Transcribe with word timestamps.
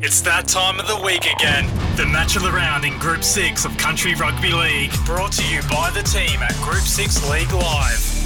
It's 0.00 0.20
that 0.20 0.46
time 0.46 0.78
of 0.78 0.86
the 0.86 1.00
week 1.04 1.26
again. 1.26 1.66
The 1.96 2.06
match 2.06 2.36
of 2.36 2.42
the 2.42 2.52
round 2.52 2.84
in 2.84 2.96
Group 3.00 3.24
6 3.24 3.64
of 3.64 3.76
Country 3.78 4.14
Rugby 4.14 4.52
League. 4.52 4.92
Brought 5.04 5.32
to 5.32 5.44
you 5.52 5.60
by 5.62 5.90
the 5.90 6.02
team 6.02 6.40
at 6.40 6.54
Group 6.58 6.84
6 6.84 7.28
League 7.28 7.50
Live. 7.50 8.18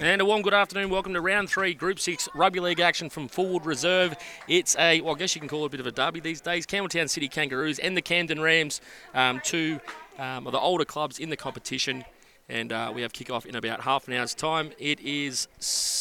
And 0.00 0.20
a 0.20 0.24
warm 0.24 0.42
good 0.42 0.54
afternoon. 0.54 0.90
Welcome 0.90 1.14
to 1.14 1.20
round 1.20 1.48
three, 1.48 1.72
Group 1.72 2.00
Six 2.00 2.28
Rugby 2.34 2.58
League 2.58 2.80
action 2.80 3.10
from 3.10 3.28
Fullwood 3.28 3.64
Reserve. 3.64 4.16
It's 4.48 4.76
a, 4.76 5.00
well, 5.02 5.14
I 5.14 5.18
guess 5.18 5.36
you 5.36 5.40
can 5.40 5.48
call 5.48 5.62
it 5.62 5.66
a 5.66 5.70
bit 5.70 5.80
of 5.80 5.86
a 5.86 5.92
derby 5.92 6.18
these 6.18 6.40
days. 6.40 6.66
Campbelltown 6.66 7.08
City 7.08 7.28
Kangaroos 7.28 7.78
and 7.78 7.96
the 7.96 8.02
Camden 8.02 8.40
Rams, 8.40 8.80
um, 9.14 9.40
two 9.44 9.80
um, 10.18 10.46
of 10.46 10.52
the 10.52 10.58
older 10.58 10.84
clubs 10.84 11.20
in 11.20 11.30
the 11.30 11.36
competition. 11.36 12.04
And 12.48 12.72
uh, 12.72 12.92
we 12.94 13.02
have 13.02 13.12
kick-off 13.12 13.44
in 13.44 13.54
about 13.56 13.82
half 13.82 14.08
an 14.08 14.14
hour's 14.14 14.34
time. 14.34 14.72
It 14.78 15.00
is 15.00 15.48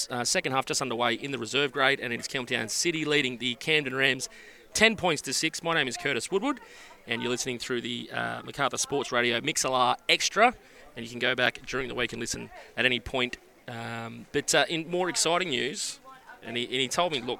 uh, 0.09 0.23
second 0.23 0.54
half 0.54 0.66
just 0.66 0.82
underway 0.82 1.16
in 1.16 1.32
the 1.32 1.38
reserve 1.38 1.71
grade, 1.71 2.00
and 2.00 2.14
it's 2.14 2.27
Campbelltown 2.27 2.70
City 2.70 3.04
leading 3.04 3.38
the 3.38 3.55
Camden 3.55 3.96
Rams 3.96 4.29
10 4.73 4.96
points 4.96 5.21
to 5.23 5.33
6. 5.33 5.64
My 5.64 5.73
name 5.73 5.88
is 5.88 5.97
Curtis 5.97 6.32
Woodward, 6.32 6.60
and 7.06 7.21
you're 7.21 7.32
listening 7.32 7.60
through 7.60 7.82
the 7.82 8.10
uh, 8.14 8.42
Macarthur 8.46 8.78
Sports 8.78 9.11
Radio 9.11 9.42
Mixlr 9.42 9.96
Extra. 10.07 10.54
And 10.96 11.06
you 11.06 11.10
can 11.10 11.20
go 11.20 11.36
back 11.36 11.60
during 11.65 11.89
the 11.89 11.96
week 11.96 12.14
and 12.14 12.20
listen 12.20 12.50
at 12.75 12.86
any 12.86 13.00
point 13.00 13.37
um, 13.68 14.25
but 14.32 14.54
uh, 14.56 14.65
in 14.70 14.89
more 14.89 15.09
exciting 15.09 15.50
news, 15.50 16.00
and 16.43 16.56
he, 16.56 16.64
and 16.64 16.73
he 16.73 16.87
told 16.87 17.11
me, 17.11 17.21
look, 17.21 17.39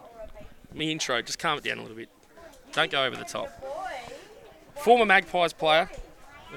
me 0.74 0.92
intro, 0.92 1.22
just 1.22 1.40
calm 1.40 1.58
it 1.58 1.64
down 1.64 1.78
a 1.78 1.82
little 1.82 1.96
bit. 1.96 2.10
Don't 2.74 2.92
go 2.92 3.06
over 3.06 3.16
the 3.16 3.24
top. 3.24 3.50
Former 4.76 5.06
Magpies 5.06 5.54
player, 5.54 5.90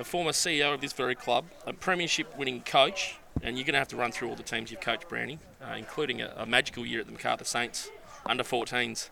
a 0.00 0.04
former 0.04 0.32
CEO 0.32 0.74
of 0.74 0.80
this 0.80 0.92
very 0.92 1.14
club, 1.14 1.44
a 1.66 1.72
premiership 1.72 2.36
winning 2.36 2.62
coach, 2.62 3.18
and 3.42 3.56
you're 3.56 3.64
going 3.64 3.74
to 3.74 3.78
have 3.78 3.88
to 3.88 3.96
run 3.96 4.10
through 4.10 4.28
all 4.28 4.36
the 4.36 4.42
teams 4.42 4.70
you've 4.70 4.80
coached, 4.80 5.08
Brownie, 5.08 5.38
uh, 5.62 5.74
including 5.76 6.22
a, 6.22 6.32
a 6.36 6.46
magical 6.46 6.84
year 6.84 7.00
at 7.00 7.06
the 7.06 7.12
Macarthur 7.12 7.44
Saints, 7.44 7.90
under 8.26 8.42
14s, 8.42 9.10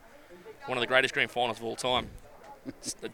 one 0.66 0.76
of 0.76 0.80
the 0.80 0.86
greatest 0.86 1.14
grand 1.14 1.30
finals 1.30 1.58
of 1.58 1.64
all 1.64 1.76
time 1.76 2.08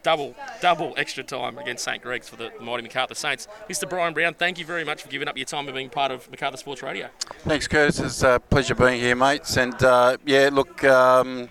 double 0.02 0.34
double 0.60 0.94
extra 0.96 1.22
time 1.22 1.58
against 1.58 1.84
St 1.84 2.02
Greg's 2.02 2.28
for 2.28 2.36
the 2.36 2.50
mighty 2.60 2.82
Macarthur 2.82 3.14
Saints. 3.14 3.48
Mr. 3.68 3.88
Brian 3.88 4.14
Brown, 4.14 4.34
thank 4.34 4.58
you 4.58 4.64
very 4.64 4.84
much 4.84 5.02
for 5.02 5.08
giving 5.08 5.28
up 5.28 5.36
your 5.36 5.46
time 5.46 5.66
and 5.66 5.74
being 5.74 5.90
part 5.90 6.10
of 6.10 6.28
Macarthur 6.30 6.56
Sports 6.56 6.82
Radio. 6.82 7.08
Thanks, 7.40 7.68
Curtis. 7.68 8.00
It's 8.00 8.22
a 8.22 8.40
pleasure 8.50 8.74
being 8.74 9.00
here, 9.00 9.14
mates. 9.14 9.56
And 9.56 9.80
uh, 9.82 10.16
yeah, 10.24 10.50
look. 10.52 10.82
Um, 10.84 11.48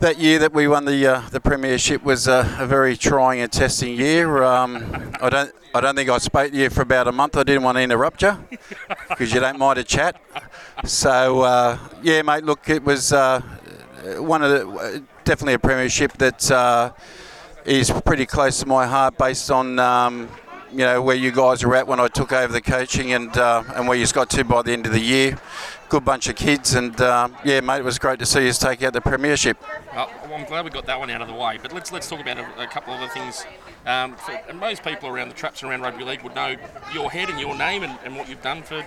that 0.00 0.18
year 0.18 0.38
that 0.38 0.52
we 0.52 0.68
won 0.68 0.84
the 0.84 1.06
uh, 1.06 1.28
the 1.30 1.40
premiership 1.40 2.02
was 2.02 2.26
a, 2.26 2.56
a, 2.58 2.66
very 2.66 2.96
trying 2.96 3.40
and 3.40 3.50
testing 3.50 3.96
year. 3.96 4.42
Um, 4.42 5.12
I 5.20 5.30
don't 5.30 5.52
I 5.74 5.80
don't 5.80 5.94
think 5.94 6.10
I 6.10 6.18
spoke 6.18 6.52
to 6.52 6.56
you 6.56 6.70
for 6.70 6.82
about 6.82 7.08
a 7.08 7.12
month. 7.12 7.36
I 7.36 7.42
didn't 7.42 7.62
want 7.62 7.76
to 7.76 7.82
interrupt 7.82 8.22
you 8.22 8.36
because 9.08 9.32
you 9.32 9.40
don't 9.40 9.58
mind 9.58 9.78
a 9.78 9.84
chat. 9.84 10.20
So 10.84 11.42
uh, 11.42 11.78
yeah, 12.02 12.22
mate. 12.22 12.44
Look, 12.44 12.68
it 12.68 12.84
was 12.84 13.12
uh, 13.12 13.40
one 14.18 14.42
of 14.42 14.50
the 14.50 15.02
definitely 15.24 15.54
a 15.54 15.58
premiership 15.58 16.12
that 16.18 16.50
uh, 16.50 16.92
is 17.64 17.90
pretty 18.04 18.26
close 18.26 18.60
to 18.60 18.66
my 18.66 18.86
heart 18.86 19.16
based 19.16 19.50
on 19.50 19.78
um, 19.78 20.28
you 20.70 20.78
know 20.78 21.00
where 21.00 21.16
you 21.16 21.30
guys 21.30 21.64
were 21.64 21.76
at 21.76 21.86
when 21.86 22.00
I 22.00 22.08
took 22.08 22.32
over 22.32 22.52
the 22.52 22.60
coaching 22.60 23.12
and 23.12 23.36
uh, 23.36 23.62
and 23.74 23.88
where 23.88 23.96
you 23.96 24.06
got 24.08 24.28
to 24.30 24.44
by 24.44 24.62
the 24.62 24.72
end 24.72 24.86
of 24.86 24.92
the 24.92 25.00
year. 25.00 25.38
Good 25.88 26.04
bunch 26.04 26.28
of 26.28 26.36
kids 26.36 26.74
and 26.74 26.98
uh, 27.00 27.28
yeah, 27.44 27.60
mate, 27.60 27.78
it 27.78 27.84
was 27.84 27.98
great 27.98 28.18
to 28.18 28.26
see 28.26 28.48
us 28.48 28.58
take 28.58 28.82
out 28.82 28.92
the 28.92 29.00
premiership. 29.00 29.56
Well, 29.94 30.10
I'm 30.34 30.44
glad 30.46 30.64
we 30.64 30.70
got 30.70 30.86
that 30.86 30.98
one 30.98 31.10
out 31.10 31.22
of 31.22 31.28
the 31.28 31.34
way. 31.34 31.58
But 31.62 31.72
let's 31.72 31.92
let's 31.92 32.08
talk 32.08 32.20
about 32.20 32.38
a, 32.38 32.62
a 32.62 32.66
couple 32.66 32.92
of 32.92 33.00
other 33.00 33.12
things. 33.12 33.46
Um, 33.86 34.16
for, 34.16 34.32
and 34.32 34.58
most 34.58 34.82
people 34.82 35.08
around 35.08 35.28
the 35.28 35.34
traps 35.34 35.62
around 35.62 35.82
rugby 35.82 36.04
league 36.04 36.22
would 36.22 36.34
know 36.34 36.56
your 36.92 37.10
head 37.10 37.28
and 37.28 37.38
your 37.38 37.56
name 37.56 37.82
and, 37.82 37.98
and 38.04 38.16
what 38.16 38.28
you've 38.28 38.42
done 38.42 38.62
for 38.62 38.84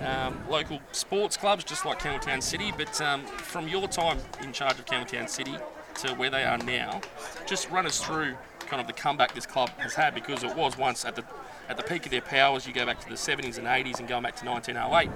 um, 0.00 0.38
local 0.48 0.80
sports 0.92 1.36
clubs, 1.36 1.64
just 1.64 1.84
like 1.86 2.00
Campbelltown 2.00 2.42
City. 2.42 2.72
But 2.76 3.00
um, 3.00 3.24
from 3.24 3.68
your 3.68 3.88
time 3.88 4.18
in 4.42 4.52
charge 4.52 4.78
of 4.78 4.86
Campbelltown 4.86 5.28
City 5.28 5.56
to 6.00 6.14
where 6.14 6.30
they 6.30 6.44
are 6.44 6.58
now, 6.58 7.00
just 7.46 7.70
run 7.70 7.86
us 7.86 8.02
through 8.02 8.34
kind 8.60 8.80
of 8.80 8.86
the 8.86 8.92
comeback 8.92 9.34
this 9.34 9.46
club 9.46 9.70
has 9.78 9.94
had 9.94 10.14
because 10.14 10.42
it 10.42 10.56
was 10.56 10.76
once 10.76 11.04
at 11.04 11.14
the 11.14 11.24
at 11.68 11.76
the 11.76 11.82
peak 11.82 12.04
of 12.04 12.10
their 12.10 12.20
powers. 12.20 12.66
You 12.66 12.72
go 12.72 12.84
back 12.86 13.00
to 13.00 13.08
the 13.08 13.14
70s 13.14 13.58
and 13.58 13.66
80s 13.66 13.98
and 13.98 14.08
going 14.08 14.22
back 14.22 14.36
to 14.36 14.46
1908. 14.46 15.10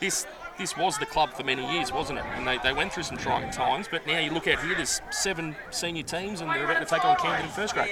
This 0.00 0.26
this 0.58 0.76
was 0.76 0.98
the 0.98 1.06
club 1.06 1.32
for 1.34 1.44
many 1.44 1.70
years, 1.72 1.92
wasn't 1.92 2.18
it? 2.18 2.24
And 2.34 2.46
they, 2.46 2.58
they 2.58 2.72
went 2.72 2.92
through 2.92 3.04
some 3.04 3.16
trying 3.16 3.50
times, 3.50 3.88
but 3.90 4.06
now 4.06 4.18
you 4.18 4.30
look 4.30 4.48
out 4.48 4.62
here, 4.62 4.74
there's 4.74 5.00
seven 5.10 5.56
senior 5.70 6.02
teams 6.02 6.40
and 6.40 6.50
they're 6.50 6.64
about 6.64 6.80
to 6.80 6.86
take 6.86 7.04
on 7.04 7.16
Camden 7.16 7.46
in 7.46 7.50
first 7.50 7.74
grade. 7.74 7.90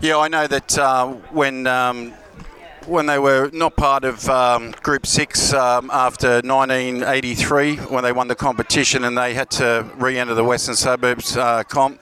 Yeah, 0.00 0.18
I 0.18 0.28
know 0.28 0.46
that 0.46 0.78
uh, 0.78 1.08
when 1.32 1.66
um, 1.66 2.14
when 2.86 3.06
they 3.06 3.18
were 3.18 3.50
not 3.52 3.76
part 3.76 4.04
of 4.04 4.28
um, 4.30 4.70
Group 4.82 5.06
6 5.06 5.52
um, 5.52 5.90
after 5.92 6.40
1983 6.40 7.76
when 7.76 8.02
they 8.02 8.12
won 8.12 8.28
the 8.28 8.34
competition 8.34 9.04
and 9.04 9.16
they 9.16 9.34
had 9.34 9.50
to 9.50 9.86
re 9.96 10.18
enter 10.18 10.34
the 10.34 10.44
Western 10.44 10.74
Suburbs 10.74 11.36
uh, 11.36 11.62
comp. 11.64 12.00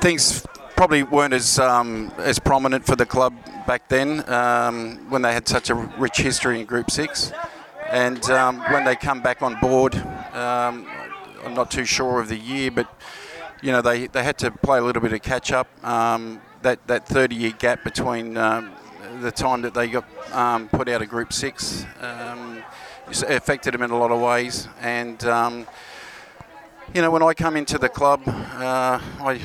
Things 0.00 0.46
probably 0.76 1.02
weren't 1.02 1.32
as, 1.32 1.58
um, 1.58 2.12
as 2.18 2.38
prominent 2.38 2.84
for 2.84 2.96
the 2.96 3.06
club 3.06 3.34
back 3.66 3.88
then 3.88 4.28
um, 4.28 5.10
when 5.10 5.22
they 5.22 5.32
had 5.32 5.48
such 5.48 5.70
a 5.70 5.74
rich 5.74 6.18
history 6.18 6.60
in 6.60 6.66
Group 6.66 6.90
6. 6.90 7.32
And 7.96 8.22
um, 8.30 8.58
when 8.70 8.84
they 8.84 8.94
come 8.94 9.22
back 9.22 9.40
on 9.40 9.58
board, 9.58 9.94
um, 10.34 10.86
I'm 11.42 11.54
not 11.54 11.70
too 11.70 11.86
sure 11.86 12.20
of 12.20 12.28
the 12.28 12.36
year, 12.36 12.70
but 12.70 12.94
you 13.62 13.72
know 13.72 13.80
they, 13.80 14.06
they 14.06 14.22
had 14.22 14.36
to 14.40 14.50
play 14.50 14.78
a 14.78 14.82
little 14.82 15.00
bit 15.00 15.14
of 15.14 15.22
catch 15.22 15.50
up. 15.50 15.66
that 15.82 16.86
that 16.88 17.08
30 17.08 17.34
year 17.34 17.52
gap 17.58 17.84
between 17.84 18.34
the 18.34 19.32
time 19.34 19.62
that 19.62 19.72
they 19.72 19.88
got 19.88 20.04
um, 20.34 20.68
put 20.68 20.90
out 20.90 21.00
of 21.00 21.08
Group 21.08 21.32
Six. 21.32 21.86
Um, 22.02 22.62
affected 23.28 23.72
them 23.72 23.80
in 23.80 23.90
a 23.90 23.98
lot 23.98 24.10
of 24.10 24.20
ways, 24.20 24.68
and 24.82 25.24
um, 25.24 25.66
you 26.94 27.00
know 27.00 27.10
when 27.10 27.22
I 27.22 27.32
come 27.32 27.56
into 27.56 27.78
the 27.78 27.88
club, 27.88 28.20
uh, 28.26 29.00
I 29.20 29.40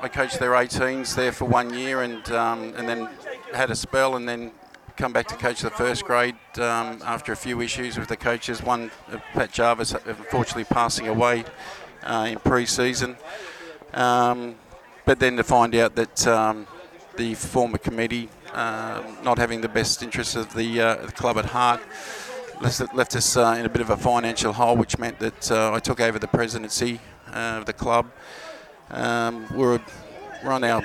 I 0.00 0.06
coached 0.06 0.38
their 0.38 0.52
18s 0.52 1.16
there 1.16 1.32
for 1.32 1.46
one 1.46 1.74
year, 1.74 2.02
and 2.02 2.30
um, 2.30 2.72
and 2.76 2.88
then 2.88 3.08
had 3.52 3.72
a 3.72 3.74
spell, 3.74 4.14
and 4.14 4.28
then 4.28 4.52
come 4.96 5.12
back 5.12 5.26
to 5.28 5.36
coach 5.36 5.60
the 5.60 5.70
first 5.70 6.04
grade 6.04 6.36
um, 6.56 7.00
after 7.04 7.32
a 7.32 7.36
few 7.36 7.60
issues 7.60 7.98
with 7.98 8.08
the 8.08 8.16
coaches. 8.16 8.62
One, 8.62 8.90
uh, 9.12 9.18
Pat 9.34 9.52
Jarvis, 9.52 9.92
unfortunately 9.92 10.64
passing 10.64 11.06
away 11.06 11.44
uh, 12.02 12.28
in 12.30 12.38
pre-season. 12.38 13.16
Um, 13.92 14.54
but 15.04 15.20
then 15.20 15.36
to 15.36 15.44
find 15.44 15.74
out 15.74 15.94
that 15.96 16.26
um, 16.26 16.66
the 17.16 17.34
former 17.34 17.78
committee 17.78 18.30
um, 18.54 19.18
not 19.22 19.36
having 19.36 19.60
the 19.60 19.68
best 19.68 20.02
interests 20.02 20.34
of 20.34 20.54
the, 20.54 20.80
uh, 20.80 21.06
the 21.06 21.12
club 21.12 21.36
at 21.36 21.44
heart 21.44 21.80
left, 22.62 22.94
left 22.94 23.16
us 23.16 23.36
uh, 23.36 23.54
in 23.58 23.66
a 23.66 23.68
bit 23.68 23.82
of 23.82 23.90
a 23.90 23.96
financial 23.96 24.54
hole, 24.54 24.76
which 24.76 24.98
meant 24.98 25.18
that 25.18 25.50
uh, 25.50 25.72
I 25.72 25.78
took 25.78 26.00
over 26.00 26.18
the 26.18 26.28
presidency 26.28 27.00
uh, 27.28 27.58
of 27.58 27.66
the 27.66 27.74
club. 27.74 28.10
Um, 28.90 29.46
we 29.50 29.58
were, 29.58 29.80
we're 30.42 30.52
on 30.52 30.64
our 30.64 30.80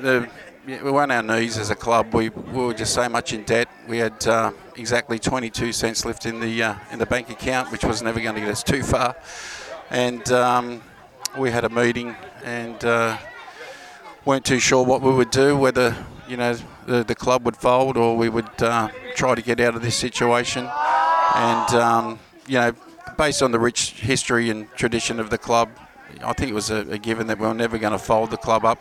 the, 0.00 0.28
we 0.66 0.78
were 0.78 1.02
on 1.02 1.10
our 1.10 1.22
knees 1.22 1.58
as 1.58 1.70
a 1.70 1.74
club. 1.74 2.14
We, 2.14 2.30
we 2.30 2.66
were 2.66 2.74
just 2.74 2.94
so 2.94 3.08
much 3.08 3.32
in 3.32 3.44
debt. 3.44 3.68
We 3.88 3.98
had 3.98 4.26
uh, 4.26 4.52
exactly 4.76 5.18
22 5.18 5.72
cents 5.72 6.04
left 6.04 6.26
in 6.26 6.40
the 6.40 6.62
uh, 6.62 6.74
in 6.90 6.98
the 6.98 7.06
bank 7.06 7.30
account, 7.30 7.70
which 7.70 7.84
was 7.84 8.02
never 8.02 8.20
going 8.20 8.34
to 8.34 8.40
get 8.40 8.50
us 8.50 8.62
too 8.62 8.82
far. 8.82 9.16
And 9.90 10.30
um, 10.32 10.82
we 11.36 11.50
had 11.50 11.64
a 11.64 11.68
meeting 11.68 12.16
and 12.44 12.82
weren't 14.24 14.44
too 14.44 14.58
sure 14.58 14.84
what 14.84 15.02
we 15.02 15.12
would 15.12 15.30
do, 15.30 15.56
whether 15.56 15.96
you 16.28 16.36
know 16.36 16.56
the, 16.86 17.04
the 17.04 17.14
club 17.14 17.44
would 17.44 17.56
fold 17.56 17.96
or 17.96 18.16
we 18.16 18.28
would 18.28 18.62
uh, 18.62 18.88
try 19.14 19.34
to 19.34 19.42
get 19.42 19.60
out 19.60 19.74
of 19.74 19.82
this 19.82 19.96
situation. 19.96 20.68
And 21.34 21.74
um, 21.74 22.18
you 22.46 22.58
know, 22.58 22.72
based 23.18 23.42
on 23.42 23.52
the 23.52 23.58
rich 23.58 23.92
history 23.92 24.50
and 24.50 24.70
tradition 24.72 25.20
of 25.20 25.30
the 25.30 25.38
club, 25.38 25.68
I 26.22 26.32
think 26.32 26.50
it 26.50 26.54
was 26.54 26.70
a, 26.70 26.80
a 26.90 26.98
given 26.98 27.26
that 27.28 27.38
we 27.38 27.46
were 27.46 27.54
never 27.54 27.78
going 27.78 27.92
to 27.92 27.98
fold 27.98 28.30
the 28.30 28.36
club 28.36 28.64
up. 28.64 28.78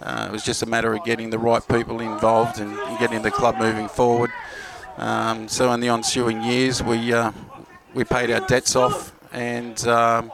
Uh, 0.00 0.26
it 0.28 0.32
was 0.32 0.44
just 0.44 0.62
a 0.62 0.66
matter 0.66 0.94
of 0.94 1.04
getting 1.04 1.30
the 1.30 1.38
right 1.38 1.66
people 1.66 2.00
involved 2.00 2.60
and 2.60 2.76
getting 2.98 3.22
the 3.22 3.30
club 3.30 3.56
moving 3.58 3.88
forward. 3.88 4.30
Um, 4.98 5.48
so 5.48 5.72
in 5.72 5.80
the 5.80 5.88
ensuing 5.88 6.42
years, 6.42 6.82
we 6.82 7.12
uh, 7.12 7.32
we 7.94 8.04
paid 8.04 8.30
our 8.30 8.46
debts 8.46 8.76
off 8.76 9.14
and 9.32 9.86
um, 9.86 10.32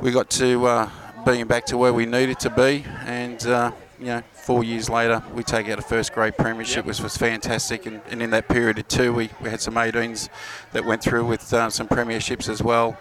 we 0.00 0.10
got 0.10 0.30
to 0.30 0.66
uh, 0.66 0.90
being 1.24 1.46
back 1.46 1.66
to 1.66 1.76
where 1.76 1.92
we 1.92 2.06
needed 2.06 2.38
to 2.40 2.50
be 2.50 2.84
and 3.06 3.46
uh, 3.46 3.72
you 3.98 4.06
know, 4.06 4.22
four 4.32 4.64
years 4.64 4.90
later, 4.90 5.22
we 5.34 5.42
take 5.42 5.68
out 5.68 5.78
a 5.78 5.82
first 5.82 6.12
grade 6.12 6.36
premiership, 6.36 6.76
yep. 6.76 6.86
which 6.86 7.00
was 7.00 7.16
fantastic. 7.16 7.86
And, 7.86 8.00
and, 8.10 8.20
in 8.22 8.30
that 8.30 8.48
period 8.48 8.78
of 8.78 8.88
two, 8.88 9.12
we, 9.12 9.30
we 9.40 9.48
had 9.48 9.60
some 9.60 9.74
18s 9.74 10.28
that 10.72 10.84
went 10.84 11.02
through 11.02 11.24
with 11.24 11.52
uh, 11.52 11.70
some 11.70 11.88
premierships 11.88 12.48
as 12.48 12.62
well. 12.62 12.98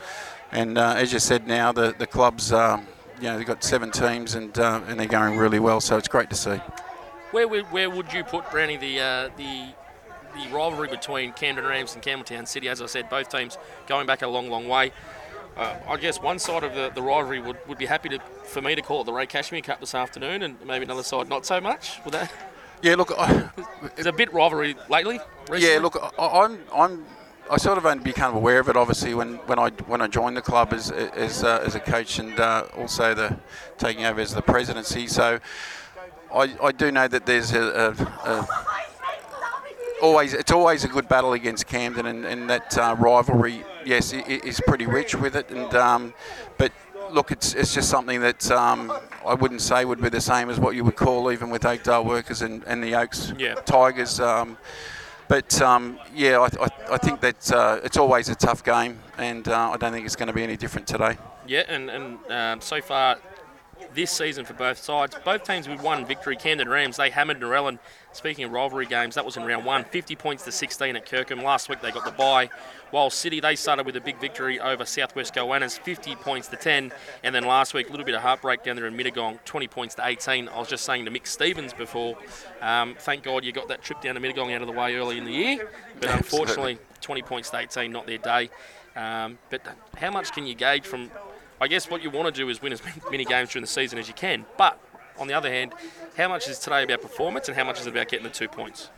And 0.53 0.77
uh, 0.77 0.94
as 0.95 1.11
you 1.11 1.19
said, 1.19 1.47
now 1.47 1.71
the 1.71 1.95
the 1.97 2.07
clubs, 2.07 2.53
um, 2.53 2.88
you 3.17 3.23
know, 3.23 3.38
they've 3.38 3.47
got 3.47 3.63
seven 3.63 3.91
teams 3.91 4.35
and 4.35 4.57
uh, 4.57 4.81
and 4.88 5.00
they're 5.00 5.07
going 5.07 5.38
really 5.38 5.59
well. 5.59 5.81
So 5.81 5.97
it's 5.97 6.07
great 6.07 6.29
to 6.29 6.35
see. 6.35 6.57
Where 7.31 7.47
would, 7.47 7.65
where 7.71 7.89
would 7.89 8.13
you 8.13 8.23
put 8.23 8.50
Brownie 8.51 8.77
the 8.77 9.00
uh, 9.00 9.29
the 9.35 9.73
the 10.35 10.47
rivalry 10.53 10.88
between 10.88 11.33
Camden 11.33 11.65
Rams 11.65 11.95
and 11.95 12.03
Campbelltown 12.03 12.47
City? 12.47 12.69
As 12.69 12.81
I 12.81 12.85
said, 12.85 13.09
both 13.09 13.29
teams 13.29 13.57
going 13.88 14.05
back 14.05 14.21
a 14.21 14.27
long, 14.27 14.50
long 14.50 14.67
way. 14.67 14.91
Uh, 15.57 15.75
I 15.88 15.97
guess 15.97 16.19
one 16.19 16.39
side 16.39 16.63
of 16.63 16.73
the, 16.73 16.91
the 16.94 17.01
rivalry 17.01 17.39
would, 17.39 17.57
would 17.67 17.77
be 17.77 17.85
happy 17.85 18.09
to 18.09 18.19
for 18.44 18.61
me 18.61 18.75
to 18.75 18.81
call 18.81 19.01
it 19.01 19.05
the 19.05 19.13
Ray 19.13 19.25
Cashmere 19.25 19.61
Cup 19.61 19.79
this 19.79 19.95
afternoon, 19.95 20.44
and 20.44 20.57
maybe 20.65 20.85
another 20.85 21.03
side 21.03 21.29
not 21.29 21.45
so 21.45 21.59
much. 21.59 22.00
Would 22.05 22.13
that? 22.13 22.31
Yeah, 22.81 22.95
look, 22.95 23.11
I, 23.17 23.50
it's 23.97 24.07
a 24.07 24.11
bit 24.11 24.33
rivalry 24.33 24.75
lately. 24.89 25.19
Recently. 25.50 25.73
Yeah, 25.73 25.79
look, 25.79 25.97
I, 26.19 26.27
I'm 26.27 26.59
I'm 26.73 27.05
I 27.49 27.57
sort 27.57 27.77
of 27.77 27.85
only 27.85 28.03
became 28.03 28.33
aware 28.33 28.59
of 28.59 28.69
it, 28.69 28.75
obviously, 28.77 29.13
when, 29.13 29.35
when 29.45 29.59
I 29.59 29.69
when 29.87 30.01
I 30.01 30.07
joined 30.07 30.37
the 30.37 30.41
club 30.41 30.73
as 30.73 30.91
as, 30.91 31.43
uh, 31.43 31.61
as 31.65 31.75
a 31.75 31.79
coach 31.79 32.19
and 32.19 32.39
uh, 32.39 32.65
also 32.77 33.13
the 33.13 33.37
taking 33.77 34.05
over 34.05 34.21
as 34.21 34.33
the 34.33 34.41
presidency. 34.41 35.07
So 35.07 35.39
I, 36.33 36.55
I 36.61 36.71
do 36.71 36.91
know 36.91 37.07
that 37.07 37.25
there's 37.25 37.53
a, 37.53 37.61
a, 37.61 38.29
a 38.29 38.47
always 40.01 40.33
it's 40.33 40.51
always 40.51 40.83
a 40.83 40.87
good 40.87 41.07
battle 41.07 41.33
against 41.33 41.67
Camden, 41.67 42.05
and, 42.05 42.25
and 42.25 42.49
that 42.49 42.77
uh, 42.77 42.95
rivalry, 42.97 43.63
yes, 43.85 44.13
is 44.13 44.61
pretty 44.65 44.85
rich 44.85 45.15
with 45.15 45.35
it. 45.35 45.49
And 45.49 45.73
um, 45.75 46.13
but 46.57 46.71
look, 47.11 47.31
it's 47.31 47.53
it's 47.53 47.73
just 47.73 47.89
something 47.89 48.21
that 48.21 48.49
um, 48.51 48.91
I 49.25 49.33
wouldn't 49.33 49.61
say 49.61 49.85
would 49.85 50.01
be 50.01 50.09
the 50.09 50.21
same 50.21 50.49
as 50.49 50.59
what 50.59 50.75
you 50.75 50.83
would 50.85 50.95
call 50.95 51.31
even 51.31 51.49
with 51.49 51.65
Oakdale 51.65 52.05
Workers 52.05 52.41
and, 52.41 52.63
and 52.65 52.83
the 52.83 52.95
Oaks 52.95 53.33
Yeah. 53.37 53.55
Tigers. 53.55 54.19
Um, 54.19 54.57
but 55.27 55.61
um, 55.61 55.99
yeah, 56.13 56.39
I, 56.39 56.63
I, 56.63 56.93
I 56.93 56.97
think 56.97 57.21
that 57.21 57.51
uh, 57.51 57.79
it's 57.83 57.97
always 57.97 58.29
a 58.29 58.35
tough 58.35 58.63
game, 58.63 58.99
and 59.17 59.47
uh, 59.47 59.71
I 59.71 59.77
don't 59.77 59.91
think 59.91 60.05
it's 60.05 60.15
going 60.15 60.27
to 60.27 60.33
be 60.33 60.43
any 60.43 60.57
different 60.57 60.87
today. 60.87 61.17
Yeah, 61.47 61.63
and, 61.67 61.89
and 61.89 62.19
um, 62.29 62.61
so 62.61 62.81
far 62.81 63.17
this 63.94 64.12
season 64.12 64.45
for 64.45 64.53
both 64.53 64.77
sides, 64.77 65.15
both 65.24 65.44
teams 65.44 65.68
with 65.68 65.81
one 65.81 66.06
victory. 66.06 66.35
Camden 66.35 66.69
Rams, 66.69 66.97
they 66.97 67.09
hammered 67.09 67.39
Narellan. 67.39 67.80
Speaking 68.12 68.45
of 68.45 68.51
rivalry 68.51 68.85
games, 68.85 69.15
that 69.15 69.25
was 69.25 69.38
in 69.38 69.44
round 69.44 69.65
one, 69.65 69.83
50 69.85 70.15
points 70.15 70.44
to 70.44 70.51
16 70.51 70.95
at 70.95 71.06
Kirkham. 71.06 71.41
Last 71.41 71.69
week 71.69 71.81
they 71.81 71.91
got 71.91 72.06
the 72.06 72.12
bye. 72.12 72.50
While 72.91 73.09
City, 73.09 73.39
they 73.39 73.56
started 73.56 73.88
with 73.88 73.95
a 73.95 74.01
big 74.01 74.19
victory 74.19 74.59
over 74.59 74.85
Southwest 74.85 75.33
Goannas, 75.33 75.80
50 75.80 76.15
points 76.18 76.47
to 76.50 76.56
10. 76.56 76.91
And 77.24 77.33
then 77.33 77.44
last 77.44 77.74
week, 77.74 77.88
a 77.88 77.91
little 77.91 78.06
bit 78.06 78.13
of 78.13 78.21
heartbreak 78.21 78.62
down 78.62 78.75
there 78.75 78.85
in 78.85 78.95
Mittagong, 78.95 79.44
20 79.45 79.68
points 79.68 79.95
to 79.95 80.06
18. 80.06 80.47
I 80.47 80.59
was 80.59 80.68
just 80.68 80.86
saying 80.86 81.06
to 81.06 81.12
Mick 81.12 81.25
Stevens 81.25 81.74
before, 81.74 82.15
um, 82.62 82.95
thank 83.00 83.24
God 83.24 83.44
you 83.44 83.51
got 83.51 83.68
that 83.69 83.81
trip 83.81 84.00
down 84.01 84.13
to 84.13 84.21
Mittagong 84.21 84.53
out 84.53 84.62
of 84.62 84.68
the 84.68 84.74
way 84.74 84.95
early 84.95 85.18
in 85.18 85.25
the 85.25 85.31
year. 85.31 85.71
But 86.00 86.12
unfortunately, 86.12 86.77
20 87.01 87.24
points 87.24 87.50
to 87.50 87.57
18, 87.57 87.91
not 87.91 88.06
their 88.06 88.19
day. 88.19 88.51
Um, 88.95 89.39
but 89.50 89.65
how 89.97 90.12
much 90.12 90.31
can 90.31 90.45
you 90.45 90.53
gauge 90.53 90.86
from 90.86 91.09
I 91.63 91.68
guess 91.68 91.89
what 91.89 92.04
you 92.04 92.10
want 92.10 92.25
to 92.25 92.42
do 92.42 92.50
is 92.50 92.62
win 92.62 92.74
as 92.74 92.81
many 93.10 93.24
games 93.24 93.51
during 93.51 93.63
the 93.63 93.71
season 93.71 93.98
as 93.98 94.10
you 94.10 94.13
can. 94.13 94.45
But 94.57 94.77
on 95.18 95.27
the 95.27 95.33
other 95.33 95.50
hand, 95.50 95.71
how 96.18 96.27
much 96.27 96.50
is 96.50 96.60
today 96.60 96.83
about 96.83 97.01
performance 97.01 97.48
and 97.48 97.56
how 97.56 97.63
much 97.63 97.80
is 97.80 97.88
it 97.88 97.92
about 97.92 98.10
getting 98.10 98.25
the 98.25 98.30
two 98.30 98.50
points? 98.50 98.89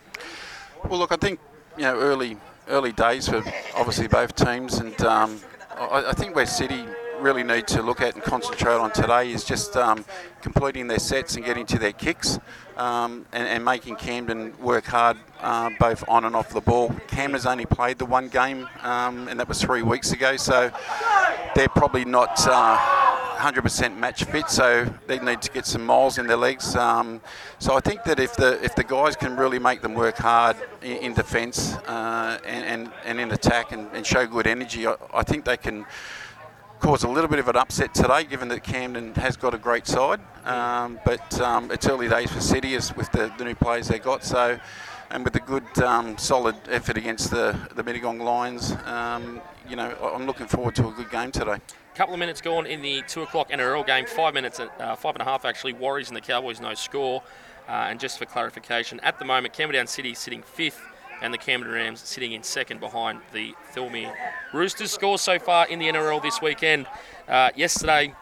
Well, 0.83 0.97
look, 0.97 1.11
I 1.11 1.15
think 1.15 1.39
you 1.77 1.83
know 1.83 1.95
early 1.95 2.37
early 2.67 2.91
days 2.91 3.27
for 3.29 3.43
obviously 3.75 4.07
both 4.07 4.35
teams, 4.35 4.79
and 4.79 4.99
um, 5.01 5.39
I, 5.77 6.05
I, 6.07 6.13
think 6.13 6.35
where 6.35 6.47
City 6.47 6.83
really 7.19 7.43
need 7.43 7.67
to 7.67 7.83
look 7.83 8.01
at 8.01 8.15
and 8.15 8.23
concentrate 8.23 8.73
on 8.73 8.91
today 8.91 9.31
is 9.31 9.43
just 9.43 9.77
um, 9.77 10.03
completing 10.41 10.87
their 10.87 10.97
sets 10.97 11.35
and 11.35 11.45
getting 11.45 11.67
to 11.67 11.77
their 11.77 11.93
kicks, 11.93 12.39
um, 12.77 13.25
and, 13.33 13.47
and, 13.47 13.63
making 13.63 13.95
Camden 13.95 14.53
work 14.59 14.85
hard 14.85 15.17
uh, 15.41 15.69
both 15.79 16.03
on 16.07 16.25
and 16.25 16.35
off 16.35 16.49
the 16.49 16.61
ball. 16.61 16.93
Camden's 17.07 17.45
only 17.45 17.65
played 17.65 17.97
the 17.97 18.05
one 18.05 18.27
game, 18.29 18.67
um, 18.83 19.27
and 19.27 19.39
that 19.39 19.47
was 19.47 19.61
three 19.61 19.81
weeks 19.81 20.11
ago, 20.11 20.37
so 20.37 20.71
they're 21.55 21.69
probably 21.69 22.05
not. 22.05 22.45
Uh, 22.47 23.05
100% 23.35 23.97
match 23.97 24.23
fit, 24.23 24.49
so 24.49 24.91
they 25.07 25.19
need 25.19 25.41
to 25.41 25.51
get 25.51 25.65
some 25.65 25.85
miles 25.85 26.17
in 26.17 26.25
their 26.25 26.37
legs. 26.37 26.75
Um, 26.75 27.21
so 27.59 27.75
I 27.75 27.79
think 27.79 28.03
that 28.05 28.19
if 28.19 28.35
the 28.35 28.63
if 28.63 28.75
the 28.75 28.83
guys 28.83 29.15
can 29.15 29.35
really 29.35 29.59
make 29.59 29.81
them 29.81 29.93
work 29.93 30.17
hard 30.17 30.55
in, 30.81 30.97
in 30.97 31.13
defence 31.13 31.75
uh, 31.85 32.39
and, 32.45 32.65
and, 32.65 32.93
and 33.03 33.19
in 33.19 33.31
attack 33.31 33.71
and, 33.71 33.89
and 33.93 34.05
show 34.05 34.25
good 34.25 34.47
energy, 34.47 34.87
I, 34.87 34.95
I 35.13 35.23
think 35.23 35.45
they 35.45 35.57
can 35.57 35.85
cause 36.85 37.03
a 37.03 37.09
little 37.09 37.27
bit 37.27 37.39
of 37.39 37.47
an 37.47 37.55
upset 37.55 37.95
today, 37.95 38.23
given 38.23 38.47
that 38.47 38.63
Camden 38.63 39.15
has 39.15 39.35
got 39.35 39.55
a 39.55 39.57
great 39.57 39.87
side. 39.87 40.19
Um, 40.45 40.99
but 41.03 41.41
um, 41.41 41.71
it's 41.71 41.87
early 41.87 42.07
days 42.07 42.31
for 42.31 42.39
City 42.39 42.75
as 42.75 42.95
with 42.95 43.11
the, 43.11 43.33
the, 43.39 43.43
new 43.43 43.55
players 43.55 43.87
they 43.87 43.97
got. 43.97 44.23
So, 44.23 44.59
and 45.09 45.23
with 45.23 45.35
a 45.35 45.39
good, 45.39 45.65
um, 45.79 46.15
solid 46.19 46.55
effort 46.69 46.95
against 46.95 47.31
the 47.31 47.57
the 47.73 47.83
Mittagong 47.83 48.21
Lions, 48.21 48.73
um, 48.85 49.41
you 49.67 49.75
know, 49.75 49.97
I'm 50.13 50.27
looking 50.27 50.45
forward 50.45 50.75
to 50.75 50.87
a 50.87 50.91
good 50.91 51.09
game 51.09 51.31
today. 51.31 51.53
A 51.53 51.97
couple 51.97 52.13
of 52.13 52.19
minutes 52.19 52.39
gone 52.39 52.67
in 52.67 52.83
the 52.83 53.01
two 53.07 53.23
o'clock 53.23 53.49
NRL 53.49 53.87
game. 53.87 54.05
Five 54.05 54.35
minutes, 54.35 54.59
uh, 54.59 54.95
five 54.95 55.15
and 55.15 55.23
a 55.23 55.25
half 55.25 55.43
actually. 55.43 55.73
Warriors 55.73 56.09
and 56.09 56.15
the 56.15 56.21
Cowboys 56.21 56.61
no 56.61 56.75
score. 56.75 57.23
Uh, 57.67 57.87
and 57.89 57.99
just 57.99 58.19
for 58.19 58.25
clarification, 58.25 58.99
at 58.99 59.17
the 59.17 59.25
moment, 59.25 59.55
Campbelltown 59.55 59.87
City 59.87 60.13
sitting 60.13 60.43
fifth 60.43 60.83
and 61.21 61.33
the 61.33 61.37
Camden 61.37 61.71
Rams 61.71 62.01
sitting 62.01 62.31
in 62.31 62.43
second 62.43 62.79
behind 62.79 63.19
the 63.33 63.53
Thirlmere 63.73 64.13
Roosters. 64.53 64.91
Scores 64.91 65.21
so 65.21 65.39
far 65.39 65.67
in 65.67 65.79
the 65.79 65.87
NRL 65.87 66.21
this 66.21 66.41
weekend. 66.41 66.87
Uh, 67.27 67.51
yesterday, 67.55 68.13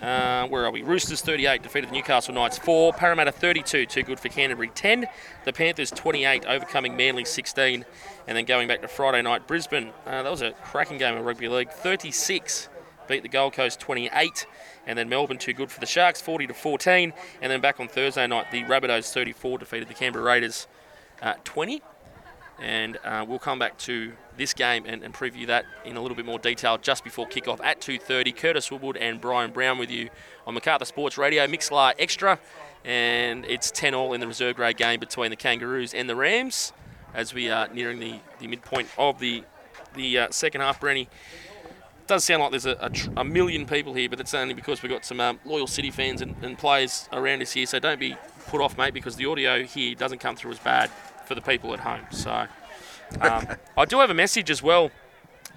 uh, 0.00 0.46
where 0.48 0.64
are 0.64 0.70
we? 0.70 0.82
Roosters 0.82 1.20
38 1.20 1.62
defeated 1.62 1.90
the 1.90 1.94
Newcastle 1.94 2.34
Knights 2.34 2.58
4. 2.58 2.92
Parramatta 2.92 3.32
32, 3.32 3.86
too 3.86 4.02
good 4.02 4.18
for 4.18 4.28
Canterbury 4.28 4.70
10. 4.74 5.06
The 5.44 5.52
Panthers 5.52 5.90
28, 5.90 6.44
overcoming 6.46 6.96
Manly 6.96 7.24
16. 7.24 7.84
And 8.26 8.36
then 8.36 8.44
going 8.44 8.68
back 8.68 8.82
to 8.82 8.88
Friday 8.88 9.22
night, 9.22 9.46
Brisbane, 9.46 9.90
uh, 10.06 10.22
that 10.22 10.30
was 10.30 10.42
a 10.42 10.52
cracking 10.64 10.98
game 10.98 11.16
of 11.16 11.24
rugby 11.24 11.48
league 11.48 11.70
36 11.70 12.68
beat 13.08 13.22
the 13.22 13.28
Gold 13.28 13.52
Coast 13.52 13.80
28, 13.80 14.46
and 14.86 14.98
then 14.98 15.08
Melbourne 15.08 15.38
too 15.38 15.52
good 15.52 15.70
for 15.70 15.80
the 15.80 15.86
Sharks 15.86 16.20
40 16.20 16.46
to 16.48 16.54
14, 16.54 17.12
and 17.40 17.52
then 17.52 17.60
back 17.60 17.80
on 17.80 17.88
Thursday 17.88 18.26
night 18.26 18.50
the 18.50 18.62
Rabbitohs 18.64 19.12
34 19.12 19.58
defeated 19.58 19.88
the 19.88 19.94
Canberra 19.94 20.24
Raiders 20.24 20.66
uh, 21.20 21.34
20. 21.44 21.82
And 22.60 22.98
uh, 23.04 23.24
we'll 23.26 23.38
come 23.38 23.58
back 23.58 23.76
to 23.78 24.12
this 24.36 24.54
game 24.54 24.84
and, 24.86 25.02
and, 25.02 25.12
preview 25.12 25.46
that 25.48 25.64
in 25.84 25.96
a 25.96 26.00
little 26.00 26.16
bit 26.16 26.24
more 26.24 26.38
detail 26.38 26.78
just 26.78 27.02
before 27.04 27.26
kickoff 27.26 27.60
at 27.62 27.80
2:30. 27.80 28.36
Curtis 28.36 28.70
Woodward 28.70 28.96
and 28.96 29.20
Brian 29.20 29.50
Brown 29.50 29.78
with 29.78 29.90
you 29.90 30.10
on 30.46 30.54
Macarthur 30.54 30.84
Sports 30.84 31.18
Radio 31.18 31.46
Mixlr 31.46 31.92
Extra, 31.98 32.38
and 32.84 33.44
it's 33.46 33.70
10 33.70 33.94
all 33.94 34.12
in 34.12 34.20
the 34.20 34.26
reserve 34.26 34.56
grade 34.56 34.76
game 34.76 35.00
between 35.00 35.30
the 35.30 35.36
Kangaroos 35.36 35.92
and 35.92 36.08
the 36.08 36.16
Rams 36.16 36.72
as 37.14 37.34
we 37.34 37.50
are 37.50 37.68
nearing 37.68 37.98
the, 37.98 38.20
the 38.38 38.46
midpoint 38.46 38.88
of 38.96 39.18
the 39.18 39.44
the 39.94 40.18
uh, 40.18 40.30
second 40.30 40.60
half. 40.60 40.80
Brenny, 40.80 41.08
does 42.06 42.24
sound 42.24 42.42
like 42.42 42.50
there's 42.50 42.66
a, 42.66 42.76
a, 42.80 42.90
tr- 42.90 43.10
a, 43.16 43.24
million 43.24 43.66
people 43.66 43.94
here, 43.94 44.08
but 44.08 44.20
it's 44.20 44.34
only 44.34 44.54
because 44.54 44.82
we've 44.82 44.90
got 44.90 45.04
some 45.04 45.20
um, 45.20 45.38
loyal 45.44 45.66
City 45.66 45.90
fans 45.90 46.20
and, 46.20 46.34
and, 46.42 46.58
players 46.58 47.08
around 47.12 47.42
us 47.42 47.52
here. 47.52 47.66
So 47.66 47.78
don't 47.78 48.00
be 48.00 48.16
put 48.48 48.60
off, 48.60 48.76
mate, 48.76 48.94
because 48.94 49.16
the 49.16 49.26
audio 49.26 49.64
here 49.64 49.94
doesn't 49.94 50.18
come 50.18 50.34
through 50.34 50.52
as 50.52 50.58
bad 50.58 50.90
for 51.32 51.40
the 51.40 51.50
people 51.50 51.72
at 51.72 51.80
home. 51.80 52.04
So 52.10 52.46
um, 53.20 53.46
I 53.76 53.84
do 53.86 53.98
have 54.00 54.10
a 54.10 54.14
message 54.14 54.50
as 54.50 54.62
well. 54.62 54.90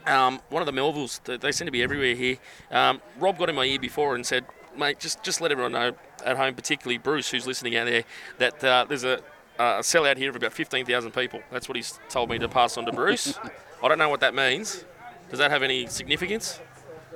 Um, 0.06 0.39
one 0.50 0.62
of 0.62 0.68
the 0.68 0.72
Melvilles, 0.72 1.19
they 1.42 1.51
seem 1.51 1.66
to 1.66 1.72
be 1.72 1.83
everywhere 1.83 2.16
here. 2.16 2.38
Um, 2.72 3.01
Rob 3.19 3.38
got 3.38 3.50
in 3.50 3.56
my 3.56 3.66
ear 3.66 3.80
before 3.80 4.16
and 4.16 4.25
said, 4.25 4.45
mate, 4.77 5.00
just, 5.00 5.22
just 5.24 5.42
let 5.42 5.51
everyone 5.51 5.74
know 5.74 5.94
at 6.24 6.38
home, 6.38 6.54
particularly 6.54 6.98
Bruce, 6.98 7.30
who's 7.30 7.45
listening 7.45 7.75
out 7.75 7.88
there, 7.88 8.04
that 8.38 8.63
uh, 8.63 8.86
there's 8.88 9.04
a, 9.04 9.19
a 9.57 9.81
sellout 9.81 10.18
here 10.18 10.30
of 10.30 10.36
about 10.36 10.54
15,000 10.54 11.12
people. 11.12 11.42
That's 11.51 11.68
what 11.68 11.75
he's 11.75 12.00
told 12.07 12.30
me 12.30 12.39
to 12.39 12.48
pass 12.48 12.77
on 12.77 12.86
to 12.86 12.94
Bruce. 12.94 13.38
I 13.83 13.88
don't 13.88 13.98
know 13.98 14.10
what 14.10 14.22
that 14.22 14.33
means. 14.33 14.86
Does 15.30 15.39
that 15.39 15.51
have 15.51 15.63
any 15.63 15.88
significance? 15.88 16.62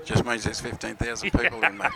Just 0.03 0.25
means 0.25 0.43
there's 0.43 0.59
15,000 0.59 1.31
people 1.31 1.63
in 1.63 1.77
there. 1.77 1.93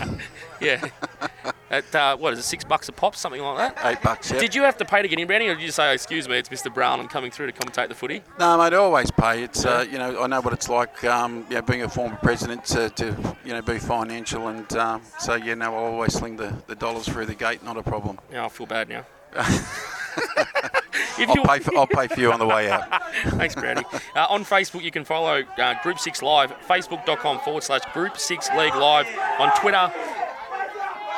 yeah. 0.60 0.88
At, 1.70 1.94
uh, 1.94 2.16
what 2.16 2.32
is 2.32 2.38
it, 2.38 2.42
six 2.42 2.64
bucks 2.64 2.88
a 2.88 2.92
pop, 2.92 3.16
something 3.16 3.40
like 3.40 3.74
that? 3.74 3.86
Eight 3.86 4.02
bucks, 4.02 4.30
yeah. 4.30 4.38
Did 4.38 4.54
you 4.54 4.62
have 4.62 4.76
to 4.78 4.84
pay 4.84 5.02
to 5.02 5.08
get 5.08 5.18
in, 5.18 5.26
Brownie, 5.26 5.48
or 5.48 5.54
did 5.54 5.64
you 5.64 5.72
say, 5.72 5.90
oh, 5.90 5.92
excuse 5.92 6.28
me, 6.28 6.36
it's 6.36 6.48
Mr. 6.48 6.72
Brown, 6.72 7.00
I'm 7.00 7.08
coming 7.08 7.30
through 7.30 7.50
to 7.50 7.52
commentate 7.52 7.88
the 7.88 7.94
footy? 7.94 8.22
No, 8.38 8.56
mate, 8.56 8.72
I 8.72 8.76
always 8.76 9.10
pay. 9.10 9.42
It's, 9.42 9.64
uh, 9.64 9.84
you 9.90 9.98
know, 9.98 10.22
I 10.22 10.26
know 10.28 10.40
what 10.40 10.52
it's 10.52 10.68
like, 10.68 11.02
um, 11.04 11.44
you 11.48 11.56
know, 11.56 11.62
being 11.62 11.82
a 11.82 11.88
former 11.88 12.16
president 12.16 12.64
to, 12.66 12.90
to 12.90 13.36
you 13.44 13.52
know, 13.52 13.62
be 13.62 13.78
financial. 13.78 14.48
And 14.48 14.70
um, 14.76 15.02
so, 15.18 15.34
you 15.34 15.56
know, 15.56 15.74
I'll 15.74 15.92
always 15.92 16.14
sling 16.14 16.36
the, 16.36 16.54
the 16.66 16.76
dollars 16.76 17.08
through 17.08 17.26
the 17.26 17.34
gate, 17.34 17.64
not 17.64 17.76
a 17.76 17.82
problem. 17.82 18.18
Yeah, 18.30 18.46
I 18.46 18.48
feel 18.48 18.66
bad 18.66 18.88
now. 18.88 19.06
I'll 21.18 21.44
pay, 21.44 21.58
for, 21.58 21.76
I'll 21.76 21.86
pay 21.86 22.06
for 22.08 22.20
you 22.20 22.32
on 22.32 22.38
the 22.38 22.46
way 22.46 22.70
out. 22.70 23.02
Thanks, 23.30 23.54
Brownie. 23.54 23.84
Uh, 24.14 24.26
on 24.28 24.44
Facebook, 24.44 24.82
you 24.82 24.90
can 24.90 25.04
follow 25.04 25.42
uh, 25.58 25.82
Group 25.82 25.98
6 25.98 26.22
Live, 26.22 26.52
facebook.com 26.66 27.40
forward 27.40 27.62
slash 27.62 27.82
Group 27.92 28.18
6 28.18 28.50
League 28.56 28.74
Live. 28.74 29.06
On 29.38 29.50
Twitter, 29.56 29.92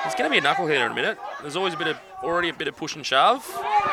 there's 0.08 0.18
going 0.18 0.30
to 0.30 0.40
be 0.40 0.46
a 0.46 0.50
knuckleheader 0.50 0.86
in 0.86 0.92
a 0.92 0.94
minute. 0.94 1.18
There's 1.42 1.56
always 1.56 1.74
a 1.74 1.76
bit 1.76 1.86
of, 1.86 1.98
already 2.22 2.48
a 2.48 2.54
bit 2.54 2.66
of 2.66 2.76
push 2.76 2.96
and 2.96 3.04
shove. 3.04 3.46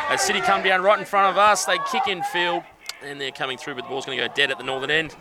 As 0.10 0.22
City 0.22 0.40
come 0.40 0.64
down 0.64 0.82
right 0.82 0.98
in 0.98 1.04
front 1.04 1.30
of 1.30 1.38
us, 1.38 1.66
they 1.66 1.78
kick 1.92 2.08
in 2.08 2.24
field, 2.24 2.64
and 3.04 3.20
they're 3.20 3.32
coming 3.32 3.58
through, 3.58 3.76
but 3.76 3.84
the 3.84 3.90
ball's 3.90 4.06
going 4.06 4.18
to 4.18 4.26
go 4.26 4.34
dead 4.34 4.50
at 4.50 4.58
the 4.58 4.64
northern 4.64 4.90
end. 4.90 5.14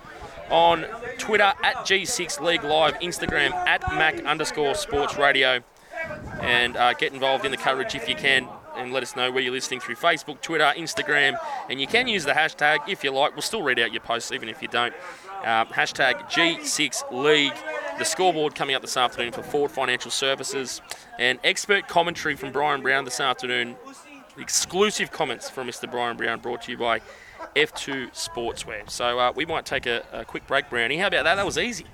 On 0.51 0.85
Twitter, 1.19 1.53
at 1.65 1.75
G6 1.79 2.41
League 2.41 2.63
Live, 2.63 2.95
Instagram, 3.01 3.53
at 3.67 3.81
Mac 3.95 4.25
underscore 4.25 4.77
Sports 4.77 5.17
Radio. 5.17 5.65
And 6.41 6.77
uh, 6.77 6.93
get 6.93 7.13
involved 7.13 7.45
in 7.45 7.51
the 7.51 7.57
coverage 7.57 7.95
if 7.95 8.09
you 8.09 8.15
can 8.15 8.47
and 8.77 8.93
let 8.93 9.03
us 9.03 9.17
know 9.17 9.31
where 9.33 9.43
you're 9.43 9.53
listening 9.53 9.81
through 9.81 9.97
Facebook, 9.97 10.41
Twitter, 10.43 10.73
Instagram, 10.77 11.37
and 11.71 11.81
you 11.81 11.87
can 11.87 12.07
use 12.09 12.25
the 12.25 12.33
hashtag 12.33 12.89
if 12.89 13.03
you 13.03 13.11
like. 13.11 13.33
We'll 13.33 13.43
still 13.43 13.63
read 13.63 13.79
out 13.79 13.93
your 13.93 14.03
posts 14.03 14.33
even 14.33 14.49
if 14.49 14.61
you 14.61 14.69
don't. 14.69 14.95
Uh, 15.45 15.67
hashtag 15.67 16.15
G6 16.31 17.13
League. 17.13 17.53
The 17.99 18.05
scoreboard 18.05 18.55
coming 18.55 18.75
up 18.75 18.83
this 18.83 18.97
afternoon 18.97 19.33
for 19.33 19.43
Ford 19.43 19.71
Financial 19.71 20.11
Services 20.11 20.81
and 21.19 21.39
expert 21.45 21.87
commentary 21.87 22.35
from 22.35 22.51
Brian 22.51 22.81
Brown 22.81 23.05
this 23.05 23.21
afternoon. 23.21 23.77
Exclusive 24.39 25.13
comments 25.13 25.51
from 25.51 25.69
Mr. 25.69 25.89
Brian 25.89 26.17
Brown 26.17 26.41
brought 26.41 26.63
to 26.63 26.73
you 26.73 26.79
by 26.79 27.01
F2 27.55 28.11
Sportswear. 28.13 28.89
So 28.89 29.19
uh, 29.19 29.33
we 29.37 29.45
might 29.45 29.67
take 29.67 29.87
a, 29.87 30.03
a, 30.13 30.25
quick 30.25 30.47
break, 30.47 30.71
Brownie. 30.71 30.97
How 30.97 31.09
about 31.09 31.25
that? 31.25 31.35
That 31.35 31.47
was 31.47 31.59
easy. 31.59 31.85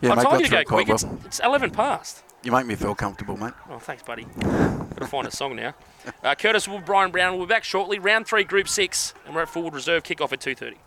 Yeah, 0.00 0.12
I 0.12 0.24
told 0.24 0.40
you 0.40 0.46
to 0.46 0.50
go 0.50 0.64
quick. 0.64 0.88
Well. 0.88 0.94
It's, 0.94 1.26
it's 1.26 1.40
11 1.40 1.70
past. 1.72 2.24
You 2.42 2.50
make 2.50 2.64
me 2.64 2.74
feel 2.74 2.94
comfortable, 2.94 3.36
mate. 3.36 3.52
Oh, 3.68 3.78
thanks, 3.78 4.02
buddy. 4.02 4.24
Got 4.40 4.96
to 4.96 5.06
find 5.06 5.26
a 5.26 5.30
song 5.30 5.54
now. 5.56 5.74
Uh, 6.24 6.34
Curtis 6.34 6.66
Will, 6.66 6.80
Brian 6.80 7.10
Brown. 7.10 7.36
We'll 7.36 7.46
be 7.46 7.50
back 7.50 7.64
shortly. 7.64 7.98
Round 7.98 8.26
three, 8.26 8.44
Group 8.44 8.66
Six, 8.66 9.12
and 9.26 9.34
we're 9.34 9.42
at 9.42 9.48
Fullwood 9.48 9.74
Reserve. 9.74 10.02
kickoff 10.02 10.32
at 10.32 10.40
two 10.40 10.54
thirty. 10.54 10.78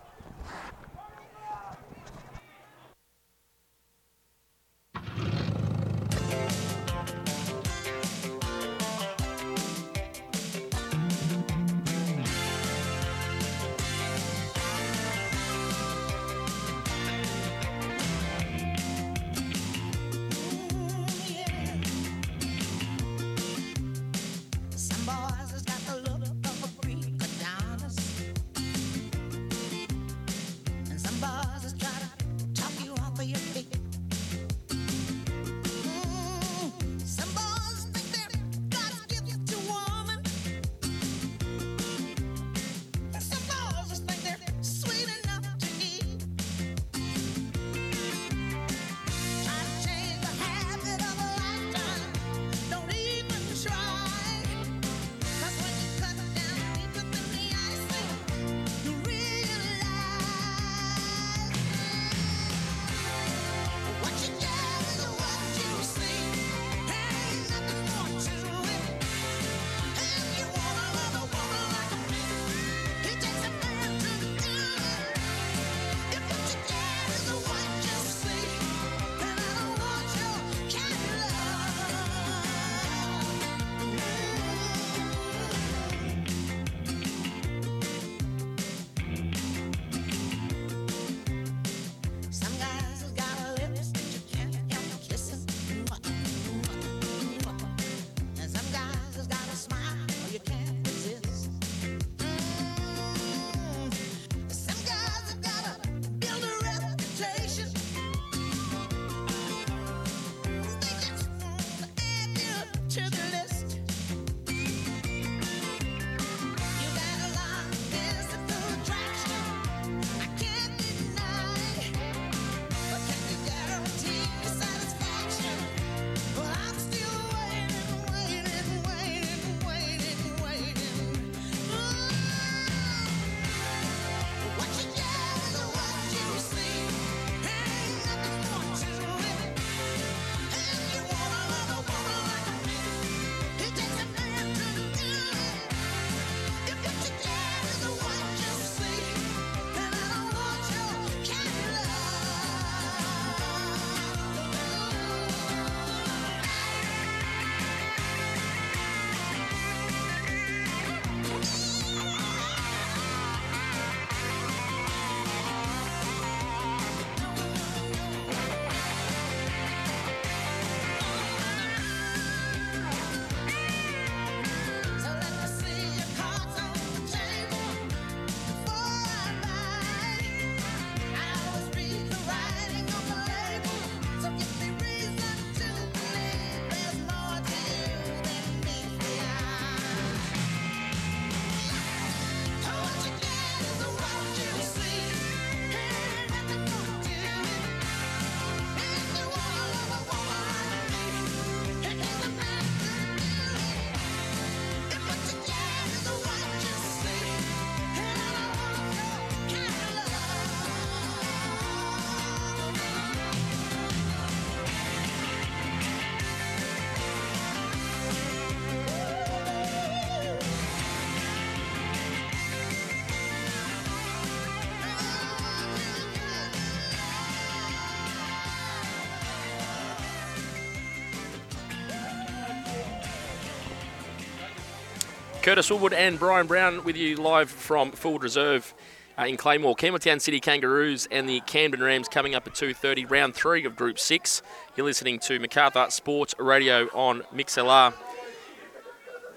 Curtis 235.43 235.69
Woodward 235.69 235.91
and 235.91 236.17
Brian 236.17 236.47
Brown 236.47 236.85
with 236.85 236.95
you 236.95 237.17
live 237.17 237.49
from 237.49 237.91
Fullwood 237.91 238.21
Reserve 238.21 238.73
uh, 239.19 239.23
in 239.23 239.35
Claymore. 239.35 239.75
Campbelltown 239.75 240.21
City 240.21 240.39
Kangaroos 240.39 241.05
and 241.11 241.27
the 241.27 241.41
Camden 241.41 241.83
Rams 241.83 242.07
coming 242.07 242.33
up 242.33 242.47
at 242.47 242.53
2.30, 242.53 243.11
round 243.11 243.35
three 243.35 243.65
of 243.65 243.75
Group 243.75 243.99
6. 243.99 244.41
You're 244.77 244.85
listening 244.85 245.19
to 245.19 245.39
MacArthur 245.39 245.87
Sports 245.89 246.33
Radio 246.39 246.87
on 246.93 247.23
MixLR. 247.35 247.93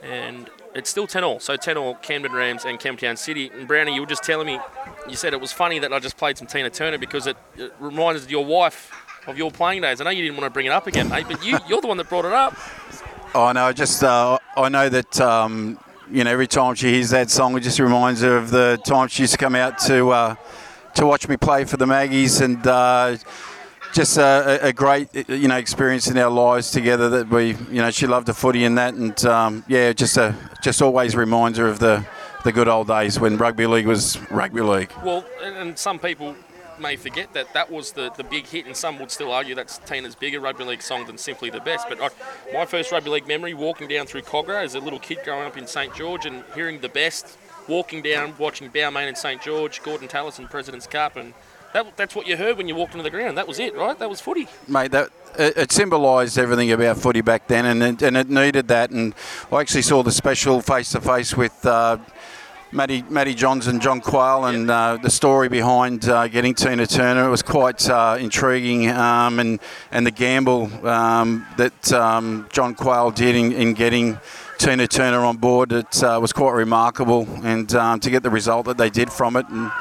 And 0.01 0.49
it's 0.77 0.89
still 0.89 1.09
10 1.09 1.25
all. 1.25 1.41
So 1.41 1.57
10 1.57 1.77
all 1.77 1.97
Camden 1.97 2.31
Rams 2.31 2.65
and 2.65 2.79
Campbelltown 2.79 3.19
City. 3.19 3.51
And 3.53 3.67
Brownie, 3.67 3.93
you 3.93 4.01
were 4.01 4.07
just 4.07 4.23
telling 4.23 4.47
me, 4.47 4.61
you 5.09 5.17
said 5.17 5.33
it 5.33 5.41
was 5.41 5.51
funny 5.51 5.81
that 5.81 5.93
I 5.93 5.99
just 5.99 6.17
played 6.17 6.39
some 6.39 6.47
Tina 6.47 6.71
Turner 6.71 6.99
because 6.99 7.27
it, 7.27 7.37
it 7.57 7.73
reminds 7.81 8.31
your 8.31 8.45
wife 8.45 8.93
of 9.27 9.37
your 9.37 9.51
playing 9.51 9.83
days. 9.83 10.01
I 10.01 10.05
know 10.05 10.11
you 10.11 10.23
didn't 10.23 10.37
want 10.37 10.47
to 10.47 10.55
bring 10.55 10.67
it 10.67 10.73
up 10.73 10.87
again, 10.87 11.09
mate, 11.09 11.27
but 11.29 11.45
you, 11.45 11.59
you're 11.69 11.81
the 11.81 11.89
one 11.89 11.97
that 11.97 12.09
brought 12.09 12.27
it 12.27 12.33
up. 12.33 12.57
Oh 13.35 13.51
no, 13.51 13.73
just 13.73 14.05
uh, 14.05 14.39
I 14.57 14.69
know 14.69 14.89
that 14.89 15.21
um, 15.21 15.79
you 16.11 16.25
know 16.25 16.31
every 16.31 16.47
time 16.47 16.75
she 16.75 16.93
hears 16.93 17.11
that 17.11 17.31
song, 17.31 17.57
it 17.57 17.61
just 17.61 17.79
reminds 17.79 18.21
her 18.21 18.37
of 18.37 18.51
the 18.51 18.81
time 18.85 19.09
she 19.09 19.23
used 19.23 19.33
to 19.33 19.39
come 19.39 19.55
out 19.55 19.79
to 19.81 20.11
uh, 20.11 20.35
to 20.95 21.07
watch 21.07 21.29
me 21.29 21.37
play 21.37 21.65
for 21.65 21.77
the 21.77 21.87
Maggies, 21.87 22.41
and 22.41 22.65
uh, 22.67 23.17
just 23.93 24.19
a, 24.19 24.59
a, 24.63 24.73
great 24.73 25.09
you 25.29 25.49
know 25.49 25.57
experience 25.57 26.09
in 26.09 26.19
our 26.19 26.31
lives 26.31 26.71
together. 26.71 27.09
That 27.09 27.29
we 27.29 27.49
you 27.71 27.83
know 27.83 27.91
she 27.91 28.07
loved 28.07 28.27
the 28.27 28.35
footy 28.35 28.65
and 28.65 28.79
that, 28.79 28.95
and 28.95 29.25
um, 29.25 29.65
yeah, 29.69 29.93
just 29.93 30.17
a 30.17 30.35
just 30.63 30.83
always 30.83 31.17
reminds 31.17 31.59
her 31.59 31.67
of 31.67 31.79
the 31.79 32.05
the 32.45 32.53
good 32.53 32.69
old 32.69 32.87
days 32.87 33.19
when 33.19 33.37
rugby 33.37 33.67
league 33.67 33.87
was 33.87 34.19
rugby 34.31 34.63
league. 34.63 34.93
Well, 35.05 35.25
and 35.43 35.77
some 35.79 35.99
people 35.99 36.37
may 36.81 36.97
forget 36.97 37.33
that 37.35 37.53
that 37.55 37.71
was 37.71 37.93
the, 37.93 38.11
the 38.11 38.25
big 38.25 38.47
hit, 38.47 38.67
and 38.67 38.77
some 38.77 38.99
would 38.99 39.11
still 39.11 39.33
argue 39.33 39.55
that's 39.55 39.79
Tina's 39.79 40.15
bigger 40.15 40.41
rugby 40.41 40.65
league 40.65 40.83
song 40.83 41.07
than 41.07 41.19
Simply 41.19 41.51
the 41.51 41.61
Best. 41.61 41.89
But 41.89 42.01
I, 42.01 42.09
my 42.53 42.67
first 42.67 42.93
rugby 42.93 43.11
league 43.11 43.29
memory, 43.29 43.55
walking 43.55 43.89
down 43.89 44.07
through 44.07 44.23
Kogarah 44.23 44.65
as 44.65 44.75
a 44.75 44.81
little 44.81 44.99
kid 44.99 45.19
growing 45.25 45.47
up 45.47 45.57
in 45.57 45.67
St 45.67 45.95
George 45.95 46.27
and 46.27 46.45
hearing 46.55 46.81
the 46.81 46.89
best, 46.89 47.39
walking 47.69 48.03
down, 48.03 48.35
watching 48.39 48.69
Bowman 48.69 49.09
and 49.09 49.19
St 49.19 49.41
George, 49.43 49.83
Gordon 49.83 50.09
Tallis 50.09 50.39
and 50.39 50.49
President's 50.49 50.87
Cup, 50.87 51.17
and 51.17 51.35
that, 51.73 51.97
that's 51.97 52.15
what 52.15 52.27
you 52.27 52.37
heard 52.37 52.57
when 52.57 52.69
you 52.69 52.75
walked 52.75 52.93
into 52.93 53.03
the 53.03 53.11
ground. 53.11 53.37
That 53.37 53.47
was 53.47 53.59
it, 53.59 53.75
right? 53.75 53.99
That 53.99 54.09
was 54.09 54.21
footy. 54.21 54.49
Mate, 54.67 54.93
that 54.93 55.11
it, 55.39 55.57
it 55.57 55.73
symbolised 55.73 56.39
everything 56.39 56.73
about 56.73 56.97
footy 56.97 57.21
back 57.21 57.49
then, 57.49 57.67
and 57.67 57.83
it, 57.83 58.03
and 58.03 58.17
it 58.17 58.31
needed 58.31 58.69
that. 58.69 58.91
And 58.91 59.15
I 59.53 59.61
actually 59.61 59.83
saw 59.83 60.03
the 60.03 60.13
special 60.13 60.61
face 60.61 60.93
to 60.93 61.01
face 61.01 61.37
with. 61.37 61.65
Uh, 61.65 61.99
Matty, 62.77 63.03
Matty 63.09 63.33
Johns 63.33 63.69
and 63.69 63.81
John 63.81 64.03
Quayle 64.03 64.45
and 64.45 64.71
uh, 64.71 64.99
the 65.03 65.09
story 65.09 65.49
behind 65.49 66.07
uh, 66.11 66.29
getting 66.29 66.55
Tina 66.55 66.87
Turner. 66.87 67.27
It 67.27 67.31
was 67.31 67.41
quite 67.41 67.89
uh, 67.89 68.19
intriguing 68.21 68.91
um, 68.91 69.41
and, 69.41 69.61
and 69.91 70.07
the 70.07 70.11
gamble 70.11 70.65
um, 70.87 71.47
that 71.57 71.91
um, 71.95 72.47
John 72.53 72.75
Quayle 72.75 73.13
did 73.13 73.35
in, 73.35 73.53
in, 73.53 73.73
getting 73.73 74.19
Tina 74.59 74.87
Turner 74.87 75.21
on 75.21 75.39
board. 75.39 75.73
It 75.73 76.05
uh, 76.05 76.19
was 76.21 76.35
quite 76.35 76.53
remarkable 76.53 77.27
and 77.43 77.75
um, 77.75 77.99
to 78.01 78.11
get 78.11 78.23
the 78.23 78.29
result 78.29 78.67
that 78.67 78.77
they 78.77 78.91
did 78.91 79.11
from 79.11 79.37
it. 79.37 79.49
And 79.49 79.73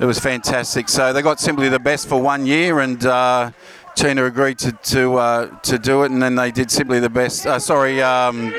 it 0.00 0.06
was 0.06 0.18
fantastic. 0.18 0.88
So 0.88 1.12
they 1.12 1.20
got 1.20 1.38
simply 1.38 1.68
the 1.68 1.80
best 1.80 2.08
for 2.08 2.18
one 2.18 2.46
year 2.46 2.80
and 2.80 3.04
uh, 3.04 3.50
Tina 3.94 4.24
agreed 4.24 4.58
to, 4.60 4.72
to, 4.72 5.16
uh, 5.16 5.60
to 5.60 5.78
do 5.78 6.02
it 6.04 6.10
and 6.10 6.22
then 6.22 6.36
they 6.36 6.50
did 6.50 6.70
simply 6.70 6.98
the 6.98 7.10
best. 7.10 7.42
sorry, 7.60 8.00
um, 8.00 8.54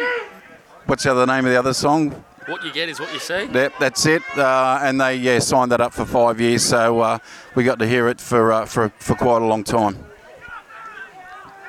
what's 0.85 1.05
the 1.05 1.09
other 1.09 1.25
name 1.25 1.43
of 1.45 1.51
the 1.51 1.57
other 1.57 1.73
song? 1.73 2.23
What 2.47 2.63
you 2.63 2.71
get 2.71 2.89
is 2.89 2.99
what 2.99 3.13
you 3.13 3.19
see. 3.19 3.45
Yep, 3.45 3.73
that's 3.79 4.05
it. 4.05 4.21
Uh, 4.37 4.79
and 4.81 4.99
they 4.99 5.15
yeah 5.15 5.39
signed 5.39 5.71
that 5.71 5.81
up 5.81 5.93
for 5.93 6.05
five 6.05 6.39
years, 6.39 6.63
so 6.63 6.99
uh, 6.99 7.19
we 7.55 7.63
got 7.63 7.79
to 7.79 7.87
hear 7.87 8.07
it 8.07 8.19
for 8.19 8.51
uh, 8.51 8.65
for 8.65 8.89
for 8.99 9.15
quite 9.15 9.41
a 9.41 9.45
long 9.45 9.63
time. 9.63 9.97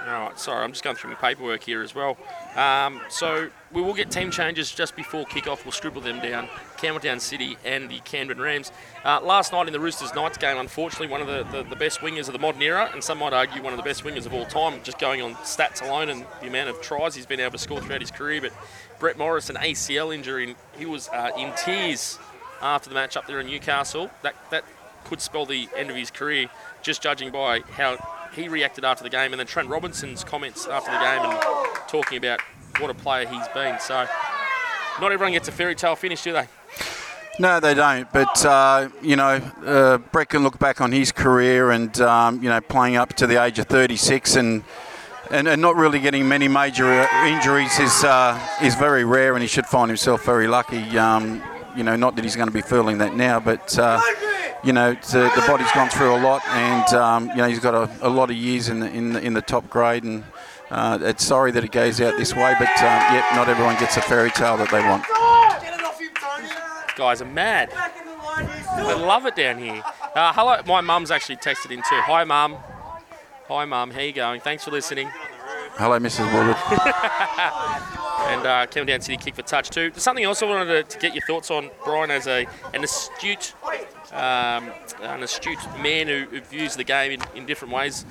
All 0.07 0.29
right, 0.29 0.39
sorry, 0.39 0.63
I'm 0.63 0.71
just 0.71 0.85
going 0.85 0.97
through 0.97 1.11
my 1.11 1.17
paperwork 1.17 1.63
here 1.63 1.83
as 1.83 1.95
well. 1.95 2.19
Um, 2.57 3.01
so 3.09 3.49
we 3.73 3.81
will 3.81 3.95
get 3.95 4.11
team 4.11 4.31
changes 4.31 4.71
just 4.71 4.95
before 4.95 5.25
kick-off. 5.25 5.65
We'll 5.65 5.73
scribble 5.73 6.03
them 6.03 6.21
down. 6.21 6.49
Campbelltown 6.77 7.21
City 7.21 7.57
and 7.65 7.91
the 7.91 7.99
Camden 8.01 8.39
Rams. 8.39 8.71
Uh, 9.05 9.21
last 9.23 9.53
night 9.53 9.67
in 9.67 9.73
the 9.73 9.81
Roosters 9.81 10.15
Knights 10.15 10.37
game, 10.37 10.59
unfortunately, 10.59 11.09
one 11.09 11.23
of 11.23 11.27
the, 11.27 11.43
the, 11.51 11.69
the, 11.69 11.77
best 11.77 12.01
wingers 12.01 12.27
of 12.27 12.35
the 12.35 12.39
modern 12.39 12.63
era, 12.63 12.91
and 12.93 13.03
some 13.03 13.19
might 13.19 13.33
argue 13.33 13.63
one 13.63 13.73
of 13.73 13.79
the 13.79 13.83
best 13.83 14.05
wingers 14.05 14.27
of 14.27 14.35
all 14.35 14.45
time, 14.45 14.79
just 14.85 14.99
going 14.99 15.23
on 15.23 15.35
stats 15.37 15.83
alone 15.83 16.11
and 16.11 16.27
the 16.41 16.49
amount 16.49 16.69
of 16.69 16.81
tries 16.83 17.15
he's 17.15 17.27
been 17.27 17.41
able 17.41 17.53
to 17.53 17.59
score 17.59 17.81
throughout 17.81 18.03
his 18.03 18.11
career. 18.11 18.43
But 18.43 18.53
Brett 19.05 19.19
Morris, 19.19 19.51
an 19.51 19.57
ACL 19.57 20.15
injury, 20.15 20.57
he 20.79 20.87
was 20.87 21.11
uh, 21.11 21.31
in 21.37 21.53
tears 21.63 22.19
after 22.63 22.89
the 22.89 22.95
match 22.95 23.19
up 23.19 23.27
there 23.27 23.39
in 23.39 23.47
Newcastle. 23.47 24.09
That, 24.23 24.35
that 24.49 24.65
could 25.05 25.21
spell 25.21 25.45
the 25.45 25.69
end 25.77 25.91
of 25.91 25.97
his 25.97 26.11
career, 26.11 26.49
just 26.81 27.03
judging 27.03 27.31
by 27.31 27.61
how 27.73 27.99
he 28.35 28.49
reacted 28.49 28.83
after 28.83 29.05
the 29.05 29.11
game, 29.11 29.35
and 29.35 29.39
then 29.39 29.47
Trent 29.47 29.69
Robinson's 29.69 30.25
comments 30.25 30.67
after 30.67 30.91
the 30.91 30.97
game 30.97 31.21
and 31.21 31.39
talking 31.87 32.17
about 32.17 32.41
what 32.79 32.89
a 32.89 32.95
player 32.95 33.29
he's 33.29 33.47
been. 33.49 33.79
So, 33.79 34.07
not 34.99 35.13
everyone 35.13 35.35
gets 35.35 35.49
a 35.49 35.53
fairy 35.53 35.75
tale 35.75 35.97
finish, 35.97 36.23
do 36.23 36.33
they? 36.33 36.49
No, 37.39 37.61
they 37.61 37.75
don't. 37.75 38.11
But 38.11 38.47
uh, 38.47 38.89
you 39.03 39.17
know, 39.17 39.39
uh, 39.67 39.99
Brett 39.99 40.31
can 40.31 40.43
look 40.43 40.59
back 40.59 40.81
on 40.81 40.93
his 40.93 41.13
career 41.13 41.73
and 41.73 42.01
um, 42.01 42.43
you 42.43 42.49
know 42.49 42.63
playing 42.63 42.97
up 42.97 43.13
to 43.17 43.27
the 43.27 43.45
age 43.45 43.59
of 43.59 43.67
36 43.67 44.37
and. 44.37 44.65
And, 45.31 45.49
and 45.49 45.61
not 45.61 45.77
really 45.77 46.01
getting 46.01 46.29
many 46.29 46.49
major 46.49 46.87
uh, 46.87 47.27
injuries 47.27 47.79
is 47.79 48.05
uh, 48.05 48.39
is 48.63 48.75
very 48.75 49.05
rare, 49.05 49.33
and 49.33 49.43
he 49.43 49.49
should 49.49 49.67
find 49.67 49.89
himself 49.89 50.25
very 50.25 50.47
lucky. 50.47 50.99
Um, 50.99 51.43
you 51.75 51.83
know, 51.83 51.97
not 51.97 52.15
that 52.17 52.25
he's 52.25 52.37
going 52.37 52.49
to 52.49 52.55
be 52.55 52.61
feeling 52.61 52.99
that 52.99 53.15
now, 53.17 53.41
but 53.41 53.77
uh, 53.79 54.01
you 54.63 54.73
know, 54.73 54.95
the 54.95 55.45
body's 55.47 55.71
gone 55.73 55.89
through 55.89 56.15
a 56.15 56.21
lot, 56.21 56.43
and 56.49 56.95
um, 56.95 57.29
you 57.31 57.37
know 57.37 57.49
he's 57.49 57.59
got 57.59 57.75
a, 57.75 57.91
a, 58.07 58.09
lot 58.09 58.31
of 58.31 58.37
years 58.37 58.69
in 58.69 58.81
the, 58.81 58.91
in 58.91 59.13
the, 59.13 59.21
in 59.21 59.35
the 59.35 59.43
top 59.43 59.69
grade, 59.69 60.05
and 60.05 60.25
uh, 60.71 60.99
it's 61.03 61.25
sorry 61.25 61.51
that 61.53 61.65
it 61.65 61.73
goes 61.73 62.01
out 62.01 62.17
this 62.17 62.35
way, 62.35 62.55
but 62.59 62.69
uh, 62.69 63.11
yep, 63.13 63.25
not 63.35 63.49
everyone 63.49 63.79
gets 63.79 63.97
a 63.97 64.03
fairy 64.03 64.31
tale 64.31 64.57
that 64.57 64.71
they 64.71 64.81
want. 64.81 65.05
Guys 66.97 67.21
are 67.21 67.27
mad. 67.27 67.71
They 68.77 68.95
love 68.95 69.27
it 69.27 69.37
down 69.37 69.59
here. 69.59 69.83
Uh, 70.15 70.33
hello, 70.33 70.61
my 70.67 70.81
mum's 70.81 71.11
actually 71.11 71.37
texted 71.37 71.71
in 71.71 71.79
too. 71.79 72.01
Hi, 72.03 72.25
mum. 72.25 72.57
Hi, 73.49 73.67
mum. 73.67 73.91
How 73.91 74.01
you 74.01 74.15
going? 74.15 74.41
Thanks 74.41 74.65
for 74.65 74.71
listening. 74.71 75.11
Hello, 75.77 75.99
Mrs. 75.99 76.25
Woodward. 76.33 76.57
and 78.31 78.47
uh, 78.47 78.65
down, 78.65 79.03
City 79.03 79.19
kick 79.19 79.35
for 79.35 79.43
touch 79.43 79.69
too. 79.69 79.91
There's 79.91 80.03
Something 80.03 80.25
else 80.25 80.43
I 80.43 80.47
wanted 80.47 80.89
to, 80.89 80.97
to, 80.97 80.99
get 80.99 81.15
your 81.15 81.21
thoughts 81.27 81.51
on, 81.51 81.69
Brian, 81.85 82.11
as 82.11 82.27
a 82.27 82.47
an 82.73 82.83
astute, 82.83 83.53
um, 84.13 84.73
an 85.03 85.23
astute 85.23 85.59
man 85.83 86.09
who, 86.09 86.25
who, 86.31 86.41
views 86.41 86.75
the 86.75 86.85
game 86.85 87.21
in, 87.21 87.37
in 87.37 87.45
different 87.45 87.75
ways. 87.75 88.07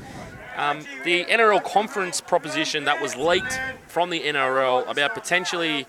Um, 0.56 0.86
the 1.04 1.26
NRL 1.26 1.64
conference 1.64 2.22
proposition 2.22 2.84
that 2.84 3.02
was 3.02 3.16
leaked 3.16 3.60
from 3.88 4.12
the 4.12 4.20
NRL 4.20 4.88
about 4.88 5.16
potentially 5.16 5.88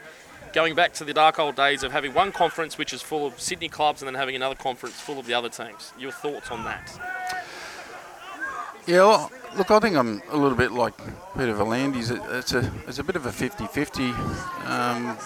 going 0.54 0.74
back 0.74 0.94
to 0.94 1.04
the 1.04 1.12
dark 1.12 1.38
old 1.38 1.54
days 1.54 1.82
of 1.82 1.92
having 1.92 2.14
one 2.14 2.32
conference 2.32 2.78
which 2.78 2.94
is 2.94 3.02
full 3.02 3.26
of 3.26 3.38
Sydney 3.38 3.68
clubs 3.68 4.00
and 4.00 4.06
then 4.06 4.14
having 4.14 4.36
another 4.36 4.54
conference 4.54 4.98
full 4.98 5.18
of 5.18 5.26
the 5.26 5.34
other 5.34 5.50
teams. 5.50 5.92
Your 5.98 6.12
thoughts 6.12 6.50
on 6.50 6.64
that? 6.64 6.98
Yeah, 8.86 8.98
well, 8.98 9.32
look, 9.56 9.70
I 9.70 9.80
think 9.80 9.96
I'm 9.96 10.20
a 10.30 10.36
little 10.36 10.58
bit 10.58 10.70
like 10.70 10.94
Peter 11.38 11.54
V'landys. 11.54 12.10
It's 12.34 12.52
a 12.52 12.70
it's 12.86 12.98
a 12.98 13.04
bit 13.04 13.16
of 13.16 13.24
a 13.24 13.30
50-50. 13.30 14.68
Um, 14.68 15.16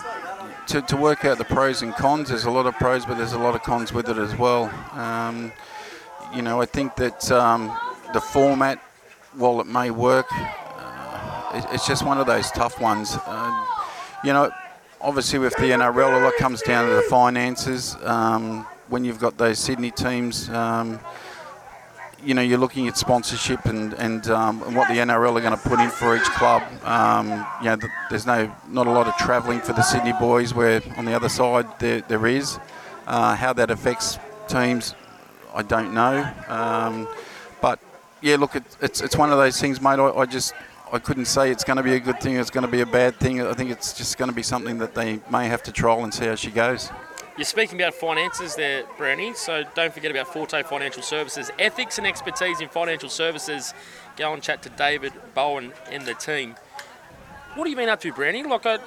to, 0.68 0.80
to 0.82 0.96
work 0.96 1.24
out 1.24 1.38
the 1.38 1.44
pros 1.44 1.82
and 1.82 1.92
cons, 1.94 2.28
there's 2.28 2.44
a 2.44 2.50
lot 2.50 2.66
of 2.66 2.74
pros, 2.76 3.04
but 3.04 3.16
there's 3.16 3.32
a 3.32 3.38
lot 3.38 3.56
of 3.56 3.62
cons 3.62 3.92
with 3.92 4.08
it 4.08 4.16
as 4.16 4.36
well. 4.36 4.66
Um, 4.92 5.50
you 6.32 6.42
know, 6.42 6.60
I 6.60 6.66
think 6.66 6.94
that 6.96 7.32
um, 7.32 7.76
the 8.12 8.20
format, 8.20 8.78
while 9.34 9.60
it 9.60 9.66
may 9.66 9.90
work, 9.90 10.26
uh, 10.30 11.50
it, 11.54 11.66
it's 11.72 11.86
just 11.86 12.06
one 12.06 12.18
of 12.18 12.28
those 12.28 12.52
tough 12.52 12.80
ones. 12.80 13.16
Uh, 13.26 13.66
you 14.22 14.32
know, 14.32 14.52
obviously 15.00 15.40
with 15.40 15.56
the 15.56 15.70
NRL, 15.70 16.20
a 16.20 16.24
lot 16.24 16.34
comes 16.38 16.62
down 16.62 16.88
to 16.88 16.94
the 16.94 17.02
finances. 17.02 17.96
Um, 18.02 18.66
when 18.88 19.04
you've 19.04 19.18
got 19.18 19.36
those 19.36 19.58
Sydney 19.58 19.90
teams, 19.90 20.48
um, 20.50 21.00
you 22.24 22.34
know, 22.34 22.42
you're 22.42 22.58
looking 22.58 22.88
at 22.88 22.96
sponsorship 22.96 23.64
and 23.66 23.92
and, 23.94 24.28
um, 24.28 24.62
and 24.64 24.76
what 24.76 24.88
the 24.88 24.94
NRL 24.94 25.36
are 25.36 25.40
going 25.40 25.56
to 25.56 25.68
put 25.68 25.80
in 25.80 25.90
for 25.90 26.16
each 26.16 26.22
club. 26.22 26.62
Um, 26.84 27.46
you 27.62 27.70
know, 27.70 27.78
there's 28.10 28.26
no 28.26 28.54
not 28.68 28.86
a 28.86 28.90
lot 28.90 29.06
of 29.06 29.16
travelling 29.16 29.60
for 29.60 29.72
the 29.72 29.82
Sydney 29.82 30.14
boys. 30.18 30.54
Where 30.54 30.82
on 30.96 31.04
the 31.04 31.14
other 31.14 31.28
side 31.28 31.66
there 31.78 32.00
there 32.02 32.26
is. 32.26 32.58
Uh, 33.06 33.34
how 33.34 33.54
that 33.54 33.70
affects 33.70 34.18
teams, 34.48 34.94
I 35.54 35.62
don't 35.62 35.94
know. 35.94 36.30
Um, 36.46 37.08
but 37.62 37.78
yeah, 38.20 38.36
look, 38.36 38.54
it, 38.54 38.64
it's 38.82 39.00
it's 39.00 39.16
one 39.16 39.30
of 39.32 39.38
those 39.38 39.58
things, 39.58 39.80
mate. 39.80 39.98
I, 39.98 40.10
I 40.10 40.26
just 40.26 40.52
I 40.92 40.98
couldn't 40.98 41.24
say 41.24 41.50
it's 41.50 41.64
going 41.64 41.78
to 41.78 41.82
be 41.82 41.94
a 41.94 42.00
good 42.00 42.20
thing. 42.20 42.36
It's 42.36 42.50
going 42.50 42.66
to 42.66 42.70
be 42.70 42.82
a 42.82 42.86
bad 42.86 43.16
thing. 43.16 43.40
I 43.40 43.54
think 43.54 43.70
it's 43.70 43.94
just 43.94 44.18
going 44.18 44.28
to 44.28 44.34
be 44.34 44.42
something 44.42 44.76
that 44.78 44.94
they 44.94 45.20
may 45.30 45.48
have 45.48 45.62
to 45.64 45.72
trial 45.72 46.04
and 46.04 46.12
see 46.12 46.26
how 46.26 46.34
she 46.34 46.50
goes. 46.50 46.90
You're 47.38 47.44
speaking 47.44 47.80
about 47.80 47.94
finances 47.94 48.56
there, 48.56 48.82
Brownie, 48.96 49.32
so 49.32 49.62
don't 49.76 49.94
forget 49.94 50.10
about 50.10 50.26
Forte 50.26 50.60
Financial 50.64 51.04
Services. 51.04 51.52
Ethics 51.56 51.96
and 51.96 52.04
expertise 52.04 52.60
in 52.60 52.68
financial 52.68 53.08
services. 53.08 53.74
Go 54.16 54.32
and 54.32 54.42
chat 54.42 54.60
to 54.62 54.70
David 54.70 55.12
Bowen 55.36 55.72
and 55.88 56.04
the 56.04 56.14
team. 56.14 56.56
What 57.54 57.66
have 57.66 57.68
you 57.68 57.76
been 57.76 57.88
up 57.88 58.00
to, 58.00 58.12
Brownie? 58.12 58.42
Like, 58.42 58.66
I, 58.66 58.78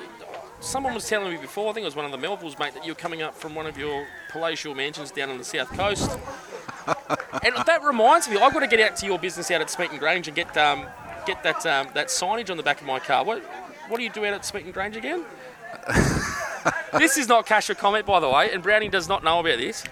someone 0.60 0.94
was 0.94 1.08
telling 1.08 1.32
me 1.32 1.38
before, 1.38 1.70
I 1.70 1.74
think 1.74 1.84
it 1.84 1.86
was 1.86 1.96
one 1.96 2.04
of 2.04 2.12
the 2.12 2.18
Melvilles, 2.18 2.60
mate, 2.60 2.74
that 2.74 2.86
you're 2.86 2.94
coming 2.94 3.22
up 3.22 3.36
from 3.36 3.56
one 3.56 3.68
of 3.68 3.78
your 3.78 4.06
palatial 4.30 4.76
mansions 4.76 5.12
down 5.12 5.30
on 5.30 5.38
the 5.38 5.46
south 5.46 5.72
coast. 5.72 6.12
and 6.88 7.56
that 7.66 7.80
reminds 7.86 8.28
me, 8.28 8.36
I've 8.36 8.52
got 8.52 8.60
to 8.60 8.68
get 8.68 8.82
out 8.82 8.98
to 8.98 9.06
your 9.06 9.18
business 9.18 9.50
out 9.50 9.62
at 9.62 9.70
Smeaton 9.70 9.98
Grange 9.98 10.28
and 10.28 10.36
get 10.36 10.58
um, 10.58 10.88
get 11.26 11.42
that 11.44 11.66
um, 11.66 11.88
that 11.94 12.08
signage 12.08 12.50
on 12.50 12.58
the 12.58 12.64
back 12.64 12.82
of 12.82 12.88
my 12.88 13.00
car. 13.00 13.24
What 13.24 13.42
what 13.88 13.96
do 13.96 14.04
you 14.04 14.10
do 14.10 14.26
out 14.26 14.34
at 14.34 14.44
Smeaton 14.44 14.72
Grange 14.72 14.98
again? 14.98 15.24
this 16.98 17.18
is 17.18 17.28
not 17.28 17.46
cash 17.46 17.68
for 17.68 17.74
comment, 17.74 18.06
by 18.06 18.20
the 18.20 18.30
way, 18.30 18.52
and 18.52 18.62
Browning 18.62 18.92
does 18.92 19.08
not 19.08 19.24
know 19.24 19.40
about 19.40 19.58
this. 19.58 19.84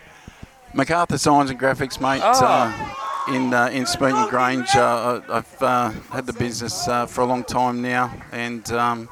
MacArthur 0.74 1.18
Signs 1.18 1.50
and 1.50 1.60
Graphics, 1.60 2.00
mate. 2.00 2.22
Oh. 2.24 2.46
Uh, 2.46 2.96
in 3.34 3.54
uh, 3.54 3.68
in 3.68 3.86
Smeaton 3.86 4.28
Grange, 4.30 4.76
uh, 4.76 5.22
I- 5.30 5.38
I've 5.38 5.64
uh, 5.64 5.90
had 6.12 6.26
the 6.26 6.34
business 6.34 6.88
uh, 6.88 7.06
for 7.06 7.22
a 7.22 7.26
long 7.26 7.44
time 7.44 7.82
now, 7.82 8.14
and 8.32 8.70
um, 8.72 9.10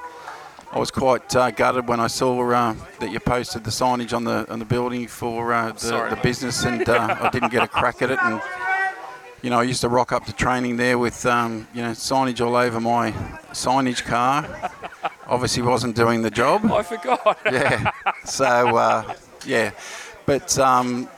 I 0.72 0.80
was 0.80 0.92
quite 0.92 1.36
uh, 1.36 1.52
gutted 1.52 1.88
when 1.88 2.00
I 2.00 2.08
saw 2.08 2.50
uh, 2.52 2.76
that 3.00 3.12
you 3.12 3.20
posted 3.20 3.64
the 3.64 3.70
signage 3.72 4.14
on 4.14 4.24
the 4.24 4.50
on 4.52 4.60
the 4.60 4.66
building 4.66 5.08
for 5.08 5.54
uh, 5.54 5.72
the, 5.72 5.80
Sorry, 5.80 6.10
the 6.10 6.16
business, 6.18 6.64
and 6.66 6.88
uh, 6.88 7.16
I 7.22 7.30
didn't 7.30 7.52
get 7.52 7.64
a 7.64 7.68
crack 7.68 8.02
at 8.02 8.12
it. 8.12 8.20
And 8.22 8.42
you 9.42 9.50
know, 9.50 9.60
I 9.60 9.64
used 9.64 9.82
to 9.82 9.90
rock 9.90 10.12
up 10.12 10.26
to 10.26 10.34
training 10.34 10.78
there 10.78 10.98
with 10.98 11.26
um, 11.26 11.68
you 11.74 11.82
know 11.82 11.92
signage 11.92 12.46
all 12.46 12.56
over 12.56 12.80
my 12.80 13.12
signage 13.52 14.04
car. 14.04 14.72
Obviously, 15.28 15.64
wasn't 15.64 15.96
doing 15.96 16.22
the 16.22 16.32
job. 16.32 16.66
I 16.72 16.84
forgot. 16.84 17.38
Yeah. 17.52 17.92
So 18.26 18.46
uh, 18.46 19.14
yeah, 19.46 19.72
but 20.26 20.58
um, 20.60 21.10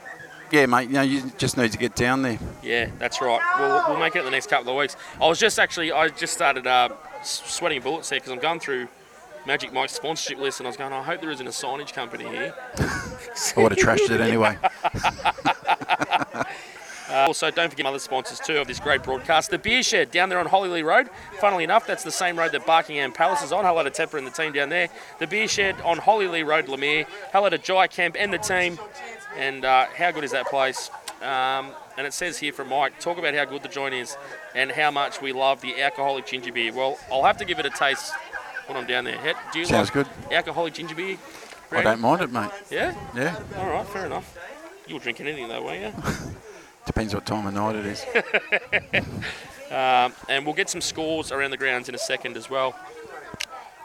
yeah, 0.51 0.65
mate. 0.65 0.89
You 0.89 0.93
know, 0.95 1.01
you 1.01 1.31
just 1.37 1.57
need 1.57 1.71
to 1.71 1.77
get 1.77 1.95
down 1.95 2.21
there. 2.21 2.39
Yeah, 2.63 2.89
that's 2.97 3.21
right. 3.21 3.41
We'll, 3.59 3.83
we'll 3.89 3.99
make 3.99 4.15
it 4.15 4.19
in 4.19 4.25
the 4.25 4.31
next 4.31 4.47
couple 4.49 4.71
of 4.71 4.77
weeks. 4.77 4.95
I 5.21 5.27
was 5.27 5.39
just 5.39 5.59
actually, 5.59 5.91
I 5.91 6.09
just 6.09 6.33
started 6.33 6.65
uh, 6.67 6.89
sweating 7.23 7.81
bullets 7.81 8.09
here 8.09 8.19
because 8.19 8.31
I'm 8.31 8.39
going 8.39 8.59
through 8.59 8.87
Magic 9.45 9.73
Mike's 9.73 9.93
sponsorship 9.93 10.39
list 10.39 10.59
and 10.59 10.67
I 10.67 10.69
was 10.69 10.77
going, 10.77 10.93
I 10.93 11.01
hope 11.03 11.21
there 11.21 11.31
isn't 11.31 11.45
a 11.45 11.51
signage 11.51 11.93
company 11.93 12.25
here. 12.25 12.53
I 12.77 13.63
would 13.63 13.71
have 13.71 13.79
trashed 13.79 14.09
it 14.09 14.21
anyway. 14.21 14.57
Uh, 17.09 17.25
also, 17.25 17.49
don't 17.49 17.69
forget 17.69 17.85
other 17.85 17.97
sponsors 17.99 18.39
too 18.39 18.57
of 18.57 18.67
this 18.67 18.79
great 18.79 19.01
broadcast. 19.03 19.49
The 19.49 19.57
Beer 19.57 19.81
Shed 19.81 20.11
down 20.11 20.29
there 20.29 20.39
on 20.39 20.47
Hollylea 20.47 20.83
Road. 20.83 21.09
Funnily 21.39 21.63
enough, 21.63 21.87
that's 21.87 22.03
the 22.03 22.11
same 22.11 22.37
road 22.37 22.51
that 22.51 22.65
Barkingham 22.65 23.13
Palace 23.13 23.41
is 23.41 23.51
on. 23.51 23.65
Hello 23.65 23.81
to 23.83 23.89
Tepper 23.89 24.17
and 24.17 24.27
the 24.27 24.31
team 24.31 24.51
down 24.51 24.69
there. 24.69 24.89
The 25.19 25.25
Beer 25.27 25.47
Shed 25.47 25.75
on 25.81 25.97
Hollylea 25.97 26.45
Road, 26.45 26.67
Leumeah. 26.67 27.05
Hello 27.31 27.49
to 27.49 27.57
Jai 27.57 27.87
Camp 27.87 28.15
and 28.19 28.31
the 28.31 28.37
team. 28.37 28.77
And 29.37 29.65
uh, 29.65 29.85
how 29.95 30.11
good 30.11 30.23
is 30.23 30.31
that 30.31 30.47
place? 30.47 30.91
Um, 31.21 31.71
and 31.97 32.05
it 32.07 32.13
says 32.13 32.37
here 32.37 32.53
from 32.53 32.69
Mike, 32.69 32.99
talk 32.99 33.17
about 33.17 33.33
how 33.33 33.45
good 33.45 33.63
the 33.63 33.67
joint 33.69 33.93
is 33.95 34.15
and 34.55 34.71
how 34.71 34.91
much 34.91 35.21
we 35.21 35.33
love 35.33 35.61
the 35.61 35.81
alcoholic 35.81 36.25
ginger 36.27 36.51
beer. 36.53 36.71
Well, 36.73 36.97
I'll 37.11 37.23
have 37.23 37.37
to 37.37 37.45
give 37.45 37.59
it 37.59 37.65
a 37.65 37.69
taste 37.71 38.13
when 38.67 38.77
I'm 38.77 38.85
down 38.87 39.03
there. 39.03 39.17
How- 39.17 39.51
Do 39.51 39.59
you 39.59 39.65
Sounds 39.65 39.93
like 39.93 39.93
good. 39.93 40.33
alcoholic 40.33 40.75
ginger 40.75 40.95
beer? 40.95 41.17
I 41.71 41.81
don't 41.81 41.99
mind 42.01 42.21
it, 42.21 42.31
mate. 42.31 42.49
Yeah? 42.69 42.95
Yeah. 43.15 43.35
All 43.57 43.69
right, 43.69 43.85
fair 43.87 44.05
enough. 44.05 44.37
You 44.87 44.95
were 44.95 45.01
drinking 45.01 45.27
anything 45.27 45.47
though, 45.49 45.63
weren't 45.63 45.81
you? 45.95 46.03
Depends 46.89 47.13
what 47.13 47.23
time 47.23 47.45
of 47.45 47.53
night 47.53 47.75
it 47.75 47.85
is. 47.85 48.03
Um, 49.69 50.13
and 50.27 50.47
we'll 50.47 50.55
get 50.55 50.67
some 50.67 50.81
scores 50.81 51.31
around 51.31 51.51
the 51.51 51.57
grounds 51.57 51.89
in 51.89 51.93
a 51.93 51.99
second 51.99 52.35
as 52.35 52.49
well. 52.49 52.75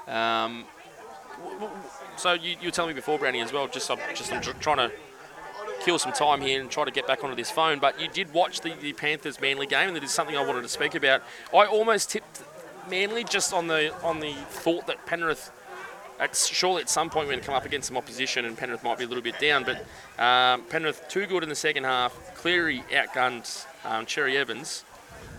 Um, 0.09 0.65
so 2.17 2.33
you, 2.33 2.57
you 2.59 2.69
were 2.69 2.71
telling 2.71 2.89
me 2.89 2.95
before, 2.95 3.19
Brownie, 3.19 3.43
as 3.43 3.53
well. 3.53 3.69
Just 3.69 3.91
I'm 3.91 3.99
just 4.15 4.33
I'm 4.33 4.41
tr- 4.41 4.53
trying 4.53 4.79
to 4.79 4.91
kill 5.83 5.99
some 5.99 6.15
time 6.15 6.41
here 6.41 6.59
and 6.59 6.71
try 6.71 6.87
to 6.87 6.91
get 6.91 7.07
back 7.07 7.23
onto 7.23 7.37
this 7.37 7.51
phone. 7.51 7.81
But 7.81 8.01
you 8.01 8.09
did 8.09 8.33
watch 8.33 8.63
the, 8.63 8.73
the 8.81 8.95
Panthers 8.95 9.43
Manly 9.43 9.67
game, 9.67 9.89
and 9.89 9.97
that 9.97 10.03
is 10.03 10.11
something 10.11 10.39
I 10.39 10.47
wanted 10.47 10.63
to 10.63 10.71
speak 10.71 10.95
about. 10.95 11.23
I 11.53 11.67
almost 11.67 12.11
tipped 12.11 12.43
Manly 12.89 13.23
just 13.23 13.53
on 13.53 13.67
the 13.67 13.93
on 14.03 14.21
the 14.21 14.33
thought 14.33 14.87
that 14.87 15.05
Penrith. 15.05 15.51
Surely 16.33 16.83
at 16.83 16.89
some 16.89 17.11
point 17.11 17.27
we're 17.27 17.33
going 17.33 17.41
to 17.41 17.47
come 17.47 17.55
up 17.55 17.67
against 17.67 17.89
some 17.89 17.97
opposition 17.97 18.45
and 18.45 18.57
Penrith 18.57 18.83
might 18.83 18.99
be 18.99 19.05
a 19.05 19.07
little 19.07 19.23
bit 19.23 19.39
down, 19.39 19.65
but 19.65 19.85
um, 20.23 20.63
Penrith 20.63 21.09
too 21.09 21.27
good 21.27 21.43
in 21.43 21.49
the 21.49 21.55
second 21.55 21.85
half. 21.85 22.13
Cleary 22.35 22.85
outgunned 22.91 23.67
um, 23.85 24.07
Cherry 24.07 24.37
Evans. 24.37 24.85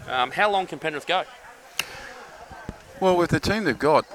Um, 0.08 0.32
how 0.32 0.52
long 0.52 0.68
can 0.68 0.80
Penrith 0.80 1.08
go? 1.08 1.24
Well, 3.00 3.18
with 3.18 3.32
the 3.32 3.40
team 3.40 3.64
they've 3.64 3.78
got, 3.78 4.06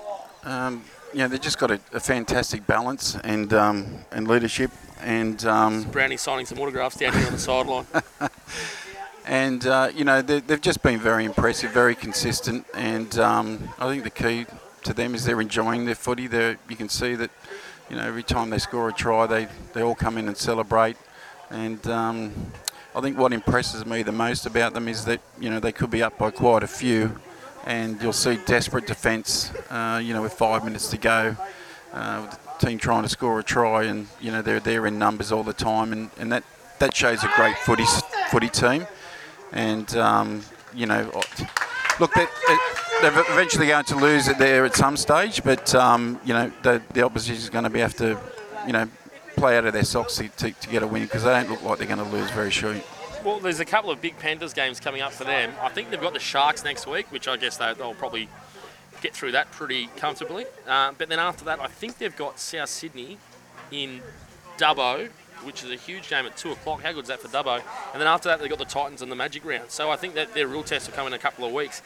um, 0.45 0.85
you 1.13 1.19
know, 1.19 1.29
they've 1.29 1.41
just 1.41 1.59
got 1.59 1.71
a, 1.71 1.81
a 1.93 2.01
fantastic 2.01 2.67
balance 2.67 3.17
and 3.25 3.53
um, 3.53 4.05
and 4.13 4.29
leadership, 4.29 4.71
and 5.03 5.45
um, 5.45 5.83
Brownie 5.85 6.17
signing 6.17 6.47
some 6.47 6.59
autographs 6.59 6.97
down 6.97 7.13
here 7.13 7.27
on 7.27 7.33
the 7.33 7.39
sideline. 7.39 7.87
and 9.27 9.67
uh, 9.67 9.91
you 9.95 10.05
know 10.05 10.23
they, 10.23 10.41
they've 10.41 10.61
just 10.61 10.83
been 10.83 10.99
very 10.99 11.25
impressive, 11.25 11.73
very 11.73 11.95
consistent, 11.95 12.65
and 12.75 13.19
um, 13.19 13.69
I 13.79 13.89
think 13.89 14.05
the 14.05 14.11
key 14.11 14.47
to 14.85 14.95
them 14.95 15.15
is 15.15 15.25
they're 15.25 15.41
enjoying 15.41 15.85
their 15.85 15.95
footy. 15.95 16.27
They 16.27 16.57
you 16.69 16.77
can 16.77 16.89
see 16.89 17.15
that, 17.15 17.31
you 17.89 17.97
know, 17.97 18.03
every 18.03 18.23
time 18.23 18.51
they 18.51 18.59
score 18.59 18.89
a 18.89 18.93
try, 18.93 19.27
they 19.27 19.49
they 19.73 19.83
all 19.83 19.95
come 19.95 20.19
in 20.19 20.29
and 20.29 20.37
celebrate, 20.37 20.97
and. 21.51 21.87
Um, 21.87 22.53
I 22.93 23.01
think 23.01 23.17
what 23.17 23.33
impresses 23.33 23.87
me 23.87 24.03
the 24.03 24.11
most 24.11 24.47
about 24.47 24.75
them 24.75 24.89
is 24.89 25.05
that 25.05 25.21
you 25.39 25.49
know 25.49 25.61
they 25.61 25.71
could 25.71 25.91
be 25.91 26.03
up 26.03 26.19
by 26.19 26.33
quite 26.33 26.65
a 26.65 26.67
few, 26.67 27.21
and 27.65 28.03
you'll 28.03 28.13
see 28.13 28.37
desperate 28.47 28.87
defence. 28.87 29.53
Uh, 29.71 30.01
you 30.03 30.13
know, 30.13 30.23
with 30.23 30.33
five 30.33 30.65
minutes 30.65 30.89
to 30.91 30.99
go, 30.99 31.37
uh, 31.93 32.27
the 32.27 32.67
team 32.67 32.79
trying 32.79 33.05
to 33.05 33.09
score 33.09 33.39
a 33.39 33.45
try, 33.45 33.85
and 33.85 34.09
you 34.21 34.33
know 34.33 34.43
they're 34.43 34.59
there 34.59 34.87
in 34.87 34.99
numbers 34.99 35.31
all 35.31 35.45
the 35.45 35.53
time, 35.53 35.93
and, 35.93 36.11
and 36.19 36.33
that 36.33 36.43
that 36.81 36.97
shows 36.97 37.23
a 37.23 37.31
great 37.37 37.57
footy 37.59 37.85
footy 38.29 38.49
team. 38.49 38.89
And 39.53 39.97
um, 39.97 40.43
you 40.75 40.87
know, 40.87 41.11
look, 42.01 42.13
they, 42.15 42.27
they're 43.01 43.19
eventually 43.33 43.67
going 43.67 43.85
to 43.85 43.97
lose 43.97 44.29
it 44.29 44.39
there 44.39 44.65
at 44.65 44.75
some 44.75 44.97
stage, 44.97 45.43
but 45.43 45.75
um, 45.75 46.21
you 46.25 46.35
know 46.35 46.53
the 46.63 46.83
the 46.93 47.03
opposition 47.03 47.37
is 47.37 47.51
going 47.51 47.65
to 47.65 47.71
be 47.71 47.81
have 47.81 47.95
to, 47.97 48.19
you 48.67 48.73
know, 48.73 48.89
play 49.37 49.57
out 49.57 49.65
of 49.65 49.73
their 49.73 49.85
socks 49.85 50.17
to, 50.17 50.29
to, 50.29 50.51
to 50.53 50.69
get 50.69 50.83
a 50.83 50.87
win 50.87 51.05
because 51.05 51.25
they 51.25 51.31
don't 51.31 51.51
look 51.51 51.63
like 51.63 51.79
they're 51.79 51.87
going 51.87 51.99
to 51.99 52.17
lose 52.17 52.31
very 52.31 52.53
soon. 52.53 52.81
well, 53.25 53.41
there's 53.41 53.61
a 53.61 53.65
couple 53.65 53.91
of 53.91 54.01
big 54.01 54.19
Panthers 54.19 54.53
games 54.53 54.81
coming 54.81 55.01
up 55.01 55.13
for 55.13 55.25
them. 55.25 55.53
I 55.63 55.69
think 55.69 55.91
they've 55.91 56.01
got 56.01 56.13
the 56.13 56.21
Sharks 56.21 56.65
next 56.65 56.87
week, 56.87 57.11
which 57.11 57.29
I 57.29 57.37
guess 57.37 57.57
they, 57.57 57.73
they'll 57.75 57.95
probably 57.95 58.29
get 59.01 59.15
through 59.15 59.33
that 59.33 59.51
pretty 59.51 59.89
comfortably. 59.97 60.45
Uh, 60.67 60.93
but 60.97 61.09
then 61.09 61.19
after 61.19 61.45
that, 61.47 61.61
I 61.61 61.69
think 61.69 61.99
they've 61.99 62.17
got 62.17 62.39
South 62.39 62.69
Sydney 62.69 63.19
in 63.71 64.01
Dubbo, 64.59 65.09
which 65.43 65.65
is 65.65 65.71
a 65.71 65.77
huge 65.77 66.09
game 66.09 66.27
at 66.27 66.37
2 66.37 66.53
o'clock. 66.53 66.83
How 66.83 66.93
good 66.93 67.03
is 67.03 67.09
that 67.09 67.21
for 67.21 67.29
Dubbo? 67.29 67.63
And 67.93 68.01
then 68.01 68.09
after 68.09 68.29
that, 68.29 68.41
they've 68.41 68.51
got 68.51 68.59
the 68.59 68.65
Titans 68.65 69.01
and 69.01 69.11
the 69.11 69.17
Magic 69.17 69.45
round. 69.45 69.71
So 69.71 69.91
I 69.91 69.97
think 69.97 70.15
that 70.15 70.35
their 70.35 70.47
real 70.47 70.63
test 70.63 70.89
will 70.89 70.97
come 70.97 71.07
in 71.07 71.13
a 71.15 71.19
couple 71.19 71.45
of 71.47 71.53
weeks. 71.53 71.83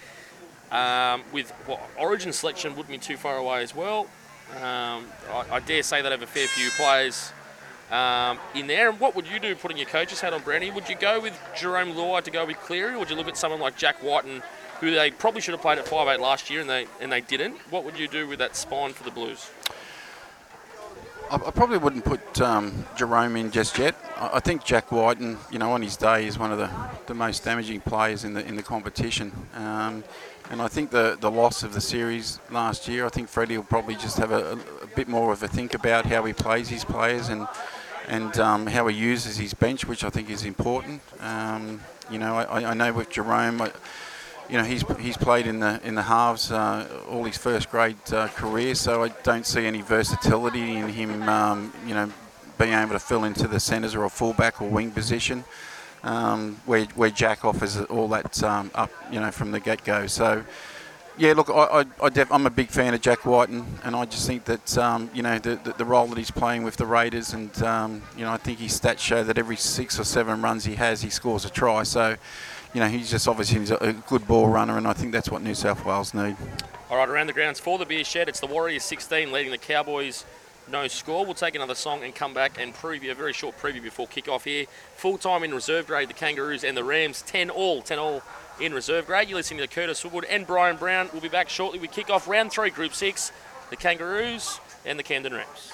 Um, 0.70 1.22
with 1.32 1.50
what, 1.66 1.80
Origin 1.98 2.32
selection 2.32 2.76
wouldn't 2.76 2.88
be 2.88 2.98
too 2.98 3.16
far 3.16 3.36
away 3.36 3.62
as 3.62 3.74
well. 3.74 4.08
Um, 4.56 5.06
I, 5.30 5.44
I 5.52 5.60
dare 5.60 5.82
say 5.82 6.02
that 6.02 6.12
have 6.12 6.22
a 6.22 6.26
fair 6.26 6.46
few 6.48 6.70
players 6.70 7.32
um, 7.90 8.38
in 8.54 8.66
there. 8.66 8.90
And 8.90 9.00
what 9.00 9.14
would 9.14 9.26
you 9.26 9.38
do 9.38 9.54
putting 9.54 9.76
your 9.76 9.86
coach's 9.86 10.20
hat 10.20 10.32
on, 10.32 10.42
Brownie? 10.42 10.70
Would 10.70 10.88
you 10.88 10.96
go 10.96 11.20
with 11.20 11.38
Jarome 11.54 11.94
Luai 11.94 12.22
to 12.22 12.30
go 12.30 12.44
with 12.44 12.58
Cleary, 12.58 12.94
or 12.94 12.98
would 12.98 13.10
you 13.10 13.16
look 13.16 13.28
at 13.28 13.36
someone 13.36 13.60
like 13.60 13.76
Jack 13.76 14.02
Wighton, 14.02 14.42
who 14.80 14.90
they 14.90 15.10
probably 15.10 15.40
should 15.40 15.52
have 15.52 15.62
played 15.62 15.78
at 15.78 15.86
5'8 15.86 16.18
last 16.18 16.50
year 16.50 16.60
and 16.60 16.68
they 16.68 16.86
and 17.00 17.10
they 17.10 17.20
didn't? 17.20 17.56
What 17.70 17.84
would 17.84 17.98
you 17.98 18.08
do 18.08 18.26
with 18.26 18.38
that 18.40 18.56
spine 18.56 18.92
for 18.92 19.04
the 19.04 19.10
Blues? 19.10 19.50
I, 21.30 21.50
probably 21.50 21.78
wouldn't 21.78 22.04
put 22.04 22.40
um, 22.42 22.84
Jarome 22.96 23.38
in 23.40 23.50
just 23.50 23.78
yet. 23.78 23.96
I, 24.16 24.32
I 24.34 24.40
think 24.40 24.62
Jack 24.62 24.92
Wighton, 24.92 25.38
you 25.50 25.58
know, 25.58 25.72
on 25.72 25.82
his 25.82 25.96
day 25.96 26.26
is 26.26 26.38
one 26.38 26.52
of 26.52 26.58
the, 26.58 26.70
the 27.06 27.14
most 27.14 27.44
damaging 27.44 27.80
players 27.80 28.24
in 28.24 28.34
the 28.34 28.46
in 28.46 28.56
the 28.56 28.62
competition. 28.62 29.32
And 30.50 30.60
I 30.60 30.68
think 30.68 30.90
the, 30.90 31.16
the 31.20 31.30
loss 31.30 31.62
of 31.62 31.72
the 31.72 31.80
series 31.80 32.38
last 32.50 32.86
year, 32.86 33.06
I 33.06 33.08
think 33.08 33.28
Freddie 33.28 33.56
will 33.56 33.64
probably 33.64 33.96
just 33.96 34.18
have 34.18 34.30
a, 34.30 34.58
a 34.82 34.86
bit 34.94 35.08
more 35.08 35.32
of 35.32 35.42
a 35.42 35.48
think 35.48 35.74
about 35.74 36.06
how 36.06 36.24
he 36.24 36.32
plays 36.32 36.68
his 36.68 36.84
players 36.84 37.28
and 37.28 37.46
and 38.06 38.38
um, 38.38 38.66
how 38.66 38.86
he 38.86 38.94
uses 38.94 39.38
his 39.38 39.54
bench, 39.54 39.86
which 39.86 40.04
I 40.04 40.10
think 40.10 40.28
is 40.28 40.44
important. 40.44 41.00
Um, 41.20 41.80
you 42.10 42.18
know, 42.18 42.36
I, 42.36 42.70
I 42.70 42.74
know 42.74 42.92
with 42.92 43.08
Jarome, 43.10 43.62
I, 43.62 43.72
you 44.48 44.58
know, 44.58 44.64
he's 44.64 44.84
he's 44.98 45.16
played 45.16 45.46
in 45.46 45.60
the 45.60 45.80
in 45.82 45.94
the 45.94 46.02
halves 46.02 46.52
uh, 46.52 46.86
all 47.08 47.24
his 47.24 47.38
first 47.38 47.70
grade 47.70 47.96
uh, 48.12 48.28
career, 48.28 48.74
so 48.74 49.02
I 49.02 49.08
don't 49.22 49.46
see 49.46 49.64
any 49.64 49.80
versatility 49.80 50.76
in 50.76 50.88
him. 50.88 51.22
Um, 51.28 51.72
you 51.86 51.94
know, 51.94 52.12
being 52.58 52.74
able 52.74 52.92
to 52.92 52.98
fill 52.98 53.24
into 53.24 53.48
the 53.48 53.58
centres 53.58 53.94
or 53.94 54.04
a 54.04 54.10
fullback 54.10 54.60
or 54.60 54.68
wing 54.68 54.90
position, 54.90 55.44
um, 56.04 56.60
where 56.66 56.84
where 56.94 57.10
Jack 57.10 57.44
offers 57.44 57.76
all 57.82 58.08
that 58.08 58.42
um, 58.42 58.70
up, 58.74 58.90
you 59.10 59.20
know, 59.20 59.30
from 59.30 59.50
the 59.50 59.60
get 59.60 59.84
go. 59.84 60.06
So. 60.06 60.44
Yeah, 61.16 61.34
look, 61.34 61.48
I, 61.48 61.84
I, 62.02 62.08
I 62.08 62.26
I'm 62.32 62.44
a 62.44 62.50
big 62.50 62.70
fan 62.70 62.92
of 62.92 63.00
Jack 63.00 63.24
Wighton, 63.24 63.64
and 63.84 63.94
I 63.94 64.04
just 64.04 64.26
think 64.26 64.46
that 64.46 64.76
um, 64.76 65.08
you 65.14 65.22
know 65.22 65.38
the, 65.38 65.54
the, 65.62 65.72
the 65.74 65.84
role 65.84 66.08
that 66.08 66.18
he's 66.18 66.32
playing 66.32 66.64
with 66.64 66.76
the 66.76 66.86
Raiders, 66.86 67.34
and 67.34 67.56
um, 67.62 68.02
you 68.16 68.24
know 68.24 68.32
I 68.32 68.36
think 68.36 68.58
his 68.58 68.80
stats 68.80 68.98
show 68.98 69.22
that 69.22 69.38
every 69.38 69.54
six 69.54 70.00
or 70.00 70.02
seven 70.02 70.42
runs 70.42 70.64
he 70.64 70.74
has, 70.74 71.02
he 71.02 71.10
scores 71.10 71.44
a 71.44 71.50
try. 71.50 71.84
So, 71.84 72.16
you 72.72 72.80
know, 72.80 72.88
he's 72.88 73.12
just 73.12 73.28
obviously 73.28 73.64
a 73.80 73.92
good 73.92 74.26
ball 74.26 74.48
runner, 74.48 74.76
and 74.76 74.88
I 74.88 74.92
think 74.92 75.12
that's 75.12 75.30
what 75.30 75.40
New 75.40 75.54
South 75.54 75.84
Wales 75.84 76.14
need. 76.14 76.34
All 76.90 76.96
right, 76.96 77.08
around 77.08 77.28
the 77.28 77.32
grounds 77.32 77.60
for 77.60 77.78
the 77.78 77.86
beer 77.86 78.02
shed, 78.02 78.28
it's 78.28 78.40
the 78.40 78.48
Warriors 78.48 78.82
16 78.82 79.30
leading 79.30 79.52
the 79.52 79.58
Cowboys. 79.58 80.24
No 80.70 80.88
score. 80.88 81.24
We'll 81.24 81.34
take 81.34 81.54
another 81.54 81.74
song 81.74 82.02
and 82.02 82.14
come 82.14 82.32
back 82.32 82.58
and 82.58 82.74
preview 82.74 83.10
a 83.10 83.14
very 83.14 83.34
short 83.34 83.58
preview 83.58 83.82
before 83.82 84.06
kick-off 84.06 84.44
here. 84.44 84.64
Full 84.96 85.18
time 85.18 85.44
in 85.44 85.52
reserve 85.52 85.86
grade, 85.86 86.08
the 86.08 86.14
Kangaroos 86.14 86.64
and 86.64 86.76
the 86.76 86.84
Rams, 86.84 87.22
10 87.22 87.50
all, 87.50 87.82
10 87.82 87.98
all 87.98 88.22
in 88.60 88.72
reserve 88.72 89.06
grade. 89.06 89.28
You're 89.28 89.36
listening 89.36 89.60
to 89.60 89.66
Curtis 89.66 90.02
Woodward 90.02 90.24
and 90.24 90.46
Brian 90.46 90.76
Brown. 90.76 91.10
We'll 91.12 91.20
be 91.20 91.28
back 91.28 91.50
shortly. 91.50 91.78
We 91.78 91.88
kick 91.88 92.08
off 92.08 92.26
round 92.26 92.50
three, 92.50 92.70
Group 92.70 92.94
Six, 92.94 93.30
the 93.68 93.76
Kangaroos 93.76 94.58
and 94.86 94.98
the 94.98 95.02
Camden 95.02 95.34
Rams. 95.34 95.72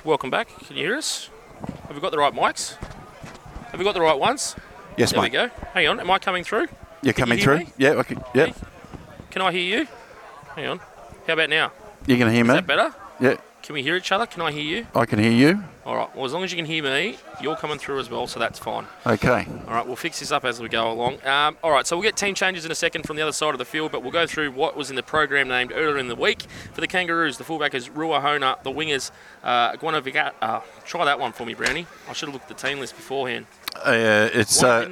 Back. 0.00 0.06
Welcome 0.06 0.30
back. 0.30 0.48
Can 0.66 0.76
you 0.76 0.84
hear 0.86 0.96
us? 0.96 1.30
Have 1.86 1.94
we 1.94 2.00
got 2.00 2.10
the 2.10 2.18
right 2.18 2.32
mics? 2.32 2.74
Have 3.70 3.78
we 3.78 3.84
got 3.84 3.94
the 3.94 4.00
right 4.00 4.18
ones? 4.18 4.56
Yes, 4.96 5.12
There 5.12 5.20
mate. 5.20 5.32
we 5.32 5.38
go. 5.38 5.48
Hang 5.74 5.88
on, 5.88 6.00
am 6.00 6.10
I 6.10 6.18
coming 6.18 6.44
through? 6.44 6.66
You're 7.02 7.12
Can 7.14 7.22
coming 7.24 7.38
you 7.38 7.44
through? 7.44 7.58
me? 7.58 7.66
Yeah, 7.78 7.90
okay. 7.90 8.16
Yeah. 8.34 8.52
Can 9.30 9.42
I 9.42 9.52
hear 9.52 9.78
you? 9.80 9.86
Hang 10.56 10.66
on. 10.66 10.78
How 11.26 11.34
about 11.34 11.48
now? 11.50 11.72
You 12.06 12.16
can 12.16 12.28
hear 12.30 12.42
Is 12.42 12.48
me? 12.48 12.54
Is 12.54 12.60
that 12.60 12.66
better? 12.66 12.94
Yeah, 13.20 13.36
Can 13.62 13.74
we 13.74 13.82
hear 13.82 13.96
each 13.96 14.10
other? 14.12 14.26
Can 14.26 14.42
I 14.42 14.50
hear 14.50 14.62
you? 14.62 14.86
I 14.94 15.04
can 15.06 15.18
hear 15.18 15.30
you. 15.32 15.62
All 15.90 15.96
right. 15.96 16.14
Well, 16.14 16.24
as 16.24 16.32
long 16.32 16.44
as 16.44 16.52
you 16.52 16.56
can 16.56 16.66
hear 16.66 16.84
me, 16.84 17.18
you're 17.40 17.56
coming 17.56 17.76
through 17.76 17.98
as 17.98 18.08
well, 18.08 18.28
so 18.28 18.38
that's 18.38 18.60
fine. 18.60 18.86
Okay. 19.04 19.44
All 19.66 19.74
right, 19.74 19.84
we'll 19.84 19.96
fix 19.96 20.20
this 20.20 20.30
up 20.30 20.44
as 20.44 20.60
we 20.60 20.68
go 20.68 20.88
along. 20.88 21.14
Um, 21.26 21.58
all 21.64 21.72
right, 21.72 21.84
so 21.84 21.96
we'll 21.96 22.04
get 22.04 22.16
team 22.16 22.32
changes 22.36 22.64
in 22.64 22.70
a 22.70 22.76
second 22.76 23.08
from 23.08 23.16
the 23.16 23.22
other 23.22 23.32
side 23.32 23.54
of 23.54 23.58
the 23.58 23.64
field, 23.64 23.90
but 23.90 24.00
we'll 24.00 24.12
go 24.12 24.24
through 24.24 24.52
what 24.52 24.76
was 24.76 24.90
in 24.90 24.94
the 24.94 25.02
program 25.02 25.48
named 25.48 25.72
earlier 25.74 25.98
in 25.98 26.06
the 26.06 26.14
week. 26.14 26.42
For 26.74 26.80
the 26.80 26.86
Kangaroos, 26.86 27.38
the 27.38 27.42
fullback 27.42 27.74
is 27.74 27.90
Rua 27.90 28.20
Hona, 28.20 28.62
the 28.62 28.70
wingers, 28.70 29.10
uh, 29.42 29.72
Guanavigat. 29.72 30.34
Uh, 30.40 30.60
try 30.84 31.04
that 31.06 31.18
one 31.18 31.32
for 31.32 31.44
me, 31.44 31.54
Brownie. 31.54 31.88
I 32.08 32.12
should 32.12 32.28
have 32.28 32.34
looked 32.34 32.48
at 32.48 32.56
the 32.56 32.68
team 32.68 32.78
list 32.78 32.94
beforehand. 32.94 33.46
Uh, 33.74 34.28
it's 34.32 34.62
uh. 34.62 34.84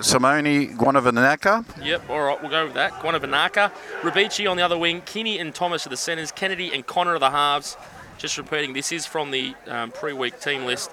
Simone 0.00 0.74
Guanavanaka. 0.74 1.84
Yep, 1.84 2.08
all 2.08 2.22
right, 2.22 2.40
we'll 2.40 2.50
go 2.50 2.64
with 2.64 2.74
that. 2.74 2.92
Guanavinaka. 2.92 3.70
Rabici 4.00 4.50
on 4.50 4.56
the 4.56 4.62
other 4.62 4.78
wing. 4.78 5.02
Kinney 5.02 5.38
and 5.38 5.54
Thomas 5.54 5.86
are 5.86 5.90
the 5.90 5.98
centres. 5.98 6.32
Kennedy 6.32 6.72
and 6.72 6.86
Connor 6.86 7.16
are 7.16 7.18
the 7.18 7.30
halves. 7.30 7.76
Just 8.20 8.36
repeating, 8.36 8.74
this 8.74 8.92
is 8.92 9.06
from 9.06 9.30
the 9.30 9.54
um, 9.66 9.90
pre-week 9.92 10.38
team 10.40 10.66
list. 10.66 10.90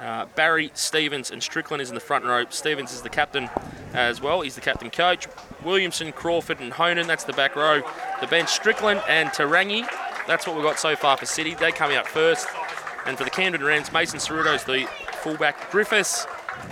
Uh, 0.00 0.26
Barry, 0.36 0.70
Stevens, 0.74 1.32
and 1.32 1.42
Strickland 1.42 1.82
is 1.82 1.88
in 1.88 1.96
the 1.96 2.00
front 2.00 2.24
row. 2.24 2.44
Stevens 2.48 2.92
is 2.92 3.02
the 3.02 3.08
captain 3.08 3.50
as 3.92 4.20
well. 4.20 4.42
He's 4.42 4.54
the 4.54 4.60
captain 4.60 4.88
coach. 4.88 5.26
Williamson, 5.64 6.12
Crawford, 6.12 6.60
and 6.60 6.72
Honan. 6.72 7.08
That's 7.08 7.24
the 7.24 7.32
back 7.32 7.56
row. 7.56 7.82
The 8.20 8.28
bench, 8.28 8.50
Strickland 8.50 9.02
and 9.08 9.30
Tarangi. 9.30 9.84
That's 10.28 10.46
what 10.46 10.54
we've 10.54 10.64
got 10.64 10.78
so 10.78 10.94
far 10.94 11.16
for 11.16 11.26
City. 11.26 11.54
They 11.54 11.72
coming 11.72 11.96
out 11.96 12.06
first. 12.06 12.46
And 13.04 13.18
for 13.18 13.24
the 13.24 13.30
Camden 13.30 13.64
Rams, 13.64 13.92
Mason 13.92 14.20
Ceruto's 14.20 14.62
the 14.62 14.86
fullback. 15.24 15.72
Griffiths 15.72 16.24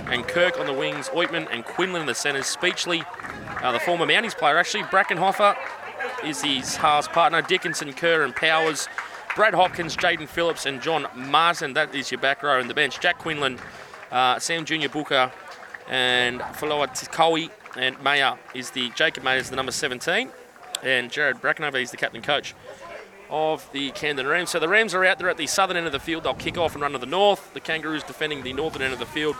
and 0.06 0.28
Kirk 0.28 0.60
on 0.60 0.66
the 0.66 0.72
wings. 0.72 1.08
Oitman 1.08 1.48
and 1.50 1.64
Quinlan 1.64 2.02
in 2.02 2.06
the 2.06 2.14
centres. 2.14 2.46
Speechley, 2.46 3.04
uh, 3.64 3.72
the 3.72 3.80
former 3.80 4.06
Mounties 4.06 4.38
player, 4.38 4.58
actually. 4.58 4.84
Brackenhofer 4.84 5.56
is 6.24 6.40
his 6.40 6.76
halves 6.76 7.08
partner. 7.08 7.42
Dickinson, 7.42 7.92
Kerr, 7.94 8.22
and 8.22 8.36
Powers. 8.36 8.86
Brad 9.38 9.54
Hopkins, 9.54 9.96
Jaden 9.96 10.26
Phillips, 10.26 10.66
and 10.66 10.82
John 10.82 11.06
Martin. 11.14 11.74
That 11.74 11.94
is 11.94 12.10
your 12.10 12.20
back 12.20 12.42
row 12.42 12.58
in 12.58 12.66
the 12.66 12.74
bench. 12.74 12.98
Jack 12.98 13.18
Quinlan, 13.18 13.60
uh, 14.10 14.40
Sam 14.40 14.64
Junior 14.64 14.88
Booker, 14.88 15.30
and 15.88 16.40
Faloa 16.40 16.88
Tikowi, 16.88 17.48
and 17.76 18.02
Mayer 18.02 18.36
is 18.52 18.70
the 18.72 18.90
Jacob 18.96 19.22
Mayer 19.22 19.36
is 19.36 19.48
the 19.48 19.54
number 19.54 19.70
17, 19.70 20.30
and 20.82 21.08
Jared 21.08 21.36
Brackenhofer 21.36 21.80
is 21.80 21.92
the 21.92 21.96
captain 21.96 22.20
coach 22.20 22.56
of 23.30 23.70
the 23.70 23.92
Camden 23.92 24.26
Rams. 24.26 24.50
So 24.50 24.58
the 24.58 24.66
Rams 24.66 24.92
are 24.92 25.04
out 25.04 25.20
there 25.20 25.28
at 25.28 25.36
the 25.36 25.46
southern 25.46 25.76
end 25.76 25.86
of 25.86 25.92
the 25.92 26.00
field. 26.00 26.24
They'll 26.24 26.34
kick 26.34 26.58
off 26.58 26.74
and 26.74 26.82
run 26.82 26.90
to 26.90 26.98
the 26.98 27.06
north. 27.06 27.54
The 27.54 27.60
Kangaroos 27.60 28.02
defending 28.02 28.42
the 28.42 28.52
northern 28.52 28.82
end 28.82 28.92
of 28.92 28.98
the 28.98 29.06
field 29.06 29.36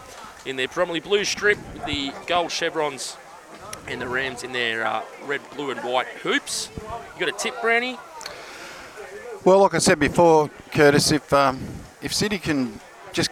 in 0.46 0.54
their 0.54 0.68
predominantly 0.68 1.00
blue 1.00 1.24
strip 1.24 1.58
with 1.74 1.86
the 1.86 2.12
gold 2.28 2.52
chevrons, 2.52 3.16
and 3.88 4.00
the 4.00 4.06
Rams 4.06 4.44
in 4.44 4.52
their 4.52 4.86
uh, 4.86 5.02
red, 5.26 5.40
blue, 5.56 5.72
and 5.72 5.80
white 5.80 6.06
hoops. 6.22 6.70
You 6.76 7.26
got 7.26 7.28
a 7.28 7.36
tip, 7.36 7.60
Brownie? 7.60 7.98
Well, 9.44 9.60
like 9.60 9.74
I 9.74 9.78
said 9.78 10.00
before, 10.00 10.50
Curtis, 10.72 11.12
if 11.12 11.32
um, 11.32 11.60
if 12.02 12.12
City 12.12 12.38
can 12.38 12.80
just 13.12 13.30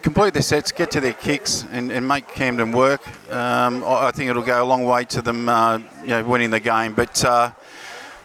complete 0.00 0.32
their 0.32 0.42
sets, 0.42 0.72
get 0.72 0.90
to 0.92 1.00
their 1.00 1.12
kicks, 1.12 1.66
and, 1.70 1.92
and 1.92 2.08
make 2.08 2.26
Camden 2.26 2.72
work, 2.72 3.06
um, 3.30 3.84
I 3.84 4.10
think 4.12 4.30
it'll 4.30 4.42
go 4.42 4.62
a 4.62 4.64
long 4.64 4.84
way 4.84 5.04
to 5.04 5.20
them, 5.20 5.48
uh, 5.48 5.78
you 6.02 6.08
know, 6.08 6.24
winning 6.24 6.50
the 6.50 6.58
game. 6.58 6.94
But 6.94 7.22
uh, 7.24 7.52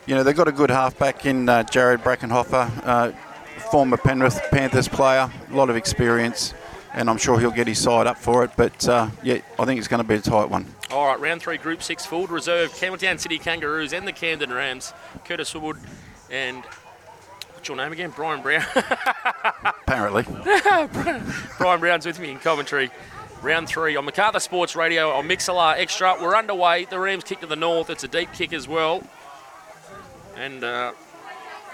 you 0.06 0.16
know, 0.16 0.24
they've 0.24 0.36
got 0.36 0.48
a 0.48 0.54
good 0.54 0.70
halfback 0.70 1.26
in 1.26 1.50
uh, 1.50 1.64
Jared 1.64 2.02
Brackenhofer, 2.02 2.72
uh, 2.84 3.12
former 3.72 3.98
Penrith 3.98 4.40
Panthers 4.50 4.88
player, 4.88 5.30
a 5.52 5.54
lot 5.54 5.70
of 5.70 5.76
experience, 5.76 6.54
and 6.94 7.10
I'm 7.10 7.18
sure 7.18 7.40
he'll 7.40 7.52
get 7.52 7.68
his 7.68 7.80
side 7.80 8.08
up 8.08 8.18
for 8.18 8.46
it. 8.46 8.52
But 8.56 8.88
uh, 8.88 9.10
yeah, 9.22 9.40
I 9.60 9.66
think 9.66 9.80
it's 9.80 9.90
going 9.90 10.02
to 10.02 10.08
be 10.08 10.16
a 10.16 10.22
tight 10.22 10.50
one. 10.50 10.66
All 10.92 11.08
right, 11.08 11.20
round 11.20 11.42
three, 11.42 11.58
Group 11.58 11.84
Six, 11.84 12.08
Fullwood 12.08 12.30
Reserve, 12.30 12.72
Campbelltown 12.72 13.20
City 13.20 13.38
Kangaroos 13.38 13.92
and 13.92 14.08
the 14.08 14.14
Camden 14.14 14.54
Rams. 14.54 14.94
Curtis 15.26 15.54
Wood 15.54 15.78
and 16.30 16.64
what's 17.58 17.68
your 17.68 17.78
name 17.78 17.92
again? 17.92 18.14
Brian 18.16 18.44
Brown. 18.44 18.64
Apparently, 19.66 20.24
Brian 21.58 21.80
Brown's 21.80 22.06
with 22.06 22.20
me 22.20 22.30
in 22.30 22.38
commentary. 22.38 22.92
Round 23.42 23.68
three 23.68 23.96
on 23.96 24.06
Macarthur 24.06 24.40
Sports 24.40 24.76
Radio 24.76 25.10
on 25.10 25.28
Mixlr 25.28 25.76
Extra. 25.76 26.16
We're 26.22 26.36
underway. 26.36 26.86
The 26.86 27.00
Rams 27.00 27.24
kick 27.24 27.40
to 27.40 27.48
the 27.48 27.56
north. 27.56 27.90
It's 27.90 28.04
a 28.04 28.08
deep 28.08 28.32
kick 28.32 28.54
as 28.54 28.68
well. 28.68 29.02
And 30.36 30.64
uh, 30.64 30.94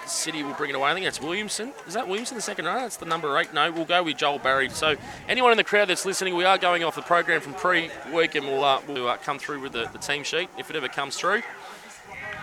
City 0.05 0.41
will 0.41 0.53
bring 0.53 0.69
it 0.69 0.75
away. 0.77 0.89
I 0.89 0.93
think 0.93 1.05
that's 1.05 1.19
Williamson. 1.19 1.73
Is 1.85 1.95
that 1.95 2.07
Williamson, 2.07 2.35
the 2.37 2.41
second 2.41 2.65
row? 2.65 2.75
That's 2.75 2.97
the 2.97 3.05
number 3.05 3.37
eight. 3.37 3.53
No, 3.53 3.69
we'll 3.69 3.83
go 3.83 4.03
with 4.03 4.15
Joel 4.15 4.39
Barry. 4.39 4.69
So, 4.69 4.95
anyone 5.27 5.51
in 5.51 5.57
the 5.57 5.65
crowd 5.65 5.89
that's 5.89 6.05
listening, 6.05 6.35
we 6.35 6.45
are 6.45 6.57
going 6.57 6.85
off 6.85 6.95
the 6.95 7.01
program 7.01 7.41
from 7.41 7.55
pre 7.55 7.89
week 8.13 8.35
and 8.35 8.45
we'll, 8.45 8.63
uh, 8.63 8.79
we'll 8.87 9.09
uh, 9.09 9.17
come 9.17 9.37
through 9.37 9.59
with 9.59 9.73
the, 9.73 9.89
the 9.91 9.99
team 9.99 10.23
sheet 10.23 10.49
if 10.57 10.69
it 10.69 10.77
ever 10.77 10.87
comes 10.87 11.17
through. 11.17 11.41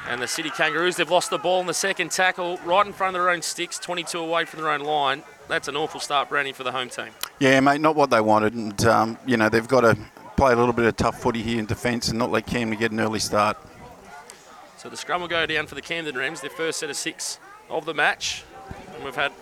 And 0.08 0.20
the 0.20 0.26
City 0.26 0.50
Kangaroos, 0.50 0.96
they've 0.96 1.10
lost 1.10 1.30
the 1.30 1.38
ball 1.38 1.60
in 1.60 1.66
the 1.66 1.74
second 1.74 2.10
tackle, 2.10 2.58
right 2.64 2.86
in 2.86 2.92
front 2.92 3.14
of 3.14 3.22
their 3.22 3.30
own 3.30 3.42
sticks, 3.42 3.78
22 3.78 4.18
away 4.18 4.44
from 4.44 4.60
their 4.60 4.70
own 4.70 4.80
line. 4.80 5.22
That's 5.48 5.68
an 5.68 5.76
awful 5.76 6.00
start, 6.00 6.28
Brownie, 6.28 6.52
for 6.52 6.64
the 6.64 6.72
home 6.72 6.88
team. 6.88 7.08
Yeah, 7.38 7.60
mate, 7.60 7.80
not 7.80 7.96
what 7.96 8.10
they 8.10 8.20
wanted, 8.20 8.54
and 8.54 8.84
um, 8.86 9.18
you 9.26 9.36
know 9.36 9.48
they've 9.48 9.68
got 9.68 9.82
to 9.82 9.96
play 10.36 10.52
a 10.52 10.56
little 10.56 10.72
bit 10.72 10.86
of 10.86 10.96
tough 10.96 11.20
footy 11.20 11.42
here 11.42 11.58
in 11.58 11.66
defence 11.66 12.08
and 12.08 12.18
not 12.18 12.30
let 12.30 12.46
Cam 12.46 12.70
to 12.70 12.76
get 12.76 12.92
an 12.92 13.00
early 13.00 13.18
start. 13.18 13.56
So 14.78 14.88
the 14.88 14.96
scrum 14.96 15.20
will 15.20 15.28
go 15.28 15.44
down 15.44 15.66
for 15.66 15.74
the 15.74 15.82
Camden 15.82 16.16
Rams, 16.16 16.40
their 16.40 16.48
first 16.48 16.78
set 16.78 16.88
of 16.88 16.96
six 16.96 17.38
of 17.68 17.84
the 17.84 17.92
match. 17.92 18.44
And 18.94 19.04
we've 19.04 19.14
had 19.14 19.32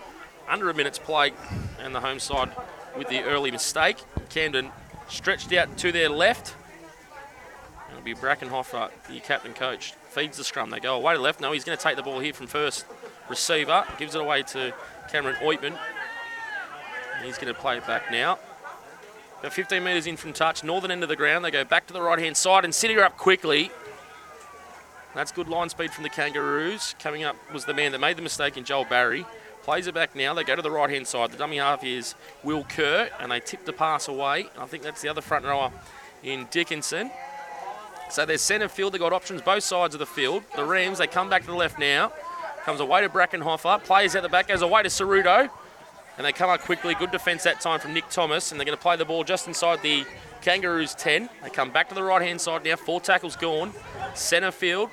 under 0.49 0.69
a 0.69 0.75
minute's 0.75 0.99
play 0.99 1.33
and 1.81 1.95
the 1.95 2.01
home 2.01 2.19
side 2.19 2.51
with 2.97 3.09
the 3.09 3.23
early 3.23 3.53
mistake. 3.53 3.99
Camden 4.31 4.71
stretched 5.09 5.53
out 5.53 5.77
to 5.79 5.93
their 5.93 6.09
left. 6.09 6.55
It'll 7.91 8.03
be 8.03 8.15
Brackenhofer, 8.15 8.91
the 9.09 9.21
captain 9.21 9.53
coach, 9.53 9.95
feeds 10.11 10.37
the 10.37 10.45
scrum. 10.45 10.71
They 10.71 10.81
go 10.81 10.97
away 10.97 11.15
to 11.15 11.21
left. 11.21 11.41
No, 11.41 11.53
he's 11.53 11.65
going 11.65 11.77
to 11.77 11.83
take 11.83 11.97
the 11.97 12.03
ball 12.03 12.19
here 12.19 12.33
from 12.33 12.47
first 12.47 12.85
receiver. 13.29 13.85
Gives 13.99 14.15
it 14.15 14.21
away 14.21 14.43
to 14.45 14.75
Cameron 15.11 15.37
Oitman. 15.37 15.79
He's 17.23 17.39
going 17.39 17.53
to 17.53 17.59
play 17.59 17.77
it 17.77 17.87
back 17.87 18.11
now. 18.11 18.39
About 19.41 19.53
15 19.53 19.83
metres 19.85 20.07
in 20.07 20.17
from 20.17 20.33
touch, 20.33 20.65
northern 20.65 20.91
end 20.91 21.03
of 21.03 21.09
the 21.09 21.17
ground. 21.17 21.45
They 21.45 21.51
go 21.51 21.65
back 21.65 21.87
to 21.87 21.93
the 21.93 22.03
right 22.03 22.19
hand 22.19 22.37
side 22.37 22.65
and 22.65 22.75
City 22.75 22.99
up 22.99 23.17
quickly. 23.17 23.71
That's 25.15 25.33
good 25.33 25.49
line 25.49 25.69
speed 25.69 25.93
from 25.93 26.03
the 26.03 26.11
Kangaroos. 26.11 26.95
Coming 26.99 27.25
up 27.25 27.37
was 27.53 27.65
the 27.65 27.75
man 27.75 27.93
that 27.93 27.99
made 27.99 28.17
the 28.17 28.23
mistake 28.23 28.57
in 28.57 28.65
Joel 28.65 28.85
Barry. 28.85 29.25
Plays 29.63 29.87
it 29.87 29.95
back 29.95 30.15
now. 30.17 30.35
They 30.35 30.45
go 30.45 30.57
to 30.57 30.63
the 30.63 30.71
right 30.71 30.91
hand 30.91 31.07
side. 31.07 31.31
The 31.31 31.37
dummy 31.37 31.59
half 31.59 31.85
is 31.85 32.15
Will 32.43 32.65
Kerr, 32.65 33.11
and 33.21 33.31
they 33.31 33.41
tip 33.41 33.65
the 33.65 33.73
pass 33.73 34.09
away. 34.09 34.49
I 34.59 34.67
think 34.67 34.83
that's 34.83 35.03
the 35.03 35.09
other 35.09 35.21
front 35.21 35.45
rower 35.45 35.73
in 36.23 36.49
Dickinson. 36.51 37.11
So 38.11 38.25
there's 38.25 38.41
centre 38.41 38.69
field. 38.69 38.95
They've 38.95 39.01
got 39.01 39.13
options 39.13 39.43
both 39.43 39.63
sides 39.63 39.95
of 39.95 39.99
the 39.99 40.07
field. 40.07 40.43
The 40.57 40.65
Rams, 40.65 40.99
they 40.99 41.07
come 41.07 41.29
back 41.29 41.43
to 41.43 41.49
the 41.49 41.55
left 41.55 41.79
now. 41.79 42.13
Comes 42.65 42.81
away 42.81 43.03
to 43.03 43.09
Brackenhofer. 43.09 43.85
Plays 43.85 44.17
out 44.17 44.23
the 44.23 44.29
back. 44.29 44.49
Goes 44.49 44.63
away 44.63 44.83
to 44.83 44.89
Ceruto. 44.89 45.51
And 46.17 46.27
they 46.27 46.33
come 46.33 46.51
up 46.51 46.61
quickly. 46.63 46.95
Good 46.95 47.11
defence 47.11 47.45
that 47.45 47.61
time 47.61 47.81
from 47.81 47.95
Nick 47.95 48.09
Thomas. 48.09 48.51
And 48.51 48.59
they're 48.59 48.65
going 48.65 48.77
to 48.77 48.83
play 48.83 48.97
the 48.97 49.05
ball 49.05 49.25
just 49.25 49.47
inside 49.47 49.83
the 49.83 50.05
Kangaroos 50.41 50.95
10. 50.95 51.29
They 51.43 51.51
come 51.51 51.71
back 51.71 51.89
to 51.91 51.95
the 51.95 52.03
right 52.03 52.23
hand 52.23 52.41
side 52.41 52.65
now. 52.65 52.77
Four 52.77 53.01
tackles 53.01 53.37
gone. 53.37 53.73
Centre 54.15 54.51
field. 54.51 54.91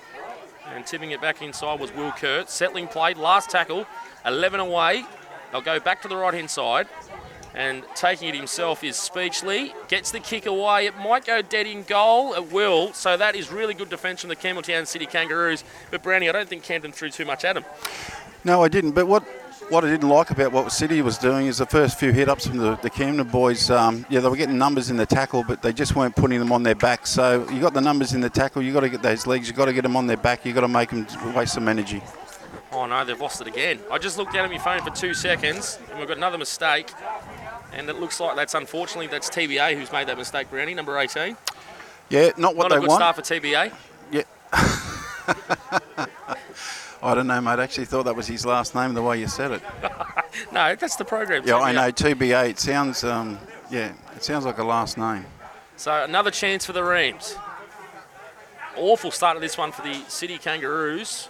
And 0.73 0.86
tipping 0.86 1.12
it 1.12 1.21
back 1.21 1.41
inside 1.41 1.80
was 1.80 1.93
Will 1.93 2.12
Kerr. 2.12 2.43
Settling 2.47 2.88
play. 2.88 3.13
Last 3.13 3.49
tackle. 3.49 3.86
11 4.25 4.60
away. 4.60 5.06
They'll 5.51 5.62
go 5.62 5.80
back 5.80 6.01
to 6.01 6.08
the 6.08 6.15
right 6.15 6.34
hand 6.34 6.49
side. 6.49 6.88
And 7.55 7.83
taking 7.95 8.27
it 8.27 8.35
himself 8.35 8.83
is 8.83 8.97
Speechley. 8.97 9.73
Gets 9.87 10.11
the 10.11 10.19
kick 10.19 10.45
away. 10.45 10.87
It 10.87 10.97
might 10.97 11.25
go 11.25 11.41
dead 11.41 11.67
in 11.67 11.83
goal. 11.83 12.33
It 12.33 12.51
will. 12.51 12.91
So 12.91 13.15
that 13.15 13.35
is 13.35 13.49
really 13.49 13.73
good 13.73 13.89
defence 13.89 14.21
from 14.21 14.29
the 14.29 14.35
Campbelltown 14.35 14.85
City 14.85 15.05
Kangaroos. 15.05 15.63
But 15.89 16.03
Brownie, 16.03 16.27
I 16.27 16.33
don't 16.33 16.49
think 16.49 16.63
Camden 16.63 16.91
threw 16.91 17.09
too 17.09 17.23
much 17.23 17.45
at 17.45 17.55
him. 17.55 17.63
No, 18.43 18.61
I 18.61 18.67
didn't. 18.67 18.91
But 18.91 19.07
what 19.07 19.23
what 19.69 19.83
I 19.83 19.89
didn't 19.89 20.09
like 20.09 20.29
about 20.29 20.51
what 20.51 20.71
City 20.71 21.01
was 21.01 21.17
doing 21.17 21.47
is 21.47 21.57
the 21.57 21.65
first 21.65 21.97
few 21.97 22.11
hit 22.11 22.29
ups 22.29 22.45
from 22.45 22.57
the, 22.57 22.75
the 22.77 22.89
Camden 22.89 23.27
boys. 23.27 23.71
Um, 23.71 24.05
yeah, 24.09 24.19
they 24.19 24.27
were 24.27 24.35
getting 24.35 24.57
numbers 24.57 24.91
in 24.91 24.97
the 24.97 25.05
tackle, 25.05 25.43
but 25.43 25.61
they 25.61 25.73
just 25.73 25.95
weren't 25.95 26.15
putting 26.15 26.39
them 26.39 26.51
on 26.51 26.61
their 26.61 26.75
back. 26.75 27.07
So 27.07 27.49
you 27.49 27.61
got 27.61 27.73
the 27.73 27.81
numbers 27.81 28.13
in 28.13 28.21
the 28.21 28.29
tackle. 28.29 28.61
You 28.61 28.73
got 28.73 28.81
to 28.81 28.89
get 28.89 29.01
those 29.01 29.25
legs. 29.25 29.47
You 29.47 29.55
got 29.55 29.65
to 29.65 29.73
get 29.73 29.81
them 29.81 29.95
on 29.95 30.07
their 30.07 30.17
back. 30.17 30.45
You 30.45 30.53
got 30.53 30.61
to 30.61 30.67
make 30.67 30.89
them 30.89 31.07
waste 31.33 31.53
some 31.53 31.67
energy. 31.67 32.03
Oh 32.71 32.85
no, 32.85 33.05
they've 33.05 33.19
lost 33.19 33.41
it 33.41 33.47
again. 33.47 33.79
I 33.91 33.97
just 33.97 34.17
looked 34.17 34.33
down 34.33 34.45
at 34.45 34.51
my 34.51 34.57
phone 34.57 34.81
for 34.81 34.95
two 34.95 35.13
seconds, 35.13 35.79
and 35.89 35.97
we've 35.97 36.07
got 36.07 36.17
another 36.17 36.37
mistake. 36.37 36.91
And 37.75 37.89
it 37.89 37.99
looks 37.99 38.19
like 38.19 38.35
that's 38.35 38.53
unfortunately 38.53 39.07
that's 39.07 39.29
TBA 39.29 39.75
who's 39.77 39.91
made 39.91 40.07
that 40.07 40.17
mistake. 40.17 40.49
Brownie, 40.49 40.73
number 40.73 40.97
18. 40.97 41.35
Yeah, 42.09 42.31
not 42.38 42.55
what 42.55 42.69
Not 42.69 42.77
a 42.77 42.79
good 42.79 42.89
want. 42.89 42.99
start 42.99 43.15
for 43.17 43.21
TBA. 43.21 43.73
Yeah. 44.11 44.23
I 47.03 47.13
don't 47.13 47.27
know, 47.27 47.41
mate. 47.41 47.59
I 47.59 47.63
actually 47.63 47.85
thought 47.85 48.03
that 48.03 48.15
was 48.15 48.27
his 48.27 48.45
last 48.45 48.73
name 48.73 48.93
the 48.93 49.01
way 49.01 49.19
you 49.19 49.27
said 49.27 49.51
it. 49.51 49.61
No, 50.51 50.75
that's 50.75 50.97
the 50.97 51.05
program. 51.05 51.43
Yeah, 51.45 51.59
I 51.59 51.71
know. 51.71 51.89
TBA. 51.93 52.49
It 52.49 52.59
sounds. 52.59 53.05
Um, 53.05 53.39
yeah, 53.71 53.93
it 54.17 54.23
sounds 54.23 54.43
like 54.43 54.57
a 54.57 54.65
last 54.65 54.97
name. 54.97 55.25
So 55.77 56.03
another 56.03 56.29
chance 56.29 56.65
for 56.65 56.73
the 56.73 56.83
Rams. 56.83 57.38
Awful 58.75 59.11
start 59.11 59.38
of 59.38 59.41
this 59.41 59.57
one 59.57 59.71
for 59.71 59.81
the 59.81 59.93
City 60.09 60.38
Kangaroos. 60.38 61.29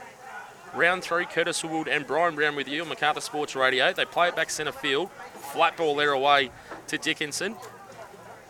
Round 0.76 1.02
three, 1.02 1.26
Curtis 1.26 1.64
Wood 1.64 1.88
and 1.88 2.06
Brian 2.06 2.36
Brown 2.36 2.54
with 2.58 2.68
you 2.68 2.82
on 2.82 2.90
Macarthur 2.90 3.22
Sports 3.22 3.56
Radio. 3.56 3.94
They 3.94 4.04
play 4.04 4.28
it 4.28 4.36
back 4.36 4.50
centre 4.50 4.74
field. 4.74 5.10
Flat 5.54 5.78
ball 5.78 5.96
there 5.96 6.12
away 6.12 6.52
to 6.88 6.98
Dickinson. 6.98 7.56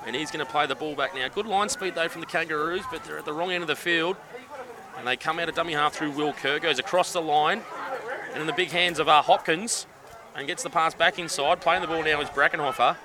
And 0.07 0.15
he's 0.15 0.31
going 0.31 0.43
to 0.43 0.51
play 0.51 0.65
the 0.65 0.73
ball 0.73 0.95
back 0.95 1.13
now. 1.13 1.27
Good 1.27 1.45
line 1.45 1.69
speed 1.69 1.93
though 1.93 2.09
from 2.09 2.21
the 2.21 2.27
Kangaroos, 2.27 2.83
but 2.91 3.03
they're 3.03 3.19
at 3.19 3.25
the 3.25 3.33
wrong 3.33 3.51
end 3.51 3.61
of 3.61 3.67
the 3.67 3.75
field. 3.75 4.17
And 4.97 5.07
they 5.07 5.15
come 5.15 5.37
out 5.37 5.49
of 5.49 5.55
dummy 5.55 5.73
half 5.73 5.93
through 5.93 6.11
Will 6.11 6.33
Kerr, 6.33 6.57
goes 6.57 6.79
across 6.79 7.13
the 7.13 7.21
line. 7.21 7.61
And 8.33 8.41
in 8.41 8.47
the 8.47 8.53
big 8.53 8.69
hands 8.69 8.97
of 8.97 9.07
uh, 9.07 9.21
Hopkins. 9.21 9.85
And 10.35 10.47
gets 10.47 10.63
the 10.63 10.69
pass 10.71 10.95
back 10.95 11.19
inside. 11.19 11.61
Playing 11.61 11.81
the 11.81 11.87
ball 11.87 12.03
now 12.03 12.19
is 12.21 12.29
Brackenhofer. 12.29 12.97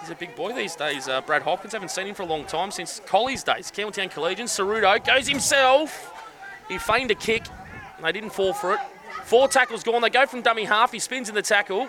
He's 0.00 0.10
a 0.10 0.14
big 0.14 0.36
boy 0.36 0.52
these 0.52 0.76
days, 0.76 1.08
uh, 1.08 1.20
Brad 1.22 1.42
Hopkins. 1.42 1.72
Haven't 1.72 1.90
seen 1.90 2.06
him 2.06 2.14
for 2.14 2.22
a 2.22 2.26
long 2.26 2.44
time, 2.44 2.70
since 2.70 3.00
Collie's 3.04 3.42
days. 3.42 3.72
Campbelltown 3.72 4.10
Collegian. 4.10 4.46
Ceruto 4.46 5.04
goes 5.04 5.26
himself. 5.28 6.20
He 6.68 6.78
feigned 6.78 7.10
a 7.10 7.14
kick. 7.14 7.44
They 8.02 8.12
didn't 8.12 8.30
fall 8.30 8.52
for 8.52 8.74
it. 8.74 8.80
Four 9.24 9.48
tackles 9.48 9.82
gone. 9.82 10.02
They 10.02 10.10
go 10.10 10.26
from 10.26 10.42
dummy 10.42 10.64
half. 10.64 10.92
He 10.92 10.98
spins 10.98 11.28
in 11.28 11.34
the 11.34 11.42
tackle. 11.42 11.88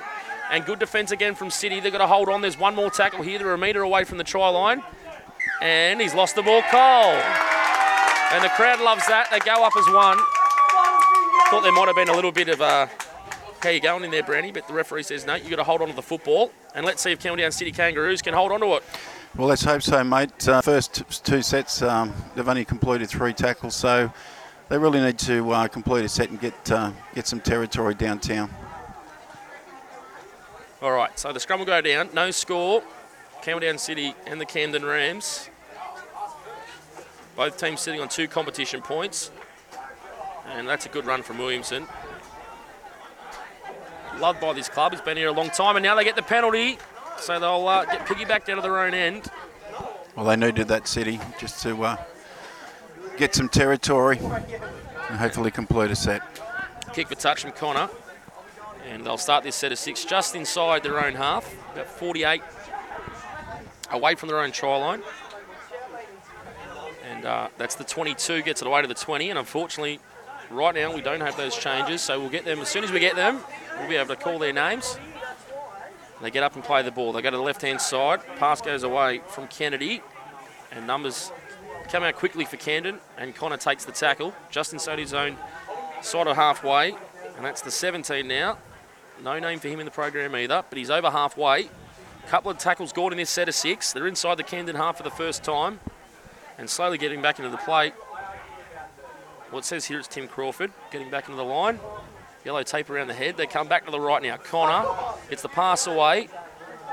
And 0.52 0.66
good 0.66 0.80
defence 0.80 1.12
again 1.12 1.36
from 1.36 1.50
City. 1.50 1.80
They've 1.80 1.92
got 1.92 2.00
to 2.00 2.08
hold 2.08 2.30
on. 2.30 2.42
There's 2.42 2.60
one 2.60 2.76
more 2.76 2.92
tackle 2.92 3.24
here. 3.24 3.40
They're 3.40 3.54
a 3.54 3.58
metre 3.58 3.82
away 3.82 4.04
from 4.04 4.18
the 4.18 4.24
try 4.24 4.50
line. 4.50 4.84
And 5.62 6.00
he's 6.02 6.14
lost 6.14 6.36
the 6.36 6.44
ball. 6.44 6.62
Cole. 6.64 7.16
And 8.34 8.44
the 8.44 8.50
crowd 8.50 8.82
loves 8.82 9.08
that. 9.08 9.30
They 9.32 9.40
go 9.40 9.64
up 9.64 9.74
as 9.78 9.86
one. 9.94 10.18
Thought 11.50 11.62
there 11.64 11.72
might 11.72 11.88
have 11.88 11.96
been 11.96 12.10
a 12.10 12.16
little 12.16 12.32
bit 12.32 12.50
of 12.50 12.62
a. 12.62 12.90
How 13.62 13.70
you 13.70 13.80
going 13.80 14.04
in 14.04 14.12
there, 14.12 14.24
Brandy? 14.24 14.52
But 14.52 14.68
the 14.68 14.74
referee 14.74 15.04
says 15.04 15.26
no. 15.26 15.36
You've 15.36 15.50
got 15.50 15.56
to 15.56 15.64
hold 15.64 15.82
on 15.82 15.88
to 15.88 15.96
the 15.96 16.02
football, 16.02 16.52
and 16.76 16.86
let's 16.86 17.02
see 17.02 17.12
if 17.12 17.20
Campbelltown 17.20 17.54
City 17.54 17.72
Kangaroos 17.72 18.22
can 18.22 18.34
hold 18.34 18.52
on 18.52 18.60
to 18.60 18.76
it. 18.76 18.84
Well, 19.38 19.48
let's 19.48 19.64
hope 19.64 19.82
so, 19.82 20.04
mate. 20.04 20.48
Uh, 20.48 20.62
first 20.62 21.24
two 21.24 21.42
sets, 21.42 21.82
um, 21.82 22.14
they've 22.36 22.48
only 22.48 22.66
completed 22.66 23.08
three 23.10 23.34
tackles, 23.34 23.76
so 23.76 24.12
they 24.74 24.80
really 24.80 25.00
need 25.00 25.20
to 25.20 25.52
uh, 25.52 25.68
complete 25.68 26.04
a 26.04 26.10
set 26.10 26.32
and 26.32 26.42
get 26.42 26.72
uh, 26.72 26.92
get 27.14 27.28
some 27.28 27.40
territory 27.40 27.94
downtown. 27.94 28.50
All 30.82 30.92
right, 30.92 31.12
so 31.20 31.32
the 31.32 31.40
scrum 31.40 31.60
will 31.60 31.68
go 31.68 31.80
down. 31.80 32.10
No 32.12 32.32
score. 32.32 32.82
Campbelltown 33.44 33.78
City 33.78 34.16
and 34.26 34.42
the 34.42 34.48
Camden 34.48 34.84
Rams. 34.84 35.48
Both 37.36 37.60
teams 37.60 37.82
sitting 37.82 38.02
on 38.02 38.10
two 38.10 38.28
competition 38.28 38.82
points. 38.82 39.30
And 40.48 40.68
that's 40.68 40.88
a 40.88 40.90
good 40.90 41.06
run 41.06 41.22
from 41.22 41.38
Williamson. 41.38 41.86
Loved 44.18 44.42
by 44.42 44.54
this 44.54 44.70
club. 44.70 44.94
He's 44.94 45.02
been 45.02 45.18
here 45.18 45.28
a 45.28 45.34
long 45.34 45.52
time, 45.52 45.76
and 45.76 45.84
now 45.84 45.94
they 45.94 46.04
get 46.04 46.16
the 46.16 46.24
penalty. 46.24 46.80
So 47.20 47.40
they'll 47.40 47.68
uh, 47.68 47.86
get 47.86 48.08
piggybacked 48.08 48.50
out 48.50 48.58
of 48.58 48.64
their 48.64 48.80
own 48.80 48.96
end. 48.96 49.28
Well, 50.16 50.26
they 50.26 50.36
needed 50.36 50.68
that 50.70 50.88
city 50.88 51.20
just 51.40 51.62
to 51.62 51.84
uh, 51.84 52.04
get 53.18 53.36
some 53.36 53.50
territory 53.50 54.18
and 54.18 55.18
hopefully 55.18 55.52
complete 55.52 55.92
a 55.92 55.96
set. 55.96 56.22
Kick 56.94 57.08
for 57.08 57.16
touch 57.16 57.42
from 57.42 57.52
Connor. 57.52 57.90
And 58.90 59.06
they'll 59.06 59.18
start 59.18 59.44
this 59.44 59.56
set 59.56 59.72
of 59.72 59.80
six 59.80 60.04
just 60.04 60.36
inside 60.36 60.84
their 60.84 61.04
own 61.04 61.16
half, 61.16 61.56
about 61.74 61.88
48 61.88 62.42
away 63.92 64.16
from 64.16 64.30
their 64.30 64.40
own 64.40 64.52
try 64.52 64.76
line. 64.78 65.02
And 67.10 67.26
uh, 67.26 67.48
that's 67.58 67.76
the 67.76 67.84
22, 67.84 68.42
gets 68.42 68.62
it 68.62 68.68
away 68.68 68.82
to 68.82 68.88
the 68.88 68.94
20. 68.94 69.30
And 69.30 69.40
unfortunately, 69.40 70.00
right 70.50 70.76
now 70.76 70.94
we 70.94 71.02
don't 71.02 71.22
have 71.22 71.38
those 71.38 71.58
changes, 71.58 72.02
so 72.02 72.20
we'll 72.20 72.30
get 72.30 72.46
them. 72.46 72.60
As 72.60 72.68
soon 72.68 72.84
as 72.84 72.92
we 72.92 73.00
get 73.00 73.16
them, 73.16 73.40
we'll 73.80 73.90
be 73.90 73.96
able 73.96 74.16
to 74.16 74.22
call 74.22 74.38
their 74.38 74.54
names. 74.54 74.98
They 76.22 76.32
get 76.32 76.44
up 76.44 76.56
and 76.56 76.64
play 76.64 76.82
the 76.84 76.92
ball. 76.92 77.12
They 77.14 77.22
go 77.22 77.32
to 77.32 77.38
the 77.38 77.44
left-hand 77.44 77.82
side. 77.82 78.22
Pass 78.38 78.62
goes 78.62 78.84
away 78.84 79.22
from 79.28 79.48
Kennedy, 79.48 80.02
and 80.72 80.88
numbers 80.88 81.32
come 81.90 82.04
out 82.04 82.16
quickly 82.16 82.46
for 82.46 82.58
Camden, 82.58 83.00
and 83.18 83.36
Connor 83.36 83.58
takes 83.58 83.86
the 83.86 83.92
tackle 83.92 84.34
just 84.50 84.74
inside 84.74 85.00
his 85.00 85.14
own 85.14 85.38
side 86.02 86.28
of 86.28 86.36
halfway, 86.36 86.92
and 87.36 87.46
that's 87.46 87.62
the 87.62 87.72
17 87.72 88.28
now. 88.28 88.58
No 89.24 89.40
name 89.40 89.60
for 89.60 89.68
him 89.68 89.80
in 89.80 89.86
the 89.86 89.92
program 89.92 90.36
either, 90.36 90.64
but 90.70 90.78
he's 90.78 90.90
over 90.90 91.10
halfway. 91.10 91.70
Couple 92.28 92.52
of 92.52 92.58
tackles 92.58 92.94
gone 92.94 93.12
in 93.12 93.18
this 93.18 93.30
set 93.30 93.50
of 93.50 93.56
six. 93.56 93.92
They're 93.92 94.08
inside 94.08 94.36
the 94.36 94.44
Camden 94.44 94.76
half 94.76 94.98
for 94.98 95.04
the 95.04 95.12
first 95.12 95.44
time, 95.44 95.80
and 96.58 96.70
slowly 96.70 96.98
getting 96.98 97.22
back 97.22 97.40
into 97.40 97.52
the 97.52 97.58
plate. 97.58 97.94
Well, 99.52 99.60
it 99.60 99.66
says 99.66 99.86
here 99.86 100.00
it's 100.00 100.08
Tim 100.08 100.28
Crawford 100.28 100.72
getting 100.92 101.10
back 101.10 101.26
into 101.26 101.38
the 101.38 101.44
line. 101.44 101.80
Yellow 102.44 102.64
tape 102.64 102.90
around 102.90 103.08
the 103.08 103.14
head. 103.14 103.38
They 103.38 103.46
come 103.46 103.68
back 103.68 103.86
to 103.86 103.92
the 103.92 104.00
right 104.00 104.22
now. 104.22 104.38
Connor 104.38 104.90
gets 105.30 105.42
the 105.42 105.50
pass 105.50 105.88
away. 105.88 106.28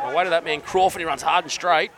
Away 0.02 0.24
to 0.24 0.30
that 0.30 0.44
man 0.44 0.60
Crawford. 0.60 1.00
He 1.00 1.06
runs 1.06 1.22
hard 1.22 1.44
and 1.44 1.50
straight. 1.50 1.90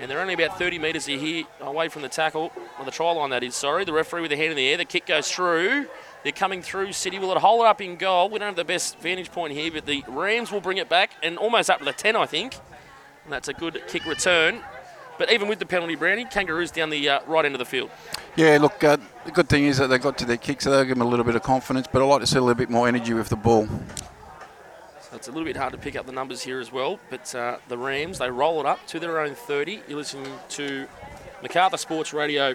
And 0.00 0.10
they're 0.10 0.20
only 0.20 0.34
about 0.34 0.58
30 0.58 0.78
metres 0.78 1.06
here 1.06 1.44
away 1.60 1.88
from 1.88 2.02
the 2.02 2.08
tackle, 2.08 2.52
or 2.78 2.84
the 2.84 2.90
try 2.90 3.10
line 3.10 3.30
that 3.30 3.42
is, 3.42 3.56
sorry. 3.56 3.84
The 3.84 3.92
referee 3.92 4.22
with 4.22 4.30
the 4.30 4.36
hand 4.36 4.50
in 4.50 4.56
the 4.56 4.68
air. 4.68 4.76
The 4.76 4.84
kick 4.84 5.06
goes 5.06 5.30
through. 5.30 5.86
They're 6.22 6.32
coming 6.32 6.62
through 6.62 6.92
City. 6.92 7.18
Will 7.18 7.32
it 7.32 7.38
hold 7.38 7.62
it 7.62 7.66
up 7.66 7.80
in 7.80 7.96
goal? 7.96 8.28
We 8.28 8.38
don't 8.38 8.46
have 8.46 8.56
the 8.56 8.64
best 8.64 8.98
vantage 8.98 9.32
point 9.32 9.52
here, 9.52 9.70
but 9.72 9.86
the 9.86 10.04
Rams 10.08 10.52
will 10.52 10.60
bring 10.60 10.78
it 10.78 10.88
back 10.88 11.10
and 11.22 11.36
almost 11.36 11.70
up 11.70 11.80
to 11.80 11.84
the 11.84 11.92
10, 11.92 12.16
I 12.16 12.26
think. 12.26 12.54
And 13.24 13.32
that's 13.32 13.48
a 13.48 13.52
good 13.52 13.82
kick 13.88 14.04
return. 14.04 14.62
But 15.18 15.32
even 15.32 15.48
with 15.48 15.58
the 15.58 15.66
penalty, 15.66 15.96
Brownie, 15.96 16.24
Kangaroos 16.26 16.70
down 16.70 16.90
the 16.90 17.08
uh, 17.08 17.20
right 17.26 17.44
end 17.44 17.54
of 17.54 17.58
the 17.58 17.64
field. 17.64 17.90
Yeah, 18.36 18.58
look, 18.60 18.82
uh, 18.84 18.98
the 19.24 19.32
good 19.32 19.48
thing 19.48 19.64
is 19.64 19.78
that 19.78 19.88
they 19.88 19.98
got 19.98 20.16
to 20.18 20.24
their 20.24 20.36
kick, 20.36 20.62
so 20.62 20.70
they'll 20.70 20.84
give 20.84 20.96
them 20.96 21.06
a 21.06 21.10
little 21.10 21.24
bit 21.24 21.34
of 21.34 21.42
confidence, 21.42 21.88
but 21.92 22.00
I 22.00 22.04
like 22.04 22.20
to 22.20 22.26
see 22.26 22.38
a 22.38 22.40
little 22.40 22.54
bit 22.54 22.70
more 22.70 22.86
energy 22.86 23.14
with 23.14 23.28
the 23.28 23.36
ball. 23.36 23.68
So 25.10 25.16
it's 25.16 25.26
a 25.26 25.30
little 25.30 25.46
bit 25.46 25.56
hard 25.56 25.72
to 25.72 25.78
pick 25.78 25.96
up 25.96 26.04
the 26.04 26.12
numbers 26.12 26.42
here 26.42 26.60
as 26.60 26.70
well. 26.70 27.00
But 27.08 27.34
uh, 27.34 27.58
the 27.68 27.78
Rams, 27.78 28.18
they 28.18 28.30
roll 28.30 28.60
it 28.60 28.66
up 28.66 28.86
to 28.88 29.00
their 29.00 29.20
own 29.20 29.34
30. 29.34 29.80
You're 29.88 29.96
listening 29.96 30.30
to 30.50 30.86
Macarthur 31.40 31.78
Sports 31.78 32.12
Radio 32.12 32.54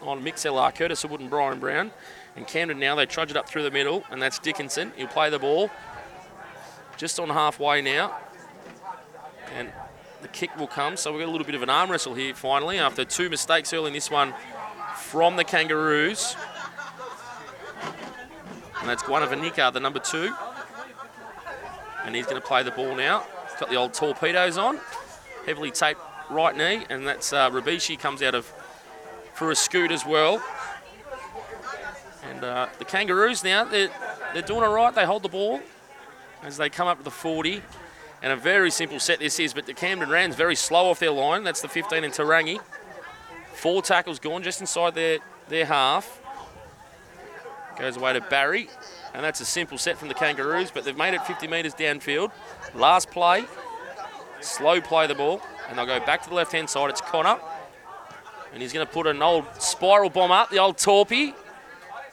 on 0.00 0.24
MixLR, 0.24 0.74
Curtis 0.74 1.04
Wood 1.04 1.20
and 1.20 1.28
Brian 1.28 1.60
Brown. 1.60 1.90
And 2.34 2.46
Camden 2.46 2.78
now, 2.78 2.94
they 2.94 3.04
trudge 3.04 3.30
it 3.30 3.36
up 3.36 3.46
through 3.46 3.62
the 3.62 3.70
middle, 3.70 4.04
and 4.10 4.22
that's 4.22 4.38
Dickinson. 4.38 4.92
He'll 4.96 5.06
play 5.06 5.28
the 5.28 5.38
ball 5.38 5.70
just 6.96 7.20
on 7.20 7.28
halfway 7.28 7.82
now. 7.82 8.16
And 9.54 9.70
the 10.22 10.28
kick 10.28 10.56
will 10.56 10.66
come. 10.66 10.96
So 10.96 11.12
we've 11.12 11.20
got 11.20 11.28
a 11.28 11.32
little 11.32 11.46
bit 11.46 11.56
of 11.56 11.62
an 11.62 11.70
arm 11.70 11.90
wrestle 11.90 12.14
here 12.14 12.34
finally 12.34 12.78
after 12.78 13.04
two 13.04 13.28
mistakes 13.28 13.74
early 13.74 13.88
in 13.88 13.92
this 13.92 14.10
one 14.10 14.32
from 14.96 15.36
the 15.36 15.44
Kangaroos. 15.44 16.36
And 18.80 18.88
that's 18.88 19.02
Guanavanika, 19.02 19.74
the 19.74 19.80
number 19.80 19.98
two. 19.98 20.32
And 22.06 22.14
he's 22.14 22.24
going 22.24 22.40
to 22.40 22.46
play 22.46 22.62
the 22.62 22.70
ball 22.70 22.94
now. 22.94 23.24
He's 23.50 23.60
got 23.60 23.68
the 23.68 23.76
old 23.76 23.92
torpedoes 23.92 24.56
on. 24.56 24.78
Heavily 25.44 25.70
taped 25.70 26.00
right 26.30 26.56
knee. 26.56 26.86
And 26.88 27.06
that's 27.06 27.32
uh, 27.32 27.50
Rabishi 27.50 27.98
comes 27.98 28.22
out 28.22 28.34
of 28.34 28.50
for 29.34 29.50
a 29.50 29.56
scoot 29.56 29.90
as 29.90 30.06
well. 30.06 30.42
And 32.30 32.42
uh, 32.42 32.68
the 32.78 32.84
Kangaroos 32.84 33.44
now, 33.44 33.64
they're, 33.64 33.90
they're 34.32 34.42
doing 34.42 34.62
all 34.62 34.72
right. 34.72 34.94
They 34.94 35.04
hold 35.04 35.22
the 35.22 35.28
ball 35.28 35.60
as 36.42 36.56
they 36.56 36.70
come 36.70 36.88
up 36.88 36.98
to 36.98 37.04
the 37.04 37.10
40. 37.10 37.60
And 38.22 38.32
a 38.32 38.36
very 38.36 38.70
simple 38.70 38.98
set 38.98 39.18
this 39.18 39.38
is, 39.38 39.52
but 39.52 39.66
the 39.66 39.74
Camden 39.74 40.08
Rams 40.08 40.36
very 40.36 40.56
slow 40.56 40.90
off 40.90 40.98
their 41.00 41.10
line. 41.10 41.44
That's 41.44 41.60
the 41.60 41.68
15 41.68 42.02
in 42.02 42.10
Tarangi. 42.10 42.60
Four 43.52 43.82
tackles 43.82 44.18
gone 44.18 44.42
just 44.42 44.60
inside 44.60 44.94
their, 44.94 45.18
their 45.48 45.66
half. 45.66 46.20
Goes 47.78 47.96
away 47.96 48.14
to 48.14 48.20
Barry. 48.22 48.70
And 49.16 49.24
that's 49.24 49.40
a 49.40 49.46
simple 49.46 49.78
set 49.78 49.96
from 49.96 50.08
the 50.08 50.14
Kangaroos, 50.14 50.70
but 50.70 50.84
they've 50.84 50.96
made 50.96 51.14
it 51.14 51.22
50 51.22 51.48
metres 51.48 51.74
downfield. 51.74 52.30
Last 52.74 53.10
play, 53.10 53.46
slow 54.42 54.78
play 54.82 55.06
the 55.06 55.14
ball, 55.14 55.40
and 55.70 55.78
they'll 55.78 55.86
go 55.86 55.98
back 56.04 56.22
to 56.24 56.28
the 56.28 56.34
left-hand 56.34 56.68
side. 56.68 56.90
It's 56.90 57.00
Connor. 57.00 57.38
And 58.52 58.60
he's 58.60 58.74
going 58.74 58.86
to 58.86 58.92
put 58.92 59.06
an 59.06 59.22
old 59.22 59.46
spiral 59.58 60.10
bomb 60.10 60.30
up, 60.30 60.50
the 60.50 60.58
old 60.58 60.76
torpy. 60.76 61.34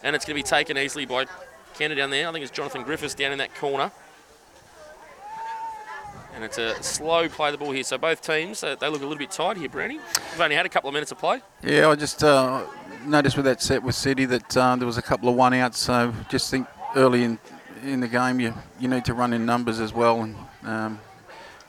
And 0.01 0.15
it's 0.15 0.23
going 0.23 0.37
to 0.37 0.43
be 0.43 0.47
taken 0.47 0.77
easily 0.77 1.05
by 1.05 1.25
Canada 1.73 1.99
down 2.01 2.09
there. 2.09 2.25
I 2.25 2.31
think 2.31 2.43
it's 2.43 2.51
Jonathan 2.51 2.83
Griffiths 2.83 3.15
down 3.15 3.33
in 3.33 3.37
that 3.39 3.53
corner. 3.55 3.91
And 6.35 6.43
it's 6.45 6.57
a 6.57 6.81
slow 6.81 7.27
play 7.27 7.51
the 7.51 7.57
ball 7.57 7.71
here. 7.71 7.83
So 7.83 7.97
both 7.97 8.21
teams, 8.21 8.63
uh, 8.63 8.75
they 8.75 8.87
look 8.87 9.01
a 9.01 9.05
little 9.05 9.17
bit 9.17 9.29
tired 9.29 9.57
here, 9.57 9.67
Brownie. 9.67 9.99
We've 10.31 10.41
only 10.41 10.55
had 10.55 10.65
a 10.65 10.69
couple 10.69 10.87
of 10.87 10.93
minutes 10.93 11.11
of 11.11 11.19
play. 11.19 11.41
Yeah, 11.63 11.89
I 11.89 11.95
just 11.95 12.23
uh, 12.23 12.65
noticed 13.05 13.35
with 13.35 13.45
that 13.45 13.61
set 13.61 13.83
with 13.83 13.95
City 13.95 14.23
that 14.25 14.55
uh, 14.57 14.77
there 14.77 14.87
was 14.87 14.97
a 14.97 15.01
couple 15.01 15.27
of 15.27 15.35
one 15.35 15.53
outs. 15.53 15.79
So 15.79 16.13
just 16.29 16.49
think 16.49 16.65
early 16.95 17.23
in 17.23 17.39
in 17.83 17.99
the 17.99 18.07
game 18.07 18.39
you 18.39 18.53
you 18.79 18.87
need 18.87 19.05
to 19.05 19.13
run 19.13 19.33
in 19.33 19.45
numbers 19.45 19.79
as 19.79 19.93
well. 19.93 20.21
And 20.21 20.35
um, 20.63 20.99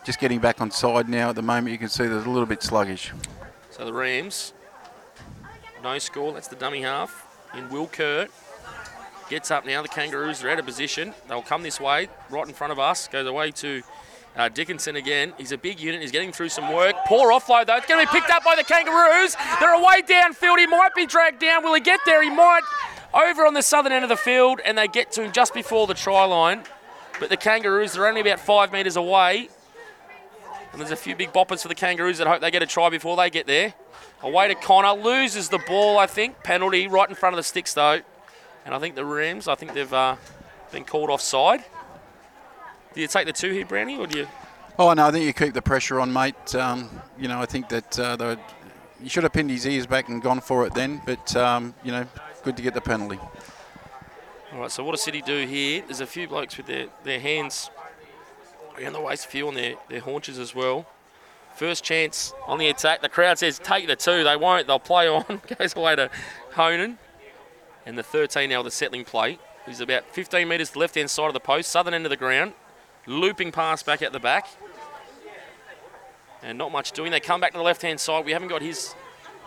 just 0.05 0.20
getting 0.20 0.39
back 0.39 0.61
on 0.61 0.70
side 0.70 1.09
now 1.09 1.31
at 1.31 1.35
the 1.35 1.43
moment, 1.43 1.72
you 1.72 1.79
can 1.79 1.89
see 1.89 2.07
there's 2.07 2.27
a 2.27 2.31
little 2.31 2.47
bit 2.47 2.62
sluggish. 2.62 3.12
So 3.70 3.85
the 3.85 3.93
Rams, 3.93 4.53
no 5.83 5.99
score. 5.99 6.33
That's 6.33 6.49
the 6.49 6.57
dummy 6.57 6.83
half. 6.83 7.27
In 7.57 7.68
Will 7.68 7.87
Kerr. 7.87 8.29
Gets 9.31 9.51
up 9.51 9.64
now. 9.64 9.81
The 9.81 9.89
Kangaroos 9.89 10.45
are 10.45 10.51
out 10.51 10.59
of 10.59 10.66
position. 10.66 11.14
They'll 11.29 11.41
come 11.41 11.62
this 11.62 11.81
way, 11.81 12.09
right 12.29 12.47
in 12.47 12.53
front 12.53 12.72
of 12.72 12.79
us. 12.79 13.09
Goes 13.09 13.27
away 13.27 13.53
to 13.53 13.83
uh, 14.37 14.51
Dickinson 14.51 14.97
again. 14.97 15.33
He's 15.39 15.53
a 15.53 15.57
big 15.57 15.81
unit. 15.81 16.03
He's 16.03 16.11
getting 16.11 16.31
through 16.31 16.51
some 16.51 16.72
work. 16.72 16.95
Poor 17.07 17.33
offload, 17.33 17.66
though. 17.66 17.77
It's 17.77 17.87
going 17.87 18.05
to 18.05 18.12
be 18.12 18.20
picked 18.20 18.31
up 18.31 18.45
by 18.45 18.55
the 18.55 18.64
Kangaroos. 18.64 19.35
They're 19.61 19.72
away 19.72 20.03
downfield. 20.03 20.59
He 20.59 20.66
might 20.66 20.95
be 20.95 21.07
dragged 21.07 21.41
down. 21.41 21.64
Will 21.64 21.72
he 21.72 21.81
get 21.81 22.01
there? 22.05 22.22
He 22.22 22.29
might. 22.29 22.61
Over 23.15 23.47
on 23.47 23.55
the 23.55 23.62
southern 23.62 23.93
end 23.93 24.03
of 24.03 24.09
the 24.09 24.17
field, 24.17 24.61
and 24.65 24.77
they 24.77 24.89
get 24.89 25.12
to 25.12 25.23
him 25.23 25.33
just 25.33 25.55
before 25.55 25.87
the 25.87 25.95
try 25.95 26.25
line. 26.25 26.65
But 27.21 27.29
the 27.29 27.37
Kangaroos, 27.37 27.93
they're 27.93 28.09
only 28.09 28.21
about 28.21 28.41
five 28.41 28.73
metres 28.73 28.97
away. 28.97 29.49
And 30.73 30.81
there's 30.81 30.91
a 30.91 30.97
few 30.97 31.15
big 31.15 31.33
boppers 31.33 31.62
for 31.62 31.69
the 31.69 31.77
Kangaroos 31.77 32.19
that 32.19 32.27
hope 32.27 32.41
they 32.41 32.51
get 32.51 32.62
a 32.62 32.67
try 32.67 32.89
before 32.91 33.17
they 33.17 33.31
get 33.31 33.47
there. 33.47 33.75
Away 34.23 34.49
to 34.49 34.57
Connor. 34.57 35.01
Loses 35.01 35.49
the 35.49 35.59
ball, 35.59 35.97
I 35.97 36.09
think. 36.09 36.43
Penalty 36.43 36.89
right 36.89 37.09
in 37.09 37.15
front 37.15 37.35
of 37.35 37.37
the 37.37 37.45
sticks, 37.45 37.73
though. 37.75 38.01
And 38.65 38.75
I 38.75 38.81
think 38.81 38.97
the 38.97 39.05
Rams, 39.05 39.47
I 39.47 39.55
think 39.55 39.75
they've 39.75 39.93
uh, 39.93 40.17
been 40.73 40.85
called 40.85 41.11
offside. 41.11 41.62
Do 42.95 43.01
you 43.01 43.07
take 43.07 43.27
the 43.27 43.33
two 43.33 43.53
here, 43.53 43.67
Brownie, 43.67 43.97
or 43.97 44.09
do 44.09 44.21
you? 44.21 44.29
Oh 44.79 44.93
no, 44.93 45.07
I 45.07 45.11
think 45.12 45.25
you 45.25 45.33
keep 45.33 45.55
the 45.55 45.62
pressure 45.62 46.01
on, 46.01 46.12
mate. 46.12 46.55
Um, 46.55 46.91
you 47.19 47.29
know, 47.29 47.41
I 47.41 47.47
think 47.47 47.69
that 47.69 47.99
uh, 47.99 48.37
you 49.01 49.09
should 49.09 49.23
have 49.23 49.33
pinned 49.33 49.51
his 49.51 49.67
ears 49.67 49.87
back 49.87 50.09
and 50.09 50.21
gone 50.21 50.41
for 50.41 50.67
it 50.67 50.75
then. 50.75 51.01
But 51.07 51.37
um, 51.37 51.75
you 51.85 51.93
know, 51.93 52.07
good 52.45 52.57
to 52.59 52.63
get 52.63 52.75
the 52.75 52.81
penalty. 52.81 53.19
All 54.53 54.61
right, 54.61 54.71
so 54.71 54.85
what 54.85 54.93
does 54.93 55.03
City 55.03 55.23
do 55.23 55.47
here? 55.47 55.83
There's 55.87 56.01
a 56.01 56.07
few 56.07 56.29
blokes 56.29 56.59
with 56.59 56.67
their, 56.67 56.87
their 57.03 57.19
hands 57.19 57.71
around 58.79 58.93
the 58.93 59.01
waist, 59.01 59.25
a 59.25 59.29
few 59.29 59.49
on 59.49 59.55
their, 59.55 59.77
their 59.89 60.01
haunches 60.01 60.39
as 60.39 60.55
well. 60.55 60.87
First 61.57 61.85
chance 61.85 62.35
on 62.47 62.59
the 62.59 62.69
attack. 62.69 63.01
The 63.01 63.09
crowd 63.09 63.39
says 63.39 63.59
take 63.59 63.87
the 63.87 63.97
two. 63.97 64.25
They 64.25 64.37
won't. 64.37 64.67
They'll 64.67 64.79
play 64.79 65.09
on. 65.09 65.41
Goes 65.59 65.75
away 65.75 65.97
to 65.97 66.11
Honan. 66.53 66.99
And 67.87 67.97
the 67.97 68.03
13 68.03 68.51
now, 68.51 68.63
the 68.63 68.71
settling 68.71 69.05
play. 69.05 69.39
He's 69.65 69.81
about 69.81 70.05
15 70.11 70.47
metres 70.47 70.77
left 70.77 70.97
hand 70.97 71.09
side 71.11 71.29
of 71.29 71.35
the 71.35 71.41
post, 71.41 71.71
southern 71.71 71.95
end 71.95 72.05
of 72.05 72.11
the 72.11 72.17
ground. 72.17 72.53
Looping 73.07 73.53
pass 73.53 73.83
back 73.83 74.03
at 74.03 74.13
the 74.13 74.21
back. 74.21 74.49
And 76.43 76.59
not 76.59 76.73
much 76.73 76.93
doing. 76.93 77.11
They 77.11 77.21
come 77.21 77.41
back 77.41 77.53
to 77.53 77.59
the 77.59 77.65
left 77.65 77.81
hand 77.81 78.01
side. 78.01 78.27
We 78.27 78.33
haven't 78.33 78.49
got 78.49 78.61
his 78.61 78.95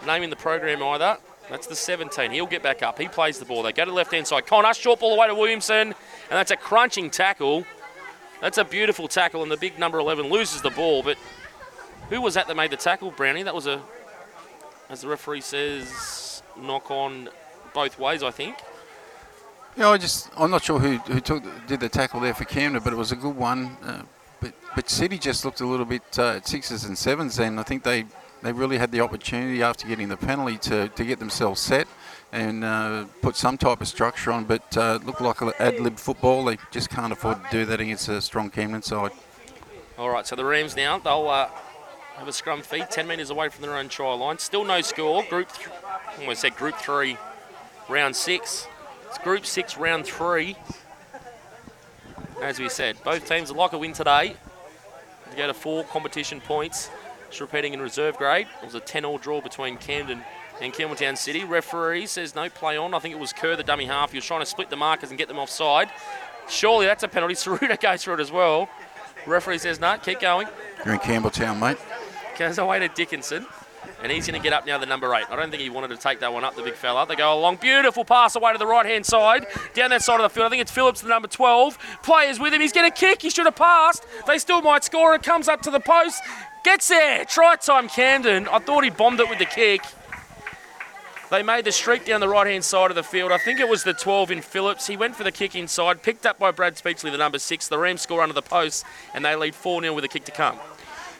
name 0.05 0.23
in 0.23 0.31
the 0.31 0.35
program 0.35 0.81
either. 0.81 1.17
That's 1.49 1.67
the 1.67 1.75
17. 1.75 2.31
He'll 2.31 2.45
get 2.45 2.61
back 2.61 2.83
up. 2.83 2.99
He 2.99 3.07
plays 3.07 3.39
the 3.39 3.45
ball. 3.45 3.63
They 3.63 3.71
go 3.71 3.85
to 3.85 3.91
the 3.91 3.95
left 3.95 4.11
hand 4.11 4.27
side. 4.27 4.45
Connor, 4.45 4.73
short 4.73 4.99
ball 4.99 5.13
away 5.13 5.27
to 5.27 5.35
Williamson. 5.35 5.87
And 5.87 5.95
that's 6.29 6.51
a 6.51 6.57
crunching 6.57 7.09
tackle. 7.09 7.65
That's 8.41 8.57
a 8.57 8.65
beautiful 8.65 9.07
tackle. 9.07 9.43
And 9.43 9.51
the 9.51 9.57
big 9.57 9.79
number 9.79 9.97
11 9.99 10.29
loses 10.29 10.61
the 10.61 10.69
ball. 10.71 11.03
But 11.03 11.17
who 12.09 12.21
was 12.21 12.33
that 12.33 12.47
that 12.47 12.55
made 12.55 12.71
the 12.71 12.77
tackle, 12.77 13.11
Brownie? 13.11 13.43
That 13.43 13.55
was 13.55 13.67
a, 13.67 13.81
as 14.89 15.01
the 15.01 15.07
referee 15.07 15.41
says, 15.41 16.43
knock 16.57 16.91
on 16.91 17.29
both 17.73 17.97
ways, 17.97 18.23
I 18.23 18.31
think. 18.31 18.57
Yeah, 19.77 19.89
I 19.89 19.97
just 19.97 20.29
I'm 20.35 20.49
not 20.49 20.63
sure 20.63 20.79
who, 20.79 20.97
who 20.97 21.19
took 21.19 21.43
did 21.67 21.79
the 21.79 21.89
tackle 21.89 22.19
there 22.19 22.33
for 22.33 22.45
Camden, 22.45 22.81
but 22.83 22.93
it 22.93 22.95
was 22.95 23.11
a 23.11 23.15
good 23.15 23.35
one. 23.35 23.77
Uh, 23.83 24.01
but 24.41 24.53
but 24.75 24.89
City 24.89 25.19
just 25.19 25.45
looked 25.45 25.61
a 25.61 25.67
little 25.67 25.85
bit 25.85 26.01
uh, 26.17 26.37
at 26.37 26.47
sixes 26.47 26.83
and 26.85 26.97
sevens. 26.97 27.35
Then 27.35 27.59
I 27.59 27.63
think 27.63 27.83
they 27.83 28.05
they 28.47 28.53
really 28.53 28.77
had 28.77 28.93
the 28.93 29.01
opportunity 29.01 29.61
after 29.61 29.85
getting 29.89 30.07
the 30.07 30.15
penalty 30.15 30.57
to, 30.57 30.87
to 30.87 31.03
get 31.03 31.19
themselves 31.19 31.59
set 31.59 31.85
and 32.31 32.63
uh, 32.63 33.03
put 33.21 33.35
some 33.35 33.57
type 33.57 33.81
of 33.81 33.89
structure 33.89 34.31
on. 34.31 34.45
But 34.45 34.77
uh, 34.77 34.99
looked 35.03 35.19
like 35.19 35.41
ad 35.59 35.81
lib 35.81 35.97
football. 35.97 36.45
They 36.45 36.57
just 36.71 36.89
can't 36.89 37.11
afford 37.11 37.43
to 37.43 37.49
do 37.51 37.65
that 37.65 37.81
against 37.81 38.07
a 38.07 38.21
strong 38.21 38.49
Camden 38.49 38.81
side. 38.81 39.11
All 39.97 40.09
right, 40.09 40.25
so 40.25 40.37
the 40.37 40.45
Rams 40.45 40.77
now 40.77 40.97
they'll 40.97 41.27
uh, 41.27 41.49
have 42.15 42.29
a 42.29 42.31
scrum 42.31 42.61
feed, 42.61 42.89
10 42.89 43.05
metres 43.05 43.31
away 43.31 43.49
from 43.49 43.63
their 43.63 43.75
own 43.75 43.89
try 43.89 44.13
line. 44.13 44.37
Still 44.37 44.63
no 44.63 44.79
score. 44.79 45.23
Group, 45.23 45.51
th- 45.51 45.67
almost 46.17 46.39
said 46.39 46.55
Group 46.55 46.77
Three, 46.77 47.17
round 47.89 48.15
six. 48.15 48.65
It's 49.09 49.17
Group 49.17 49.45
Six, 49.45 49.75
round 49.75 50.05
three. 50.05 50.55
As 52.41 52.59
we 52.59 52.69
said, 52.69 52.95
both 53.03 53.27
teams 53.27 53.49
would 53.49 53.57
like 53.57 53.73
a 53.73 53.77
win 53.77 53.91
today 53.91 54.37
to 55.31 55.35
go 55.35 55.47
to 55.47 55.53
four 55.53 55.83
competition 55.83 56.39
points. 56.39 56.89
Just 57.29 57.41
repeating 57.41 57.73
in 57.73 57.81
reserve 57.81 58.17
grade, 58.17 58.47
it 58.61 58.65
was 58.65 58.75
a 58.75 58.81
10-all 58.81 59.17
draw 59.17 59.41
between 59.41 59.77
Camden 59.77 60.23
and 60.61 60.73
Campbelltown 60.73 61.17
City. 61.17 61.43
Referee 61.43 62.05
says 62.07 62.35
no 62.35 62.49
play 62.49 62.77
on. 62.77 62.93
I 62.93 62.99
think 62.99 63.13
it 63.13 63.19
was 63.19 63.33
Kerr, 63.33 63.55
the 63.55 63.63
dummy 63.63 63.85
half. 63.85 64.11
He 64.11 64.17
was 64.17 64.25
trying 64.25 64.39
to 64.39 64.45
split 64.45 64.69
the 64.69 64.75
markers 64.75 65.09
and 65.09 65.17
get 65.17 65.27
them 65.27 65.37
offside. 65.37 65.89
Surely 66.49 66.85
that's 66.85 67.03
a 67.03 67.07
penalty. 67.07 67.33
Saruda 67.35 67.79
goes 67.79 68.03
for 68.03 68.13
it 68.13 68.19
as 68.19 68.31
well. 68.31 68.69
Referee 69.25 69.57
says 69.57 69.79
no, 69.79 69.97
keep 69.97 70.19
going. 70.19 70.47
You're 70.85 70.93
in 70.93 70.99
Campbelltown, 70.99 71.59
mate. 71.59 71.77
Goes 72.37 72.57
away 72.57 72.79
to 72.79 72.87
Dickinson. 72.87 73.45
And 74.03 74.11
he's 74.11 74.27
going 74.27 74.39
to 74.39 74.43
get 74.43 74.53
up 74.53 74.65
now, 74.65 74.77
the 74.77 74.85
number 74.85 75.13
eight. 75.15 75.25
I 75.29 75.35
don't 75.35 75.49
think 75.49 75.61
he 75.61 75.69
wanted 75.69 75.89
to 75.89 75.97
take 75.97 76.19
that 76.19 76.31
one 76.31 76.43
up, 76.43 76.55
the 76.55 76.61
big 76.61 76.75
fella. 76.75 77.07
They 77.07 77.15
go 77.15 77.33
along. 77.33 77.55
Beautiful 77.57 78.05
pass 78.05 78.35
away 78.35 78.51
to 78.51 78.59
the 78.59 78.67
right 78.67 78.85
hand 78.85 79.05
side. 79.05 79.47
Down 79.73 79.89
that 79.89 80.03
side 80.03 80.19
of 80.19 80.21
the 80.21 80.29
field. 80.29 80.45
I 80.45 80.49
think 80.49 80.61
it's 80.61 80.71
Phillips, 80.71 81.01
the 81.01 81.09
number 81.09 81.27
12. 81.27 81.77
Players 82.03 82.39
with 82.39 82.53
him. 82.53 82.61
He's 82.61 82.73
going 82.73 82.89
to 82.89 82.95
kick. 82.95 83.23
He 83.23 83.31
should 83.31 83.45
have 83.45 83.55
passed. 83.55 84.05
They 84.27 84.37
still 84.37 84.61
might 84.61 84.83
score. 84.83 85.15
It 85.15 85.23
comes 85.23 85.47
up 85.47 85.61
to 85.63 85.71
the 85.71 85.79
post. 85.79 86.21
Gets 86.67 86.89
there. 86.89 87.23
Try 87.23 87.55
time, 87.55 87.87
Camden. 87.87 88.49
I 88.49 88.59
thought 88.59 88.83
he 88.83 88.89
bombed 88.89 89.21
it 89.21 89.29
with 89.29 89.39
the 89.39 89.45
kick. 89.45 89.79
They 91.31 91.41
made 91.41 91.63
the 91.63 91.71
streak 91.71 92.03
down 92.03 92.19
the 92.19 92.27
right 92.27 92.45
hand 92.45 92.65
side 92.65 92.91
of 92.91 92.95
the 92.95 93.03
field. 93.03 93.31
I 93.31 93.37
think 93.37 93.61
it 93.61 93.69
was 93.69 93.85
the 93.85 93.93
12 93.93 94.31
in 94.31 94.41
Phillips. 94.41 94.85
He 94.85 94.97
went 94.97 95.15
for 95.15 95.23
the 95.23 95.31
kick 95.31 95.55
inside, 95.55 96.03
picked 96.03 96.25
up 96.25 96.37
by 96.37 96.51
Brad 96.51 96.75
Speechley, 96.75 97.09
the 97.09 97.17
number 97.17 97.39
six. 97.39 97.69
The 97.69 97.77
Rams 97.77 98.01
score 98.01 98.21
under 98.21 98.33
the 98.33 98.41
post, 98.41 98.83
and 99.13 99.23
they 99.23 99.33
lead 99.33 99.55
4 99.55 99.81
0 99.81 99.93
with 99.93 100.03
a 100.03 100.09
kick 100.09 100.25
to 100.25 100.31
come. 100.33 100.59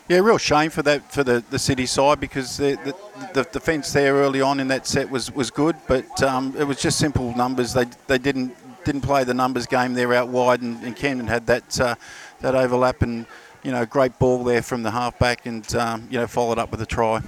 Yeah, 0.10 0.18
real 0.18 0.38
shame 0.38 0.70
for 0.70 0.82
that 0.82 1.10
for 1.14 1.24
the, 1.24 1.42
the 1.50 1.60
city 1.60 1.86
side 1.86 2.20
because 2.20 2.58
the, 2.58 2.78
the, 2.84 3.30
the 3.34 3.50
defence 3.50 3.94
there 3.94 4.16
early 4.16 4.42
on 4.42 4.60
in 4.60 4.68
that 4.68 4.86
set 4.86 5.10
was, 5.10 5.34
was 5.34 5.50
good, 5.50 5.78
but 5.88 6.22
um, 6.24 6.54
it 6.60 6.66
was 6.66 6.82
just 6.82 7.00
simple 7.00 7.34
numbers. 7.38 7.72
They 7.72 7.86
they 8.08 8.18
didn't 8.18 8.54
didn't 8.84 9.02
play 9.02 9.24
the 9.24 9.34
numbers 9.34 9.66
game 9.66 9.94
there 9.94 10.14
out 10.14 10.28
wide, 10.28 10.62
and, 10.62 10.84
and 10.84 10.94
Camden 10.94 11.28
had 11.28 11.46
that 11.48 11.80
uh, 11.80 11.96
that 12.42 12.54
overlap 12.54 13.02
and 13.02 13.26
you 13.68 13.74
know 13.74 13.86
great 13.86 14.18
ball 14.18 14.46
there 14.46 14.62
from 14.62 14.82
the 14.84 14.92
halfback, 14.92 15.46
and 15.46 15.76
um, 15.76 16.08
you 16.10 16.18
know 16.18 16.26
followed 16.26 16.58
up 16.58 16.72
with 16.72 16.82
a 16.82 16.86
try. 16.86 17.22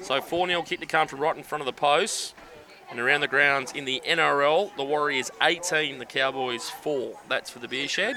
So 0.00 0.18
4 0.22 0.46
0 0.46 0.62
kick 0.62 0.80
to 0.80 0.86
come 0.86 1.06
from 1.06 1.20
right 1.20 1.36
in 1.36 1.42
front 1.42 1.60
of 1.60 1.66
the 1.66 1.74
post. 1.74 2.34
And 2.90 3.00
around 3.00 3.22
the 3.22 3.28
grounds 3.28 3.72
in 3.72 3.86
the 3.86 4.00
NRL, 4.06 4.76
the 4.76 4.84
Warriors 4.84 5.30
18, 5.42 5.98
the 5.98 6.04
Cowboys 6.04 6.68
4. 6.68 7.18
That's 7.28 7.50
for 7.50 7.58
the 7.58 7.66
beer 7.66 7.88
shed. 7.88 8.14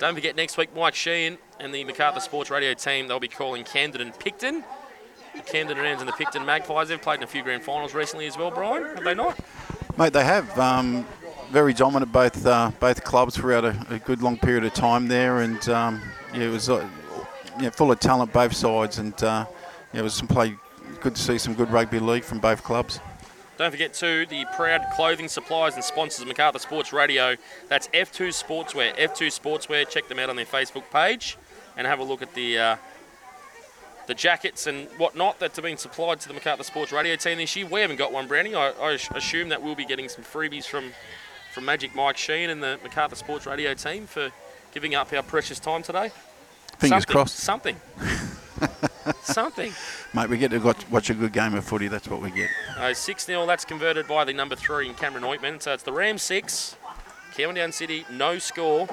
Don't 0.00 0.14
forget 0.14 0.36
next 0.36 0.58
week, 0.58 0.74
Mike 0.74 0.94
Sheehan 0.94 1.38
and 1.60 1.72
the 1.72 1.84
Macarthur 1.84 2.20
Sports 2.20 2.50
Radio 2.50 2.74
team, 2.74 3.06
they'll 3.06 3.20
be 3.20 3.28
calling 3.28 3.64
Camden 3.64 4.00
and 4.00 4.18
Picton. 4.18 4.64
The 5.34 5.42
Camden 5.42 5.78
Rams 5.78 6.00
and 6.00 6.08
the 6.08 6.12
Picton 6.12 6.44
Magpies, 6.44 6.88
they've 6.88 7.00
played 7.00 7.18
in 7.18 7.22
a 7.22 7.28
few 7.28 7.42
grand 7.42 7.62
finals 7.62 7.94
recently 7.94 8.26
as 8.26 8.36
well, 8.36 8.50
Brian, 8.50 8.96
have 8.96 9.04
they 9.04 9.14
not? 9.14 9.38
Mate, 9.96 10.12
they 10.12 10.24
have. 10.24 10.58
Um, 10.58 11.06
very 11.50 11.72
dominant, 11.72 12.12
both 12.12 12.44
uh, 12.44 12.70
both 12.78 13.02
clubs 13.04 13.34
throughout 13.36 13.64
a, 13.64 13.74
a, 13.88 13.98
good 13.98 14.20
long 14.20 14.36
period 14.36 14.64
of 14.64 14.74
time 14.74 15.08
there, 15.08 15.38
and 15.38 15.66
um, 15.70 16.02
yeah, 16.34 16.42
it 16.42 16.50
was 16.50 16.68
uh, 16.68 16.86
yeah, 17.60 17.70
full 17.70 17.90
of 17.90 18.00
talent 18.00 18.32
both 18.32 18.54
sides, 18.54 18.98
and 18.98 19.14
uh, 19.22 19.46
yeah, 19.92 20.00
it 20.00 20.02
was 20.02 20.14
some 20.14 20.28
play. 20.28 20.54
Good 21.00 21.14
to 21.16 21.22
see 21.22 21.38
some 21.38 21.54
good 21.54 21.70
rugby 21.70 22.00
league 22.00 22.24
from 22.24 22.38
both 22.38 22.64
clubs. 22.64 23.00
Don't 23.58 23.70
forget, 23.70 23.92
too, 23.92 24.24
the 24.26 24.44
proud 24.54 24.82
clothing 24.94 25.26
suppliers 25.26 25.74
and 25.74 25.82
sponsors 25.82 26.22
of 26.22 26.28
Macarthur 26.28 26.60
Sports 26.60 26.92
Radio. 26.92 27.34
That's 27.68 27.88
F2 27.88 28.28
Sportswear. 28.28 28.96
F2 28.96 29.26
Sportswear. 29.36 29.88
Check 29.88 30.08
them 30.08 30.20
out 30.20 30.30
on 30.30 30.36
their 30.36 30.44
Facebook 30.44 30.84
page 30.92 31.36
and 31.76 31.86
have 31.86 31.98
a 31.98 32.04
look 32.04 32.22
at 32.22 32.34
the 32.34 32.58
uh, 32.58 32.76
the 34.06 34.14
jackets 34.14 34.66
and 34.66 34.86
whatnot 34.96 35.38
that 35.38 35.54
have 35.54 35.64
been 35.64 35.76
supplied 35.76 36.18
to 36.20 36.28
the 36.28 36.34
Macarthur 36.34 36.62
Sports 36.62 36.92
Radio 36.92 37.14
team 37.16 37.38
this 37.38 37.54
year. 37.56 37.66
We 37.66 37.80
haven't 37.80 37.96
got 37.96 38.12
one, 38.12 38.26
Brownie. 38.26 38.54
I, 38.54 38.70
I 38.70 38.92
assume 38.92 39.50
that 39.50 39.62
we'll 39.62 39.74
be 39.74 39.84
getting 39.84 40.08
some 40.08 40.24
freebies 40.24 40.64
from, 40.64 40.92
from 41.52 41.66
Magic 41.66 41.94
Mike 41.94 42.16
Sheen 42.16 42.48
and 42.48 42.62
the 42.62 42.78
Macarthur 42.82 43.16
Sports 43.16 43.44
Radio 43.44 43.74
team 43.74 44.06
for 44.06 44.30
giving 44.72 44.94
up 44.94 45.12
our 45.12 45.22
precious 45.22 45.60
time 45.60 45.82
today. 45.82 46.10
Fingers 46.78 47.04
something, 47.04 47.12
crossed. 47.12 47.36
Something. 47.36 47.76
something. 49.22 49.72
Mate, 50.14 50.28
we 50.28 50.38
get 50.38 50.52
to 50.52 50.76
watch 50.90 51.10
a 51.10 51.14
good 51.14 51.32
game 51.32 51.54
of 51.54 51.64
footy. 51.64 51.88
That's 51.88 52.08
what 52.08 52.22
we 52.22 52.30
get. 52.30 52.48
Uh, 52.76 52.94
6 52.94 53.24
0, 53.24 53.46
that's 53.46 53.64
converted 53.64 54.06
by 54.06 54.24
the 54.24 54.32
number 54.32 54.54
three 54.54 54.88
in 54.88 54.94
Cameron 54.94 55.24
Oitman. 55.24 55.60
So 55.60 55.72
it's 55.72 55.82
the 55.82 55.92
Rams 55.92 56.22
6, 56.22 56.76
Campbelltown 57.34 57.72
City, 57.72 58.04
no 58.12 58.38
score. 58.38 58.88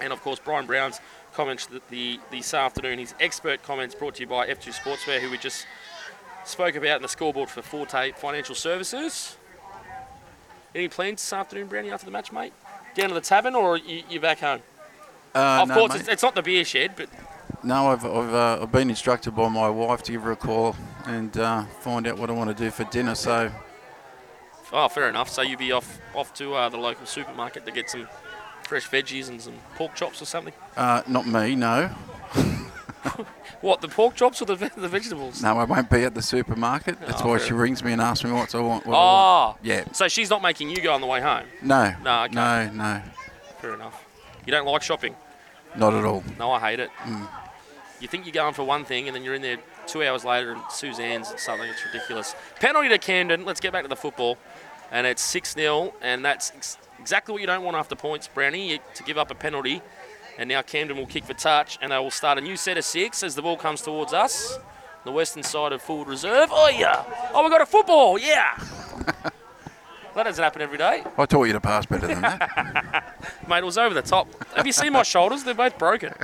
And 0.00 0.12
of 0.12 0.20
course, 0.20 0.40
Brian 0.44 0.66
Brown's 0.66 1.00
comments 1.32 1.66
the, 1.66 1.80
the, 1.90 2.18
this 2.30 2.52
afternoon, 2.54 2.98
his 2.98 3.14
expert 3.20 3.62
comments 3.62 3.94
brought 3.94 4.16
to 4.16 4.22
you 4.22 4.26
by 4.26 4.48
F2 4.48 4.74
Sportswear, 4.74 5.20
who 5.20 5.30
we 5.30 5.38
just 5.38 5.66
spoke 6.44 6.74
about 6.74 6.96
in 6.96 7.02
the 7.02 7.08
scoreboard 7.08 7.48
for 7.48 7.62
Forte 7.62 8.12
Financial 8.12 8.54
Services. 8.54 9.36
Any 10.74 10.88
plans 10.88 11.22
this 11.22 11.32
afternoon, 11.32 11.68
Brownie, 11.68 11.90
after 11.90 12.04
the 12.04 12.12
match, 12.12 12.32
mate? 12.32 12.52
Down 12.94 13.08
to 13.10 13.14
the 13.14 13.20
tavern 13.20 13.54
or 13.54 13.76
you, 13.76 14.02
you 14.10 14.18
back 14.18 14.40
home? 14.40 14.60
Uh, 15.36 15.62
of 15.62 15.68
no, 15.68 15.74
course, 15.74 15.94
it's, 15.96 16.08
it's 16.08 16.22
not 16.22 16.34
the 16.34 16.42
beer 16.42 16.64
shed, 16.64 16.92
but 16.96 17.08
No, 17.62 17.88
I've, 17.88 18.04
I've, 18.04 18.34
uh, 18.34 18.58
I've 18.62 18.72
been 18.72 18.88
instructed 18.90 19.32
by 19.36 19.48
my 19.48 19.68
wife 19.68 20.02
to 20.04 20.12
give 20.12 20.22
her 20.22 20.32
a 20.32 20.36
call 20.36 20.74
and 21.04 21.36
uh, 21.36 21.64
find 21.80 22.06
out 22.06 22.16
what 22.18 22.30
I 22.30 22.32
want 22.32 22.56
to 22.56 22.64
do 22.64 22.70
for 22.70 22.84
dinner. 22.84 23.14
So, 23.14 23.50
Oh, 24.72 24.88
fair 24.88 25.08
enough. 25.08 25.28
So 25.28 25.42
you'd 25.42 25.58
be 25.60 25.70
off 25.72 25.98
off 26.14 26.34
to 26.34 26.54
uh, 26.54 26.68
the 26.68 26.76
local 26.78 27.06
supermarket 27.06 27.64
to 27.66 27.72
get 27.72 27.88
some 27.88 28.08
fresh 28.64 28.88
veggies 28.88 29.28
and 29.28 29.40
some 29.40 29.54
pork 29.76 29.94
chops 29.94 30.20
or 30.20 30.24
something. 30.24 30.52
uh, 30.76 31.02
not 31.06 31.26
me, 31.26 31.54
no. 31.54 31.90
What 33.60 33.80
the 33.80 33.88
pork 33.88 34.14
chops 34.16 34.42
or 34.42 34.44
the, 34.44 34.56
ve- 34.56 34.70
the 34.76 34.88
vegetables? 34.88 35.40
No, 35.42 35.58
I 35.58 35.64
won't 35.64 35.88
be 35.88 36.02
at 36.04 36.14
the 36.14 36.20
supermarket. 36.22 37.00
That's 37.00 37.22
Oh, 37.22 37.28
why 37.28 37.38
she 37.38 37.52
rings 37.54 37.82
me 37.82 37.92
and 37.92 38.00
asks 38.00 38.24
me 38.24 38.30
what 38.32 38.54
I 38.54 38.60
want. 38.60 38.84
What 38.84 38.94
I 38.94 38.98
want. 38.98 39.56
Oh, 39.56 39.60
Yeah. 39.62 39.84
So 39.92 40.08
she's 40.08 40.28
not 40.28 40.42
making 40.42 40.68
you 40.70 40.80
go 40.82 40.92
on 40.92 41.00
the 41.00 41.06
way 41.06 41.20
home. 41.20 41.44
No. 41.62 41.94
No, 42.02 42.24
okay. 42.24 42.34
No, 42.34 42.70
no. 42.72 43.02
Fair 43.60 43.74
enough. 43.74 44.04
You 44.44 44.50
don't 44.52 44.66
like 44.66 44.82
shopping? 44.82 45.14
Not 45.76 45.94
at 45.94 46.04
all. 46.04 46.22
No, 46.38 46.50
I 46.52 46.60
hate 46.60 46.80
it. 46.80 46.90
Mm. 47.04 47.28
You 48.00 48.08
think 48.08 48.26
you're 48.26 48.32
going 48.32 48.54
for 48.54 48.64
one 48.64 48.84
thing, 48.84 49.08
and 49.08 49.14
then 49.16 49.24
you're 49.24 49.34
in 49.34 49.42
there 49.42 49.58
two 49.86 50.02
hours 50.04 50.24
later, 50.24 50.52
and 50.52 50.62
Suzanne's 50.70 51.30
and 51.30 51.40
something. 51.40 51.68
It's 51.68 51.84
ridiculous. 51.84 52.34
Penalty 52.60 52.88
to 52.90 52.98
Camden. 52.98 53.44
Let's 53.44 53.60
get 53.60 53.72
back 53.72 53.82
to 53.82 53.88
the 53.88 53.96
football, 53.96 54.36
and 54.90 55.06
it's 55.06 55.22
six 55.22 55.54
0 55.54 55.94
and 56.02 56.24
that's 56.24 56.52
ex- 56.54 56.78
exactly 56.98 57.32
what 57.32 57.40
you 57.40 57.46
don't 57.46 57.62
want 57.64 57.76
after 57.76 57.94
points, 57.96 58.28
Brownie, 58.28 58.72
you- 58.72 58.78
to 58.94 59.02
give 59.02 59.16
up 59.18 59.30
a 59.30 59.34
penalty. 59.34 59.80
And 60.38 60.48
now 60.50 60.60
Camden 60.60 60.98
will 60.98 61.06
kick 61.06 61.24
for 61.24 61.32
touch, 61.32 61.78
and 61.80 61.90
they 61.92 61.98
will 61.98 62.10
start 62.10 62.36
a 62.36 62.42
new 62.42 62.56
set 62.58 62.76
of 62.76 62.84
six 62.84 63.22
as 63.22 63.34
the 63.34 63.40
ball 63.42 63.56
comes 63.56 63.80
towards 63.80 64.12
us. 64.12 64.58
The 65.04 65.12
western 65.12 65.42
side 65.42 65.72
of 65.72 65.82
Fullwood 65.82 66.08
Reserve. 66.08 66.50
Oh 66.52 66.68
yeah! 66.68 67.04
Oh, 67.32 67.42
we 67.44 67.48
got 67.48 67.62
a 67.62 67.66
football. 67.66 68.18
Yeah. 68.18 68.58
that 70.16 70.24
doesn't 70.24 70.42
happen 70.42 70.62
every 70.62 70.78
day. 70.78 71.04
I 71.18 71.26
taught 71.26 71.44
you 71.44 71.52
to 71.52 71.60
pass 71.60 71.84
better 71.86 72.06
than 72.06 72.22
that. 72.22 73.18
Mate, 73.48 73.58
it 73.58 73.64
was 73.64 73.76
over 73.76 73.94
the 73.94 74.02
top. 74.02 74.28
Have 74.54 74.66
you 74.66 74.72
seen 74.72 74.92
my 74.92 75.02
shoulders? 75.02 75.44
They're 75.44 75.54
both 75.54 75.78
broken. 75.78 76.14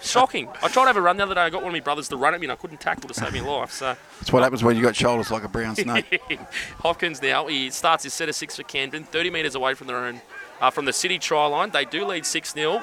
Shocking. 0.00 0.48
I 0.62 0.68
tried 0.68 0.84
to 0.84 0.86
have 0.86 0.96
a 0.96 1.00
run 1.00 1.16
the 1.16 1.24
other 1.24 1.34
day. 1.34 1.40
I 1.40 1.50
got 1.50 1.62
one 1.62 1.70
of 1.70 1.72
my 1.72 1.80
brothers 1.80 2.08
to 2.08 2.16
run 2.16 2.34
at 2.34 2.40
me 2.40 2.46
and 2.46 2.52
I 2.52 2.56
couldn't 2.56 2.80
tackle 2.80 3.08
to 3.08 3.14
save 3.14 3.32
my 3.32 3.40
life. 3.40 3.72
So 3.72 3.96
That's 4.20 4.32
what 4.32 4.42
happens 4.42 4.62
when 4.62 4.76
you 4.76 4.82
got 4.82 4.94
shoulders 4.94 5.30
like 5.30 5.42
a 5.42 5.48
brown 5.48 5.74
snake. 5.76 6.20
Hopkins 6.78 7.20
now, 7.20 7.46
he 7.48 7.70
starts 7.70 8.04
his 8.04 8.12
set 8.12 8.28
of 8.28 8.34
six 8.34 8.56
for 8.56 8.62
Camden, 8.62 9.04
30 9.04 9.30
metres 9.30 9.54
away 9.54 9.74
from 9.74 9.88
their 9.88 9.98
own, 9.98 10.20
uh, 10.60 10.70
from 10.70 10.84
the 10.84 10.92
city 10.92 11.18
try 11.18 11.46
line. 11.46 11.70
They 11.70 11.84
do 11.84 12.04
lead 12.04 12.24
6 12.24 12.52
0. 12.52 12.82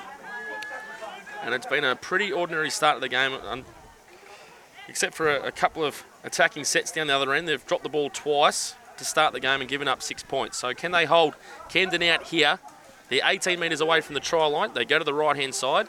And 1.44 1.54
it's 1.54 1.68
been 1.68 1.86
a 1.86 1.96
pretty 1.96 2.32
ordinary 2.32 2.70
start 2.70 2.96
of 2.96 3.02
the 3.02 3.10
game, 3.10 3.34
um, 3.48 3.64
except 4.90 5.14
for 5.14 5.34
a, 5.34 5.48
a 5.48 5.52
couple 5.52 5.86
of 5.86 6.04
attacking 6.26 6.66
sets 6.66 6.92
down 6.92 7.08
the 7.08 7.16
other 7.16 7.34
end. 7.34 7.48
They've 7.48 7.66
dropped 7.66 7.84
the 7.84 7.90
ball 7.90 8.10
twice 8.10 8.76
to 8.98 9.06
start 9.06 9.34
the 9.34 9.40
game 9.40 9.62
and 9.62 9.70
given 9.70 9.88
up 9.88 10.02
six 10.02 10.24
points. 10.24 10.58
So 10.58 10.74
can 10.74 10.92
they 10.92 11.06
hold 11.06 11.36
Camden 11.70 12.04
out 12.04 12.24
here? 12.24 12.60
They're 13.10 13.22
18 13.24 13.60
metres 13.60 13.82
away 13.82 14.02
from 14.02 14.16
the 14.16 14.20
try 14.20 14.46
line. 14.46 14.74
They 14.74 14.86
go 14.86 15.00
to 15.00 15.06
the 15.06 15.14
right 15.14 15.36
hand 15.36 15.56
side. 15.56 15.88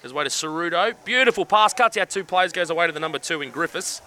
There's 0.00 0.12
way 0.12 0.24
to 0.24 0.30
Cerudo. 0.30 0.94
Beautiful 1.04 1.46
pass, 1.46 1.72
cuts 1.72 1.96
out 1.96 2.10
two 2.10 2.24
players, 2.24 2.52
goes 2.52 2.70
away 2.70 2.86
to 2.86 2.92
the 2.92 3.00
number 3.00 3.18
two 3.18 3.40
in 3.40 3.50
Griffiths. 3.50 4.02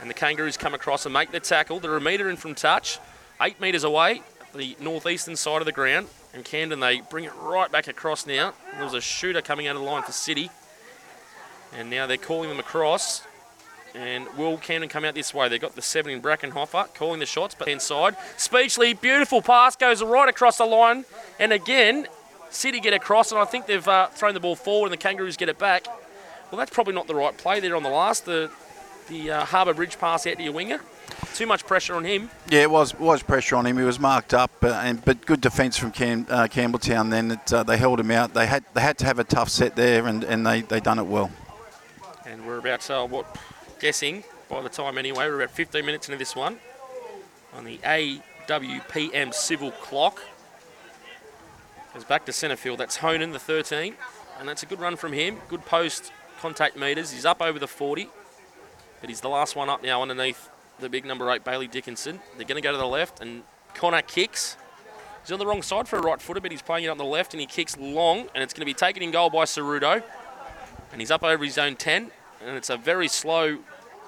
And 0.00 0.08
the 0.08 0.14
Kangaroos 0.14 0.56
come 0.56 0.74
across 0.74 1.06
and 1.06 1.12
make 1.12 1.32
the 1.32 1.40
tackle. 1.40 1.80
They're 1.80 1.96
a 1.96 2.00
metre 2.00 2.30
in 2.30 2.36
from 2.36 2.54
touch, 2.54 2.98
eight 3.40 3.60
metres 3.60 3.84
away, 3.84 4.22
the 4.54 4.76
northeastern 4.80 5.36
side 5.36 5.60
of 5.60 5.66
the 5.66 5.72
ground. 5.72 6.08
And 6.32 6.44
Camden, 6.44 6.80
they 6.80 7.00
bring 7.00 7.24
it 7.24 7.32
right 7.40 7.70
back 7.70 7.88
across 7.88 8.26
now. 8.26 8.54
There 8.74 8.84
was 8.84 8.94
a 8.94 9.00
shooter 9.00 9.40
coming 9.40 9.66
out 9.66 9.76
of 9.76 9.82
the 9.82 9.88
line 9.88 10.02
for 10.02 10.12
City. 10.12 10.50
And 11.76 11.90
now 11.90 12.06
they're 12.06 12.16
calling 12.16 12.48
them 12.48 12.60
across. 12.60 13.22
And 13.94 14.26
will 14.36 14.58
Camden 14.58 14.88
come 14.88 15.04
out 15.04 15.14
this 15.14 15.32
way? 15.32 15.48
They've 15.48 15.60
got 15.60 15.76
the 15.76 15.82
seven 15.82 16.12
in 16.12 16.20
Brackenhofer 16.20 16.92
calling 16.94 17.20
the 17.20 17.26
shots, 17.26 17.54
but 17.56 17.68
inside. 17.68 18.16
Speechley, 18.36 19.00
beautiful 19.00 19.40
pass, 19.40 19.76
goes 19.76 20.02
right 20.02 20.28
across 20.28 20.58
the 20.58 20.64
line. 20.64 21.04
And 21.38 21.52
again, 21.52 22.08
City 22.50 22.80
get 22.80 22.92
across, 22.92 23.30
and 23.30 23.40
I 23.40 23.44
think 23.44 23.66
they've 23.66 23.86
uh, 23.86 24.08
thrown 24.08 24.34
the 24.34 24.40
ball 24.40 24.56
forward, 24.56 24.86
and 24.86 24.92
the 24.92 24.96
Kangaroos 24.96 25.36
get 25.36 25.48
it 25.48 25.58
back. 25.58 25.86
Well, 26.50 26.58
that's 26.58 26.70
probably 26.70 26.94
not 26.94 27.06
the 27.06 27.14
right 27.14 27.36
play 27.36 27.60
there 27.60 27.76
on 27.76 27.82
the 27.82 27.90
last. 27.90 28.24
The 28.24 28.50
the 29.08 29.30
uh, 29.30 29.44
Harbour 29.44 29.74
Bridge 29.74 29.98
pass 29.98 30.26
out 30.26 30.36
to 30.36 30.42
your 30.42 30.52
winger. 30.52 30.80
Too 31.34 31.46
much 31.46 31.66
pressure 31.66 31.94
on 31.94 32.04
him. 32.04 32.30
Yeah, 32.48 32.62
it 32.62 32.70
was 32.70 32.98
was 32.98 33.22
pressure 33.22 33.56
on 33.56 33.66
him. 33.66 33.76
He 33.76 33.84
was 33.84 33.98
marked 33.98 34.34
up, 34.34 34.50
uh, 34.62 34.68
and 34.68 35.04
but 35.04 35.26
good 35.26 35.40
defence 35.40 35.76
from 35.76 35.90
Cam, 35.90 36.26
uh, 36.30 36.46
Campbelltown. 36.46 37.10
Then 37.10 37.28
that 37.28 37.52
uh, 37.52 37.62
they 37.62 37.76
held 37.76 38.00
him 38.00 38.10
out. 38.10 38.34
They 38.34 38.46
had 38.46 38.64
they 38.74 38.80
had 38.80 38.98
to 38.98 39.04
have 39.04 39.18
a 39.18 39.24
tough 39.24 39.48
set 39.48 39.76
there, 39.76 40.06
and, 40.06 40.24
and 40.24 40.46
they 40.46 40.62
they 40.62 40.80
done 40.80 40.98
it 40.98 41.06
well. 41.06 41.30
And 42.24 42.46
we're 42.46 42.58
about 42.58 42.88
uh, 42.90 43.06
what 43.06 43.36
guessing 43.80 44.24
by 44.48 44.60
the 44.62 44.68
time 44.68 44.98
anyway. 44.98 45.26
We're 45.26 45.42
about 45.42 45.50
15 45.50 45.84
minutes 45.84 46.08
into 46.08 46.18
this 46.18 46.34
one 46.36 46.58
on 47.52 47.64
the 47.64 47.78
AWPM 47.78 49.32
civil 49.34 49.70
clock. 49.72 50.22
Goes 51.92 52.04
back 52.04 52.26
to 52.26 52.32
centre 52.32 52.56
field. 52.56 52.80
That's 52.80 52.96
Honan, 52.96 53.30
the 53.32 53.38
13, 53.38 53.94
and 54.40 54.48
that's 54.48 54.62
a 54.62 54.66
good 54.66 54.80
run 54.80 54.96
from 54.96 55.12
him. 55.12 55.38
Good 55.48 55.64
post 55.64 56.12
contact 56.40 56.76
meters. 56.76 57.12
He's 57.12 57.24
up 57.24 57.40
over 57.40 57.58
the 57.58 57.68
40, 57.68 58.08
but 59.00 59.08
he's 59.08 59.20
the 59.20 59.28
last 59.28 59.54
one 59.54 59.68
up 59.68 59.82
now 59.82 60.02
underneath 60.02 60.50
the 60.80 60.88
big 60.88 61.04
number 61.04 61.30
eight 61.30 61.44
Bailey 61.44 61.68
Dickinson. 61.68 62.20
They're 62.36 62.46
going 62.46 62.60
to 62.60 62.66
go 62.66 62.72
to 62.72 62.78
the 62.78 62.86
left, 62.86 63.20
and 63.20 63.44
Connor 63.74 64.02
kicks. 64.02 64.56
He's 65.22 65.32
on 65.32 65.38
the 65.38 65.46
wrong 65.46 65.62
side 65.62 65.88
for 65.88 65.98
a 65.98 66.02
right 66.02 66.20
footer, 66.20 66.40
but 66.40 66.50
he's 66.50 66.62
playing 66.62 66.84
it 66.84 66.88
up 66.88 66.98
the 66.98 67.04
left, 67.04 67.32
and 67.32 67.40
he 67.40 67.46
kicks 67.46 67.78
long, 67.78 68.28
and 68.34 68.42
it's 68.42 68.52
going 68.52 68.62
to 68.62 68.66
be 68.66 68.74
taken 68.74 69.02
in 69.02 69.10
goal 69.10 69.30
by 69.30 69.44
Cerudo. 69.44 70.02
And 70.92 71.00
he's 71.00 71.10
up 71.10 71.22
over 71.22 71.44
his 71.44 71.58
own 71.58 71.76
10, 71.76 72.10
and 72.44 72.56
it's 72.56 72.70
a 72.70 72.76
very 72.76 73.08
slow 73.08 73.58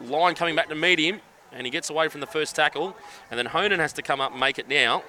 line 0.00 0.34
coming 0.34 0.54
back 0.56 0.68
to 0.68 0.74
meet 0.74 0.98
him, 0.98 1.20
and 1.52 1.66
he 1.66 1.70
gets 1.70 1.90
away 1.90 2.08
from 2.08 2.20
the 2.20 2.26
first 2.26 2.54
tackle, 2.56 2.96
and 3.30 3.38
then 3.38 3.46
Honan 3.46 3.80
has 3.80 3.92
to 3.94 4.02
come 4.02 4.20
up 4.20 4.32
and 4.32 4.40
make 4.40 4.58
it 4.58 4.68
now. 4.68 5.02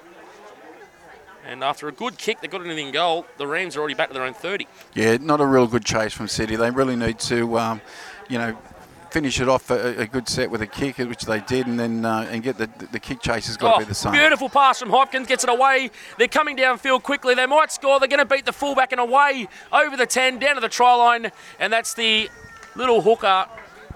And 1.46 1.64
after 1.64 1.88
a 1.88 1.92
good 1.92 2.18
kick 2.18 2.40
that 2.42 2.50
got 2.50 2.66
it 2.66 2.78
in 2.78 2.92
goal, 2.92 3.24
the 3.38 3.46
Rams 3.46 3.76
are 3.76 3.80
already 3.80 3.94
back 3.94 4.08
to 4.08 4.14
their 4.14 4.24
own 4.24 4.34
30. 4.34 4.66
Yeah, 4.94 5.16
not 5.18 5.40
a 5.40 5.46
real 5.46 5.66
good 5.66 5.84
chase 5.84 6.12
from 6.12 6.28
City. 6.28 6.56
They 6.56 6.70
really 6.70 6.96
need 6.96 7.18
to, 7.20 7.58
um, 7.58 7.80
you 8.28 8.36
know, 8.36 8.58
finish 9.10 9.40
it 9.40 9.48
off 9.48 9.70
a, 9.70 10.00
a, 10.00 10.06
good 10.06 10.28
set 10.28 10.50
with 10.50 10.60
a 10.60 10.66
kick, 10.66 10.98
which 10.98 11.22
they 11.24 11.40
did, 11.40 11.66
and 11.66 11.80
then 11.80 12.04
uh, 12.04 12.26
and 12.30 12.42
get 12.42 12.58
the 12.58 12.68
the 12.92 13.00
kick 13.00 13.22
chase 13.22 13.46
has 13.46 13.56
got 13.56 13.70
to 13.70 13.74
Oh, 13.76 13.78
be 13.78 13.84
the 13.86 13.94
same. 13.94 14.12
beautiful 14.12 14.50
pass 14.50 14.78
from 14.80 14.90
Hopkins, 14.90 15.26
gets 15.26 15.44
it 15.44 15.48
away. 15.48 15.90
They're 16.18 16.28
coming 16.28 16.56
downfield 16.56 17.02
quickly. 17.02 17.34
They 17.34 17.46
might 17.46 17.72
score. 17.72 17.98
They're 17.98 18.08
going 18.08 18.18
to 18.18 18.26
beat 18.26 18.44
the 18.44 18.52
fullback 18.52 18.92
and 18.92 19.00
away 19.00 19.48
over 19.72 19.96
the 19.96 20.04
10, 20.06 20.38
down 20.38 20.56
to 20.56 20.60
the 20.60 20.68
try 20.68 20.94
line. 20.94 21.32
And 21.58 21.72
that's 21.72 21.94
the 21.94 22.28
little 22.78 23.02
hooker 23.02 23.46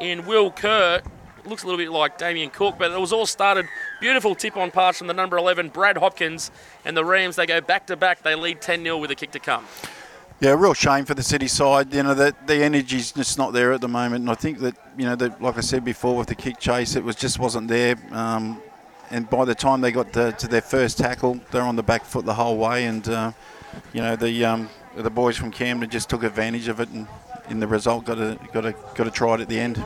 in 0.01 0.27
Will 0.27 0.51
Kerr. 0.51 1.01
Looks 1.47 1.63
a 1.63 1.67
little 1.67 1.79
bit 1.79 1.91
like 1.91 2.19
Damien 2.19 2.51
Cook, 2.51 2.77
but 2.79 2.91
it 2.91 3.01
was 3.01 3.13
all 3.13 3.27
started. 3.27 3.67
Beautiful 4.01 4.35
tip 4.35 4.57
on 4.57 4.71
pass 4.71 4.99
from 4.99 5.07
the 5.07 5.15
number 5.15 5.37
11, 5.37 5.71
Brad 5.71 5.97
Hopkins. 5.97 6.51
And 6.85 6.97
the 6.97 7.05
Rams, 7.05 7.37
they 7.37 7.47
go 7.47 7.61
back 7.61 7.87
to 7.87 7.97
back. 7.97 8.23
They 8.23 8.35
lead 8.35 8.61
10 8.61 8.83
0 8.83 8.99
with 8.99 9.11
a 9.11 9.15
kick 9.15 9.31
to 9.33 9.39
come. 9.39 9.65
Yeah, 10.41 10.55
real 10.59 10.75
shame 10.75 11.05
for 11.05 11.15
the 11.15 11.23
City 11.23 11.47
side. 11.47 11.95
You 11.95 12.03
know, 12.03 12.15
the, 12.15 12.35
the 12.47 12.57
energy's 12.57 13.13
just 13.13 13.39
not 13.39 13.53
there 13.53 13.73
at 13.73 13.81
the 13.81 13.89
moment. 13.89 14.23
And 14.23 14.31
I 14.31 14.35
think 14.35 14.59
that, 14.59 14.77
you 14.97 15.05
know, 15.05 15.15
that, 15.17 15.41
like 15.41 15.57
I 15.57 15.61
said 15.61 15.85
before 15.85 16.17
with 16.17 16.29
the 16.29 16.35
kick 16.35 16.59
chase, 16.59 16.97
it 16.97 17.05
was 17.05 17.17
just 17.17 17.39
wasn't 17.39 17.69
there. 17.69 17.97
Um, 18.11 18.61
and 19.11 19.29
by 19.31 19.45
the 19.45 19.55
time 19.55 19.81
they 19.81 19.93
got 19.93 20.13
to, 20.15 20.33
to 20.33 20.49
their 20.49 20.61
first 20.61 20.99
tackle, 20.99 21.41
they're 21.53 21.63
on 21.63 21.77
the 21.77 21.83
back 21.83 22.05
foot 22.05 22.25
the 22.25 22.35
whole 22.35 22.57
way. 22.57 22.87
And, 22.87 23.09
uh, 23.09 23.33
you 23.93 24.01
know, 24.01 24.17
the 24.17 24.45
um, 24.45 24.69
the 24.97 25.11
boys 25.11 25.37
from 25.37 25.51
Camden 25.51 25.89
just 25.89 26.11
took 26.11 26.23
advantage 26.23 26.69
of 26.69 26.81
it. 26.81 26.89
And 26.89 27.07
in 27.53 27.61
the 27.61 27.67
result, 27.69 28.07
got 28.07 28.19
a, 28.19 28.39
got 28.53 28.65
a, 28.65 28.75
got 28.95 29.07
a 29.07 29.11
try 29.11 29.35
it 29.35 29.43
at 29.43 29.49
the 29.49 29.61
end. 29.61 29.85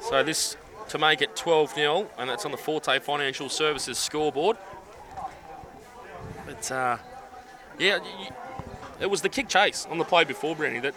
So 0.00 0.22
this 0.22 0.56
to 0.88 0.98
make 0.98 1.22
it 1.22 1.34
12 1.36 1.70
0, 1.72 2.10
and 2.18 2.28
that's 2.28 2.44
on 2.44 2.50
the 2.50 2.56
Forte 2.56 2.98
Financial 2.98 3.48
Services 3.48 3.96
scoreboard. 3.96 4.56
But 6.44 6.70
uh, 6.70 6.98
yeah, 7.78 8.00
it 9.00 9.08
was 9.08 9.22
the 9.22 9.28
kick 9.28 9.48
chase 9.48 9.86
on 9.88 9.98
the 9.98 10.04
play 10.04 10.24
before, 10.24 10.54
Brandy, 10.56 10.80
that, 10.80 10.94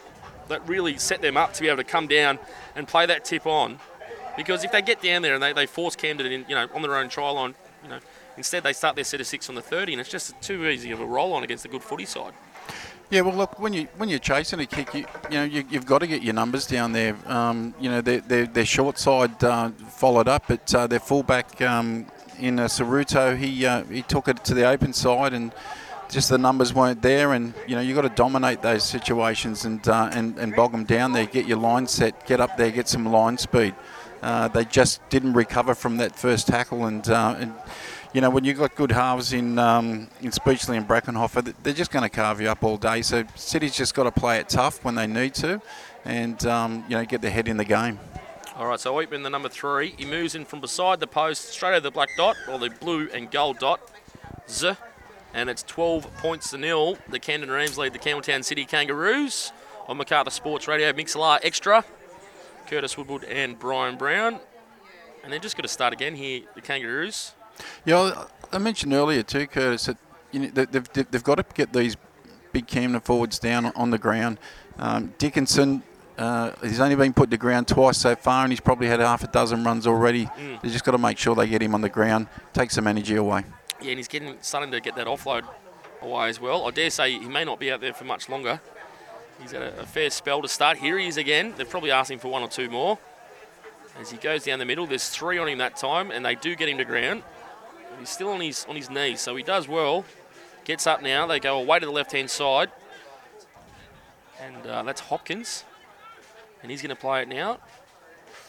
that 0.47 0.67
really 0.67 0.97
set 0.97 1.21
them 1.21 1.37
up 1.37 1.53
to 1.53 1.61
be 1.61 1.67
able 1.67 1.77
to 1.77 1.83
come 1.83 2.07
down 2.07 2.39
and 2.75 2.87
play 2.87 3.05
that 3.05 3.23
tip 3.23 3.45
on. 3.45 3.79
Because 4.35 4.63
if 4.63 4.71
they 4.71 4.81
get 4.81 5.01
down 5.01 5.21
there 5.21 5.35
and 5.35 5.43
they, 5.43 5.53
they 5.53 5.65
force 5.65 5.95
Camden 5.95 6.31
in, 6.31 6.45
you 6.47 6.55
know, 6.55 6.67
on 6.73 6.81
their 6.81 6.95
own 6.95 7.09
try 7.09 7.29
line, 7.29 7.55
you 7.83 7.89
know, 7.89 7.99
instead 8.35 8.63
they 8.63 8.73
start 8.73 8.95
their 8.95 9.03
set 9.03 9.19
of 9.21 9.27
six 9.27 9.49
on 9.49 9.55
the 9.55 9.61
30, 9.61 9.93
and 9.93 10.01
it's 10.01 10.09
just 10.09 10.39
too 10.41 10.67
easy 10.67 10.91
of 10.91 11.01
a 11.01 11.05
roll 11.05 11.33
on 11.33 11.43
against 11.43 11.65
a 11.65 11.67
good 11.67 11.83
footy 11.83 12.05
side. 12.05 12.33
Yeah, 13.11 13.21
well, 13.21 13.35
look, 13.35 13.59
when 13.59 13.73
you 13.73 13.87
when 13.97 14.07
you're 14.07 14.19
chasing 14.19 14.59
a 14.59 14.67
kick, 14.67 14.93
you, 14.93 15.05
you 15.31 15.37
know 15.37 15.43
you, 15.43 15.63
you've 15.67 15.87
got 15.87 15.99
to 15.99 16.07
get 16.07 16.21
your 16.21 16.35
numbers 16.35 16.67
down 16.67 16.91
there. 16.91 17.15
Um, 17.25 17.73
you 17.79 17.89
know, 17.89 18.01
their 18.01 18.45
their, 18.45 18.65
short 18.65 18.99
side 18.99 19.43
uh, 19.43 19.69
followed 19.87 20.27
up, 20.27 20.43
but 20.47 20.75
uh, 20.75 20.85
their 20.85 20.99
fullback 20.99 21.59
um, 21.59 22.05
in 22.37 22.59
uh, 22.59 22.65
Saruto, 22.65 23.35
he 23.35 23.65
uh, 23.65 23.83
he 23.85 24.03
took 24.03 24.27
it 24.27 24.43
to 24.45 24.53
the 24.53 24.65
open 24.65 24.93
side, 24.93 25.33
and 25.33 25.51
just 26.07 26.29
the 26.29 26.37
numbers 26.37 26.71
weren't 26.71 27.01
there. 27.01 27.33
And 27.33 27.55
you 27.67 27.75
know, 27.75 27.81
you 27.81 27.95
have 27.95 28.03
got 28.03 28.09
to 28.09 28.15
dominate 28.15 28.61
those 28.61 28.83
situations 28.83 29.65
and 29.65 29.87
uh, 29.87 30.11
and 30.13 30.37
and 30.37 30.55
bog 30.55 30.71
them 30.71 30.83
down 30.83 31.13
there. 31.13 31.25
Get 31.25 31.47
your 31.47 31.57
line 31.57 31.87
set, 31.87 32.27
get 32.27 32.39
up 32.39 32.57
there, 32.57 32.69
get 32.69 32.87
some 32.87 33.07
line 33.07 33.39
speed. 33.39 33.73
Uh, 34.21 34.49
they 34.49 34.65
just 34.65 35.07
didn't 35.09 35.33
recover 35.33 35.73
from 35.73 35.97
that 35.97 36.15
first 36.15 36.47
tackle, 36.47 36.85
and 36.85 37.09
uh, 37.09 37.35
and 37.39 37.53
you 38.13 38.21
know, 38.21 38.29
when 38.29 38.43
you've 38.43 38.57
got 38.57 38.75
good 38.75 38.91
halves 38.91 39.33
in 39.33 39.59
um, 39.59 40.09
in 40.21 40.31
Speechley 40.31 40.77
and 40.77 40.87
Brackenhofer, 40.87 41.53
they're 41.61 41.73
just 41.73 41.91
going 41.91 42.03
to 42.03 42.09
carve 42.09 42.41
you 42.41 42.49
up 42.49 42.63
all 42.63 42.77
day. 42.77 43.01
So 43.01 43.23
City's 43.35 43.75
just 43.75 43.93
got 43.93 44.03
to 44.03 44.11
play 44.11 44.39
it 44.39 44.49
tough 44.49 44.83
when 44.83 44.95
they 44.95 45.07
need 45.07 45.33
to, 45.35 45.61
and 46.05 46.43
um, 46.45 46.83
you 46.89 46.97
know, 46.97 47.05
get 47.05 47.21
their 47.21 47.31
head 47.31 47.47
in 47.47 47.57
the 47.57 47.65
game. 47.65 47.99
All 48.55 48.65
right, 48.65 48.79
so 48.79 48.93
Oitman, 48.95 49.23
the 49.23 49.29
number 49.29 49.47
three, 49.47 49.93
he 49.97 50.05
moves 50.05 50.35
in 50.35 50.43
from 50.43 50.59
beside 50.59 50.99
the 50.99 51.07
post, 51.07 51.45
straight 51.49 51.71
over 51.71 51.79
the 51.79 51.91
black 51.91 52.09
dot, 52.17 52.35
or 52.49 52.59
the 52.59 52.69
blue 52.69 53.07
and 53.13 53.31
gold 53.31 53.59
dot. 53.59 53.79
Z. 54.49 54.73
And 55.33 55.49
it's 55.49 55.63
12 55.63 56.11
points 56.17 56.49
to 56.49 56.57
nil. 56.57 56.97
The 57.07 57.19
Camden 57.19 57.51
Rams 57.51 57.77
lead 57.77 57.93
the 57.93 57.99
Campbelltown 57.99 58.43
City 58.43 58.65
Kangaroos 58.65 59.51
on 59.87 59.97
Macarthur 59.97 60.31
Sports 60.31 60.67
Radio. 60.67 60.91
MixLR 60.91 61.39
Extra. 61.43 61.85
Curtis 62.67 62.97
Woodward 62.97 63.23
and 63.25 63.57
Brian 63.57 63.95
Brown. 63.95 64.39
And 65.23 65.31
they're 65.31 65.39
just 65.39 65.55
going 65.55 65.63
to 65.63 65.69
start 65.69 65.93
again 65.93 66.15
here, 66.15 66.41
the 66.55 66.61
Kangaroos. 66.61 67.33
Yeah, 67.85 68.25
I 68.51 68.57
mentioned 68.57 68.93
earlier 68.93 69.23
too, 69.23 69.47
Curtis, 69.47 69.85
that 69.85 69.97
you 70.31 70.39
know, 70.41 70.47
they- 70.53 70.65
they've, 70.65 71.11
they've 71.11 71.23
got 71.23 71.35
to 71.35 71.45
get 71.53 71.73
these 71.73 71.95
big 72.51 72.67
Camden 72.67 73.01
forwards 73.01 73.39
down 73.39 73.67
on 73.75 73.89
the 73.91 73.97
ground. 73.97 74.39
Um, 74.77 75.13
Dickinson, 75.17 75.83
uh, 76.17 76.51
he's 76.61 76.79
only 76.79 76.95
been 76.95 77.13
put 77.13 77.29
to 77.31 77.37
ground 77.37 77.67
twice 77.67 77.97
so 77.97 78.15
far, 78.15 78.43
and 78.43 78.51
he's 78.51 78.59
probably 78.59 78.87
had 78.87 78.99
half 78.99 79.23
a 79.23 79.27
dozen 79.27 79.63
runs 79.63 79.85
already. 79.87 80.29
They've 80.61 80.71
just 80.71 80.83
got 80.85 80.91
to 80.93 80.97
make 80.97 81.17
sure 81.17 81.35
they 81.35 81.47
get 81.47 81.61
him 81.61 81.73
on 81.75 81.81
the 81.81 81.89
ground, 81.89 82.27
take 82.53 82.71
some 82.71 82.87
energy 82.87 83.15
away. 83.15 83.43
Yeah, 83.81 83.89
and 83.91 83.97
he's 83.99 84.07
getting 84.07 84.35
starting 84.41 84.71
to 84.71 84.79
get 84.81 84.95
that 84.95 85.07
offload 85.07 85.43
away 86.01 86.29
as 86.29 86.39
well. 86.39 86.67
I 86.67 86.71
dare 86.71 86.89
say 86.89 87.11
he 87.19 87.27
may 87.27 87.45
not 87.45 87.59
be 87.59 87.71
out 87.71 87.81
there 87.81 87.93
for 87.93 88.03
much 88.05 88.29
longer. 88.29 88.59
He's 89.41 89.51
had 89.51 89.61
a, 89.61 89.79
a 89.81 89.85
fair 89.85 90.09
spell 90.09 90.41
to 90.41 90.47
start. 90.49 90.77
Here 90.77 90.97
he 90.97 91.07
is 91.07 91.15
again. 91.17 91.53
They've 91.55 91.69
probably 91.69 91.91
asked 91.91 92.11
him 92.11 92.19
for 92.19 92.27
one 92.29 92.41
or 92.41 92.49
two 92.49 92.69
more. 92.69 92.97
As 93.99 94.11
he 94.11 94.17
goes 94.17 94.43
down 94.43 94.59
the 94.59 94.65
middle, 94.65 94.85
there's 94.85 95.09
three 95.09 95.37
on 95.37 95.47
him 95.47 95.57
that 95.59 95.75
time, 95.77 96.11
and 96.11 96.25
they 96.25 96.35
do 96.35 96.55
get 96.55 96.67
him 96.69 96.77
to 96.77 96.85
ground. 96.85 97.23
He's 97.99 98.09
still 98.09 98.29
on 98.29 98.41
his 98.41 98.65
on 98.69 98.75
his 98.75 98.89
knees, 98.89 99.21
so 99.21 99.35
he 99.35 99.43
does 99.43 99.67
well. 99.67 100.05
Gets 100.63 100.87
up 100.87 101.01
now. 101.01 101.27
They 101.27 101.39
go 101.39 101.59
away 101.59 101.79
to 101.79 101.85
the 101.85 101.91
left 101.91 102.11
hand 102.11 102.29
side, 102.29 102.69
and 104.41 104.65
uh, 104.65 104.83
that's 104.83 105.01
Hopkins, 105.01 105.65
and 106.61 106.71
he's 106.71 106.81
going 106.81 106.95
to 106.95 107.01
play 107.01 107.21
it 107.21 107.27
now. 107.27 107.59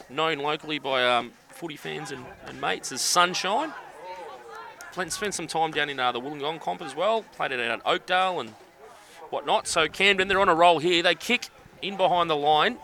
Known 0.08 0.38
locally 0.38 0.78
by 0.78 1.06
um, 1.06 1.32
footy 1.48 1.76
fans 1.76 2.10
and, 2.10 2.24
and 2.46 2.60
mates 2.60 2.92
as 2.92 3.00
Sunshine. 3.00 3.72
spent 5.08 5.34
some 5.34 5.46
time 5.46 5.70
down 5.70 5.88
in 5.88 5.98
uh, 5.98 6.12
the 6.12 6.20
Wollongong 6.20 6.60
comp 6.60 6.82
as 6.82 6.94
well. 6.94 7.22
Played 7.36 7.52
it 7.52 7.60
out 7.60 7.80
at 7.80 7.86
Oakdale 7.86 8.40
and 8.40 8.50
whatnot. 9.30 9.66
So 9.66 9.88
Camden, 9.88 10.28
they're 10.28 10.40
on 10.40 10.48
a 10.48 10.54
roll 10.54 10.78
here. 10.78 11.02
They 11.02 11.14
kick 11.14 11.48
in 11.82 11.96
behind 11.96 12.28
the 12.28 12.36
line. 12.36 12.78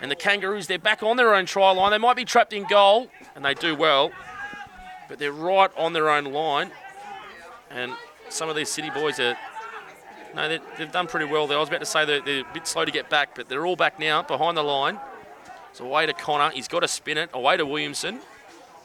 And 0.00 0.10
the 0.10 0.16
Kangaroos, 0.16 0.68
they're 0.68 0.78
back 0.78 1.02
on 1.02 1.16
their 1.16 1.34
own 1.34 1.44
try 1.46 1.72
line. 1.72 1.90
They 1.90 1.98
might 1.98 2.16
be 2.16 2.24
trapped 2.24 2.52
in 2.52 2.64
goal, 2.68 3.08
and 3.34 3.44
they 3.44 3.54
do 3.54 3.74
well. 3.74 4.12
But 5.08 5.18
they're 5.18 5.32
right 5.32 5.70
on 5.76 5.92
their 5.92 6.10
own 6.10 6.24
line. 6.26 6.70
And 7.70 7.92
some 8.28 8.48
of 8.48 8.56
these 8.56 8.68
city 8.68 8.90
boys 8.90 9.18
are. 9.20 9.36
No, 10.34 10.48
they- 10.48 10.60
they've 10.76 10.92
done 10.92 11.06
pretty 11.06 11.26
well 11.26 11.46
there. 11.46 11.56
I 11.56 11.60
was 11.60 11.68
about 11.70 11.80
to 11.80 11.86
say 11.86 12.04
they're, 12.04 12.20
they're 12.20 12.40
a 12.42 12.52
bit 12.54 12.66
slow 12.66 12.84
to 12.84 12.90
get 12.90 13.08
back, 13.08 13.34
but 13.34 13.48
they're 13.48 13.64
all 13.66 13.76
back 13.76 13.98
now 13.98 14.22
behind 14.22 14.56
the 14.56 14.62
line. 14.62 15.00
So 15.72 15.84
away 15.86 16.06
to 16.06 16.12
Connor. 16.12 16.50
He's 16.50 16.68
got 16.68 16.80
to 16.80 16.88
spin 16.88 17.16
it. 17.18 17.30
Away 17.32 17.56
to 17.56 17.64
Williamson. 17.64 18.20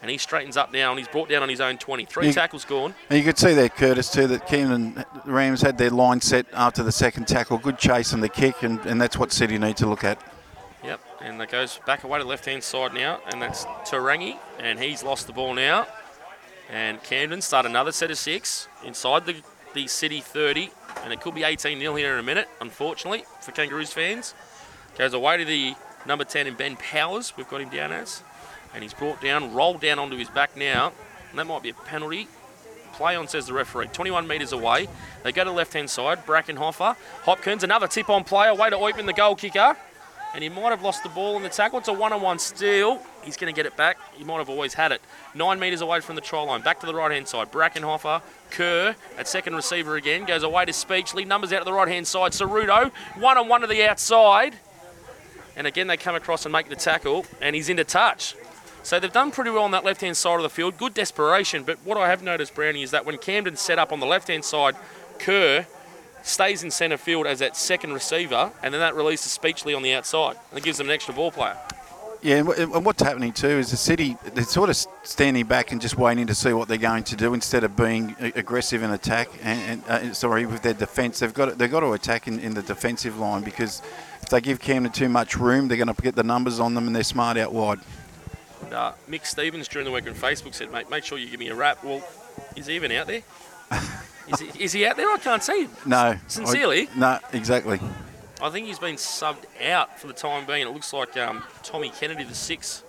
And 0.01 0.11
he 0.11 0.17
straightens 0.17 0.57
up 0.57 0.74
now 0.74 0.91
and 0.91 0.99
he's 0.99 1.07
brought 1.07 1.30
down 1.30 1.43
on 1.43 1.49
his 1.49 1.61
own 1.61 1.78
20. 1.78 2.05
Three 2.05 2.28
You- 2.28 2.34
tackles 2.34 2.65
gone. 2.65 2.93
And 3.09 3.17
you 3.19 3.24
could 3.26 3.38
see 3.38 3.53
there, 3.53 3.69
Curtis, 3.69 4.09
too, 4.11 4.28
that 4.28 4.47
Keenan 4.47 5.03
Rams 5.26 5.61
had 5.61 5.78
their 5.78 5.89
line 5.89 6.19
set 6.21 6.45
after 6.53 6.84
the 6.84 6.91
second 6.91 7.28
tackle. 7.28 7.57
Good 7.57 7.78
chase 7.78 8.13
on 8.13 8.19
the 8.21 8.30
kick, 8.30 8.63
and, 8.63 8.80
and 8.86 9.01
that's 9.01 9.17
what 9.17 9.32
City 9.32 9.57
need 9.57 9.78
to 9.78 9.88
look 9.88 10.03
at. 10.03 10.21
Yep, 10.84 10.99
and 11.21 11.39
that 11.39 11.49
goes 11.49 11.80
back 11.86 12.03
away 12.03 12.19
to 12.19 12.26
left 12.26 12.43
hand 12.45 12.61
side 12.63 12.93
now, 12.93 13.21
and 13.32 13.41
that's 13.41 13.63
Tarangi, 13.89 14.38
and 14.59 14.78
he's 14.78 15.03
lost 15.03 15.28
the 15.28 15.34
ball 15.34 15.53
now. 15.53 15.88
And 16.70 17.01
Camden 17.03 17.41
start 17.41 17.66
another 17.66 17.91
set 17.91 18.11
of 18.11 18.18
six 18.18 18.68
inside 18.84 19.26
the, 19.26 19.36
the 19.74 19.88
City 19.88 20.22
30, 20.22 20.72
and 21.03 21.14
it 21.14 21.22
could 21.22 21.36
be 21.36 21.43
18 21.43 21.80
0 21.80 21.95
here 21.95 22.14
in 22.14 22.20
a 22.20 22.24
minute, 22.24 22.47
unfortunately, 22.61 23.26
for 23.41 23.51
Kangaroos 23.51 23.93
fans. 23.93 24.34
Goes 24.97 25.14
away 25.14 25.38
to 25.38 25.45
the 25.45 25.76
number 26.05 26.24
10 26.24 26.47
in 26.47 26.55
Ben 26.55 26.76
Powers, 26.78 27.34
we've 27.38 27.47
got 27.47 27.61
him 27.61 27.70
down 27.70 27.91
as, 27.91 28.24
and 28.74 28.84
he's 28.84 28.93
brought 28.93 29.22
down, 29.22 29.53
rolled 29.53 29.82
down 29.82 29.99
onto 29.99 30.18
his 30.18 30.30
back 30.30 30.55
now, 30.55 30.91
and 31.30 31.39
that 31.39 31.45
might 31.45 31.64
be 31.64 31.70
a 31.70 31.74
penalty. 31.74 32.28
Play 32.93 33.16
on, 33.16 33.28
says 33.28 33.47
the 33.47 33.53
referee. 33.53 33.88
21 33.88 34.28
metres 34.28 34.51
away. 34.51 34.88
They 35.24 35.32
go 35.32 35.43
to 35.43 35.49
the 35.49 35.55
left 35.55 35.74
hand 35.74 35.89
side. 35.89 36.28
Brackenhofer. 36.28 36.95
Hopkins, 37.24 37.64
another 37.64 37.88
tip 37.88 38.07
on 38.07 38.24
play. 38.24 38.47
Away 38.49 38.70
to 38.70 38.76
Oitman, 38.76 39.07
the 39.07 39.14
goal 39.14 39.36
kicker 39.36 39.76
and 40.34 40.43
he 40.43 40.49
might 40.49 40.70
have 40.70 40.82
lost 40.82 41.03
the 41.03 41.09
ball 41.09 41.38
in 41.38 41.43
the 41.43 41.49
tackle. 41.49 41.80
It's 41.80 41.88
a 41.88 41.93
one-on-one 41.93 42.39
steal. 42.39 43.01
He's 43.24 43.38
going 43.38 43.53
to 43.53 43.55
get 43.55 43.65
it 43.65 43.76
back. 43.78 43.97
He 44.13 44.24
might 44.24 44.38
have 44.38 44.49
always 44.49 44.74
had 44.74 44.91
it. 44.91 45.01
Nine 45.34 45.59
metres 45.59 45.82
away 45.82 45.99
from 46.01 46.15
the 46.15 46.21
try 46.21 46.41
line. 46.41 46.61
Back 46.61 46.80
to 46.82 46.86
the 46.86 46.93
right-hand 46.93 47.28
side. 47.28 47.51
Brackenhofer, 47.51 48.21
Kerr 48.51 48.95
at 49.17 49.28
second 49.28 49.55
receiver 49.55 49.95
again. 49.95 50.26
Goes 50.26 50.43
away 50.43 50.65
to 50.65 50.71
Speechley. 50.71 51.26
Numbers 51.26 51.53
out 51.53 51.59
to 51.59 51.65
the 51.65 51.74
right-hand 51.74 52.07
side. 52.07 52.32
Ceruto, 52.34 52.91
one-on-one 53.17 53.61
to 53.61 53.67
the 53.67 53.88
outside. 53.88 54.55
And 55.55 55.67
again, 55.67 55.88
they 55.88 55.97
come 55.97 56.15
across 56.15 56.45
and 56.45 56.51
make 56.51 56.69
the 56.69 56.76
tackle, 56.76 57.26
and 57.39 57.55
he's 57.55 57.69
into 57.69 57.84
touch. 57.84 58.36
So 58.82 58.99
they've 58.99 59.11
done 59.11 59.32
pretty 59.32 59.51
well 59.51 59.63
on 59.63 59.71
that 59.71 59.86
left-hand 59.86 60.17
side 60.17 60.38
of 60.38 60.43
the 60.43 60.49
field. 60.49 60.78
Good 60.78 60.93
desperation, 60.93 61.63
but 61.63 61.78
what 61.86 61.97
I 61.97 62.09
have 62.09 62.21
noticed, 62.21 62.55
Brownie, 62.55 62.84
is 62.84 62.91
that 62.91 63.05
when 63.05 63.17
Camden 63.17 63.55
set 63.55 63.80
up 63.80 63.93
on 63.93 63.99
the 63.99 64.05
left-hand 64.05 64.43
side, 64.43 64.76
Kerr 65.19 65.67
stays 66.24 66.63
in 66.63 66.71
centre 66.71 66.97
field 66.97 67.28
as 67.28 67.39
that 67.39 67.55
second 67.55 67.93
receiver, 67.93 68.51
and 68.61 68.74
then 68.74 68.82
that 68.82 68.95
releases 68.95 69.38
Speechley 69.38 69.76
on 69.76 69.84
the 69.84 69.93
outside, 69.93 70.38
and 70.49 70.57
it 70.57 70.63
gives 70.63 70.80
them 70.80 70.88
an 70.88 70.93
extra 70.93 71.13
ball 71.13 71.32
player. 71.32 71.57
Yeah, 72.24 72.38
and 72.38 72.86
what's 72.86 73.03
happening 73.03 73.34
too 73.34 73.49
is 73.49 73.69
the 73.71 73.76
City, 73.76 74.15
they're 74.34 74.45
sort 74.45 74.69
of 74.69 74.78
standing 75.03 75.45
back 75.45 75.74
and 75.74 75.82
just 75.82 75.97
waiting 75.97 76.26
to 76.28 76.34
see 76.34 76.53
what 76.53 76.69
they're 76.69 76.78
going 76.78 77.03
to 77.03 77.17
do 77.17 77.34
instead 77.34 77.65
of 77.65 77.76
being 77.76 78.15
aggressive 78.19 78.82
in 78.82 78.91
attack 78.91 79.28
and, 79.43 79.84
and 79.89 80.11
uh, 80.11 80.13
sorry, 80.13 80.45
with 80.45 80.61
their 80.61 80.74
defence. 80.74 81.19
They've 81.19 81.34
got, 81.34 81.45
to- 81.49 81.55
they've 81.55 81.69
got 81.69 81.82
to 81.82 81.91
attack 81.91 82.30
in, 82.30 82.39
in 82.39 82.53
the 82.53 82.61
defensive 82.61 83.19
line 83.19 83.43
because 83.43 83.82
if 84.21 84.30
they 84.30 84.39
give 84.39 84.61
Camden 84.61 84.93
too 84.93 85.09
much 85.09 85.36
room, 85.36 85.67
they're 85.67 85.76
going 85.76 85.93
to 85.93 86.01
get 86.01 86.15
the 86.15 86.24
numbers 86.24 86.61
on 86.61 86.76
them 86.76 86.88
and 86.88 86.95
they're 86.95 87.03
smart 87.03 87.36
out 87.36 87.51
wide. 87.51 87.80
Uh, 88.71 88.93
Mick 89.09 89.26
Stevens 89.26 89.67
during 89.67 89.86
the 89.86 89.91
week 89.91 90.07
on 90.07 90.13
Facebook 90.13 90.53
said, 90.55 90.71
"Mate, 90.71 90.89
make 90.89 91.03
sure 91.03 91.17
you 91.17 91.30
give 91.30 91.41
me 91.41 91.49
a 91.49 91.55
rap." 91.55 91.84
Well, 91.84 92.01
is 92.55 92.67
he 92.67 92.76
even 92.76 92.91
out 92.93 93.07
there? 93.07 93.21
is, 94.30 94.39
he, 94.39 94.63
is 94.63 94.71
he 94.71 94.86
out 94.86 94.95
there? 94.95 95.09
I 95.09 95.17
can't 95.17 95.43
see 95.43 95.65
him. 95.65 95.71
No. 95.86 96.15
Sincerely? 96.28 96.88
I, 96.95 96.99
no, 96.99 97.19
exactly. 97.34 97.80
I 98.44 98.50
think 98.50 98.68
he's 98.68 98.78
been 98.78 98.96
subbed 98.98 99.46
out 99.66 99.98
for 99.98 100.08
the 100.08 100.14
time 100.14 100.46
being. 100.46 100.68
It 100.68 100.72
looks 100.74 100.91
like 100.91 101.16
um, 101.16 101.44
Tommy 101.64 101.89
Kennedy, 101.89 102.26
the 102.26 102.36
six. 102.36 102.84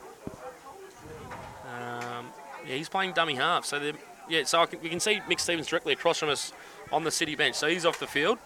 Um, 1.65 2.27
yeah, 2.67 2.75
he's 2.75 2.89
playing 2.89 3.13
dummy 3.13 3.37
half. 3.37 3.65
So 3.65 3.93
yeah, 4.29 4.43
so 4.45 4.63
I 4.63 4.67
can, 4.67 4.81
we 4.81 4.89
can 4.89 4.99
see 4.99 5.21
Mick 5.29 5.39
Stevens 5.39 5.69
directly 5.69 5.93
across 5.93 6.19
from 6.19 6.29
us 6.31 6.53
on 6.91 7.05
the 7.05 7.11
City 7.13 7.37
bench. 7.37 7.55
So 7.55 7.69
he's 7.69 7.87
off 7.87 8.01
the 8.01 8.07
field. 8.09 8.39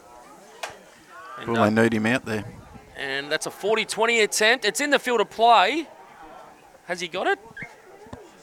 And, 1.38 1.50
Well, 1.50 1.62
uh, 1.62 1.70
they 1.70 1.82
need 1.82 1.94
him 1.94 2.04
out 2.04 2.26
there. 2.26 2.44
and 2.94 3.32
that's 3.32 3.46
a 3.46 3.50
40-20 3.50 4.24
attempt. 4.24 4.66
It's 4.66 4.82
in 4.82 4.90
the 4.90 4.98
field 4.98 5.22
of 5.22 5.30
play. 5.30 5.88
Has 6.86 7.00
he 7.00 7.08
got 7.08 7.26
it? 7.26 7.38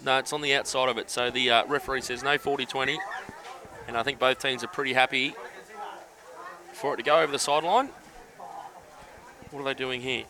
No, 0.04 0.18
it's 0.18 0.34
on 0.34 0.42
the 0.42 0.56
outside 0.56 0.90
of 0.90 0.98
it. 0.98 1.12
So 1.12 1.30
the 1.30 1.52
uh, 1.52 1.66
referee 1.68 2.02
says 2.02 2.24
no 2.24 2.38
40-20. 2.40 2.98
And 3.88 3.96
I 3.96 4.02
think 4.02 4.18
both 4.18 4.40
teams 4.40 4.64
are 4.64 4.68
pretty 4.68 4.94
happy 4.94 5.36
for 6.74 6.96
it 6.96 6.98
to 6.98 7.04
go 7.04 7.20
over 7.20 7.32
the 7.32 7.40
sideline. 7.40 7.90
What 9.52 9.62
are 9.62 9.64
they 9.66 9.74
doing 9.74 10.02
here? 10.02 10.24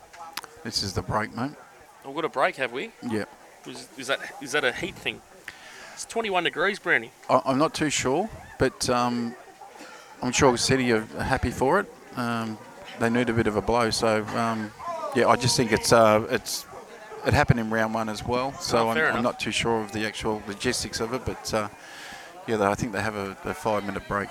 This 0.64 0.84
is 0.84 0.94
the 0.94 1.02
break, 1.02 1.36
mate. 1.36 1.52
We've 2.06 2.16
got 2.16 2.26
a 2.26 2.30
break, 2.30 2.56
have 2.58 2.72
we? 2.72 2.92
Yeah. 3.08 3.26
Is, 3.68 3.88
is 3.98 4.08
that 4.08 4.20
is 4.42 4.52
that 4.52 4.64
a 4.64 4.72
heat 4.72 4.96
thing? 4.96 5.22
It's 5.94 6.06
21 6.06 6.44
degrees, 6.44 6.78
Brownie. 6.78 7.12
I- 7.30 7.42
I'm 7.46 7.58
not 7.58 7.74
too 7.74 7.90
sure, 7.90 8.30
but 8.60 8.90
um, 8.90 9.36
I'm 10.22 10.32
sure 10.32 10.56
City 10.58 10.92
are 10.92 11.02
happy 11.20 11.52
for 11.52 11.80
it. 11.80 11.92
Um, 12.16 12.58
they 13.00 13.10
need 13.10 13.30
a 13.30 13.34
bit 13.34 13.48
of 13.48 13.56
a 13.56 13.62
blow, 13.62 13.90
so 13.90 14.24
um, 14.38 14.72
yeah, 15.16 15.28
I 15.28 15.36
just 15.36 15.58
think 15.58 15.72
it's 15.72 15.92
uh, 15.92 16.26
it's 16.30 16.66
it 17.26 17.34
happened 17.34 17.60
in 17.60 17.70
round 17.72 17.94
one 17.94 18.08
as 18.10 18.24
well. 18.24 18.54
So 18.60 18.78
Oh, 18.78 18.90
I'm, 18.90 18.98
I'm 19.18 19.24
not 19.24 19.40
too 19.40 19.52
sure 19.52 19.82
of 19.82 19.92
the 19.94 20.06
actual 20.06 20.44
logistics 20.48 21.00
of 21.00 21.14
it, 21.14 21.24
but 21.26 21.52
uh, 21.54 21.70
yeah, 22.48 22.58
they- 22.58 22.66
I 22.66 22.76
think 22.76 22.92
they 22.92 23.02
have 23.02 23.16
a, 23.16 23.36
a 23.46 23.54
five-minute 23.54 24.08
break. 24.08 24.30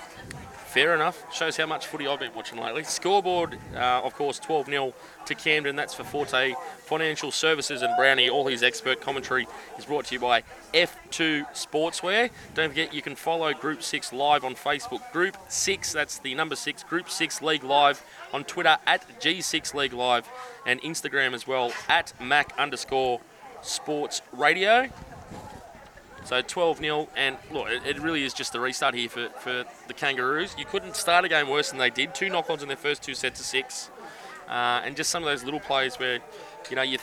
Fair 0.75 0.93
enough. 0.93 1.33
Shows 1.33 1.55
how 1.55 1.67
much 1.67 1.87
footy 1.87 2.05
I've 2.05 2.19
been 2.19 2.33
watching 2.35 2.59
lately. 2.59 2.83
Scoreboard, 2.83 3.57
uh, 3.73 4.01
of 4.03 4.13
course, 4.13 4.39
12 4.39 4.65
0 4.65 4.93
to 5.25 5.33
Camden. 5.33 5.77
That's 5.77 5.93
for 5.93 6.03
Forte 6.03 6.53
Financial 6.79 7.31
Services 7.31 7.81
and 7.81 7.95
Brownie. 7.95 8.27
All 8.27 8.45
his 8.45 8.61
expert 8.61 8.99
commentary 8.99 9.47
is 9.79 9.85
brought 9.85 10.03
to 10.07 10.15
you 10.15 10.19
by 10.19 10.43
F2 10.73 11.49
Sportswear. 11.53 12.29
Don't 12.55 12.67
forget 12.67 12.93
you 12.93 13.01
can 13.01 13.15
follow 13.15 13.53
Group 13.53 13.83
6 13.83 14.11
live 14.11 14.43
on 14.43 14.53
Facebook. 14.53 14.99
Group 15.13 15.37
6, 15.47 15.93
that's 15.93 16.19
the 16.19 16.35
number 16.35 16.57
6, 16.57 16.83
Group 16.83 17.09
6 17.09 17.41
League 17.41 17.63
Live 17.63 18.03
on 18.33 18.43
Twitter 18.43 18.77
at 18.85 19.21
G6 19.21 19.73
League 19.75 19.93
Live 19.93 20.27
and 20.65 20.81
Instagram 20.81 21.33
as 21.33 21.47
well 21.47 21.71
at 21.87 22.11
Mac 22.19 22.53
underscore 22.57 23.21
Sports 23.61 24.21
Radio. 24.33 24.89
So 26.25 26.41
12 26.41 26.79
0, 26.79 27.07
and 27.15 27.37
look, 27.51 27.69
it, 27.69 27.85
it 27.85 28.01
really 28.01 28.23
is 28.23 28.33
just 28.33 28.51
the 28.51 28.59
restart 28.59 28.95
here 28.95 29.07
for, 29.07 29.29
for 29.39 29.63
the 29.87 29.93
Kangaroos. 29.93 30.55
You 30.57 30.65
couldn't 30.65 30.95
start 30.95 31.23
a 31.23 31.29
game 31.29 31.47
worse 31.47 31.69
than 31.69 31.77
they 31.77 31.91
did. 31.91 32.15
Two 32.15 32.29
knock 32.29 32.49
ons 32.49 32.63
in 32.63 32.67
their 32.67 32.77
first 32.77 33.03
two 33.03 33.13
sets 33.13 33.39
of 33.39 33.45
six. 33.45 33.91
Uh, 34.49 34.81
and 34.83 34.95
just 34.95 35.11
some 35.11 35.23
of 35.23 35.27
those 35.27 35.43
little 35.43 35.59
plays 35.59 35.95
where, 35.95 36.19
you 36.69 36.75
know, 36.75 36.81
you, 36.81 36.97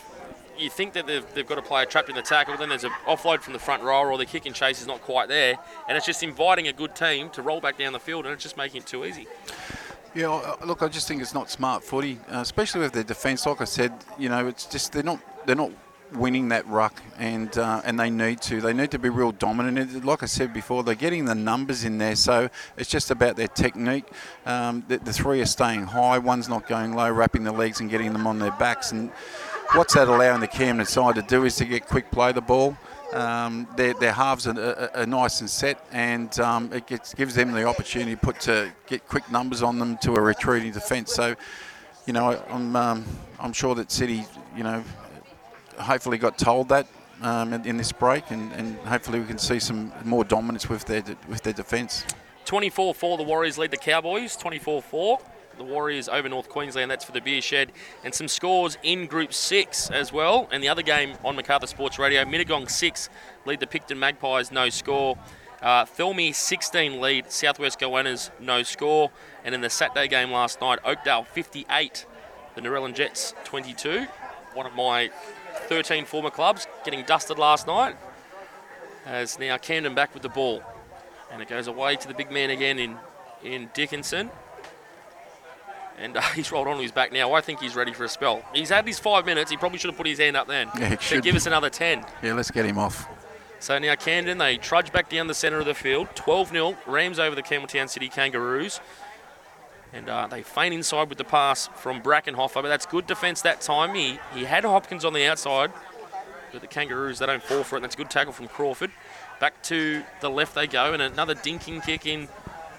you 0.59 0.71
think 0.71 0.93
that 0.95 1.07
they've, 1.07 1.25
they've 1.35 1.47
got 1.47 1.59
a 1.59 1.63
player 1.63 1.85
trapped 1.87 2.09
in 2.09 2.17
the 2.17 2.23
tackle, 2.23 2.57
then 2.57 2.69
there's 2.69 2.85
an 2.85 2.91
offload 3.07 3.41
from 3.43 3.53
the 3.53 3.59
front 3.59 3.83
row, 3.83 4.03
or 4.03 4.19
the 4.19 4.27
kick 4.27 4.45
and 4.47 4.55
chase 4.55 4.81
is 4.81 4.87
not 4.87 5.01
quite 5.03 5.29
there. 5.29 5.57
And 5.89 5.97
it's 5.97 6.07
just 6.07 6.23
inviting 6.23 6.67
a 6.67 6.73
good 6.73 6.95
team 6.97 7.31
to 7.31 7.43
roll 7.43 7.61
back 7.61 7.79
down 7.79 7.93
the 7.93 8.01
field, 8.01 8.27
and 8.27 8.35
it's 8.35 8.43
just 8.43 8.57
making 8.57 8.83
it 8.83 8.87
too 8.87 9.05
easy. 9.05 9.27
Yeah, 10.15 10.57
look, 10.65 10.83
I 10.83 10.89
just 10.89 11.09
think 11.09 11.23
it's 11.23 11.33
not 11.33 11.51
smart 11.51 11.83
footy, 11.83 12.19
uh, 12.29 12.41
especially 12.41 12.83
with 12.83 12.93
their 12.93 13.05
defence. 13.05 13.47
Like 13.47 13.61
I 13.61 13.65
said, 13.65 13.93
you 14.19 14.29
know, 14.29 14.47
it's 14.47 14.67
just 14.67 14.93
they're 14.93 15.03
not 15.03 15.21
they're 15.47 15.57
not 15.57 15.71
winning 16.15 16.49
that 16.49 16.67
ruck, 16.67 17.01
and 17.19 17.57
uh, 17.59 17.83
and 17.85 17.99
they 17.99 18.11
need 18.11 18.41
to. 18.43 18.61
They 18.61 18.73
need 18.73 18.91
to 18.91 18.99
be 18.99 19.09
real 19.09 19.33
dominant. 19.33 20.05
Like 20.05 20.23
I 20.23 20.27
said 20.27 20.53
before, 20.53 20.83
they're 20.83 20.95
getting 20.95 21.25
the 21.25 21.35
numbers 21.35 21.85
in 21.85 21.99
there, 21.99 22.17
so 22.17 22.49
it's 22.77 22.91
just 22.91 23.11
about 23.11 23.37
their 23.37 23.49
technique. 23.49 24.05
Um, 24.47 24.85
the, 24.89 24.99
the 24.99 25.13
three 25.13 25.41
are 25.41 25.47
staying 25.47 25.85
high, 25.85 26.19
one's 26.19 26.49
not 26.49 26.67
going 26.67 26.95
low, 26.95 27.11
wrapping 27.11 27.45
the 27.45 27.53
legs 27.53 27.81
and 27.81 27.91
getting 27.91 28.13
them 28.13 28.27
on 28.27 28.39
their 28.39 28.53
backs. 28.53 28.93
And 28.93 29.11
what's 29.75 29.95
that 29.95 30.09
allowing 30.09 30.41
the 30.41 30.49
Camden 30.49 30.87
side 30.87 31.15
to 31.17 31.23
do 31.23 31.45
is 31.45 31.57
to 31.57 31.65
get 31.65 31.87
quick 31.87 32.11
play 32.11 32.33
the 32.33 32.41
ball. 32.41 32.77
Um, 33.13 33.69
their, 33.77 33.93
their 33.93 34.13
halves 34.13 34.47
are, 34.47 34.59
are, 34.59 34.91
are 34.95 35.07
nice 35.07 35.41
and 35.43 35.51
set, 35.51 35.87
and 35.93 36.39
um, 36.41 36.73
it 36.73 36.87
gets, 36.87 37.13
gives 37.13 37.35
them 37.35 37.53
the 37.53 37.65
opportunity 37.65 38.13
to 38.13 38.17
put 38.17 38.41
to 38.41 38.73
get 38.87 39.07
quick 39.07 39.31
numbers 39.31 39.63
on 39.63 39.79
them 39.79 39.99
to 39.99 40.15
a 40.15 40.21
retreating 40.21 40.73
defence. 40.73 41.13
So, 41.13 41.35
you 42.07 42.15
know, 42.15 42.43
I'm 42.49 42.75
um, 42.75 43.05
I'm 43.39 43.53
sure 43.53 43.75
that 43.75 43.93
City, 43.93 44.25
you 44.57 44.63
know, 44.63 44.83
hopefully 45.83 46.19
got 46.19 46.39
told 46.39 46.69
that 46.71 46.87
um, 47.23 47.53
in, 47.53 47.67
in 47.67 47.77
this 47.77 47.93
break, 47.93 48.31
and, 48.31 48.53
and 48.53 48.77
hopefully 48.79 49.21
we 49.21 49.27
can 49.27 49.39
see 49.39 49.59
some 49.59 49.93
more 50.05 50.25
dominance 50.25 50.69
with 50.69 50.85
their 50.87 51.03
with 51.29 51.43
their 51.43 51.53
defence. 51.53 52.05
24 52.45 52.95
4, 52.95 53.17
the 53.19 53.23
Warriors 53.23 53.59
lead 53.59 53.71
the 53.71 53.77
Cowboys. 53.77 54.37
24 54.37 54.83
4. 54.83 55.19
The 55.59 55.65
Warriors 55.65 56.09
over 56.09 56.29
North 56.29 56.49
Queensland. 56.49 56.91
That's 56.91 57.05
for 57.05 57.13
the 57.13 57.21
beer 57.21 57.43
shed. 57.43 57.73
And 58.05 58.15
some 58.15 58.27
scores 58.27 58.79
in 58.83 59.07
Group 59.07 59.35
6 59.35 59.91
as 59.91 60.13
well. 60.13 60.49
And 60.51 60.63
the 60.63 60.69
other 60.69 60.83
game 60.83 61.15
on 61.25 61.37
Macarthur 61.37 61.67
Sports 61.67 61.99
Radio 61.99 62.25
Mittagong 62.25 62.71
6 62.71 63.11
lead 63.45 63.61
the 63.61 63.67
Picton 63.67 63.99
Magpies, 63.99 64.51
no 64.51 64.71
score. 64.71 65.19
Uh, 65.61 65.85
Thirlmere 65.85 66.35
16 66.35 67.01
lead, 67.01 67.31
Southwest 67.31 67.79
Goannas, 67.79 68.31
no 68.41 68.63
score. 68.63 69.11
And 69.45 69.55
in 69.55 69.61
the 69.61 69.71
Saturday 69.71 70.09
game 70.09 70.33
last 70.33 70.61
night, 70.61 70.81
Oakdale 70.85 71.25
58, 71.25 72.07
the 72.57 72.61
Narellan 72.63 72.95
Jets 72.95 73.35
22. 73.45 74.07
One 74.55 74.67
of 74.67 74.75
my 74.75 75.11
13 75.73 76.05
former 76.05 76.29
clubs 76.29 76.67
getting 76.85 77.03
dusted 77.05 77.39
last 77.39 77.67
night. 77.67 77.97
As 79.07 79.39
now 79.39 79.57
Camden 79.57 79.95
back 79.95 80.13
with 80.13 80.23
the 80.23 80.29
ball. 80.29 80.63
And 81.31 81.41
it 81.41 81.49
goes 81.49 81.67
away 81.67 81.97
to 81.97 82.07
the 82.07 82.13
big 82.13 82.31
man 82.31 82.51
again 82.51 82.79
in, 82.79 82.99
in 83.43 83.71
Dickinson. 83.73 84.29
And 85.97 86.19
uh, 86.19 86.21
he's 86.35 86.53
rolled 86.53 86.69
on 86.69 86.79
his 86.79 86.93
back 86.93 87.11
now. 87.11 87.33
I 87.33 87.41
think 87.41 87.59
he's 87.59 87.75
ready 87.75 87.95
for 87.95 88.05
a 88.05 88.09
spell. 88.09 88.43
He's 88.53 88.69
had 88.69 88.87
his 88.87 88.99
five 88.99 89.25
minutes. 89.25 89.51
He 89.51 89.57
probably 89.57 89.79
should 89.79 89.89
have 89.89 89.97
put 89.97 90.07
his 90.07 90.19
hand 90.19 90.37
up 90.37 90.47
then. 90.47 90.69
Yeah, 90.79 90.99
should. 90.99 91.23
give 91.23 91.37
us 91.37 91.47
another 91.47 91.71
10. 91.71 92.05
Yeah, 92.23 92.35
let's 92.35 92.51
get 92.51 92.67
him 92.67 92.77
off. 92.77 93.09
So 93.59 93.79
now 93.79 93.95
Camden, 93.95 94.37
they 94.37 94.59
trudge 94.59 94.93
back 94.93 95.09
down 95.09 95.27
the 95.27 95.35
centre 95.35 95.59
of 95.59 95.65
the 95.65 95.75
field. 95.75 96.09
12 96.17 96.51
0, 96.51 96.77
Rams 96.87 97.19
over 97.19 97.35
the 97.35 97.43
Campbelltown 97.43 97.89
City 97.89 98.11
Kangaroos. 98.11 98.79
And 99.93 100.09
uh, 100.09 100.27
they 100.27 100.43
feint 100.43 100.75
inside 100.75 101.09
with 101.09 101.19
the 101.19 101.25
pass 101.25 101.69
from 101.77 102.01
Brackenhofer, 102.01 102.55
but 102.55 102.69
that's 102.69 102.87
good 102.87 103.07
defence 103.07 103.43
that 103.43 103.61
time. 103.61 103.95
He, 103.95 104.19
he 104.35 104.45
had 104.45 104.65
Hopkins 104.65 105.05
on 105.05 105.13
the 105.13 105.27
outside, 105.27 105.71
but 106.51 106.63
the 106.63 106.67
Kangaroos, 106.67 107.19
they 107.19 107.27
don't 107.27 107.43
fall 107.43 107.63
for 107.63 107.77
it. 107.77 107.79
And 107.79 107.85
that's 107.85 107.95
a 107.95 107.99
good 107.99 108.11
tackle 108.11 108.33
from 108.33 108.49
Crawford. 108.49 108.91
Back 109.39 109.63
to 109.65 110.03
the 110.21 110.31
left 110.31 110.55
they 110.55 110.67
go, 110.67 110.93
and 110.95 111.03
another 111.03 111.35
dinking 111.35 111.85
kick 111.85 112.07
in 112.07 112.29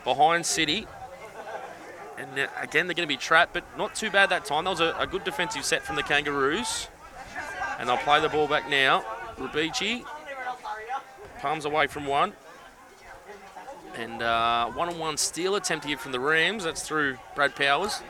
behind 0.04 0.46
City. 0.46 0.88
And 2.18 2.40
uh, 2.40 2.48
again, 2.60 2.88
they're 2.88 2.96
going 2.96 3.08
to 3.08 3.14
be 3.14 3.18
trapped, 3.18 3.54
but 3.54 3.64
not 3.78 3.96
too 3.96 4.10
bad 4.10 4.30
that 4.30 4.46
time. 4.46 4.64
That 4.64 4.72
was 4.72 4.80
a, 4.80 4.96
a 4.98 5.06
good 5.06 5.24
defensive 5.24 5.66
set 5.66 5.84
from 5.84 5.96
the 5.96 6.04
Kangaroos. 6.04 6.88
And 7.80 7.90
they'll 7.90 7.98
play 7.98 8.22
the 8.22 8.30
ball 8.30 8.48
back 8.48 8.70
now. 8.70 9.04
Rubici 9.38 10.04
palms 11.40 11.66
away 11.66 11.88
from 11.88 12.06
one. 12.06 12.34
And 13.96 14.22
uh, 14.22 14.68
one-on-one 14.72 15.18
steal 15.18 15.56
attempt 15.56 15.86
here 15.86 15.98
from 15.98 16.12
the 16.12 16.20
Rams. 16.20 16.64
That's 16.64 16.82
through 16.82 17.18
Brad 17.36 17.56
Powers. 17.56 18.02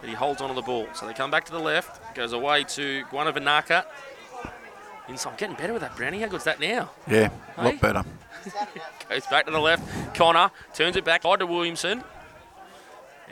But 0.00 0.08
he 0.08 0.14
holds 0.14 0.40
onto 0.40 0.54
the 0.54 0.62
ball. 0.62 0.88
So 0.94 1.06
they 1.06 1.14
come 1.14 1.30
back 1.30 1.44
to 1.44 1.52
the 1.52 1.60
left. 1.60 2.14
Goes 2.14 2.32
away 2.32 2.64
to 2.64 3.04
Guanavanaka. 3.10 3.84
Inside. 5.08 5.30
I'm 5.30 5.36
Getting 5.36 5.56
better 5.56 5.72
with 5.72 5.82
that, 5.82 5.96
Brownie. 5.96 6.20
How 6.20 6.26
good's 6.28 6.44
that 6.44 6.58
now? 6.60 6.90
Yeah, 7.08 7.30
a 7.56 7.64
lot 7.64 7.80
better. 7.80 8.04
Goes 9.08 9.26
back 9.26 9.46
to 9.46 9.52
the 9.52 9.60
left. 9.60 10.14
Connor 10.14 10.50
turns 10.74 10.96
it 10.96 11.04
back. 11.04 11.22
Side 11.22 11.38
to 11.38 11.46
Williamson. 11.46 12.02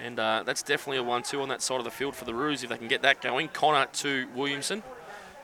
And 0.03 0.19
uh, 0.19 0.45
that's 0.47 0.63
definitely 0.63 0.99
a 0.99 1.03
1 1.03 1.23
2 1.25 1.43
on 1.43 1.49
that 1.49 1.61
side 1.61 1.79
of 1.79 1.85
the 1.85 1.91
field 1.91 2.15
for 2.15 2.25
the 2.25 2.35
Roos 2.35 2.63
if 2.63 2.71
they 2.71 2.79
can 2.79 2.89
get 2.89 3.03
that 3.03 3.21
going. 3.21 3.49
Connor 3.49 3.87
to 3.95 4.29
Williamson. 4.35 4.83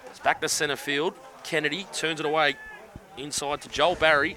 It's 0.07 0.21
back 0.21 0.41
to 0.41 0.49
centre 0.49 0.77
field. 0.77 1.15
Kennedy 1.43 1.87
turns 1.93 2.21
it 2.21 2.27
away 2.27 2.55
inside 3.17 3.61
to 3.63 3.69
Joel 3.69 3.97
Barry. 3.97 4.37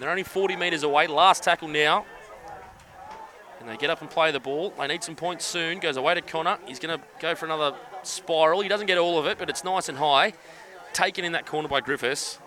And 0.00 0.04
they're 0.06 0.12
only 0.12 0.22
40 0.22 0.56
metres 0.56 0.82
away. 0.82 1.08
Last 1.08 1.44
tackle 1.44 1.68
now. 1.68 2.06
And 3.60 3.68
they 3.68 3.76
get 3.76 3.90
up 3.90 4.00
and 4.00 4.08
play 4.08 4.32
the 4.32 4.40
ball. 4.40 4.72
They 4.78 4.86
need 4.86 5.04
some 5.04 5.14
points 5.14 5.44
soon. 5.44 5.78
Goes 5.78 5.98
away 5.98 6.14
to 6.14 6.22
Connor. 6.22 6.56
He's 6.64 6.78
going 6.78 6.98
to 6.98 7.04
go 7.20 7.34
for 7.34 7.44
another 7.44 7.76
spiral. 8.02 8.62
He 8.62 8.68
doesn't 8.70 8.86
get 8.86 8.96
all 8.96 9.18
of 9.18 9.26
it, 9.26 9.36
but 9.36 9.50
it's 9.50 9.62
nice 9.62 9.90
and 9.90 9.98
high. 9.98 10.32
Taken 10.94 11.22
in 11.22 11.32
that 11.32 11.44
corner 11.44 11.68
by 11.68 11.82
Griffiths. 11.82 12.38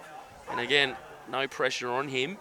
And 0.49 0.59
again, 0.59 0.95
no 1.29 1.47
pressure 1.47 1.91
on 1.91 2.07
him. 2.07 2.39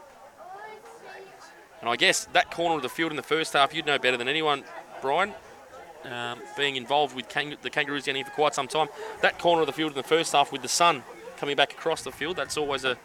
And 1.82 1.90
I 1.90 1.96
guess 1.96 2.24
that 2.32 2.50
corner 2.50 2.76
of 2.76 2.82
the 2.82 2.88
field 2.88 3.12
in 3.12 3.16
the 3.16 3.22
first 3.22 3.52
half, 3.52 3.74
you'd 3.74 3.84
know 3.84 3.98
better 3.98 4.16
than 4.16 4.28
anyone, 4.28 4.64
Brian, 5.02 5.34
um, 6.10 6.38
being 6.56 6.76
involved 6.76 7.14
with 7.14 7.28
Kang- 7.28 7.58
the 7.60 7.68
Kangaroos 7.68 8.06
here 8.06 8.24
for 8.24 8.30
quite 8.30 8.54
some 8.54 8.66
time. 8.66 8.88
That 9.20 9.38
corner 9.38 9.60
of 9.60 9.66
the 9.66 9.74
field 9.74 9.90
in 9.90 9.96
the 9.98 10.02
first 10.02 10.32
half 10.32 10.52
with 10.52 10.62
the 10.62 10.68
sun 10.68 11.02
coming 11.36 11.54
back 11.54 11.72
across 11.72 12.00
the 12.00 12.12
field, 12.12 12.36
that's 12.36 12.56
always 12.56 12.86
a, 12.86 12.96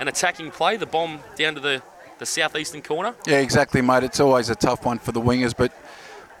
an 0.00 0.08
attacking 0.08 0.50
play. 0.50 0.76
The 0.76 0.86
bomb 0.86 1.20
down 1.36 1.54
to 1.54 1.60
the, 1.60 1.82
the 2.18 2.26
southeastern 2.26 2.82
corner. 2.82 3.14
Yeah, 3.26 3.38
exactly, 3.38 3.82
mate. 3.82 4.02
It's 4.02 4.18
always 4.18 4.50
a 4.50 4.56
tough 4.56 4.84
one 4.84 4.98
for 4.98 5.12
the 5.12 5.20
wingers, 5.20 5.54
but 5.56 5.72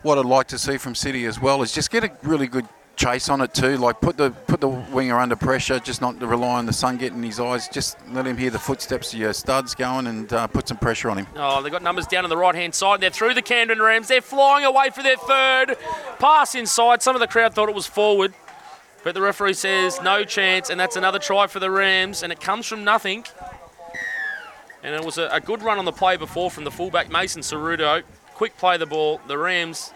what 0.02 0.18
I'd 0.18 0.24
like 0.24 0.48
to 0.48 0.58
see 0.58 0.78
from 0.78 0.94
City 0.94 1.26
as 1.26 1.40
well 1.40 1.62
is 1.62 1.72
just 1.72 1.90
get 1.90 2.02
a 2.02 2.10
really 2.22 2.46
good 2.46 2.66
chase 2.96 3.28
on 3.30 3.40
it 3.40 3.54
too. 3.54 3.76
Like 3.78 4.00
put 4.00 4.16
the 4.16 4.30
put 4.30 4.60
the 4.60 4.68
winger 4.68 5.18
under 5.18 5.36
pressure, 5.36 5.78
just 5.78 6.00
not 6.00 6.20
to 6.20 6.26
rely 6.26 6.58
on 6.58 6.66
the 6.66 6.72
sun 6.72 6.96
getting 6.96 7.18
in 7.18 7.24
his 7.24 7.40
eyes. 7.40 7.68
Just 7.68 7.96
let 8.10 8.26
him 8.26 8.36
hear 8.36 8.50
the 8.50 8.58
footsteps 8.58 9.12
of 9.12 9.18
your 9.18 9.32
studs 9.32 9.74
going 9.74 10.06
and 10.06 10.32
uh, 10.32 10.46
put 10.46 10.68
some 10.68 10.76
pressure 10.76 11.10
on 11.10 11.18
him. 11.18 11.26
Oh, 11.36 11.62
they've 11.62 11.72
got 11.72 11.82
numbers 11.82 12.06
down 12.06 12.24
on 12.24 12.30
the 12.30 12.36
right 12.36 12.54
hand 12.54 12.74
side. 12.74 13.00
They're 13.00 13.10
through 13.10 13.34
the 13.34 13.42
Camden 13.42 13.80
Rams. 13.80 14.08
They're 14.08 14.20
flying 14.20 14.64
away 14.64 14.90
for 14.90 15.02
their 15.02 15.16
third. 15.16 15.76
Pass 16.18 16.54
inside. 16.54 17.02
Some 17.02 17.16
of 17.16 17.20
the 17.20 17.26
crowd 17.28 17.54
thought 17.54 17.68
it 17.68 17.74
was 17.74 17.86
forward. 17.86 18.34
But 19.02 19.14
the 19.14 19.20
referee 19.22 19.54
says 19.54 20.00
no 20.02 20.24
chance, 20.24 20.68
and 20.70 20.78
that's 20.78 20.96
another 20.96 21.18
try 21.18 21.46
for 21.46 21.58
the 21.58 21.70
Rams, 21.70 22.22
and 22.22 22.30
it 22.32 22.40
comes 22.40 22.66
from 22.66 22.84
nothing. 22.84 23.24
And 24.82 24.94
it 24.94 25.04
was 25.04 25.18
a, 25.18 25.28
a 25.32 25.40
good 25.40 25.62
run 25.62 25.78
on 25.78 25.84
the 25.84 25.92
play 25.92 26.16
before 26.16 26.50
from 26.50 26.64
the 26.64 26.70
fullback 26.70 27.10
Mason 27.10 27.42
Cerudo. 27.42 28.02
Quick 28.34 28.56
play 28.56 28.76
the 28.76 28.86
ball. 28.86 29.20
The 29.26 29.36
Rams 29.38 29.92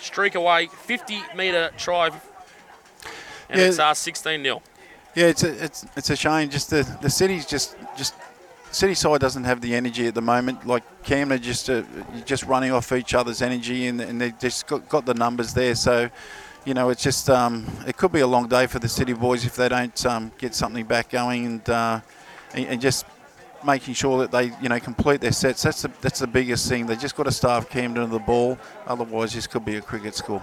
streak 0.00 0.34
away, 0.34 0.66
50 0.66 1.22
metre 1.36 1.70
try, 1.78 2.08
and 2.08 3.60
Yeah. 3.60 3.66
it's 3.66 3.78
our 3.78 3.94
16 3.94 4.42
0. 4.42 4.62
Yeah, 5.14 5.26
it's 5.26 5.44
a, 5.44 5.64
it's 5.64 5.86
it's 5.96 6.10
a 6.10 6.16
shame. 6.16 6.50
Just 6.50 6.70
the 6.70 6.82
the 7.00 7.08
city's 7.10 7.46
just 7.46 7.76
just 7.96 8.14
city 8.72 8.94
side 8.94 9.20
doesn't 9.20 9.44
have 9.44 9.60
the 9.60 9.74
energy 9.74 10.08
at 10.08 10.14
the 10.14 10.20
moment. 10.22 10.66
Like 10.66 10.82
Camden, 11.04 11.40
just 11.40 11.70
uh, 11.70 11.82
just 12.24 12.42
running 12.44 12.72
off 12.72 12.90
each 12.92 13.14
other's 13.14 13.40
energy, 13.40 13.86
and, 13.86 14.00
and 14.00 14.20
they 14.20 14.32
just 14.32 14.66
got, 14.66 14.88
got 14.88 15.06
the 15.06 15.14
numbers 15.14 15.54
there. 15.54 15.74
So, 15.76 16.10
you 16.64 16.74
know, 16.74 16.90
it's 16.90 17.02
just 17.02 17.28
um, 17.28 17.66
it 17.86 17.96
could 17.96 18.12
be 18.12 18.20
a 18.20 18.26
long 18.26 18.48
day 18.48 18.66
for 18.66 18.78
the 18.78 18.88
city 18.88 19.12
boys 19.12 19.44
if 19.44 19.56
they 19.56 19.68
don't 19.68 20.06
um, 20.06 20.32
get 20.38 20.54
something 20.54 20.84
back 20.84 21.10
going 21.10 21.46
and, 21.46 21.70
uh, 21.70 22.00
and 22.54 22.66
and 22.66 22.80
just 22.80 23.06
making 23.64 23.94
sure 23.94 24.18
that 24.18 24.30
they 24.30 24.52
you 24.62 24.68
know 24.68 24.80
complete 24.80 25.20
their 25.20 25.32
sets. 25.32 25.62
That's 25.62 25.82
the 25.82 25.90
that's 26.00 26.20
the 26.20 26.26
biggest 26.26 26.68
thing. 26.68 26.86
They 26.86 26.96
just 26.96 27.16
got 27.16 27.24
to 27.24 27.32
starve 27.32 27.68
Camden 27.68 28.02
of 28.02 28.10
the 28.10 28.18
ball. 28.18 28.58
Otherwise, 28.86 29.34
this 29.34 29.46
could 29.46 29.64
be 29.64 29.76
a 29.76 29.80
cricket 29.80 30.14
score. 30.14 30.42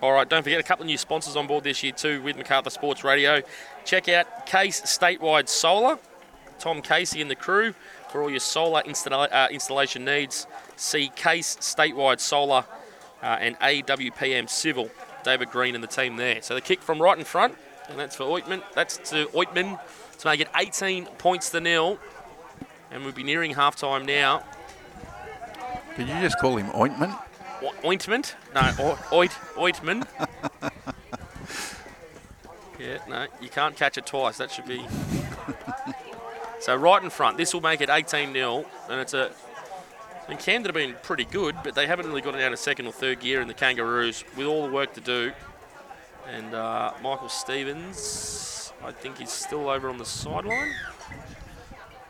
All 0.00 0.12
right, 0.12 0.28
don't 0.28 0.44
forget 0.44 0.60
a 0.60 0.62
couple 0.62 0.84
of 0.84 0.86
new 0.86 0.98
sponsors 0.98 1.34
on 1.34 1.46
board 1.46 1.64
this 1.64 1.82
year 1.82 1.92
too 1.92 2.22
with 2.22 2.36
MacArthur 2.36 2.70
Sports 2.70 3.02
Radio. 3.02 3.42
Check 3.84 4.08
out 4.08 4.46
Case 4.46 4.80
Statewide 4.82 5.48
Solar, 5.48 5.98
Tom 6.58 6.82
Casey 6.82 7.20
and 7.20 7.30
the 7.30 7.34
crew 7.34 7.74
for 8.10 8.22
all 8.22 8.30
your 8.30 8.40
solar 8.40 8.82
installa- 8.82 9.32
uh, 9.32 9.48
installation 9.50 10.04
needs. 10.04 10.46
See 10.76 11.10
Case 11.16 11.56
Statewide 11.56 12.20
Solar 12.20 12.64
uh, 13.22 13.38
and 13.40 13.58
AWPM 13.58 14.48
Civil, 14.48 14.88
David 15.28 15.50
Green 15.50 15.74
and 15.74 15.84
the 15.84 15.88
team 15.88 16.16
there. 16.16 16.40
So 16.40 16.54
the 16.54 16.62
kick 16.62 16.80
from 16.80 17.02
right 17.02 17.18
in 17.18 17.22
front, 17.24 17.54
and 17.90 17.98
that's 17.98 18.16
for 18.16 18.24
Oitman. 18.24 18.62
That's 18.74 18.96
to 19.10 19.26
Oitman 19.26 19.78
to 20.20 20.26
make 20.26 20.40
it 20.40 20.48
18 20.56 21.04
points 21.18 21.50
to 21.50 21.60
nil. 21.60 21.98
And 22.90 23.04
we'll 23.04 23.12
be 23.12 23.22
nearing 23.22 23.54
half 23.54 23.76
time 23.76 24.06
now. 24.06 24.42
Could 25.94 26.08
you 26.08 26.18
just 26.20 26.38
call 26.38 26.56
him 26.56 26.70
ointment? 26.74 27.12
O- 27.62 27.74
ointment? 27.84 28.36
No, 28.54 28.60
o- 28.78 28.98
oit, 29.12 29.32
ointman. 29.56 30.06
yeah, 32.78 32.98
no, 33.06 33.26
you 33.42 33.50
can't 33.50 33.76
catch 33.76 33.98
it 33.98 34.06
twice. 34.06 34.38
That 34.38 34.50
should 34.50 34.64
be. 34.66 34.86
so 36.60 36.74
right 36.74 37.02
in 37.02 37.10
front, 37.10 37.36
this 37.36 37.52
will 37.52 37.60
make 37.60 37.82
it 37.82 37.90
18 37.90 38.32
0, 38.32 38.64
and 38.88 39.00
it's 39.00 39.12
a. 39.12 39.30
And 40.28 40.38
Camden 40.38 40.66
have 40.66 40.74
been 40.74 40.94
pretty 41.02 41.24
good, 41.24 41.56
but 41.64 41.74
they 41.74 41.86
haven't 41.86 42.06
really 42.06 42.20
got 42.20 42.34
it 42.34 42.42
out 42.42 42.52
of 42.52 42.58
second 42.58 42.86
or 42.86 42.92
third 42.92 43.20
gear 43.20 43.40
in 43.40 43.48
the 43.48 43.54
Kangaroos 43.54 44.24
with 44.36 44.46
all 44.46 44.66
the 44.66 44.72
work 44.72 44.92
to 44.94 45.00
do. 45.00 45.32
And 46.30 46.52
uh, 46.54 46.92
Michael 47.02 47.30
Stevens, 47.30 48.72
I 48.84 48.92
think 48.92 49.18
he's 49.18 49.32
still 49.32 49.70
over 49.70 49.88
on 49.88 49.96
the 49.96 50.04
sideline. 50.04 50.72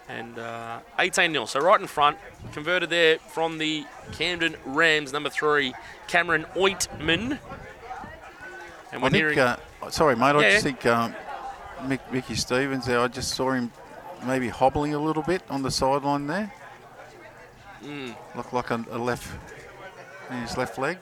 And 0.09 0.39
uh, 0.39 0.81
18 0.99 1.31
0. 1.33 1.45
So 1.45 1.61
right 1.61 1.81
in 1.81 1.87
front, 1.87 2.19
converted 2.53 2.91
there 2.91 3.19
from 3.19 3.59
the 3.59 3.85
Camden 4.13 4.57
Rams, 4.65 5.13
number 5.13 5.31
three, 5.31 5.75
Cameron 6.09 6.45
Oitman. 6.57 7.39
And 8.91 9.03
we're 9.03 9.09
I 9.09 9.11
think. 9.11 9.39
Uh, 9.39 9.57
sorry, 9.91 10.17
mate. 10.17 10.35
I 10.35 10.51
just 10.51 10.65
think 10.65 10.85
um, 10.87 11.15
Mick, 11.83 12.01
Mickey 12.11 12.35
Stevens 12.35 12.87
there. 12.87 12.99
I 12.99 13.07
just 13.09 13.35
saw 13.35 13.53
him 13.53 13.71
maybe 14.27 14.49
hobbling 14.49 14.95
a 14.95 14.99
little 14.99 15.23
bit 15.23 15.43
on 15.49 15.63
the 15.63 15.71
sideline 15.71 16.27
there. 16.27 16.53
Mm. 17.83 18.17
Like 18.53 18.71
a, 18.71 18.85
a 18.91 18.99
left 18.99 19.29
his 20.43 20.57
left 20.57 20.79
leg. 20.79 20.99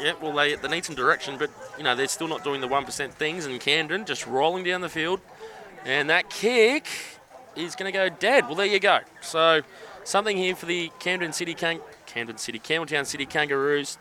Yeah, 0.00 0.12
well, 0.20 0.32
they, 0.32 0.54
they 0.54 0.68
need 0.68 0.84
some 0.84 0.94
direction, 0.94 1.36
but 1.38 1.50
you 1.76 1.82
know 1.82 1.96
they're 1.96 2.06
still 2.06 2.28
not 2.28 2.44
doing 2.44 2.60
the 2.60 2.68
one 2.68 2.84
percent 2.84 3.14
things. 3.14 3.46
And 3.46 3.60
Camden 3.60 4.04
just 4.04 4.26
rolling 4.26 4.64
down 4.64 4.80
the 4.80 4.88
field, 4.88 5.20
and 5.84 6.08
that 6.10 6.30
kick 6.30 6.86
is 7.56 7.74
going 7.74 7.92
to 7.92 7.96
go 7.96 8.08
dead. 8.08 8.46
Well, 8.46 8.54
there 8.54 8.66
you 8.66 8.78
go. 8.78 9.00
So 9.20 9.62
something 10.04 10.36
here 10.36 10.54
for 10.54 10.66
the 10.66 10.92
Camden 11.00 11.32
City 11.32 11.54
Kang- 11.54 11.80
Camden 12.06 12.38
City 12.38 12.60
Campbelltown 12.60 13.06
City 13.06 13.26
Kangaroos, 13.26 13.98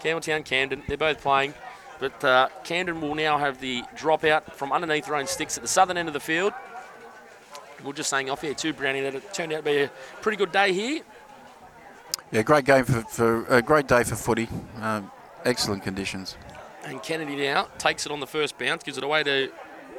Campbelltown 0.00 0.44
Camden. 0.44 0.82
They're 0.88 0.96
both 0.96 1.20
playing, 1.20 1.52
but 2.00 2.24
uh, 2.24 2.48
Camden 2.64 3.02
will 3.02 3.14
now 3.14 3.36
have 3.36 3.60
the 3.60 3.82
dropout 3.96 4.54
from 4.54 4.72
underneath 4.72 5.06
their 5.06 5.16
own 5.16 5.26
sticks 5.26 5.58
at 5.58 5.62
the 5.62 5.68
southern 5.68 5.98
end 5.98 6.08
of 6.08 6.14
the 6.14 6.20
field. 6.20 6.54
We're 7.84 7.92
just 7.92 8.10
saying 8.10 8.28
off 8.28 8.42
here 8.42 8.54
too, 8.54 8.72
Brownie, 8.72 9.00
that 9.02 9.14
it 9.14 9.32
turned 9.32 9.52
out 9.52 9.58
to 9.58 9.62
be 9.62 9.82
a 9.82 9.90
pretty 10.20 10.36
good 10.36 10.52
day 10.52 10.72
here. 10.72 11.02
Yeah, 12.32 12.42
great 12.42 12.64
game 12.64 12.84
for, 12.84 13.02
for 13.02 13.46
a 13.46 13.62
great 13.62 13.86
day 13.86 14.02
for 14.04 14.16
footy. 14.16 14.48
Um, 14.80 15.10
excellent 15.44 15.82
conditions. 15.82 16.36
And 16.84 17.02
Kennedy 17.02 17.36
now 17.36 17.68
takes 17.78 18.06
it 18.06 18.12
on 18.12 18.20
the 18.20 18.26
first 18.26 18.58
bounce, 18.58 18.82
gives 18.82 18.98
it 18.98 19.04
away 19.04 19.22
to 19.22 19.50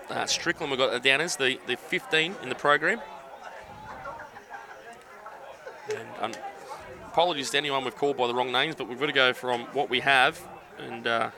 uh, 0.09 0.25
Strickland. 0.25 0.71
We've 0.71 0.79
got 0.79 0.91
the 0.91 1.09
Downers, 1.09 1.37
the, 1.37 1.59
the 1.67 1.77
15 1.77 2.35
in 2.43 2.49
the 2.49 2.55
program. 2.55 3.01
And 5.89 6.35
um, 6.35 6.41
apologies 7.07 7.49
to 7.51 7.57
anyone 7.57 7.83
we've 7.83 7.95
called 7.95 8.17
by 8.17 8.27
the 8.27 8.35
wrong 8.35 8.51
names, 8.51 8.75
but 8.75 8.87
we've 8.87 8.99
got 8.99 9.07
to 9.07 9.11
go 9.11 9.33
from 9.33 9.61
what 9.73 9.89
we 9.89 9.99
have. 10.01 10.39
And 10.77 11.07
uh, 11.07 11.31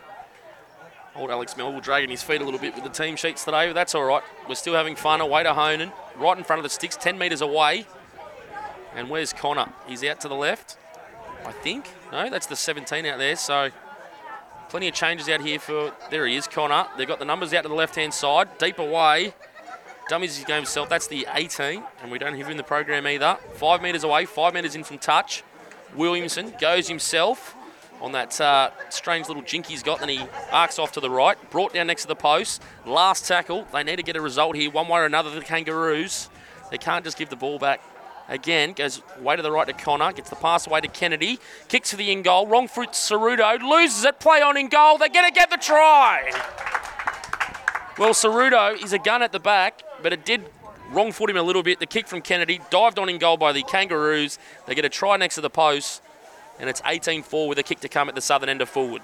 old 1.16 1.30
Alex 1.30 1.58
Melville 1.58 1.82
dragging 1.82 2.10
his 2.10 2.24
feet 2.24 2.42
a 2.42 2.46
little 2.46 2.60
bit 2.60 2.76
with 2.76 2.84
the 2.84 2.90
team 2.90 3.16
sheets 3.16 3.44
today, 3.44 3.68
but 3.68 3.74
that's 3.74 3.96
all 3.96 4.04
right. 4.04 4.24
We're 4.48 4.56
still 4.56 4.74
having 4.74 4.96
fun 4.96 5.22
away 5.22 5.44
to 5.44 5.54
Honan. 5.54 5.92
right 6.16 6.38
in 6.38 6.44
front 6.44 6.60
of 6.60 6.64
the 6.64 6.70
sticks, 6.70 6.96
10 6.98 7.18
metres 7.18 7.42
away. 7.42 7.86
And 8.96 9.10
where's 9.10 9.34
Connor? 9.34 9.72
He's 9.88 10.04
out 10.04 10.20
to 10.22 10.28
the 10.28 10.36
left, 10.36 10.78
I 11.46 11.52
think. 11.52 11.90
No, 12.12 12.30
that's 12.30 12.48
the 12.48 12.56
17 12.56 13.06
out 13.06 13.18
there. 13.18 13.36
So 13.36 13.70
plenty 14.70 14.88
of 14.88 14.94
changes 14.94 15.30
out 15.30 15.42
here 15.42 15.60
for. 15.60 15.94
There 16.10 16.28
he 16.28 16.36
is, 16.36 16.48
Connor. 16.48 16.88
They've 16.98 17.08
got 17.08 17.20
the 17.20 17.26
numbers 17.26 17.54
out 17.54 17.64
to 17.64 17.70
the 17.70 17.76
left 17.76 17.96
hand 17.96 18.14
side, 18.14 18.58
deep 18.58 18.80
away. 18.80 19.34
Dummies 20.10 20.36
his 20.36 20.46
game 20.46 20.58
himself. 20.58 20.90
That's 20.90 21.08
the 21.08 21.26
18, 21.34 21.84
and 22.02 22.12
we 22.12 22.20
don't 22.20 22.36
have 22.36 22.48
him 22.48 22.52
in 22.52 22.58
the 22.58 22.64
program 22.64 23.08
either. 23.08 23.38
Five 23.54 23.82
metres 23.82 24.04
away, 24.04 24.26
five 24.26 24.54
metres 24.54 24.76
in 24.76 24.84
from 24.84 24.98
touch. 24.98 25.44
Williamson 25.96 26.54
goes 26.60 26.88
himself 26.88 27.56
on 28.02 28.12
that 28.14 28.40
uh, 28.42 28.72
strange 28.90 29.28
little 29.28 29.44
jink 29.44 29.68
he's 29.68 29.84
got. 29.84 30.00
Then 30.00 30.10
he 30.10 30.20
arcs 30.52 30.80
off 30.80 30.92
to 30.94 31.00
the 31.00 31.10
right, 31.10 31.38
brought 31.52 31.74
down 31.74 31.88
next 31.88 32.02
to 32.04 32.08
the 32.08 32.16
post. 32.16 32.62
Last 32.86 33.28
tackle. 33.28 33.68
They 33.72 33.84
need 33.84 33.98
to 33.98 34.04
get 34.04 34.16
a 34.16 34.22
result 34.22 34.56
here, 34.56 34.72
one 34.72 34.88
way 34.88 35.00
or 35.00 35.06
another. 35.06 35.30
The 35.30 35.42
Kangaroos. 35.42 36.30
They 36.72 36.78
can't 36.78 37.04
just 37.04 37.18
give 37.18 37.30
the 37.30 37.36
ball 37.36 37.60
back. 37.60 37.82
Again, 38.30 38.72
goes 38.72 39.02
way 39.20 39.36
to 39.36 39.42
the 39.42 39.52
right 39.52 39.68
to 39.68 39.74
Connor, 39.74 40.14
gets 40.14 40.30
the 40.30 40.38
pass 40.38 40.66
away 40.66 40.80
to 40.80 40.88
Kennedy, 40.88 41.38
kicks 41.68 41.92
for 41.92 41.98
the 41.98 42.12
in 42.12 42.22
goal. 42.22 42.48
Wrong 42.48 42.70
foot, 42.70 42.92
Cerudo 42.92 43.62
loses 43.62 44.06
it. 44.06 44.22
Play 44.22 44.42
on 44.42 44.56
in 44.56 44.70
goal. 44.70 44.98
They're 44.98 45.10
going 45.10 45.30
to 45.30 45.34
get 45.34 45.50
the 45.50 45.58
try. 45.58 46.32
Well, 47.98 48.12
Cerudo 48.12 48.82
is 48.82 48.94
a 48.94 49.00
gun 49.00 49.22
at 49.22 49.34
the 49.34 49.40
back, 49.40 49.84
but 50.02 50.14
it 50.14 50.24
did 50.24 50.46
wrong 50.92 51.12
foot 51.12 51.30
him 51.30 51.36
a 51.36 51.44
little 51.44 51.62
bit. 51.62 51.80
The 51.80 51.86
kick 51.86 52.08
from 52.08 52.22
Kennedy 52.22 52.62
dived 52.70 52.98
on 53.00 53.10
in 53.10 53.18
goal 53.18 53.36
by 53.36 53.52
the 53.52 53.64
Kangaroos. 53.64 54.40
They 54.66 54.76
get 54.76 54.86
a 54.86 54.90
try 54.90 55.18
next 55.18 55.36
to 55.36 55.42
the 55.42 55.50
post, 55.50 56.02
and 56.60 56.70
it's 56.70 56.82
18-4 56.82 57.48
with 57.48 57.58
a 57.60 57.64
kick 57.64 57.80
to 57.82 57.90
come 57.90 58.10
at 58.10 58.16
the 58.16 58.22
southern 58.22 58.50
end 58.50 58.62
of 58.62 58.72
Fullwood. 58.72 59.02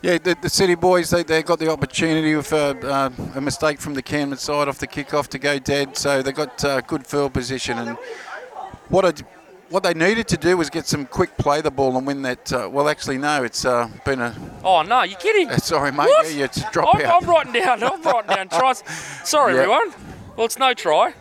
Yeah, 0.00 0.18
the, 0.18 0.36
the 0.40 0.48
City 0.48 0.76
boys, 0.76 1.10
they, 1.10 1.24
they 1.24 1.42
got 1.42 1.58
the 1.58 1.70
opportunity 1.70 2.36
with 2.36 2.52
uh, 2.52 2.74
uh, 2.82 3.10
a 3.34 3.40
mistake 3.40 3.80
from 3.80 3.94
the 3.94 4.02
Camden 4.02 4.38
side 4.38 4.68
off 4.68 4.78
the 4.78 4.86
kickoff 4.86 5.26
to 5.28 5.38
go 5.38 5.58
dead, 5.58 5.96
so 5.96 6.22
they 6.22 6.30
got 6.30 6.64
uh, 6.64 6.80
good 6.82 7.04
field 7.04 7.34
position. 7.34 7.78
And 7.78 7.98
what 8.88 9.20
what 9.70 9.82
they 9.82 9.94
needed 9.94 10.28
to 10.28 10.36
do 10.36 10.56
was 10.56 10.70
get 10.70 10.86
some 10.86 11.04
quick 11.04 11.36
play 11.36 11.60
the 11.60 11.70
ball 11.70 11.96
and 11.96 12.06
win 12.06 12.22
that. 12.22 12.52
Uh, 12.52 12.68
well, 12.70 12.88
actually, 12.88 13.18
no, 13.18 13.42
it's 13.42 13.64
uh, 13.64 13.88
been 14.04 14.20
a. 14.20 14.34
Oh 14.64 14.82
no, 14.82 15.02
you're 15.02 15.18
kidding? 15.18 15.50
sorry, 15.58 15.90
mate. 15.90 16.06
What? 16.06 16.32
Yeah, 16.32 16.44
it's 16.44 16.58
a 16.58 16.70
drop 16.70 16.94
I'm, 16.94 17.04
out. 17.04 17.22
I'm 17.22 17.28
writing 17.28 17.52
down. 17.52 17.82
I'm 17.82 18.02
writing 18.02 18.34
down 18.34 18.48
tries. 18.60 18.82
Sorry, 19.28 19.54
Yeah. 19.54 19.62
everyone. 19.62 19.90
Well, 20.36 20.46
it's 20.46 20.58
no 20.58 20.74
try. 20.74 21.12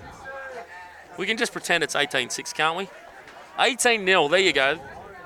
We 1.18 1.26
can 1.26 1.36
just 1.38 1.51
pretend 1.51 1.84
it's 1.84 1.95
18-6, 1.95 2.53
can't 2.53 2.78
we? 2.78 2.88
18 3.59 4.05
0 4.05 4.28
There 4.28 4.39
you 4.39 4.53
go. 4.53 4.80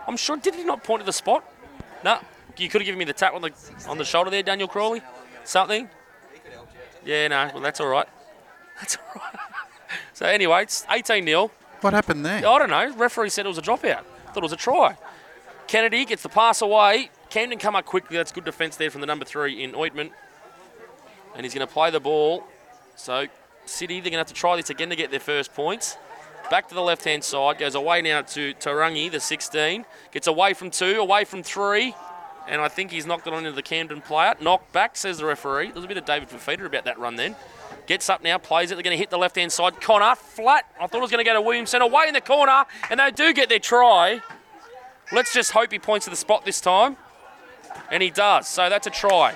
I'm 0.07 0.17
sure. 0.17 0.37
Did 0.37 0.55
he 0.55 0.63
not 0.63 0.83
point 0.83 1.01
to 1.01 1.05
the 1.05 1.13
spot? 1.13 1.43
No. 2.03 2.19
You 2.57 2.69
could 2.69 2.81
have 2.81 2.85
given 2.85 2.99
me 2.99 3.05
the 3.05 3.13
tap 3.13 3.33
on 3.33 3.41
the 3.41 3.51
on 3.87 3.97
the 3.97 4.05
shoulder 4.05 4.29
there, 4.29 4.43
Daniel 4.43 4.67
Crawley. 4.67 5.01
Something. 5.43 5.89
Yeah, 7.05 7.27
no. 7.29 7.49
Well, 7.53 7.63
that's 7.63 7.79
all 7.79 7.87
right. 7.87 8.07
That's 8.79 8.97
all 8.97 9.21
right. 9.21 9.39
so 10.13 10.25
anyway, 10.25 10.63
it's 10.63 10.85
18 10.89 11.25
0 11.25 11.51
What 11.81 11.93
happened 11.93 12.25
there? 12.25 12.37
I 12.37 12.59
don't 12.59 12.69
know. 12.69 12.95
Referee 12.95 13.29
said 13.29 13.45
it 13.45 13.49
was 13.49 13.59
a 13.59 13.61
dropout. 13.61 14.03
Thought 14.27 14.37
it 14.37 14.41
was 14.41 14.51
a 14.53 14.57
try. 14.57 14.97
Kennedy 15.67 16.03
gets 16.05 16.23
the 16.23 16.29
pass 16.29 16.61
away. 16.61 17.11
Camden 17.29 17.59
come 17.59 17.75
up 17.75 17.85
quickly. 17.85 18.17
That's 18.17 18.31
good 18.31 18.45
defence 18.45 18.77
there 18.77 18.89
from 18.89 19.01
the 19.01 19.07
number 19.07 19.23
three 19.23 19.63
in 19.63 19.75
Ointment. 19.75 20.11
And 21.35 21.45
he's 21.45 21.53
going 21.53 21.65
to 21.65 21.71
play 21.71 21.91
the 21.91 21.99
ball. 21.99 22.43
So 22.95 23.27
City, 23.65 23.95
they're 23.95 24.09
going 24.09 24.13
to 24.13 24.17
have 24.19 24.27
to 24.27 24.33
try 24.33 24.55
this 24.55 24.69
again 24.69 24.89
to 24.89 24.95
get 24.95 25.11
their 25.11 25.19
first 25.19 25.53
points. 25.53 25.97
Back 26.51 26.67
to 26.67 26.75
the 26.75 26.81
left 26.81 27.05
hand 27.05 27.23
side. 27.23 27.59
Goes 27.59 27.75
away 27.75 28.01
now 28.01 28.23
to 28.23 28.53
Tarangi, 28.55 29.09
the 29.09 29.21
16. 29.21 29.85
Gets 30.11 30.27
away 30.27 30.53
from 30.53 30.69
two, 30.69 30.99
away 30.99 31.23
from 31.23 31.43
three. 31.43 31.95
And 32.45 32.59
I 32.59 32.67
think 32.67 32.91
he's 32.91 33.05
knocked 33.05 33.25
it 33.25 33.31
on 33.31 33.45
into 33.45 33.53
the 33.53 33.61
Camden 33.61 34.01
player. 34.01 34.35
Knocked 34.41 34.73
back, 34.73 34.97
says 34.97 35.19
the 35.19 35.25
referee. 35.25 35.71
There's 35.71 35.85
a 35.85 35.87
bit 35.87 35.95
of 35.95 36.03
David 36.03 36.27
Fifita 36.27 36.65
about 36.65 36.83
that 36.83 36.99
run 36.99 37.15
then. 37.15 37.37
Gets 37.87 38.09
up 38.09 38.21
now, 38.21 38.37
plays 38.37 38.69
it. 38.69 38.75
They're 38.75 38.83
going 38.83 38.93
to 38.93 38.99
hit 38.99 39.09
the 39.09 39.17
left 39.17 39.37
hand 39.37 39.49
side. 39.53 39.79
Connor, 39.79 40.13
flat. 40.15 40.65
I 40.77 40.87
thought 40.87 40.97
it 40.97 41.01
was 41.01 41.09
going 41.09 41.23
to 41.23 41.29
go 41.29 41.33
to 41.33 41.41
Williamson. 41.41 41.81
Away 41.81 42.09
in 42.09 42.13
the 42.13 42.19
corner. 42.19 42.65
And 42.89 42.99
they 42.99 43.11
do 43.11 43.31
get 43.31 43.47
their 43.47 43.57
try. 43.57 44.19
Let's 45.13 45.33
just 45.33 45.51
hope 45.51 45.71
he 45.71 45.79
points 45.79 46.03
to 46.07 46.09
the 46.09 46.17
spot 46.17 46.43
this 46.43 46.59
time. 46.59 46.97
And 47.89 48.03
he 48.03 48.09
does. 48.09 48.49
So 48.49 48.67
that's 48.67 48.87
a 48.87 48.91
try. 48.91 49.35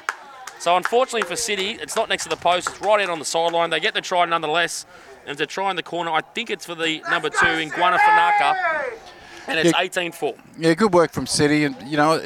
So 0.59 0.76
unfortunately 0.76 1.22
for 1.22 1.38
City, 1.38 1.78
it's 1.82 1.95
not 1.95 2.09
next 2.09 2.24
to 2.24 2.30
the 2.30 2.36
post. 2.36 2.68
It's 2.68 2.82
right 2.82 3.01
out 3.01 3.09
on 3.09 3.20
the 3.20 3.26
sideline. 3.26 3.70
They 3.70 3.80
get 3.80 3.93
the 3.93 4.01
try 4.01 4.26
nonetheless. 4.26 4.86
And 5.28 5.40
a 5.40 5.46
try 5.46 5.70
in 5.70 5.76
the 5.76 5.84
corner. 5.84 6.12
I 6.12 6.22
think 6.22 6.50
it's 6.50 6.66
for 6.66 6.76
the 6.76 7.02
number 7.10 7.30
two 7.30 7.48
in 7.48 7.70
Guanafanaka. 7.72 8.56
And 9.48 9.60
it's 9.60 9.72
Yeah. 9.72 9.84
18-4. 9.84 10.36
Yeah, 10.58 10.74
good 10.74 10.94
work 10.94 11.12
from 11.12 11.28
City, 11.28 11.66
and 11.66 11.76
you 11.86 11.98
know, 11.98 12.22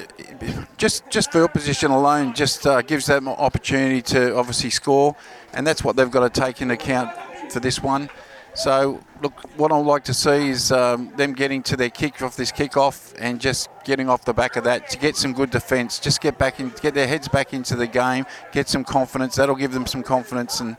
just 0.77 1.09
just 1.09 1.31
field 1.33 1.51
position 1.51 1.91
alone 1.91 2.33
just 2.33 2.65
uh, 2.65 2.81
gives 2.81 3.07
them 3.07 3.27
an 3.27 3.35
opportunity 3.37 4.01
to 4.13 4.37
obviously 4.37 4.69
score, 4.69 5.15
and 5.53 5.67
that's 5.67 5.83
what 5.83 5.97
they've 5.97 6.09
got 6.09 6.33
to 6.33 6.41
take 6.41 6.61
into 6.61 6.75
account 6.75 7.11
for 7.51 7.59
this 7.59 7.83
one. 7.83 8.09
So, 8.53 9.01
look, 9.21 9.33
what 9.57 9.71
I'd 9.71 9.85
like 9.85 10.05
to 10.05 10.13
see 10.13 10.49
is 10.49 10.71
um, 10.71 11.11
them 11.17 11.33
getting 11.33 11.61
to 11.63 11.77
their 11.77 11.89
kick 11.89 12.21
off 12.21 12.35
this 12.37 12.51
kick 12.51 12.77
off 12.77 13.13
and 13.19 13.39
just 13.39 13.69
getting 13.83 14.09
off 14.09 14.23
the 14.25 14.33
back 14.33 14.55
of 14.55 14.63
that 14.63 14.89
to 14.89 14.97
get 14.97 15.15
some 15.17 15.33
good 15.33 15.49
defence. 15.49 15.99
Just 15.99 16.21
get 16.21 16.37
back 16.37 16.59
in, 16.59 16.71
get 16.81 16.93
their 16.93 17.07
heads 17.07 17.27
back 17.27 17.53
into 17.53 17.75
the 17.75 17.87
game, 17.87 18.25
get 18.53 18.67
some 18.69 18.83
confidence. 18.85 19.35
That'll 19.35 19.55
give 19.55 19.73
them 19.73 19.85
some 19.85 20.03
confidence, 20.03 20.61
and 20.61 20.77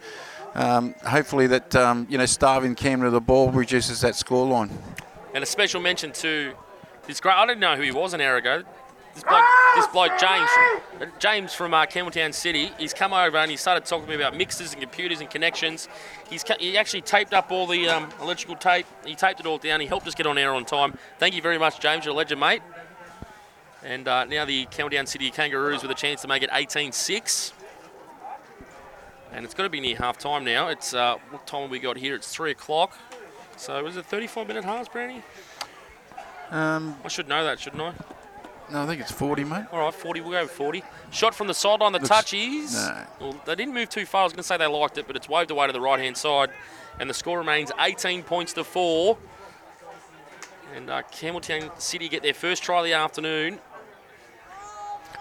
um, 0.54 0.94
hopefully 1.06 1.46
that 1.48 1.74
um, 1.76 2.06
you 2.10 2.18
know 2.18 2.26
starving 2.26 2.74
Camden 2.74 3.06
of 3.06 3.12
the 3.12 3.20
ball 3.20 3.50
reduces 3.50 4.00
that 4.00 4.14
scoreline. 4.14 4.70
And 5.34 5.44
a 5.44 5.46
special 5.46 5.80
mention 5.80 6.12
to 6.12 6.54
this 7.06 7.20
great. 7.20 7.34
I 7.34 7.46
didn't 7.46 7.60
know 7.60 7.76
who 7.76 7.82
he 7.82 7.92
was 7.92 8.14
an 8.14 8.20
hour 8.20 8.36
ago. 8.36 8.62
This 9.14 9.24
bloke, 9.24 9.44
this 9.74 9.86
bloke 9.88 10.12
James, 10.20 10.50
James 11.18 11.52
from 11.52 11.74
uh, 11.74 11.84
Campbelltown 11.86 12.32
City. 12.32 12.70
He's 12.78 12.94
come 12.94 13.12
over 13.12 13.36
and 13.38 13.50
he 13.50 13.56
started 13.56 13.84
talking 13.84 14.06
to 14.06 14.10
me 14.10 14.14
about 14.14 14.36
mixers 14.36 14.72
and 14.72 14.80
computers 14.80 15.20
and 15.20 15.28
connections. 15.28 15.88
He's 16.28 16.44
he 16.60 16.78
actually 16.78 17.02
taped 17.02 17.34
up 17.34 17.50
all 17.50 17.66
the 17.66 17.88
um, 17.88 18.08
electrical 18.20 18.54
tape. 18.54 18.86
He 19.04 19.16
taped 19.16 19.40
it 19.40 19.46
all 19.46 19.58
down. 19.58 19.80
He 19.80 19.86
helped 19.86 20.06
us 20.06 20.14
get 20.14 20.26
on 20.26 20.38
air 20.38 20.54
on 20.54 20.64
time. 20.64 20.96
Thank 21.18 21.34
you 21.34 21.42
very 21.42 21.58
much, 21.58 21.80
James. 21.80 22.04
You're 22.04 22.14
a 22.14 22.16
legend, 22.16 22.40
mate. 22.40 22.62
And 23.82 24.06
uh, 24.06 24.26
now 24.26 24.44
the 24.44 24.66
Campbelltown 24.66 25.08
City 25.08 25.30
Kangaroos 25.30 25.82
with 25.82 25.90
a 25.90 25.94
chance 25.94 26.22
to 26.22 26.28
make 26.28 26.42
it 26.42 26.50
18-6. 26.50 27.52
And 29.32 29.44
it's 29.44 29.54
got 29.54 29.62
to 29.64 29.68
be 29.70 29.80
near 29.80 29.96
half 29.96 30.18
time 30.18 30.44
now. 30.44 30.68
It's 30.68 30.92
uh, 30.94 31.16
what 31.30 31.46
time 31.46 31.62
have 31.62 31.70
we 31.70 31.78
got 31.78 31.96
here? 31.96 32.14
It's 32.14 32.28
three 32.32 32.50
o'clock. 32.50 32.96
So 33.56 33.82
was 33.84 33.96
it 33.96 34.06
35 34.06 34.48
minute 34.48 34.64
halves, 34.64 34.88
Brandy? 34.88 35.22
Um, 36.50 36.96
I 37.04 37.08
should 37.08 37.28
know 37.28 37.44
that, 37.44 37.60
shouldn't 37.60 37.82
I? 37.82 37.92
no, 38.72 38.82
I 38.82 38.86
think 38.86 39.00
it's 39.00 39.12
40, 39.12 39.44
mate. 39.44 39.66
All 39.72 39.80
right, 39.80 39.94
40. 39.94 40.20
We'll 40.20 40.30
go 40.32 40.42
with 40.42 40.50
40. 40.50 40.82
Shot 41.12 41.34
from 41.34 41.46
the 41.46 41.54
sideline. 41.54 41.92
The 41.92 41.98
Looks- 41.98 42.08
touch 42.08 42.34
is. 42.34 42.74
no. 42.74 43.04
Well, 43.20 43.40
they 43.44 43.54
didn't 43.54 43.74
move 43.74 43.88
too 43.88 44.06
far. 44.06 44.22
I 44.22 44.24
was 44.24 44.32
going 44.32 44.42
to 44.42 44.46
say 44.46 44.56
they 44.56 44.66
liked 44.66 44.98
it, 44.98 45.06
but 45.06 45.14
it's 45.16 45.28
waved 45.28 45.50
away 45.50 45.66
to 45.66 45.72
the 45.72 45.80
right 45.80 46.00
hand 46.00 46.16
side. 46.16 46.50
And 46.98 47.08
the 47.08 47.14
score 47.14 47.38
remains 47.38 47.70
18 47.78 48.22
points 48.24 48.52
to 48.54 48.64
4. 48.64 49.16
And 50.74 50.88
uh, 50.90 51.02
Campbelltown 51.12 51.80
City 51.80 52.08
get 52.08 52.22
their 52.22 52.34
first 52.34 52.62
try 52.62 52.78
of 52.78 52.84
the 52.84 52.92
afternoon. 52.92 53.58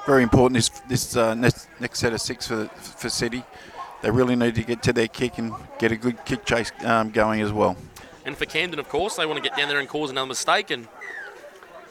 Very 0.05 0.23
important 0.23 0.55
this 0.55 0.69
this 0.87 1.15
uh, 1.15 1.33
next, 1.35 1.67
next 1.79 1.99
set 1.99 2.13
of 2.13 2.21
six 2.21 2.47
for 2.47 2.65
for 2.67 3.09
City. 3.09 3.43
They 4.01 4.11
really 4.11 4.35
need 4.35 4.55
to 4.55 4.63
get 4.63 4.81
to 4.83 4.93
their 4.93 5.07
kick 5.07 5.37
and 5.37 5.53
get 5.77 5.91
a 5.91 5.97
good 5.97 6.23
kick 6.25 6.45
chase 6.45 6.71
um, 6.85 7.11
going 7.11 7.41
as 7.41 7.51
well. 7.51 7.75
And 8.25 8.37
for 8.37 8.45
Camden, 8.45 8.79
of 8.79 8.87
course, 8.87 9.15
they 9.15 9.25
want 9.25 9.41
to 9.41 9.47
get 9.47 9.57
down 9.57 9.69
there 9.69 9.79
and 9.79 9.89
cause 9.89 10.09
another 10.09 10.27
mistake 10.27 10.71
and 10.71 10.87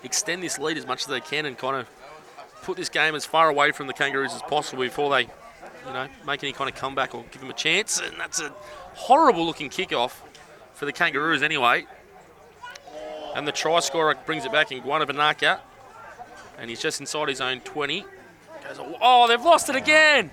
extend 0.03 0.43
this 0.43 0.59
lead 0.59 0.77
as 0.77 0.87
much 0.87 1.03
as 1.03 1.07
they 1.07 1.21
can 1.21 1.47
and 1.47 1.59
kind 1.59 1.77
of 1.77 1.89
put 2.63 2.77
this 2.77 2.89
game 2.89 3.15
as 3.15 3.27
far 3.27 3.49
away 3.49 3.73
from 3.73 3.87
the 3.87 3.93
Kangaroos 3.93 4.33
as 4.35 4.43
possible 4.43 4.83
before 4.83 5.11
they, 5.11 5.23
you 5.23 5.93
know, 5.93 6.07
make 6.27 6.43
any 6.43 6.53
kind 6.53 6.71
of 6.71 6.77
comeback 6.77 7.15
or 7.15 7.25
give 7.31 7.41
them 7.41 7.51
a 7.51 7.55
chance. 7.55 8.01
And 8.01 8.19
that's 8.19 8.41
a 8.41 8.51
horrible 8.95 9.45
looking 9.45 9.69
kickoff 9.69 10.13
for 10.75 10.87
the 10.87 10.93
Kangaroos 10.93 11.43
anyway. 11.43 11.87
And 13.35 13.47
the 13.47 13.53
try 13.53 13.81
scorer 13.81 14.15
brings 14.27 14.45
it 14.45 14.53
back 14.53 14.73
in 14.73 14.83
Guanabanaka. 14.83 15.61
And 16.59 16.71
he's 16.71 16.81
just 16.81 17.01
inside 17.01 17.29
his 17.29 17.41
own 17.41 17.61
20. 17.61 18.05
Goes, 18.65 18.81
oh, 19.01 19.29
they've 19.29 19.43
lost 19.43 19.69
it 19.69 19.77
again. 19.77 20.31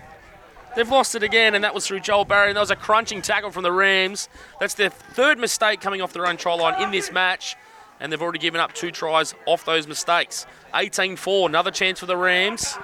They've 0.75 0.89
lost 0.89 1.15
it 1.15 1.23
again, 1.23 1.55
and 1.55 1.63
that 1.63 1.73
was 1.73 1.87
through 1.87 2.01
Joel 2.01 2.25
Barry. 2.25 2.49
And 2.49 2.57
that 2.57 2.61
was 2.61 2.71
a 2.71 2.75
crunching 2.75 3.21
tackle 3.21 3.51
from 3.51 3.63
the 3.63 3.71
Rams. 3.71 4.27
That's 4.59 4.73
their 4.73 4.89
third 4.89 5.39
mistake 5.39 5.79
coming 5.79 6.01
off 6.01 6.11
their 6.11 6.27
own 6.27 6.37
try 6.37 6.53
line 6.53 6.81
in 6.81 6.91
this 6.91 7.11
match, 7.11 7.55
and 7.99 8.11
they've 8.11 8.21
already 8.21 8.39
given 8.39 8.59
up 8.59 8.73
two 8.73 8.91
tries 8.91 9.33
off 9.45 9.63
those 9.65 9.87
mistakes. 9.87 10.45
18 10.73 11.15
4, 11.15 11.47
another 11.47 11.71
chance 11.71 11.99
for 11.99 12.05
the 12.05 12.17
Rams. 12.17 12.77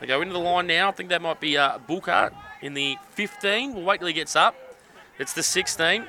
They 0.00 0.06
go 0.06 0.22
into 0.22 0.32
the 0.32 0.40
line 0.40 0.66
now. 0.66 0.88
I 0.88 0.92
think 0.92 1.10
that 1.10 1.22
might 1.22 1.40
be 1.40 1.56
uh, 1.56 1.78
Booker 1.78 2.32
in 2.62 2.74
the 2.74 2.96
15. 3.10 3.74
We'll 3.74 3.84
wait 3.84 3.98
till 3.98 4.08
he 4.08 4.14
gets 4.14 4.34
up. 4.34 4.56
It's 5.18 5.32
the 5.34 5.42
16. 5.42 6.06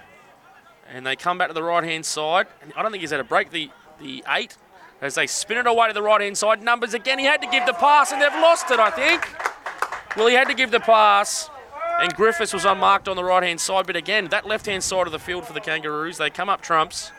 And 0.93 1.05
they 1.05 1.15
come 1.15 1.37
back 1.37 1.49
to 1.49 1.53
the 1.53 1.63
right 1.63 1.83
hand 1.83 2.05
side. 2.05 2.47
And 2.61 2.73
I 2.75 2.81
don't 2.81 2.91
think 2.91 3.01
he's 3.01 3.11
had 3.11 3.19
a 3.19 3.25
break. 3.25 3.51
The, 3.51 3.69
the 3.99 4.23
8 4.27 4.57
as 5.01 5.15
they 5.15 5.27
spin 5.27 5.57
it 5.57 5.67
away 5.67 5.87
to 5.87 5.93
the 5.93 6.01
right 6.01 6.21
hand 6.21 6.37
side. 6.37 6.63
Numbers 6.63 6.93
again. 6.93 7.19
He 7.19 7.25
had 7.25 7.41
to 7.41 7.47
give 7.47 7.65
the 7.65 7.73
pass, 7.73 8.11
and 8.11 8.21
they've 8.21 8.31
lost 8.33 8.71
it, 8.71 8.79
I 8.79 8.89
think. 8.89 9.50
Well, 10.17 10.27
he 10.27 10.33
had 10.33 10.47
to 10.47 10.53
give 10.53 10.71
the 10.71 10.79
pass, 10.79 11.49
and 11.99 12.13
Griffiths 12.13 12.53
was 12.53 12.65
unmarked 12.65 13.07
on 13.07 13.15
the 13.15 13.23
right 13.23 13.43
hand 13.43 13.61
side. 13.61 13.87
But 13.87 13.95
again, 13.95 14.27
that 14.29 14.45
left 14.45 14.65
hand 14.65 14.83
side 14.83 15.05
of 15.07 15.11
the 15.11 15.19
field 15.19 15.45
for 15.45 15.53
the 15.53 15.61
Kangaroos, 15.61 16.17
they 16.17 16.29
come 16.29 16.49
up 16.49 16.61
trumps. 16.61 17.11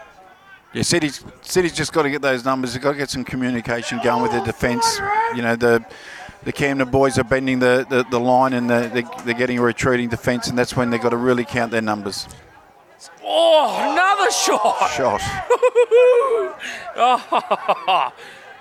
Yeah, 0.74 0.82
City's 0.82 1.24
City's 1.42 1.72
just 1.72 1.92
got 1.92 2.02
to 2.02 2.10
get 2.10 2.22
those 2.22 2.44
numbers. 2.44 2.72
They've 2.72 2.82
got 2.82 2.92
to 2.92 2.98
get 2.98 3.10
some 3.10 3.24
communication 3.24 4.00
going 4.02 4.22
with 4.22 4.32
their 4.32 4.44
defence. 4.44 5.00
You 5.34 5.42
know 5.42 5.56
the. 5.56 5.84
The 6.44 6.52
Camden 6.52 6.90
boys 6.90 7.20
are 7.20 7.22
bending 7.24 7.60
the, 7.60 7.86
the, 7.88 8.04
the 8.10 8.18
line 8.18 8.52
and 8.52 8.68
the, 8.68 8.90
they, 8.92 9.02
they're 9.24 9.38
getting 9.38 9.60
a 9.60 9.62
retreating 9.62 10.08
defence, 10.08 10.48
and 10.48 10.58
that's 10.58 10.74
when 10.74 10.90
they've 10.90 11.00
got 11.00 11.10
to 11.10 11.16
really 11.16 11.44
count 11.44 11.70
their 11.70 11.80
numbers. 11.80 12.26
Oh, 13.22 13.92
another 13.92 14.28
shot. 14.32 14.90
Shot. 14.90 15.20
Oh, 16.94 18.12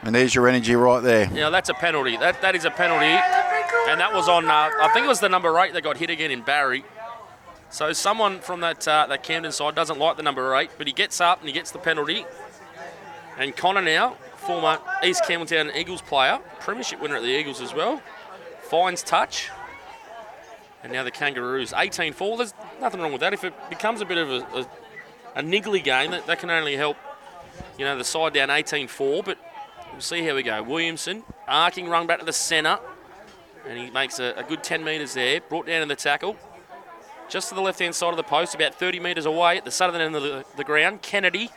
And 0.04 0.16
there's 0.16 0.34
your 0.34 0.48
energy 0.48 0.76
right 0.76 1.02
there. 1.02 1.30
Yeah, 1.32 1.50
that's 1.50 1.70
a 1.70 1.74
penalty. 1.74 2.18
That 2.18 2.42
that 2.42 2.56
is 2.56 2.66
a 2.66 2.72
penalty, 2.72 3.06
and 3.06 4.00
that 4.00 4.12
was 4.14 4.28
on. 4.28 4.46
Uh, 4.46 4.70
I 4.82 4.90
think 4.94 5.06
it 5.06 5.10
was 5.10 5.20
the 5.20 5.30
number 5.30 5.58
eight 5.60 5.74
that 5.74 5.84
got 5.84 5.98
hit 5.98 6.10
again 6.10 6.32
in 6.32 6.42
Barry. 6.42 6.84
So 7.70 7.94
someone 7.94 8.40
from 8.40 8.62
that 8.62 8.88
uh, 8.88 9.06
that 9.08 9.24
Camden 9.24 9.52
side 9.52 9.76
doesn't 9.76 10.00
like 10.00 10.18
the 10.18 10.24
number 10.24 10.56
eight, 10.56 10.72
but 10.78 10.88
he 10.88 10.94
gets 10.94 11.22
up 11.22 11.40
and 11.40 11.48
he 11.48 11.54
gets 11.54 11.72
the 11.72 11.80
penalty. 11.80 12.26
And 13.38 13.56
Connor 13.56 13.82
now, 13.82 14.16
former 14.38 14.80
East 15.04 15.24
Campbelltown 15.24 15.76
Eagles 15.76 16.02
player, 16.02 16.40
premiership 16.60 17.00
winner 17.00 17.16
at 17.16 17.22
the 17.22 17.30
Eagles 17.30 17.62
as 17.62 17.74
well, 17.74 18.02
finds 18.64 19.04
touch. 19.04 19.50
And 20.84 20.92
now 20.92 21.04
the 21.04 21.12
Kangaroos 21.12 21.74
18-4. 21.74 22.38
There's 22.38 22.54
nothing 22.80 23.02
wrong 23.02 23.12
with 23.12 23.22
that. 23.22 23.34
If 23.34 23.44
it 23.44 23.54
becomes 23.70 24.02
a 24.02 24.06
bit 24.06 24.18
of 24.18 24.30
a, 24.30 24.40
a, 24.58 24.68
a 25.36 25.44
niggly 25.44 25.84
game, 25.84 26.12
that, 26.12 26.26
that 26.26 26.40
can 26.40 26.50
only 26.50 26.76
help, 26.76 26.98
you 27.78 27.86
know, 27.86 27.96
the 27.98 28.04
side 28.04 28.34
down 28.34 28.50
18-4. 28.50 29.24
But 29.24 29.38
we'll 29.92 30.02
see 30.02 30.24
how 30.24 30.36
we 30.36 30.44
go. 30.44 30.62
Williamson 30.64 31.24
arcing 31.48 31.90
run 31.90 32.08
back 32.08 32.20
to 32.20 32.26
the 32.26 32.34
centre, 32.34 32.80
and 33.68 33.78
he 33.78 33.92
makes 33.92 34.20
a, 34.20 34.34
a 34.38 34.44
good 34.44 34.64
10 34.64 34.84
metres 34.84 35.14
there. 35.14 35.42
Brought 35.42 35.68
down 35.68 35.82
in 35.82 35.88
the 35.88 35.96
tackle, 35.96 36.36
just 37.30 37.50
to 37.50 37.56
the 37.56 37.62
left-hand 37.62 37.96
side 37.96 38.10
of 38.10 38.18
the 38.18 38.24
post, 38.24 38.56
about 38.56 38.76
30 38.76 39.00
metres 39.00 39.26
away 39.26 39.58
at 39.58 39.66
the 39.66 39.72
southern 39.72 40.02
end 40.02 40.16
of 40.16 40.24
the, 40.24 40.46
the 40.58 40.64
ground. 40.64 41.02
Kennedy 41.02 41.50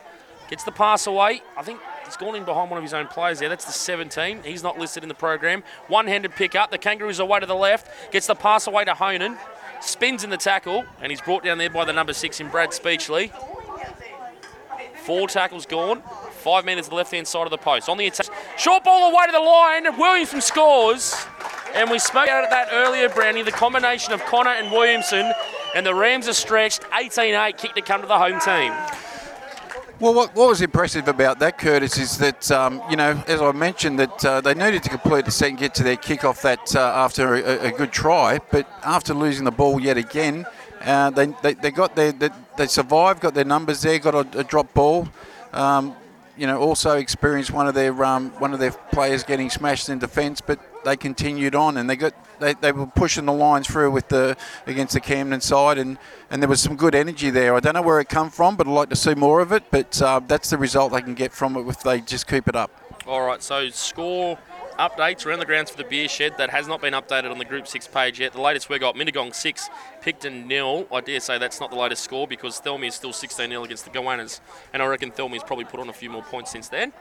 gets 0.48 0.64
the 0.64 0.72
pass 0.72 1.06
away. 1.06 1.42
I 1.56 1.62
think 1.62 1.80
he's 2.04 2.16
gone 2.16 2.34
in 2.34 2.44
behind 2.44 2.70
one 2.70 2.78
of 2.78 2.84
his 2.84 2.94
own 2.94 3.06
players 3.06 3.38
there. 3.38 3.48
That's 3.48 3.64
the 3.64 3.72
17. 3.72 4.42
He's 4.44 4.62
not 4.62 4.78
listed 4.78 5.02
in 5.02 5.08
the 5.08 5.14
program. 5.14 5.62
One-handed 5.88 6.32
pick 6.32 6.54
up. 6.54 6.70
The 6.70 6.78
Kangaroos 6.78 7.18
away 7.18 7.40
to 7.40 7.46
the 7.46 7.54
left. 7.54 8.12
Gets 8.12 8.26
the 8.26 8.34
pass 8.34 8.66
away 8.66 8.84
to 8.84 8.94
Honan. 8.94 9.38
Spins 9.80 10.24
in 10.24 10.30
the 10.30 10.36
tackle, 10.36 10.84
and 11.00 11.10
he's 11.10 11.20
brought 11.20 11.44
down 11.44 11.58
there 11.58 11.68
by 11.68 11.84
the 11.84 11.92
number 11.92 12.12
six 12.12 12.40
in 12.40 12.48
Brad 12.48 12.70
Speechley. 12.70 13.30
Four 15.04 15.28
tackles 15.28 15.66
gone. 15.66 16.02
Five 16.44 16.66
metres 16.66 16.84
to 16.84 16.90
the 16.90 16.96
left-hand 16.96 17.26
side 17.26 17.46
of 17.46 17.50
the 17.50 17.56
post. 17.56 17.88
On 17.88 17.96
the 17.96 18.06
attack. 18.06 18.26
Short 18.58 18.84
ball 18.84 19.10
away 19.10 19.24
to 19.24 19.32
the 19.32 19.38
line. 19.38 19.84
Williamson 19.96 20.42
scores. 20.42 21.24
And 21.74 21.90
we 21.90 21.98
spoke 21.98 22.26
about 22.26 22.50
that 22.50 22.68
earlier, 22.70 23.08
Brownie, 23.08 23.40
the 23.40 23.50
combination 23.50 24.12
of 24.12 24.22
Connor 24.26 24.50
and 24.50 24.70
Williamson. 24.70 25.32
And 25.74 25.86
the 25.86 25.94
Rams 25.94 26.28
are 26.28 26.34
stretched. 26.34 26.82
18-8 26.82 27.56
kick 27.56 27.74
to 27.76 27.80
come 27.80 28.02
to 28.02 28.06
the 28.06 28.18
home 28.18 28.40
team. 28.40 28.74
Well, 30.00 30.12
what, 30.12 30.34
what 30.34 30.48
was 30.50 30.60
impressive 30.60 31.08
about 31.08 31.38
that, 31.38 31.56
Curtis, 31.56 31.96
is 31.96 32.18
that, 32.18 32.50
um, 32.50 32.82
you 32.90 32.96
know, 32.96 33.24
as 33.26 33.40
I 33.40 33.50
mentioned, 33.52 33.98
that 34.00 34.22
uh, 34.22 34.42
they 34.42 34.52
needed 34.52 34.82
to 34.82 34.90
complete 34.90 35.24
the 35.24 35.30
set 35.30 35.48
and 35.48 35.58
get 35.58 35.74
to 35.76 35.82
their 35.82 35.96
kick 35.96 36.24
off 36.24 36.42
that 36.42 36.76
uh, 36.76 36.80
after 36.94 37.36
a, 37.36 37.68
a, 37.68 37.72
good 37.72 37.90
try, 37.90 38.38
but 38.50 38.68
after 38.84 39.14
losing 39.14 39.46
the 39.46 39.50
ball 39.50 39.80
yet 39.80 39.96
again, 39.96 40.44
uh, 40.82 41.08
they, 41.08 41.26
they, 41.42 41.54
they 41.54 41.70
got 41.70 41.96
their, 41.96 42.12
they, 42.12 42.28
they 42.58 42.66
survived, 42.66 43.22
got 43.22 43.32
their 43.32 43.46
numbers 43.46 43.80
there, 43.80 43.98
got 43.98 44.14
a, 44.14 44.40
a 44.40 44.44
drop 44.44 44.74
ball. 44.74 45.08
Um, 45.54 45.96
you 46.36 46.46
know, 46.46 46.60
also 46.60 46.96
experienced 46.96 47.52
one 47.52 47.66
of 47.66 47.74
their 47.74 48.04
um, 48.04 48.30
one 48.40 48.52
of 48.52 48.60
their 48.60 48.72
players 48.72 49.22
getting 49.22 49.50
smashed 49.50 49.88
in 49.88 49.98
defence, 49.98 50.40
but 50.40 50.58
they 50.84 50.96
continued 50.96 51.54
on 51.54 51.76
and 51.76 51.88
they 51.88 51.96
got 51.96 52.14
they, 52.40 52.54
they 52.54 52.72
were 52.72 52.86
pushing 52.86 53.24
the 53.24 53.32
lines 53.32 53.66
through 53.66 53.90
with 53.90 54.08
the 54.08 54.36
against 54.66 54.94
the 54.94 55.00
Camden 55.00 55.40
side 55.40 55.78
and, 55.78 55.98
and 56.30 56.42
there 56.42 56.48
was 56.48 56.60
some 56.60 56.76
good 56.76 56.94
energy 56.94 57.30
there. 57.30 57.54
I 57.54 57.60
don't 57.60 57.74
know 57.74 57.82
where 57.82 58.00
it 58.00 58.08
come 58.08 58.30
from, 58.30 58.56
but 58.56 58.66
I'd 58.66 58.72
like 58.72 58.90
to 58.90 58.96
see 58.96 59.14
more 59.14 59.40
of 59.40 59.52
it. 59.52 59.64
But 59.70 60.00
uh, 60.02 60.20
that's 60.26 60.50
the 60.50 60.58
result 60.58 60.92
they 60.92 61.02
can 61.02 61.14
get 61.14 61.32
from 61.32 61.56
it 61.56 61.66
if 61.68 61.82
they 61.82 62.00
just 62.00 62.26
keep 62.26 62.48
it 62.48 62.56
up. 62.56 62.70
All 63.06 63.26
right, 63.26 63.42
so 63.42 63.68
score 63.68 64.38
updates 64.78 65.24
around 65.24 65.38
the 65.38 65.46
grounds 65.46 65.70
for 65.70 65.76
the 65.76 65.84
beer 65.84 66.08
shed 66.08 66.36
that 66.38 66.50
has 66.50 66.66
not 66.66 66.80
been 66.80 66.94
updated 66.94 67.30
on 67.30 67.38
the 67.38 67.44
Group 67.44 67.66
6 67.66 67.88
page 67.88 68.20
yet. 68.20 68.32
The 68.32 68.40
latest 68.40 68.68
we 68.68 68.78
got 68.78 68.94
Mittagong 68.94 69.34
6, 69.34 69.70
Picton 70.00 70.48
nil. 70.48 70.86
I 70.92 71.00
dare 71.00 71.20
say 71.20 71.38
that's 71.38 71.60
not 71.60 71.70
the 71.70 71.76
latest 71.76 72.02
score 72.02 72.26
because 72.26 72.60
Thirlmere 72.60 72.88
is 72.88 72.94
still 72.94 73.12
16 73.12 73.50
0 73.50 73.64
against 73.64 73.84
the 73.84 73.90
Goannas, 73.90 74.40
and 74.72 74.82
I 74.82 74.86
reckon 74.86 75.10
Thirlmere's 75.10 75.44
probably 75.44 75.64
put 75.64 75.80
on 75.80 75.88
a 75.88 75.92
few 75.92 76.10
more 76.10 76.22
points 76.22 76.50
since 76.50 76.68
then. 76.68 76.92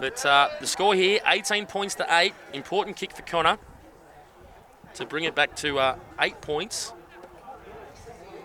But 0.00 0.24
uh, 0.26 0.48
the 0.60 0.66
score 0.66 0.94
here 0.94 1.20
18 1.26 1.66
points 1.66 1.94
to 1.96 2.06
8. 2.08 2.34
Important 2.52 2.96
kick 2.96 3.12
for 3.12 3.22
Connor 3.22 3.58
to 4.94 5.06
bring 5.06 5.24
it 5.24 5.34
back 5.34 5.56
to 5.56 5.78
uh, 5.78 5.96
8 6.20 6.40
points. 6.40 6.92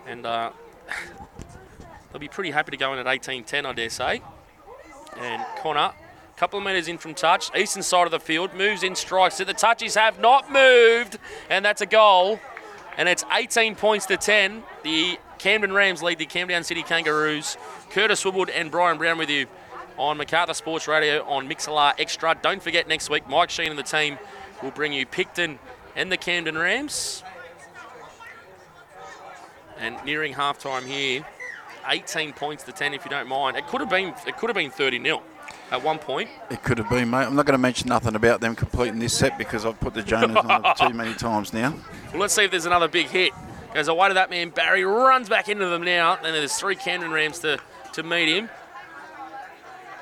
And 0.06 0.24
uh, 0.24 0.52
they'll 2.12 2.20
be 2.20 2.28
pretty 2.28 2.50
happy 2.50 2.70
to 2.70 2.76
go 2.76 2.92
in 2.92 2.98
at 2.98 3.06
18 3.06 3.44
10, 3.44 3.66
I 3.66 3.72
dare 3.72 3.90
say. 3.90 4.22
And 5.16 5.44
Connor 5.58 5.92
Couple 6.38 6.60
of 6.60 6.64
metres 6.64 6.86
in 6.86 6.98
from 6.98 7.14
touch. 7.14 7.50
Eastern 7.56 7.82
side 7.82 8.04
of 8.04 8.12
the 8.12 8.20
field. 8.20 8.54
Moves 8.54 8.84
in, 8.84 8.94
strikes 8.94 9.40
it. 9.40 9.48
The 9.48 9.54
touches 9.54 9.96
have 9.96 10.20
not 10.20 10.52
moved. 10.52 11.18
And 11.50 11.64
that's 11.64 11.80
a 11.80 11.86
goal. 11.86 12.38
And 12.96 13.08
it's 13.08 13.24
18 13.32 13.74
points 13.74 14.06
to 14.06 14.16
10. 14.16 14.62
The 14.84 15.18
Camden 15.38 15.72
Rams 15.72 16.00
lead 16.00 16.18
the 16.18 16.26
Camden 16.26 16.62
City 16.62 16.84
Kangaroos. 16.84 17.56
Curtis 17.90 18.24
Woodward 18.24 18.50
and 18.50 18.70
Brian 18.70 18.98
Brown 18.98 19.18
with 19.18 19.30
you 19.30 19.46
on 19.98 20.16
Macarthur 20.16 20.54
Sports 20.54 20.86
Radio 20.86 21.24
on 21.24 21.48
Mixlr 21.48 21.94
Extra. 21.98 22.38
Don't 22.40 22.62
forget 22.62 22.86
next 22.86 23.10
week, 23.10 23.28
Mike 23.28 23.50
Sheen 23.50 23.70
and 23.70 23.78
the 23.78 23.82
team 23.82 24.16
will 24.62 24.70
bring 24.70 24.92
you 24.92 25.06
Picton 25.06 25.58
and 25.96 26.12
the 26.12 26.16
Camden 26.16 26.56
Rams. 26.56 27.24
And 29.80 29.96
nearing 30.04 30.34
halftime 30.34 30.86
here, 30.86 31.26
18 31.88 32.32
points 32.32 32.62
to 32.62 32.72
10 32.72 32.94
if 32.94 33.04
you 33.04 33.10
don't 33.10 33.28
mind. 33.28 33.56
It 33.56 33.66
could 33.66 33.80
have 33.80 33.90
been 33.90 34.14
it 34.24 34.36
could 34.36 34.48
have 34.50 34.56
been 34.56 34.70
30 34.70 35.02
0 35.02 35.20
at 35.70 35.82
one 35.82 35.98
point. 35.98 36.28
It 36.50 36.62
could 36.62 36.78
have 36.78 36.88
been, 36.88 37.10
mate. 37.10 37.26
I'm 37.26 37.36
not 37.36 37.46
going 37.46 37.54
to 37.54 37.58
mention 37.58 37.88
nothing 37.88 38.14
about 38.14 38.40
them 38.40 38.54
completing 38.54 38.98
this 38.98 39.16
set 39.16 39.36
because 39.38 39.64
I've 39.64 39.78
put 39.80 39.94
the 39.94 40.02
Jonas 40.02 40.36
on 40.36 40.64
it 40.64 40.76
too 40.76 40.94
many 40.94 41.14
times 41.14 41.52
now. 41.52 41.74
Well, 42.12 42.20
let's 42.20 42.34
see 42.34 42.44
if 42.44 42.50
there's 42.50 42.66
another 42.66 42.88
big 42.88 43.06
hit. 43.08 43.32
Goes 43.74 43.88
away 43.88 44.08
to 44.08 44.14
that 44.14 44.30
man. 44.30 44.50
Barry 44.50 44.84
runs 44.84 45.28
back 45.28 45.48
into 45.48 45.66
them 45.66 45.82
now. 45.82 46.16
And 46.16 46.34
there's 46.34 46.56
three 46.56 46.74
Camden 46.74 47.10
Rams 47.10 47.40
to, 47.40 47.58
to 47.92 48.02
meet 48.02 48.28
him. 48.28 48.48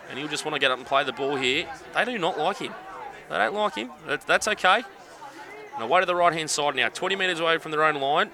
And 0.08 0.18
he'll 0.18 0.28
just 0.28 0.44
want 0.44 0.54
to 0.54 0.60
get 0.60 0.70
up 0.70 0.78
and 0.78 0.86
play 0.86 1.02
the 1.02 1.12
ball 1.12 1.36
here. 1.36 1.68
They 1.94 2.04
do 2.04 2.16
not 2.18 2.38
like 2.38 2.58
him. 2.58 2.72
They 3.28 3.36
don't 3.36 3.54
like 3.54 3.74
him. 3.74 3.90
That's, 4.26 4.46
okay. 4.46 4.84
And 5.74 5.82
away 5.82 6.00
to 6.00 6.06
the 6.06 6.14
right 6.14 6.32
hand 6.32 6.48
side 6.48 6.76
now. 6.76 6.88
20 6.88 7.16
metres 7.16 7.40
away 7.40 7.58
from 7.58 7.72
their 7.72 7.82
own 7.82 7.96
line. 7.96 8.30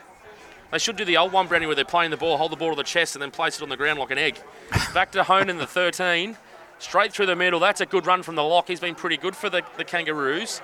They 0.70 0.78
should 0.78 0.96
do 0.96 1.04
the 1.04 1.16
old 1.16 1.32
one, 1.32 1.48
Brandy, 1.48 1.66
where 1.66 1.74
they're 1.76 1.84
playing 1.84 2.10
the 2.10 2.16
ball, 2.16 2.38
hold 2.38 2.52
the 2.52 2.56
ball 2.56 2.70
to 2.70 2.76
the 2.76 2.82
chest, 2.82 3.14
and 3.14 3.22
then 3.22 3.30
place 3.30 3.58
it 3.58 3.62
on 3.62 3.68
the 3.68 3.76
ground 3.76 3.98
like 3.98 4.10
an 4.10 4.16
egg. 4.18 4.38
Back 4.94 5.12
to 5.12 5.22
Honan, 5.22 5.58
the 5.58 5.66
13. 5.66 6.36
Straight 6.82 7.12
through 7.12 7.26
the 7.26 7.36
middle. 7.36 7.60
That's 7.60 7.80
a 7.80 7.86
good 7.86 8.06
run 8.06 8.24
from 8.24 8.34
the 8.34 8.42
lock. 8.42 8.66
He's 8.66 8.80
been 8.80 8.96
pretty 8.96 9.16
good 9.16 9.36
for 9.36 9.48
the, 9.48 9.62
the 9.76 9.84
Kangaroos. 9.84 10.60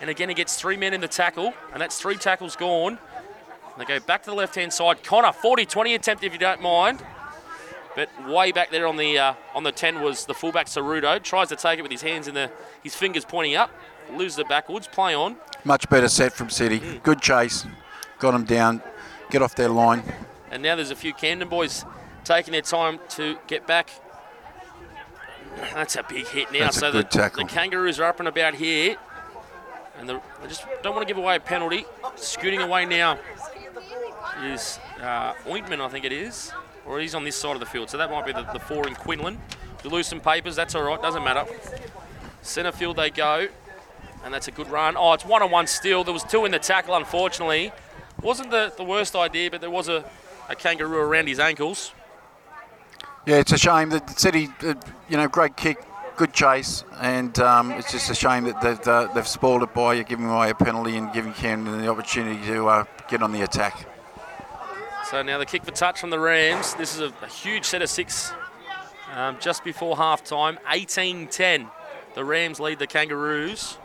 And 0.00 0.08
again, 0.08 0.28
he 0.28 0.34
gets 0.36 0.54
three 0.54 0.76
men 0.76 0.94
in 0.94 1.00
the 1.00 1.08
tackle, 1.08 1.52
and 1.72 1.82
that's 1.82 1.98
three 2.00 2.14
tackles 2.14 2.54
gone. 2.54 2.98
They 3.76 3.84
go 3.84 3.98
back 3.98 4.22
to 4.22 4.30
the 4.30 4.36
left-hand 4.36 4.72
side. 4.72 5.02
Connor, 5.02 5.32
40-20 5.32 5.96
attempt 5.96 6.22
if 6.22 6.32
you 6.32 6.38
don't 6.38 6.62
mind. 6.62 7.04
But 7.96 8.10
way 8.28 8.52
back 8.52 8.70
there 8.70 8.86
on 8.86 8.96
the 8.96 9.18
uh, 9.18 9.34
on 9.56 9.64
the 9.64 9.72
10 9.72 10.02
was 10.02 10.24
the 10.24 10.34
fullback 10.34 10.66
Cerudo. 10.66 11.20
Tries 11.20 11.48
to 11.48 11.56
take 11.56 11.80
it 11.80 11.82
with 11.82 11.90
his 11.90 12.02
hands 12.02 12.28
in 12.28 12.34
the 12.34 12.48
his 12.84 12.94
fingers 12.94 13.24
pointing 13.24 13.56
up. 13.56 13.70
Loses 14.12 14.38
it 14.38 14.48
backwards. 14.48 14.86
Play 14.86 15.16
on. 15.16 15.34
Much 15.64 15.88
better 15.88 16.06
set 16.06 16.32
from 16.32 16.48
City. 16.48 16.78
Mm. 16.78 17.02
Good 17.02 17.20
chase. 17.20 17.66
Got 18.20 18.34
him 18.34 18.44
down. 18.44 18.82
Get 19.30 19.42
off 19.42 19.56
their 19.56 19.70
line. 19.70 20.04
And 20.50 20.62
now 20.62 20.76
there's 20.76 20.92
a 20.92 20.96
few 20.96 21.12
Camden 21.12 21.48
boys 21.48 21.84
taking 22.22 22.52
their 22.52 22.62
time 22.62 23.00
to 23.10 23.36
get 23.48 23.66
back 23.66 23.90
that's 25.56 25.96
a 25.96 26.02
big 26.02 26.26
hit 26.26 26.52
now. 26.52 26.60
That's 26.60 26.78
so 26.78 26.90
the, 26.90 27.02
the, 27.02 27.44
Kangaroos 27.48 27.98
are 28.00 28.04
up 28.04 28.18
and 28.18 28.28
about 28.28 28.54
here. 28.54 28.96
And 29.98 30.08
the, 30.08 30.20
they 30.42 30.48
just 30.48 30.64
don't 30.82 30.94
want 30.94 31.06
to 31.06 31.12
give 31.12 31.22
away 31.22 31.36
a 31.36 31.40
penalty. 31.40 31.86
Scooting 32.16 32.60
away 32.60 32.84
now 32.84 33.18
is 34.42 34.78
uh, 35.00 35.32
Oitman, 35.44 35.80
I 35.80 35.88
think 35.88 36.04
it 36.04 36.12
is. 36.12 36.52
Or 36.86 37.00
he's 37.00 37.14
on 37.14 37.24
this 37.24 37.36
side 37.36 37.54
of 37.54 37.60
the 37.60 37.66
field. 37.66 37.90
So 37.90 37.96
that 37.98 38.10
might 38.10 38.26
be 38.26 38.32
the, 38.32 38.42
the 38.52 38.60
four 38.60 38.86
in 38.86 38.94
Quinlan. 38.94 39.38
You 39.82 39.90
lose 39.90 40.06
some 40.06 40.20
papers, 40.20 40.56
that's 40.56 40.74
all 40.74 40.82
right, 40.82 41.00
doesn't 41.00 41.24
matter. 41.24 41.44
Centre 42.42 42.72
field 42.72 42.96
they 42.96 43.10
go. 43.10 43.48
And 44.24 44.34
that's 44.34 44.48
a 44.48 44.50
good 44.50 44.68
run. 44.68 44.96
Oh, 44.96 45.12
it's 45.12 45.24
one 45.24 45.42
on 45.42 45.50
one 45.50 45.66
still. 45.66 46.02
There 46.04 46.12
was 46.12 46.24
two 46.24 46.44
in 46.44 46.50
the 46.50 46.58
tackle, 46.58 46.96
unfortunately. 46.96 47.72
Wasn't 48.20 48.50
the, 48.50 48.72
the 48.76 48.84
worst 48.84 49.14
idea, 49.14 49.50
but 49.50 49.60
there 49.60 49.70
was 49.70 49.88
a, 49.88 50.04
a 50.48 50.56
kangaroo 50.56 50.98
around 50.98 51.28
his 51.28 51.38
ankles. 51.38 51.92
Yeah, 53.26 53.38
it's 53.38 53.50
a 53.50 53.58
shame 53.58 53.90
that 53.90 54.06
the 54.06 54.14
City, 54.14 54.48
uh, 54.62 54.74
you 55.08 55.16
know, 55.16 55.26
great 55.26 55.56
kick, 55.56 55.84
good 56.16 56.32
chase, 56.32 56.84
and 57.00 57.36
um, 57.40 57.72
it's 57.72 57.90
just 57.90 58.08
a 58.08 58.14
shame 58.14 58.44
that 58.44 58.60
they've, 58.60 58.86
uh, 58.86 59.08
they've 59.12 59.26
spoiled 59.26 59.64
it 59.64 59.74
by 59.74 60.00
giving 60.04 60.26
away 60.30 60.50
a 60.50 60.54
penalty 60.54 60.96
and 60.96 61.12
giving 61.12 61.32
Camden 61.32 61.80
the 61.80 61.88
opportunity 61.88 62.40
to 62.46 62.68
uh, 62.68 62.84
get 63.08 63.24
on 63.24 63.32
the 63.32 63.42
attack. 63.42 63.84
So 65.10 65.22
now 65.22 65.38
the 65.38 65.46
kick 65.46 65.64
for 65.64 65.72
touch 65.72 65.98
from 65.98 66.10
the 66.10 66.20
Rams. 66.20 66.74
This 66.74 66.94
is 66.94 67.00
a, 67.00 67.12
a 67.20 67.26
huge 67.26 67.64
set 67.64 67.82
of 67.82 67.90
six 67.90 68.32
um, 69.12 69.38
just 69.40 69.64
before 69.64 69.96
half 69.96 70.22
time. 70.22 70.60
18 70.70 71.26
10. 71.26 71.66
The 72.14 72.24
Rams 72.24 72.60
lead 72.60 72.78
the 72.78 72.86
Kangaroos. 72.86 73.76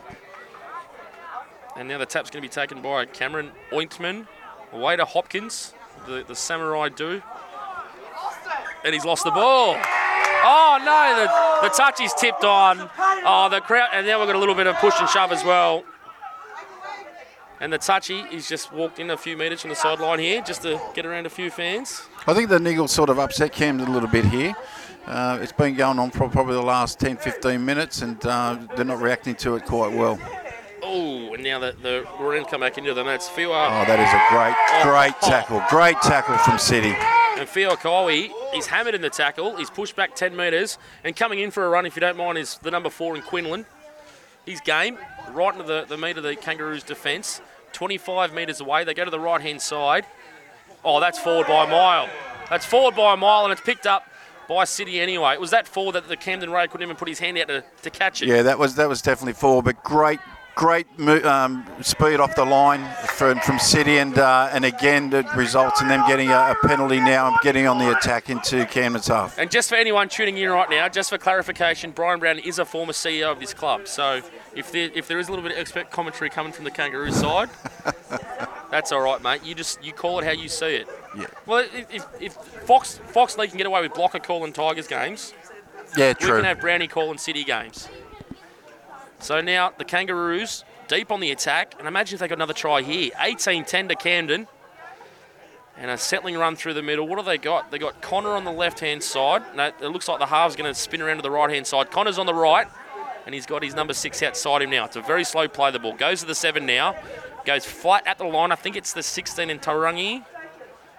And 1.75 1.87
now 1.87 1.97
the 1.97 2.05
tap's 2.05 2.29
going 2.29 2.43
to 2.43 2.47
be 2.47 2.53
taken 2.53 2.83
by 2.83 3.05
Cameron 3.05 3.53
Oitman. 3.71 4.27
Away 4.71 4.97
to 4.97 5.05
Hopkins, 5.05 5.73
the, 6.05 6.23
the 6.27 6.35
Samurai 6.35 6.89
do 6.89 7.23
and 8.83 8.93
he's 8.93 9.05
lost 9.05 9.23
the 9.23 9.31
ball. 9.31 9.77
Oh 10.43 10.79
no, 10.83 11.61
the, 11.61 11.67
the 11.67 11.73
touch 11.75 12.01
is 12.01 12.13
tipped 12.13 12.43
on. 12.43 12.89
Oh, 12.97 13.47
the 13.49 13.61
crowd, 13.61 13.89
and 13.93 14.07
now 14.07 14.19
we've 14.19 14.27
got 14.27 14.35
a 14.35 14.39
little 14.39 14.55
bit 14.55 14.67
of 14.67 14.75
push 14.77 14.95
and 14.99 15.07
shove 15.09 15.31
as 15.31 15.43
well. 15.43 15.83
And 17.59 17.71
the 17.71 17.77
touchy, 17.77 18.23
he's 18.23 18.49
just 18.49 18.73
walked 18.73 18.97
in 18.97 19.11
a 19.11 19.17
few 19.17 19.37
metres 19.37 19.61
from 19.61 19.69
the 19.69 19.75
sideline 19.75 20.17
here 20.17 20.41
just 20.41 20.63
to 20.63 20.81
get 20.95 21.05
around 21.05 21.27
a 21.27 21.29
few 21.29 21.51
fans. 21.51 22.01
I 22.25 22.33
think 22.33 22.49
the 22.49 22.59
niggle 22.59 22.87
sort 22.87 23.11
of 23.11 23.19
upset 23.19 23.51
Camden 23.51 23.87
a 23.87 23.91
little 23.91 24.09
bit 24.09 24.25
here. 24.25 24.55
Uh, 25.05 25.37
it's 25.41 25.51
been 25.51 25.75
going 25.75 25.99
on 25.99 26.09
for 26.09 26.27
probably 26.27 26.53
the 26.55 26.61
last 26.61 26.99
10, 26.99 27.17
15 27.17 27.63
minutes, 27.63 28.01
and 28.01 28.23
uh, 28.25 28.57
they're 28.75 28.85
not 28.85 28.99
reacting 28.99 29.35
to 29.35 29.55
it 29.55 29.65
quite 29.65 29.95
well. 29.95 30.19
Oh, 30.83 31.33
and 31.33 31.43
now 31.43 31.59
the, 31.59 31.75
the 31.81 32.07
Maroons 32.19 32.47
come 32.49 32.61
back 32.61 32.77
into 32.77 32.93
them. 32.93 33.05
That's 33.05 33.29
Fiwa. 33.29 33.67
Oh, 33.67 33.85
that 33.85 33.99
is 33.99 34.09
a 34.09 34.21
great, 34.29 34.55
oh. 34.69 34.83
great 34.83 35.21
tackle. 35.21 35.63
Great 35.69 36.01
tackle 36.01 36.37
from 36.37 36.57
City. 36.57 36.93
And 37.37 37.47
Fiokoi, 37.47 38.31
he's 38.53 38.67
hammered 38.67 38.95
in 38.95 39.01
the 39.01 39.09
tackle. 39.09 39.55
He's 39.55 39.69
pushed 39.69 39.95
back 39.95 40.15
10 40.15 40.35
metres. 40.35 40.77
And 41.03 41.15
coming 41.15 41.39
in 41.39 41.51
for 41.51 41.65
a 41.65 41.69
run, 41.69 41.85
if 41.85 41.95
you 41.95 41.99
don't 41.99 42.17
mind, 42.17 42.37
is 42.37 42.57
the 42.61 42.71
number 42.71 42.89
four 42.89 43.15
in 43.15 43.21
Quinlan. 43.21 43.65
He's 44.45 44.61
game, 44.61 44.97
right 45.31 45.53
into 45.53 45.65
the, 45.65 45.85
the 45.87 45.97
meat 45.97 46.17
of 46.17 46.23
the 46.23 46.35
Kangaroos' 46.35 46.83
defence. 46.83 47.41
25 47.73 48.33
metres 48.33 48.59
away. 48.59 48.83
They 48.83 48.93
go 48.93 49.05
to 49.05 49.11
the 49.11 49.19
right 49.19 49.41
hand 49.41 49.61
side. 49.61 50.05
Oh, 50.83 50.99
that's 50.99 51.19
forward 51.19 51.47
by 51.47 51.65
a 51.65 51.67
mile. 51.67 52.09
That's 52.49 52.65
forward 52.65 52.95
by 52.95 53.13
a 53.13 53.17
mile, 53.17 53.43
and 53.43 53.51
it's 53.51 53.61
picked 53.61 53.85
up 53.85 54.07
by 54.49 54.65
City 54.65 54.99
anyway. 54.99 55.33
It 55.33 55.39
was 55.39 55.51
that 55.51 55.67
four 55.67 55.93
that 55.93 56.07
the 56.07 56.17
Camden 56.17 56.51
Ray 56.51 56.67
couldn't 56.67 56.83
even 56.83 56.97
put 56.97 57.07
his 57.07 57.19
hand 57.19 57.37
out 57.37 57.47
to, 57.47 57.63
to 57.83 57.89
catch 57.89 58.21
it. 58.21 58.27
Yeah, 58.27 58.41
that 58.43 58.59
was 58.59 58.75
that 58.75 58.89
was 58.89 59.01
definitely 59.01 59.33
four, 59.33 59.63
but 59.63 59.83
great 59.83 60.19
great 60.55 60.87
um, 61.25 61.65
speed 61.81 62.19
off 62.19 62.35
the 62.35 62.45
line 62.45 62.87
from, 63.07 63.39
from 63.39 63.59
City, 63.59 63.97
and 63.97 64.17
uh, 64.17 64.49
and 64.51 64.65
again 64.65 65.11
it 65.13 65.25
results 65.35 65.81
in 65.81 65.87
them 65.87 66.05
getting 66.07 66.29
a, 66.29 66.33
a, 66.33 66.67
penalty 66.67 66.99
now 66.99 67.27
and 67.27 67.37
getting 67.41 67.67
on 67.67 67.77
the 67.77 67.91
attack 67.91 68.29
into 68.29 68.65
Camden's 68.65 69.07
half. 69.07 69.37
And 69.37 69.49
just 69.49 69.69
for 69.69 69.75
anyone 69.75 70.09
tuning 70.09 70.37
in 70.37 70.49
right 70.49 70.69
now, 70.69 70.87
just 70.89 71.09
for 71.09 71.17
clarification, 71.17 71.91
Brian 71.91 72.19
Brown 72.19 72.39
is 72.39 72.59
a 72.59 72.65
former 72.65 72.93
CEO 72.93 73.31
of 73.31 73.39
this 73.39 73.53
club, 73.53 73.87
so 73.87 74.21
if 74.55 74.71
there, 74.71 74.89
if 74.93 75.07
there 75.07 75.19
is 75.19 75.27
a 75.27 75.31
little 75.31 75.43
bit 75.43 75.53
of 75.53 75.57
expert 75.57 75.91
commentary 75.91 76.29
coming 76.29 76.51
from 76.51 76.65
the 76.65 76.71
Kangaroo 76.71 77.11
side, 77.11 77.49
that's 78.71 78.91
all 78.91 79.01
right, 79.01 79.21
mate. 79.21 79.43
You 79.43 79.55
just 79.55 79.83
you 79.83 79.93
call 79.93 80.19
it 80.19 80.25
how 80.25 80.31
you 80.31 80.49
see 80.49 80.75
it. 80.75 80.87
Yeah. 81.17 81.27
Well, 81.45 81.65
if, 81.73 82.05
if 82.19 82.33
Fox 82.33 82.99
Fox 83.07 83.37
League 83.37 83.49
can 83.49 83.57
get 83.57 83.67
away 83.67 83.81
with 83.81 83.93
blocker 83.93 84.19
calling 84.19 84.53
Tigers 84.53 84.87
games, 84.87 85.33
yeah, 85.97 86.13
true. 86.13 86.35
We 86.35 86.37
can 86.37 86.45
have 86.45 86.61
Brownie 86.61 86.87
calling 86.87 87.17
City 87.17 87.43
games. 87.43 87.89
So 89.21 89.39
now 89.41 89.71
the 89.77 89.85
Kangaroos 89.85 90.63
deep 90.87 91.09
on 91.11 91.21
the 91.21 91.31
attack, 91.31 91.75
and 91.79 91.87
imagine 91.87 92.15
if 92.15 92.19
they 92.19 92.27
got 92.27 92.37
another 92.37 92.53
try 92.53 92.81
here. 92.81 93.11
18-10 93.11 93.89
to 93.89 93.95
Camden. 93.95 94.47
And 95.77 95.89
a 95.89 95.97
settling 95.97 96.37
run 96.37 96.57
through 96.57 96.73
the 96.73 96.83
middle. 96.83 97.07
What 97.07 97.17
have 97.17 97.25
they 97.25 97.37
got? 97.37 97.71
They 97.71 97.79
got 97.79 98.01
Connor 98.01 98.31
on 98.31 98.43
the 98.43 98.51
left-hand 98.51 99.01
side. 99.01 99.41
No, 99.55 99.67
it 99.67 99.81
looks 99.81 100.07
like 100.07 100.19
the 100.19 100.25
half's 100.25 100.55
going 100.55 100.71
to 100.71 100.77
spin 100.77 101.01
around 101.01 101.15
to 101.15 101.21
the 101.21 101.31
right-hand 101.31 101.65
side. 101.65 101.89
Connor's 101.91 102.19
on 102.19 102.25
the 102.25 102.33
right, 102.33 102.67
and 103.25 103.33
he's 103.33 103.45
got 103.45 103.63
his 103.63 103.73
number 103.73 103.93
six 103.93 104.21
outside 104.21 104.61
him 104.61 104.69
now. 104.69 104.85
It's 104.85 104.97
a 104.97 105.01
very 105.01 105.23
slow 105.23 105.47
play. 105.47 105.71
The 105.71 105.79
ball 105.79 105.95
goes 105.95 106.19
to 106.19 106.27
the 106.27 106.35
seven 106.35 106.65
now. 106.65 106.95
Goes 107.45 107.65
flat 107.65 108.05
at 108.05 108.17
the 108.17 108.25
line. 108.25 108.51
I 108.51 108.55
think 108.55 108.75
it's 108.75 108.93
the 108.93 109.01
16 109.01 109.49
in 109.49 109.59
Tarangi. 109.59 110.25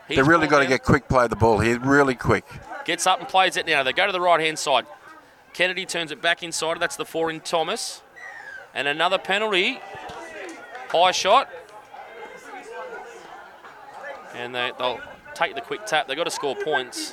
He's 0.08 0.16
they 0.16 0.22
really 0.22 0.48
got 0.48 0.60
to 0.60 0.66
get 0.66 0.82
quick 0.82 1.06
play 1.06 1.24
of 1.24 1.30
the 1.30 1.36
ball 1.36 1.58
here, 1.58 1.78
really 1.78 2.14
quick. 2.14 2.44
Gets 2.84 3.06
up 3.06 3.20
and 3.20 3.28
plays 3.28 3.56
it 3.56 3.66
now. 3.66 3.82
They 3.82 3.92
go 3.92 4.06
to 4.06 4.12
the 4.12 4.20
right-hand 4.20 4.58
side. 4.58 4.86
Kennedy 5.52 5.84
turns 5.84 6.10
it 6.10 6.22
back 6.22 6.42
inside. 6.42 6.80
That's 6.80 6.96
the 6.96 7.04
four 7.04 7.30
in 7.30 7.40
Thomas. 7.40 8.02
And 8.74 8.88
another 8.88 9.18
penalty. 9.18 9.80
High 10.88 11.10
shot. 11.10 11.48
And 14.34 14.54
they, 14.54 14.72
will 14.78 15.00
take 15.34 15.54
the 15.54 15.60
quick 15.60 15.86
tap. 15.86 16.08
They've 16.08 16.16
got 16.16 16.24
to 16.24 16.30
score 16.30 16.56
points. 16.56 17.12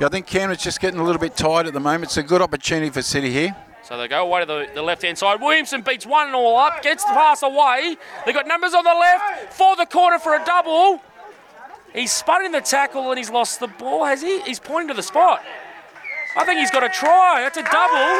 Yeah, 0.00 0.06
I 0.06 0.10
think 0.10 0.26
Camden's 0.26 0.62
just 0.62 0.80
getting 0.80 1.00
a 1.00 1.04
little 1.04 1.20
bit 1.20 1.36
tired 1.36 1.66
at 1.66 1.72
the 1.72 1.80
moment. 1.80 2.04
It's 2.04 2.16
a 2.16 2.22
good 2.22 2.42
opportunity 2.42 2.90
for 2.90 3.02
City 3.02 3.32
here. 3.32 3.56
So 3.82 3.96
they 3.96 4.08
go 4.08 4.22
away 4.22 4.40
to 4.40 4.46
the, 4.46 4.68
the 4.74 4.82
left 4.82 5.02
hand 5.02 5.16
side. 5.16 5.40
Williamson 5.40 5.82
beats 5.82 6.04
one 6.04 6.26
and 6.26 6.34
all 6.34 6.56
up, 6.56 6.82
gets 6.82 7.04
the 7.04 7.12
pass 7.12 7.42
away. 7.42 7.96
They've 8.24 8.34
got 8.34 8.46
numbers 8.46 8.74
on 8.74 8.82
the 8.82 8.90
left 8.90 9.54
for 9.54 9.76
the 9.76 9.86
corner 9.86 10.18
for 10.18 10.34
a 10.34 10.44
double. 10.44 11.00
He's 11.94 12.12
spun 12.12 12.44
in 12.44 12.52
the 12.52 12.60
tackle 12.60 13.08
and 13.10 13.16
he's 13.16 13.30
lost 13.30 13.60
the 13.60 13.68
ball, 13.68 14.04
has 14.04 14.22
he? 14.22 14.40
He's 14.40 14.58
pointing 14.58 14.88
to 14.88 14.94
the 14.94 15.02
spot. 15.02 15.42
I 16.36 16.44
think 16.44 16.60
he's 16.60 16.70
got 16.70 16.84
a 16.84 16.88
try. 16.88 17.40
That's 17.40 17.56
a 17.56 17.62
double. 17.62 18.12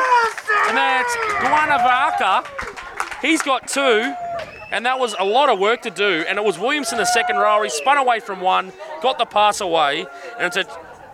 And 0.69 0.77
that's 0.77 1.17
Guanavaca. 1.45 3.21
He's 3.21 3.43
got 3.43 3.69
two. 3.69 4.15
And 4.73 4.85
that 4.87 4.99
was 4.99 5.15
a 5.19 5.25
lot 5.25 5.49
of 5.49 5.59
work 5.59 5.83
to 5.83 5.91
do. 5.91 6.25
And 6.29 6.39
it 6.39 6.45
was 6.45 6.59
Williamson, 6.59 6.99
the 6.99 7.05
second 7.05 7.37
row. 7.37 7.63
He 7.63 7.71
spun 7.71 7.99
away 7.99 8.21
from 8.21 8.41
one, 8.41 8.73
got 9.03 9.19
the 9.19 9.25
pass 9.27 9.61
away. 9.61 10.07
And 10.39 10.47
it's 10.47 10.57
a 10.57 10.65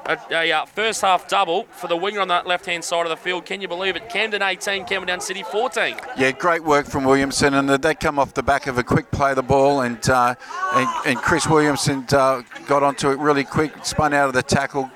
a, 0.06 0.18
a 0.30 0.52
uh, 0.52 0.64
first 0.66 1.00
half 1.00 1.28
double 1.28 1.64
for 1.70 1.88
the 1.88 1.96
winger 1.96 2.20
on 2.20 2.28
that 2.28 2.46
left 2.46 2.66
hand 2.66 2.84
side 2.84 3.06
of 3.06 3.10
the 3.10 3.16
field. 3.16 3.44
Can 3.44 3.60
you 3.60 3.68
believe 3.68 3.96
it? 3.96 4.08
Camden 4.08 4.42
18, 4.42 4.84
Campbelltown 4.86 5.22
City 5.22 5.42
14. 5.42 5.96
Yeah, 6.16 6.32
great 6.32 6.64
work 6.64 6.86
from 6.86 7.04
Williamson, 7.04 7.54
and 7.54 7.68
they 7.68 7.94
come 7.94 8.18
off 8.18 8.34
the 8.34 8.42
back 8.42 8.66
of 8.66 8.78
a 8.78 8.84
quick 8.84 9.10
play 9.10 9.30
of 9.30 9.36
the 9.36 9.42
ball, 9.42 9.82
and 9.82 10.08
uh, 10.08 10.34
and, 10.74 10.88
and, 11.06 11.18
Chris 11.18 11.46
Williamson 11.46 12.04
uh, 12.12 12.42
got 12.66 12.82
onto 12.82 13.10
it 13.10 13.18
really 13.18 13.44
quick, 13.44 13.72
spun 13.84 14.12
out 14.12 14.28
of 14.28 14.34
the 14.34 14.42
tackle, 14.42 14.90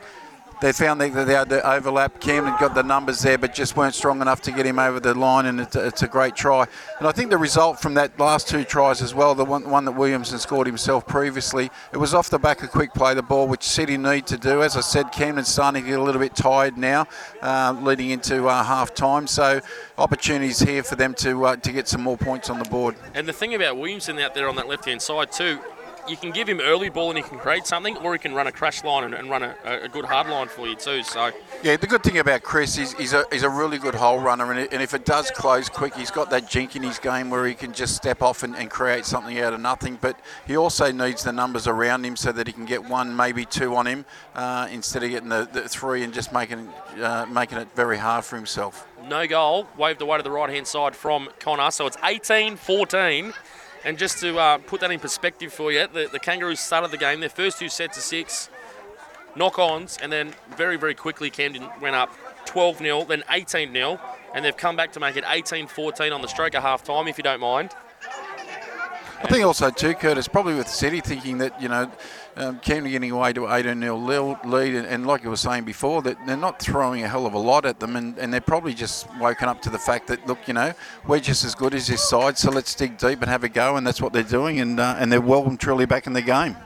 they 0.60 0.72
found 0.72 1.00
that 1.00 1.12
they 1.26 1.34
had 1.34 1.48
the 1.48 1.66
overlap. 1.68 2.20
Camden 2.20 2.54
got 2.58 2.74
the 2.74 2.82
numbers 2.82 3.20
there, 3.20 3.38
but 3.38 3.54
just 3.54 3.76
weren't 3.76 3.94
strong 3.94 4.20
enough 4.20 4.40
to 4.42 4.52
get 4.52 4.64
him 4.66 4.78
over 4.78 5.00
the 5.00 5.14
line, 5.14 5.46
and 5.46 5.60
it's 5.60 5.76
a, 5.76 5.86
it's 5.86 6.02
a 6.02 6.08
great 6.08 6.34
try. 6.34 6.66
And 6.98 7.06
I 7.06 7.12
think 7.12 7.30
the 7.30 7.38
result 7.38 7.80
from 7.80 7.94
that 7.94 8.18
last 8.18 8.48
two 8.48 8.64
tries 8.64 9.02
as 9.02 9.14
well, 9.14 9.34
the 9.34 9.44
one, 9.44 9.68
one 9.68 9.84
that 9.84 9.92
Williamson 9.92 10.38
scored 10.38 10.66
himself 10.66 11.06
previously, 11.06 11.70
it 11.92 11.98
was 11.98 12.14
off 12.14 12.30
the 12.30 12.38
back 12.38 12.62
of 12.62 12.70
quick 12.70 12.94
play 12.94 13.14
the 13.14 13.22
ball, 13.22 13.48
which 13.48 13.62
City 13.62 13.96
need 13.96 14.26
to 14.28 14.38
do. 14.38 14.62
As 14.62 14.76
I 14.76 14.80
said, 14.80 15.12
Camden's 15.12 15.48
starting 15.48 15.82
to 15.82 15.88
get 15.88 15.98
a 15.98 16.02
little 16.02 16.20
bit 16.20 16.34
tired 16.34 16.78
now, 16.78 17.06
uh, 17.42 17.76
leading 17.80 18.10
into 18.10 18.48
uh, 18.48 18.64
half 18.64 18.94
time. 18.94 19.26
So 19.26 19.60
opportunities 19.98 20.60
here 20.60 20.82
for 20.82 20.96
them 20.96 21.14
to 21.14 21.46
uh, 21.46 21.56
to 21.56 21.72
get 21.72 21.88
some 21.88 22.02
more 22.02 22.16
points 22.16 22.50
on 22.50 22.58
the 22.58 22.64
board. 22.64 22.96
And 23.14 23.26
the 23.26 23.32
thing 23.32 23.54
about 23.54 23.76
Williamson 23.76 24.18
out 24.18 24.34
there 24.34 24.48
on 24.48 24.56
that 24.56 24.68
left 24.68 24.84
hand 24.84 25.02
side 25.02 25.32
too, 25.32 25.58
you 26.08 26.16
can 26.16 26.30
give 26.30 26.48
him 26.48 26.60
early 26.60 26.88
ball 26.88 27.10
and 27.10 27.18
he 27.18 27.24
can 27.24 27.38
create 27.38 27.66
something, 27.66 27.96
or 27.98 28.12
he 28.12 28.18
can 28.18 28.34
run 28.34 28.46
a 28.46 28.52
crash 28.52 28.84
line 28.84 29.04
and, 29.04 29.14
and 29.14 29.30
run 29.30 29.42
a, 29.42 29.54
a, 29.64 29.88
good 29.88 30.04
hard 30.04 30.28
line 30.28 30.48
for 30.48 30.66
you 30.66 30.74
too. 30.74 31.02
So 31.02 31.30
yeah, 31.62 31.76
the 31.76 31.86
good 31.86 32.02
thing 32.02 32.18
about 32.18 32.42
Chris 32.42 32.78
is 32.78 32.92
he's 32.94 33.12
a, 33.12 33.24
he's 33.32 33.42
a 33.42 33.48
really 33.48 33.78
good 33.78 33.94
hole 33.94 34.18
runner, 34.18 34.50
and, 34.52 34.72
and 34.72 34.82
if 34.82 34.94
it 34.94 35.04
does 35.04 35.30
close 35.30 35.68
quick, 35.68 35.94
he's 35.94 36.10
got 36.10 36.30
that 36.30 36.48
jink 36.48 36.76
in 36.76 36.82
his 36.82 36.98
game 36.98 37.30
where 37.30 37.46
he 37.46 37.54
can 37.54 37.72
just 37.72 37.96
step 37.96 38.22
off 38.22 38.42
and, 38.42 38.54
and 38.56 38.70
create 38.70 39.04
something 39.04 39.38
out 39.38 39.52
of 39.52 39.60
nothing. 39.60 39.98
But 40.00 40.18
he 40.46 40.56
also 40.56 40.92
needs 40.92 41.24
the 41.24 41.32
numbers 41.32 41.66
around 41.66 42.04
him 42.04 42.16
so 42.16 42.32
that 42.32 42.46
he 42.46 42.52
can 42.52 42.66
get 42.66 42.84
one, 42.84 43.16
maybe 43.16 43.44
two 43.44 43.74
on 43.76 43.86
him, 43.86 44.04
uh, 44.34 44.68
instead 44.70 45.02
of 45.02 45.10
getting 45.10 45.28
the, 45.28 45.48
the, 45.52 45.68
three 45.68 46.02
and 46.02 46.14
just 46.14 46.32
making 46.32 46.68
uh, 47.00 47.26
making 47.28 47.58
it 47.58 47.68
very 47.74 47.98
hard 47.98 48.24
for 48.24 48.36
himself. 48.36 48.86
No 49.08 49.26
goal, 49.26 49.66
waved 49.76 50.00
away 50.00 50.16
to 50.16 50.22
the 50.22 50.30
right 50.30 50.50
hand 50.50 50.66
side 50.66 50.96
from 50.96 51.28
Connor. 51.38 51.70
So 51.70 51.86
it's 51.86 51.96
18 52.02 52.56
14. 52.56 53.32
And 53.86 53.96
just 53.96 54.18
to 54.18 54.36
uh, 54.36 54.58
put 54.58 54.80
that 54.80 54.90
in 54.90 54.98
perspective 54.98 55.52
for 55.52 55.70
you, 55.70 55.86
the, 55.86 56.08
the 56.10 56.18
Kangaroos 56.18 56.58
started 56.58 56.90
the 56.90 56.98
game, 56.98 57.20
their 57.20 57.28
first 57.28 57.60
two 57.60 57.68
sets 57.68 57.96
of 57.96 58.02
six, 58.02 58.50
knock 59.36 59.60
ons, 59.60 59.96
and 60.02 60.10
then 60.10 60.34
very, 60.56 60.76
very 60.76 60.94
quickly 60.94 61.30
Camden 61.30 61.68
went 61.80 61.94
up 61.94 62.12
12 62.46 62.78
0, 62.78 63.04
then 63.04 63.22
18 63.30 63.72
0, 63.72 64.00
and 64.34 64.44
they've 64.44 64.56
come 64.56 64.74
back 64.74 64.92
to 64.94 65.00
make 65.00 65.16
it 65.16 65.22
18 65.24 65.68
14 65.68 66.12
on 66.12 66.20
the 66.20 66.26
stroke 66.26 66.56
of 66.56 66.64
half 66.64 66.82
time, 66.82 67.06
if 67.06 67.16
you 67.16 67.22
don't 67.22 67.38
mind. 67.38 67.70
I 69.22 69.28
think 69.28 69.44
also 69.44 69.70
too, 69.70 69.94
Curtis, 69.94 70.26
probably 70.26 70.54
with 70.54 70.66
City 70.66 71.00
thinking 71.00 71.38
that 71.38 71.62
you 71.62 71.68
know, 71.68 71.88
um, 72.36 72.58
Camden 72.60 72.92
getting 72.92 73.10
away 73.10 73.32
to 73.32 73.50
18 73.50 73.80
0 73.80 74.38
lead, 74.44 74.74
and, 74.74 74.86
and, 74.86 75.06
like 75.06 75.22
you 75.24 75.30
were 75.30 75.36
saying 75.36 75.64
before, 75.64 76.02
that 76.02 76.18
they're 76.26 76.36
not 76.36 76.60
throwing 76.60 77.02
a 77.02 77.08
hell 77.08 77.26
of 77.26 77.32
a 77.32 77.38
lot 77.38 77.64
at 77.64 77.80
them, 77.80 77.96
and, 77.96 78.18
and 78.18 78.32
they're 78.32 78.40
probably 78.40 78.74
just 78.74 79.08
woken 79.18 79.48
up 79.48 79.62
to 79.62 79.70
the 79.70 79.78
fact 79.78 80.06
that 80.08 80.26
look, 80.26 80.46
you 80.46 80.54
know, 80.54 80.72
we're 81.06 81.18
just 81.18 81.44
as 81.44 81.54
good 81.54 81.74
as 81.74 81.86
this 81.86 82.06
side, 82.08 82.36
so 82.36 82.50
let's 82.50 82.74
dig 82.74 82.98
deep 82.98 83.22
and 83.22 83.30
have 83.30 83.42
a 83.42 83.48
go, 83.48 83.76
and 83.76 83.86
that's 83.86 84.02
what 84.02 84.12
they're 84.12 84.22
doing, 84.22 84.60
and 84.60 84.78
uh, 84.78 84.96
and 84.98 85.10
they're 85.10 85.20
well 85.20 85.46
and 85.46 85.58
truly 85.58 85.86
back 85.86 86.06
in 86.06 86.12
the 86.12 86.22
game. 86.22 86.56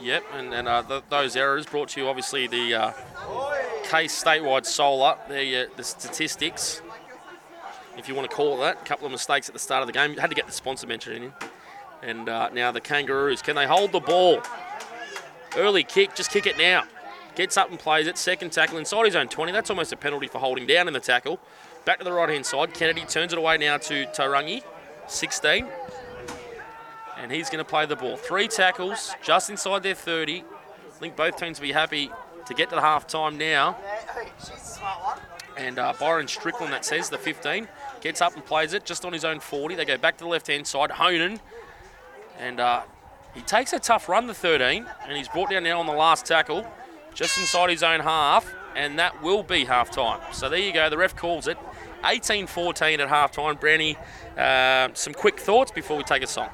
Yep, 0.00 0.24
and, 0.34 0.54
and 0.54 0.68
uh, 0.68 0.82
th- 0.82 1.02
those 1.08 1.34
errors 1.34 1.66
brought 1.66 1.88
to 1.90 2.00
you 2.00 2.08
obviously 2.08 2.46
the 2.46 2.74
uh, 2.74 2.92
case 3.84 4.22
statewide 4.22 4.64
solar, 4.64 5.16
the, 5.28 5.64
uh, 5.64 5.66
the 5.76 5.82
statistics, 5.82 6.82
if 7.96 8.08
you 8.08 8.14
want 8.14 8.30
to 8.30 8.36
call 8.36 8.56
it 8.56 8.60
that. 8.60 8.82
A 8.82 8.84
couple 8.84 9.06
of 9.06 9.12
mistakes 9.12 9.48
at 9.48 9.54
the 9.54 9.58
start 9.58 9.82
of 9.82 9.86
the 9.88 9.92
game. 9.92 10.12
You 10.12 10.20
had 10.20 10.30
to 10.30 10.36
get 10.36 10.46
the 10.46 10.52
sponsor 10.52 10.86
mention 10.86 11.22
in. 11.24 11.32
And 12.02 12.28
uh, 12.28 12.50
now 12.50 12.70
the 12.70 12.80
Kangaroos, 12.80 13.42
can 13.42 13.56
they 13.56 13.66
hold 13.66 13.90
the 13.90 13.98
ball? 14.00 14.40
Early 15.56 15.84
kick, 15.84 16.14
just 16.14 16.30
kick 16.30 16.46
it 16.46 16.58
now. 16.58 16.84
Gets 17.34 17.56
up 17.56 17.70
and 17.70 17.78
plays 17.78 18.06
it. 18.06 18.18
Second 18.18 18.50
tackle 18.50 18.78
inside 18.78 19.06
his 19.06 19.16
own 19.16 19.28
20. 19.28 19.52
That's 19.52 19.70
almost 19.70 19.92
a 19.92 19.96
penalty 19.96 20.26
for 20.26 20.38
holding 20.38 20.66
down 20.66 20.88
in 20.88 20.94
the 20.94 21.00
tackle. 21.00 21.38
Back 21.84 21.98
to 21.98 22.04
the 22.04 22.12
right 22.12 22.28
hand 22.28 22.44
side. 22.44 22.74
Kennedy 22.74 23.02
turns 23.02 23.32
it 23.32 23.38
away 23.38 23.58
now 23.58 23.76
to 23.78 24.06
Tarangi, 24.06 24.62
16. 25.06 25.66
And 27.16 27.32
he's 27.32 27.48
going 27.48 27.64
to 27.64 27.68
play 27.68 27.86
the 27.86 27.96
ball. 27.96 28.16
Three 28.16 28.48
tackles, 28.48 29.14
just 29.22 29.50
inside 29.50 29.82
their 29.82 29.94
30. 29.94 30.40
I 30.42 30.90
think 30.98 31.16
both 31.16 31.36
teams 31.36 31.60
will 31.60 31.68
be 31.68 31.72
happy 31.72 32.10
to 32.46 32.54
get 32.54 32.70
to 32.70 32.74
the 32.74 32.80
half 32.80 33.06
time 33.06 33.38
now. 33.38 33.76
And 35.56 35.78
uh, 35.78 35.92
Byron 35.98 36.28
Strickland, 36.28 36.72
that 36.72 36.84
says, 36.84 37.08
the 37.08 37.18
15, 37.18 37.68
gets 38.00 38.20
up 38.20 38.34
and 38.34 38.44
plays 38.44 38.72
it 38.72 38.84
just 38.84 39.04
on 39.04 39.12
his 39.12 39.24
own 39.24 39.40
40. 39.40 39.74
They 39.74 39.84
go 39.84 39.98
back 39.98 40.16
to 40.18 40.24
the 40.24 40.30
left 40.30 40.46
hand 40.46 40.66
side. 40.66 40.90
Honan 40.92 41.40
and 42.38 42.60
uh, 42.60 42.82
he 43.38 43.44
takes 43.44 43.72
a 43.72 43.78
tough 43.78 44.08
run, 44.08 44.26
the 44.26 44.34
13, 44.34 44.84
and 45.06 45.16
he's 45.16 45.28
brought 45.28 45.48
down 45.50 45.62
now 45.62 45.78
on 45.78 45.86
the 45.86 45.92
last 45.92 46.26
tackle, 46.26 46.66
just 47.14 47.38
inside 47.38 47.70
his 47.70 47.84
own 47.84 48.00
half, 48.00 48.52
and 48.74 48.98
that 48.98 49.22
will 49.22 49.44
be 49.44 49.64
half 49.64 49.92
time. 49.92 50.20
So 50.32 50.48
there 50.48 50.58
you 50.58 50.72
go, 50.72 50.90
the 50.90 50.98
ref 50.98 51.14
calls 51.14 51.46
it. 51.46 51.56
18 52.04 52.48
14 52.48 53.00
at 53.00 53.08
half 53.08 53.30
time. 53.30 53.54
Brownie, 53.54 53.96
uh, 54.36 54.88
some 54.94 55.14
quick 55.14 55.38
thoughts 55.38 55.70
before 55.70 55.96
we 55.96 56.02
take 56.02 56.24
a 56.24 56.26
song. 56.26 56.48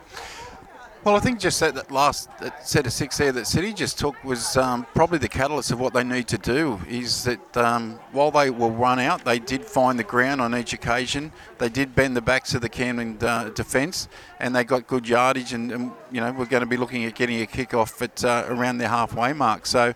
Well, 1.04 1.16
I 1.16 1.20
think 1.20 1.38
just 1.38 1.60
that, 1.60 1.74
that 1.74 1.90
last 1.90 2.30
that 2.38 2.66
set 2.66 2.86
of 2.86 2.92
six 2.94 3.18
there 3.18 3.30
that 3.30 3.46
City 3.46 3.74
just 3.74 3.98
took 3.98 4.24
was 4.24 4.56
um, 4.56 4.86
probably 4.94 5.18
the 5.18 5.28
catalyst 5.28 5.70
of 5.70 5.78
what 5.78 5.92
they 5.92 6.02
need 6.02 6.26
to 6.28 6.38
do. 6.38 6.80
Is 6.88 7.24
that 7.24 7.56
um, 7.58 7.98
while 8.12 8.30
they 8.30 8.48
were 8.48 8.70
run 8.70 8.98
out, 8.98 9.22
they 9.22 9.38
did 9.38 9.62
find 9.66 9.98
the 9.98 10.04
ground 10.04 10.40
on 10.40 10.56
each 10.56 10.72
occasion. 10.72 11.30
They 11.58 11.68
did 11.68 11.94
bend 11.94 12.16
the 12.16 12.22
backs 12.22 12.54
of 12.54 12.62
the 12.62 12.70
Camden 12.70 13.18
uh, 13.20 13.50
defence, 13.50 14.08
and 14.40 14.56
they 14.56 14.64
got 14.64 14.86
good 14.86 15.06
yardage. 15.06 15.52
And, 15.52 15.70
and, 15.72 15.92
you 16.10 16.22
know 16.22 16.32
we're 16.32 16.46
going 16.46 16.62
to 16.62 16.66
be 16.66 16.78
looking 16.78 17.04
at 17.04 17.14
getting 17.14 17.42
a 17.42 17.46
kick 17.46 17.74
off 17.74 18.00
at 18.00 18.24
uh, 18.24 18.46
around 18.48 18.78
their 18.78 18.88
halfway 18.88 19.34
mark. 19.34 19.66
So. 19.66 19.92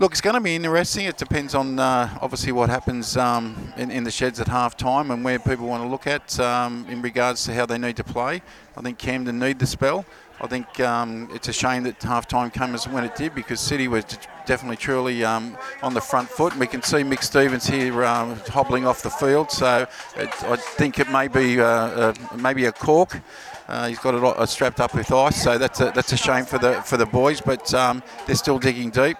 Look, 0.00 0.12
it's 0.12 0.22
going 0.22 0.32
to 0.32 0.40
be 0.40 0.56
interesting. 0.56 1.04
It 1.04 1.18
depends 1.18 1.54
on 1.54 1.78
uh, 1.78 2.08
obviously 2.22 2.52
what 2.52 2.70
happens 2.70 3.18
um, 3.18 3.70
in, 3.76 3.90
in, 3.90 4.02
the 4.02 4.10
sheds 4.10 4.40
at 4.40 4.48
half 4.48 4.74
time 4.74 5.10
and 5.10 5.22
where 5.22 5.38
people 5.38 5.66
want 5.66 5.82
to 5.82 5.88
look 5.90 6.06
at 6.06 6.40
um, 6.40 6.86
in 6.88 7.02
regards 7.02 7.44
to 7.44 7.52
how 7.52 7.66
they 7.66 7.76
need 7.76 7.98
to 7.98 8.04
play. 8.04 8.40
I 8.78 8.80
think 8.80 8.96
Camden 8.96 9.38
need 9.38 9.58
the 9.58 9.66
spell. 9.66 10.06
I 10.40 10.46
think 10.46 10.80
um, 10.80 11.28
it's 11.34 11.48
a 11.48 11.52
shame 11.52 11.82
that 11.82 12.02
half 12.02 12.26
time 12.26 12.50
came 12.50 12.74
as 12.74 12.88
when 12.88 13.04
it 13.04 13.14
did 13.14 13.34
because 13.34 13.60
City 13.60 13.88
was 13.88 14.06
definitely 14.46 14.78
truly 14.78 15.22
um, 15.22 15.54
on 15.82 15.92
the 15.92 16.00
front 16.00 16.30
foot. 16.30 16.52
And 16.52 16.60
we 16.60 16.66
can 16.66 16.82
see 16.82 17.02
Mick 17.02 17.22
Stevens 17.22 17.66
here 17.66 18.02
um, 18.02 18.40
hobbling 18.48 18.86
off 18.86 19.02
the 19.02 19.10
field, 19.10 19.50
so 19.50 19.86
it, 20.16 20.44
I 20.44 20.56
think 20.56 20.98
it 20.98 21.10
may 21.10 21.28
be 21.28 21.60
uh, 21.60 21.66
uh, 21.66 22.14
maybe 22.38 22.64
a 22.64 22.72
cork. 22.72 23.20
Uh, 23.68 23.88
he's 23.88 23.98
got 23.98 24.14
it 24.14 24.24
uh, 24.24 24.46
strapped 24.46 24.80
up 24.80 24.94
with 24.94 25.12
ice, 25.12 25.42
so 25.42 25.58
that's 25.58 25.82
a, 25.82 25.92
that's 25.94 26.12
a 26.12 26.16
shame 26.16 26.46
for 26.46 26.58
the 26.58 26.80
for 26.82 26.96
the 26.96 27.04
boys, 27.04 27.42
but 27.42 27.72
um, 27.74 28.02
they're 28.26 28.34
still 28.34 28.58
digging 28.58 28.88
deep 28.88 29.18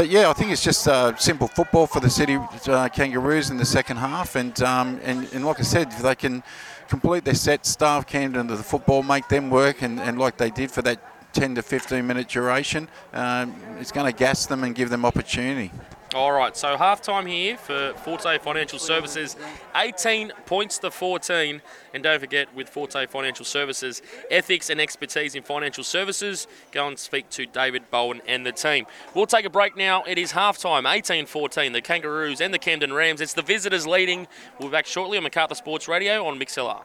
but 0.00 0.08
yeah, 0.08 0.30
I 0.30 0.32
think 0.32 0.50
it's 0.50 0.64
just 0.64 0.88
uh, 0.88 1.14
simple 1.16 1.46
football 1.46 1.86
for 1.86 2.00
the 2.00 2.08
City 2.08 2.36
uh, 2.36 2.88
Kangaroos 2.88 3.50
in 3.50 3.58
the 3.58 3.66
second 3.66 3.98
half, 3.98 4.34
and, 4.34 4.58
um, 4.62 4.98
and 5.02 5.28
and 5.34 5.44
like 5.44 5.60
I 5.60 5.62
said, 5.62 5.88
if 5.88 6.00
they 6.00 6.14
can 6.14 6.42
complete 6.88 7.22
their 7.26 7.34
set, 7.34 7.66
starve 7.66 8.06
Camden 8.06 8.48
to 8.48 8.56
the 8.56 8.62
football, 8.62 9.02
make 9.02 9.28
them 9.28 9.50
work, 9.50 9.82
and, 9.82 10.00
and 10.00 10.18
like 10.18 10.38
they 10.38 10.48
did 10.48 10.70
for 10.70 10.80
that 10.80 11.34
10 11.34 11.56
to 11.56 11.62
15 11.62 12.06
minute 12.06 12.28
duration, 12.28 12.88
um, 13.12 13.54
it's 13.78 13.92
going 13.92 14.10
to 14.10 14.18
gas 14.18 14.46
them 14.46 14.64
and 14.64 14.74
give 14.74 14.88
them 14.88 15.04
opportunity. 15.04 15.70
All 16.12 16.32
right, 16.32 16.56
so 16.56 16.76
half 16.76 17.00
time 17.00 17.24
here 17.24 17.56
for 17.56 17.92
Forte 17.98 18.38
Financial 18.38 18.80
Services, 18.80 19.36
18 19.76 20.32
points 20.44 20.78
to 20.78 20.90
14. 20.90 21.62
And 21.94 22.02
don't 22.02 22.18
forget, 22.18 22.52
with 22.52 22.68
Forte 22.68 23.06
Financial 23.06 23.44
Services, 23.44 24.02
ethics 24.28 24.70
and 24.70 24.80
expertise 24.80 25.36
in 25.36 25.44
financial 25.44 25.84
services, 25.84 26.48
go 26.72 26.88
and 26.88 26.98
speak 26.98 27.30
to 27.30 27.46
David 27.46 27.88
Bowen 27.92 28.22
and 28.26 28.44
the 28.44 28.50
team. 28.50 28.86
We'll 29.14 29.26
take 29.26 29.44
a 29.44 29.50
break 29.50 29.76
now. 29.76 30.02
It 30.02 30.18
is 30.18 30.32
half 30.32 30.58
time, 30.58 30.84
18 30.84 31.26
14. 31.26 31.70
The 31.70 31.80
Kangaroos 31.80 32.40
and 32.40 32.52
the 32.52 32.58
Camden 32.58 32.92
Rams. 32.92 33.20
It's 33.20 33.34
the 33.34 33.42
visitors 33.42 33.86
leading. 33.86 34.26
We'll 34.58 34.68
be 34.68 34.72
back 34.72 34.86
shortly 34.86 35.16
on 35.16 35.22
Macarthur 35.22 35.54
Sports 35.54 35.86
Radio 35.86 36.26
on 36.26 36.40
Mixlr. 36.40 36.82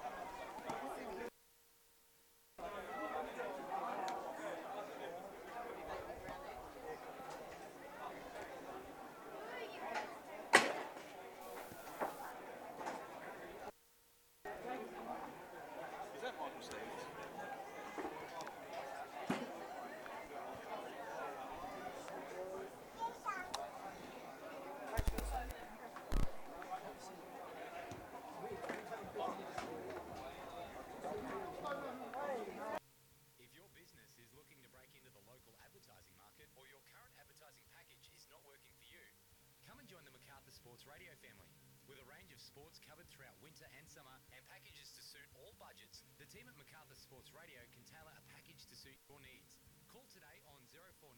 Sports 47.15 47.31
Radio 47.31 47.63
can 47.71 47.79
tailor 47.87 48.11
a 48.11 48.23
package 48.27 48.67
to 48.67 48.75
suit 48.75 48.99
your 49.07 49.23
needs. 49.23 49.55
Call 49.87 50.03
today 50.11 50.43
on 50.51 50.59
0490 50.75 51.15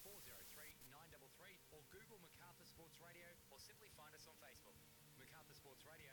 403 0.00 0.24
933 0.88 1.52
or 1.68 1.84
Google 1.92 2.16
MacArthur 2.24 2.64
Sports 2.64 2.96
Radio 2.96 3.28
or 3.52 3.60
simply 3.60 3.92
find 3.92 4.08
us 4.16 4.24
on 4.24 4.32
Facebook. 4.40 4.80
MacArthur 5.20 5.52
Sports 5.52 5.84
Radio 5.84 6.08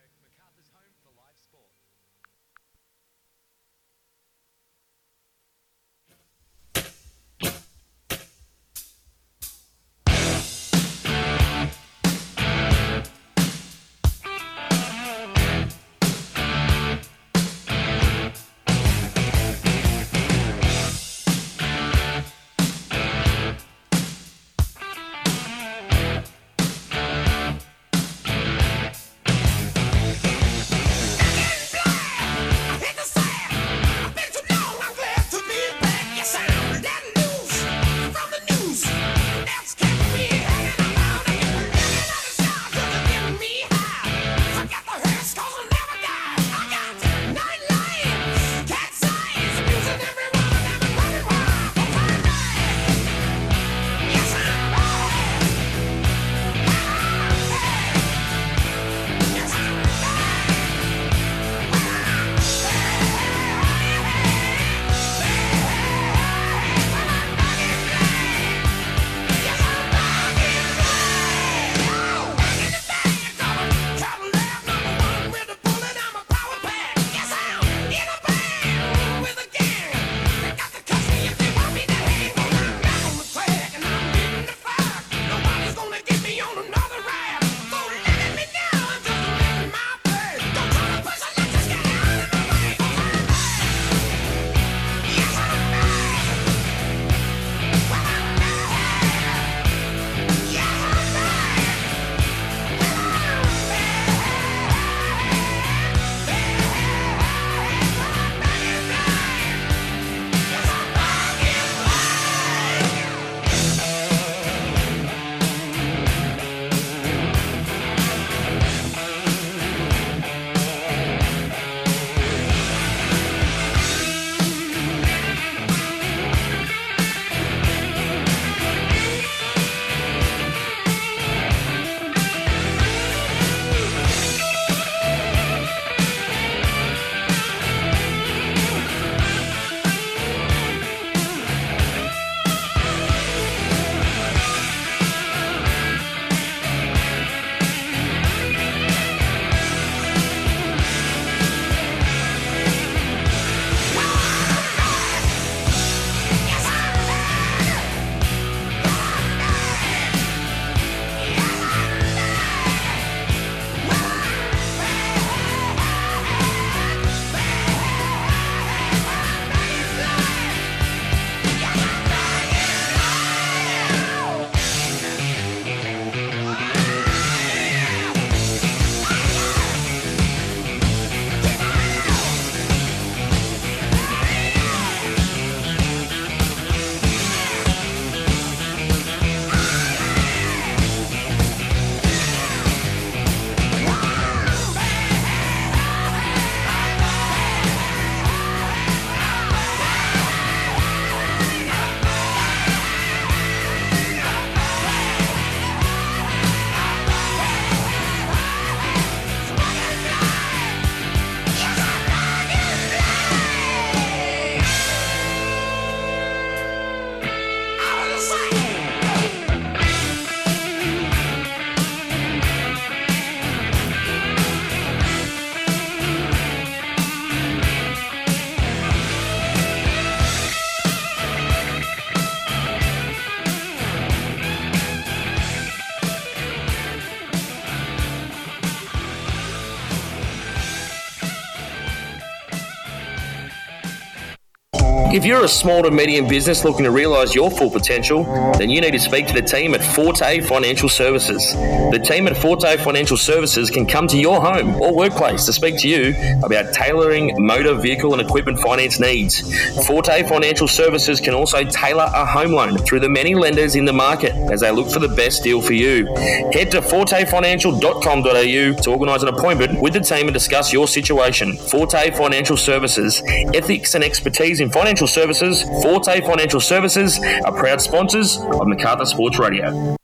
If 245.26 245.30
you're 245.30 245.44
a 245.44 245.48
small 245.48 245.82
to 245.82 245.90
medium 245.90 246.28
business 246.28 246.64
looking 246.64 246.84
to 246.84 246.92
realise 246.92 247.34
your 247.34 247.50
full 247.50 247.72
potential, 247.72 248.26
then 248.60 248.70
you 248.70 248.80
need 248.80 248.92
to 248.92 249.00
speak 249.00 249.26
to 249.26 249.34
the 249.34 249.42
team 249.42 249.74
at 249.74 249.84
Forte 249.84 250.42
Financial 250.42 250.88
Services. 250.88 251.54
The 251.54 251.98
team 251.98 252.28
at 252.28 252.38
Forte 252.38 252.78
Financial 252.78 253.18
Services 253.18 253.72
can 253.72 253.88
come 253.88 254.06
to 254.10 254.20
your 254.20 254.40
home 254.40 254.80
or 254.80 254.94
workplace 254.94 255.46
to 255.46 255.54
speak 255.54 255.80
to 255.80 255.90
you 255.90 256.14
about 256.44 256.76
tailoring 256.76 257.44
motor 257.44 257.74
vehicle 257.74 258.14
and 258.14 258.22
equipment 258.22 258.60
finance 258.60 259.00
needs. 259.00 259.42
Forte 259.88 260.30
Financial 260.30 260.68
Services 260.68 261.20
can 261.20 261.34
also 261.34 261.64
tailor 261.64 262.08
a 262.14 262.24
home 262.24 262.52
loan 262.52 262.78
through 262.78 263.00
the 263.00 263.10
many 263.10 263.34
lenders 263.34 263.76
in 263.76 263.86
the 263.86 263.94
market 263.94 264.34
as 264.52 264.62
they 264.62 264.70
look 264.70 264.92
for 264.92 265.00
the 265.00 265.08
best 265.08 265.42
deal 265.42 265.60
for 265.60 265.74
you. 265.74 266.06
Head 266.54 266.70
to 266.70 266.82
fortefinancial.com.au 266.82 268.82
to 268.84 268.92
organise 268.92 269.24
an 269.24 269.30
appointment 269.30 269.82
with 269.82 269.94
the 269.94 270.02
team 270.02 270.28
and 270.28 270.36
discuss 270.36 270.72
your 270.72 270.88
situation. 270.88 271.58
Forte 271.58 272.12
Financial 272.12 272.58
Services, 272.58 273.24
ethics 273.56 273.96
and 273.96 274.04
expertise 274.04 274.60
in 274.60 274.70
financial 274.70 275.08
services. 275.16 275.64
Forte 275.82 276.22
Financial 276.22 276.60
Services 276.60 277.20
are 277.46 277.54
proud 277.54 277.80
sponsors 277.80 278.38
of 278.38 278.68
Macarthur 278.68 279.06
Sports 279.06 279.40
Radio. 279.40 279.96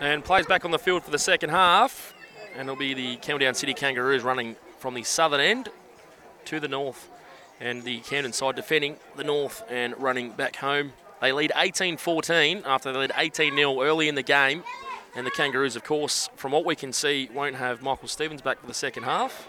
And 0.00 0.24
plays 0.24 0.46
back 0.46 0.64
on 0.64 0.70
the 0.70 0.78
field 0.78 1.04
for 1.04 1.10
the 1.10 1.18
second 1.18 1.50
half. 1.50 2.14
And 2.56 2.62
it'll 2.62 2.76
be 2.78 2.94
the 2.94 3.18
Campbelltown 3.18 3.54
City 3.54 3.74
Kangaroos 3.74 4.22
running 4.22 4.56
from 4.78 4.94
the 4.94 5.02
southern 5.02 5.40
end 5.40 5.68
to 6.46 6.60
the 6.60 6.68
north. 6.68 7.10
And 7.60 7.82
the 7.82 8.00
Camden 8.00 8.32
side 8.32 8.56
defending 8.56 8.96
the 9.16 9.24
north 9.24 9.62
and 9.68 10.00
running 10.00 10.30
back 10.30 10.56
home. 10.56 10.94
They 11.20 11.32
lead 11.32 11.52
18 11.54 11.98
14 11.98 12.62
after 12.64 12.90
they 12.90 12.98
led 12.98 13.12
18 13.14 13.54
0 13.54 13.82
early 13.82 14.08
in 14.08 14.14
the 14.14 14.22
game. 14.22 14.62
And 15.14 15.26
the 15.26 15.30
Kangaroos, 15.30 15.76
of 15.76 15.84
course, 15.84 16.30
from 16.36 16.52
what 16.52 16.64
we 16.64 16.74
can 16.74 16.92
see, 16.92 17.28
won't 17.34 17.56
have 17.56 17.82
Michael 17.82 18.08
Stevens 18.08 18.40
back 18.40 18.60
for 18.60 18.66
the 18.66 18.74
second 18.74 19.02
half. 19.02 19.48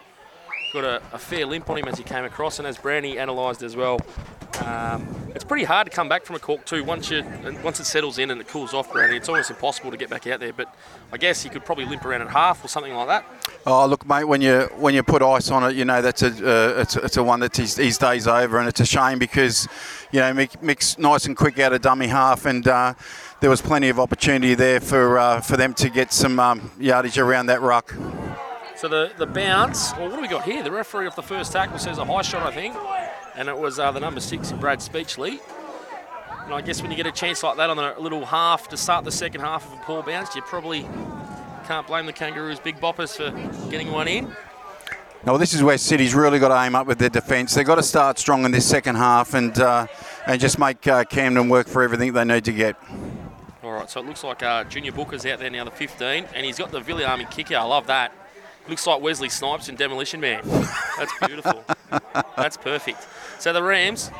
Got 0.71 0.83
a, 0.83 1.01
a 1.13 1.17
fair 1.17 1.45
limp 1.47 1.69
on 1.69 1.79
him 1.79 1.87
as 1.87 1.97
he 1.97 2.03
came 2.03 2.23
across, 2.25 2.59
and 2.59 2.67
as 2.67 2.77
Brandy 2.77 3.17
analysed 3.17 3.63
as 3.63 3.75
well, 3.75 3.99
um, 4.63 5.07
it's 5.33 5.43
pretty 5.43 5.63
hard 5.63 5.89
to 5.89 5.91
come 5.91 6.09
back 6.09 6.25
from 6.25 6.35
a 6.35 6.39
cork 6.39 6.65
too. 6.65 6.83
Once 6.83 7.09
you 7.09 7.23
once 7.63 7.79
it 7.79 7.85
settles 7.85 8.19
in 8.19 8.29
and 8.29 8.39
it 8.39 8.47
cools 8.47 8.73
off, 8.73 8.91
Brandy, 8.91 9.17
it's 9.17 9.29
almost 9.29 9.49
impossible 9.49 9.89
to 9.89 9.97
get 9.97 10.09
back 10.09 10.27
out 10.27 10.39
there. 10.39 10.53
But 10.53 10.75
I 11.11 11.17
guess 11.17 11.41
he 11.41 11.49
could 11.49 11.65
probably 11.65 11.85
limp 11.85 12.05
around 12.05 12.21
at 12.21 12.29
half 12.29 12.63
or 12.63 12.67
something 12.67 12.93
like 12.93 13.07
that. 13.07 13.25
Oh, 13.65 13.85
look, 13.87 14.07
mate. 14.07 14.25
When 14.25 14.41
you 14.41 14.69
when 14.77 14.93
you 14.93 15.01
put 15.01 15.21
ice 15.21 15.49
on 15.49 15.63
it, 15.63 15.75
you 15.75 15.85
know 15.85 16.01
that's 16.01 16.21
a 16.21 16.27
uh, 16.27 16.81
it's, 16.81 16.95
it's 16.95 17.17
a 17.17 17.23
one 17.23 17.39
that 17.39 17.55
his, 17.55 17.77
his 17.77 17.97
day's 17.97 18.27
over, 18.27 18.59
and 18.59 18.67
it's 18.67 18.79
a 18.79 18.85
shame 18.85 19.17
because 19.17 19.67
you 20.11 20.19
know 20.19 20.31
Mick, 20.33 20.61
Mick's 20.61 20.97
nice 20.97 21.25
and 21.25 21.35
quick 21.35 21.57
out 21.59 21.73
of 21.73 21.81
dummy 21.81 22.07
half, 22.07 22.45
and 22.45 22.67
uh, 22.67 22.93
there 23.39 23.49
was 23.49 23.61
plenty 23.61 23.89
of 23.89 23.99
opportunity 23.99 24.53
there 24.55 24.79
for 24.79 25.17
uh, 25.17 25.41
for 25.41 25.57
them 25.57 25.73
to 25.75 25.89
get 25.89 26.13
some 26.13 26.39
um, 26.39 26.71
yardage 26.79 27.17
around 27.17 27.47
that 27.47 27.61
ruck. 27.61 27.95
So 28.79 28.87
the, 28.87 29.11
the 29.17 29.25
bounce, 29.25 29.91
well, 29.97 30.07
what 30.07 30.15
do 30.15 30.21
we 30.21 30.29
got 30.29 30.45
here? 30.45 30.63
The 30.63 30.71
referee 30.71 31.05
off 31.05 31.17
the 31.17 31.21
first 31.21 31.51
tackle 31.51 31.77
says 31.79 31.97
a 31.97 32.05
high 32.05 32.21
shot, 32.21 32.43
I 32.43 32.51
think, 32.55 32.73
and 33.35 33.49
it 33.49 33.57
was 33.57 33.77
uh, 33.77 33.91
the 33.91 33.99
number 33.99 34.21
six, 34.21 34.53
Brad 34.53 34.79
Speechley. 34.79 35.41
And 36.45 36.53
I 36.53 36.61
guess 36.61 36.81
when 36.81 36.89
you 36.89 36.95
get 36.95 37.05
a 37.05 37.11
chance 37.11 37.43
like 37.43 37.57
that 37.57 37.69
on 37.69 37.77
a 37.77 37.99
little 37.99 38.25
half 38.25 38.69
to 38.69 38.77
start 38.77 39.03
the 39.03 39.11
second 39.11 39.41
half 39.41 39.67
of 39.67 39.73
a 39.77 39.81
poor 39.83 40.01
bounce, 40.01 40.33
you 40.33 40.41
probably 40.43 40.87
can't 41.67 41.85
blame 41.87 42.05
the 42.05 42.13
Kangaroos' 42.13 42.61
big 42.61 42.79
boppers 42.79 43.17
for 43.17 43.69
getting 43.69 43.91
one 43.91 44.07
in. 44.07 44.33
No, 45.25 45.37
this 45.37 45.53
is 45.53 45.61
where 45.61 45.77
City's 45.77 46.15
really 46.15 46.39
got 46.39 46.47
to 46.47 46.65
aim 46.65 46.73
up 46.73 46.87
with 46.87 46.99
their 46.99 47.09
defence. 47.09 47.55
They've 47.55 47.65
got 47.65 47.75
to 47.75 47.83
start 47.83 48.17
strong 48.17 48.45
in 48.45 48.51
this 48.51 48.65
second 48.65 48.95
half 48.95 49.33
and 49.33 49.59
uh, 49.59 49.87
and 50.25 50.39
just 50.39 50.57
make 50.57 50.87
uh, 50.87 51.03
Camden 51.03 51.49
work 51.49 51.67
for 51.67 51.83
everything 51.83 52.13
they 52.13 52.23
need 52.23 52.45
to 52.45 52.53
get. 52.53 52.77
All 53.61 53.73
right, 53.73 53.89
so 53.89 53.99
it 53.99 54.05
looks 54.05 54.23
like 54.23 54.41
uh, 54.41 54.63
Junior 54.63 54.93
Booker's 54.93 55.25
out 55.25 55.39
there 55.39 55.49
now, 55.49 55.65
the 55.65 55.71
15, 55.71 56.27
and 56.33 56.45
he's 56.45 56.57
got 56.57 56.71
the 56.71 56.79
Villi 56.79 57.03
Army 57.03 57.27
kicker. 57.29 57.57
I 57.57 57.63
love 57.63 57.87
that. 57.87 58.13
Looks 58.67 58.85
like 58.85 59.01
Wesley 59.01 59.29
Snipes 59.29 59.69
in 59.69 59.75
Demolition 59.75 60.19
Man. 60.19 60.41
That's 60.97 61.13
beautiful. 61.25 61.63
That's 62.35 62.57
perfect. 62.57 63.07
So 63.39 63.53
the 63.53 63.63
Rams, 63.63 64.11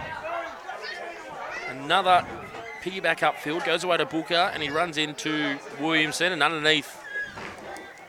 another 1.69 2.25
piggyback 2.81 3.19
upfield, 3.19 3.65
goes 3.65 3.83
away 3.83 3.97
to 3.97 4.05
Booker, 4.05 4.51
and 4.53 4.63
he 4.63 4.69
runs 4.69 4.97
into 4.97 5.57
Williamson, 5.79 6.31
and 6.31 6.41
underneath. 6.41 7.03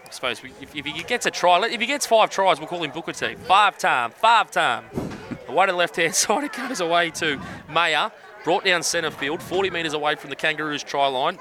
I 0.06 0.10
suppose 0.12 0.42
if, 0.60 0.74
if 0.74 0.84
he 0.86 1.02
gets 1.02 1.26
a 1.26 1.30
try, 1.30 1.64
if 1.66 1.80
he 1.80 1.86
gets 1.86 2.06
five 2.06 2.30
tries, 2.30 2.58
we'll 2.58 2.68
call 2.68 2.82
him 2.82 2.90
Booker 2.90 3.12
T. 3.12 3.34
Five 3.34 3.78
time, 3.78 4.10
five 4.10 4.50
time. 4.50 4.84
Away 5.46 5.66
to 5.66 5.72
the 5.72 5.78
left 5.78 5.96
hand 5.96 6.14
side, 6.16 6.44
it 6.44 6.52
goes 6.52 6.80
away 6.80 7.10
to 7.10 7.40
Mayer. 7.68 8.10
Brought 8.44 8.64
down 8.64 8.82
centre 8.82 9.10
field, 9.10 9.42
40 9.42 9.68
metres 9.68 9.92
away 9.92 10.14
from 10.14 10.30
the 10.30 10.36
Kangaroos 10.36 10.82
try 10.82 11.06
line 11.08 11.38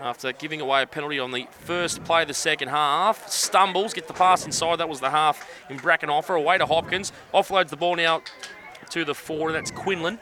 after 0.00 0.32
giving 0.32 0.60
away 0.60 0.82
a 0.82 0.86
penalty 0.86 1.18
on 1.18 1.30
the 1.30 1.46
first 1.50 2.04
play 2.04 2.22
of 2.22 2.28
the 2.28 2.34
second 2.34 2.68
half. 2.68 3.28
Stumbles, 3.28 3.94
get 3.94 4.06
the 4.06 4.14
pass 4.14 4.44
inside. 4.44 4.76
That 4.76 4.88
was 4.88 5.00
the 5.00 5.10
half 5.10 5.48
in 5.70 5.78
Brackenhofer. 5.78 6.36
Away 6.36 6.58
to 6.58 6.66
Hopkins. 6.66 7.12
Offloads 7.32 7.70
the 7.70 7.76
ball 7.76 7.96
now 7.96 8.22
to 8.90 9.04
the 9.04 9.14
four, 9.14 9.48
and 9.48 9.56
that's 9.56 9.70
Quinlan. 9.70 10.18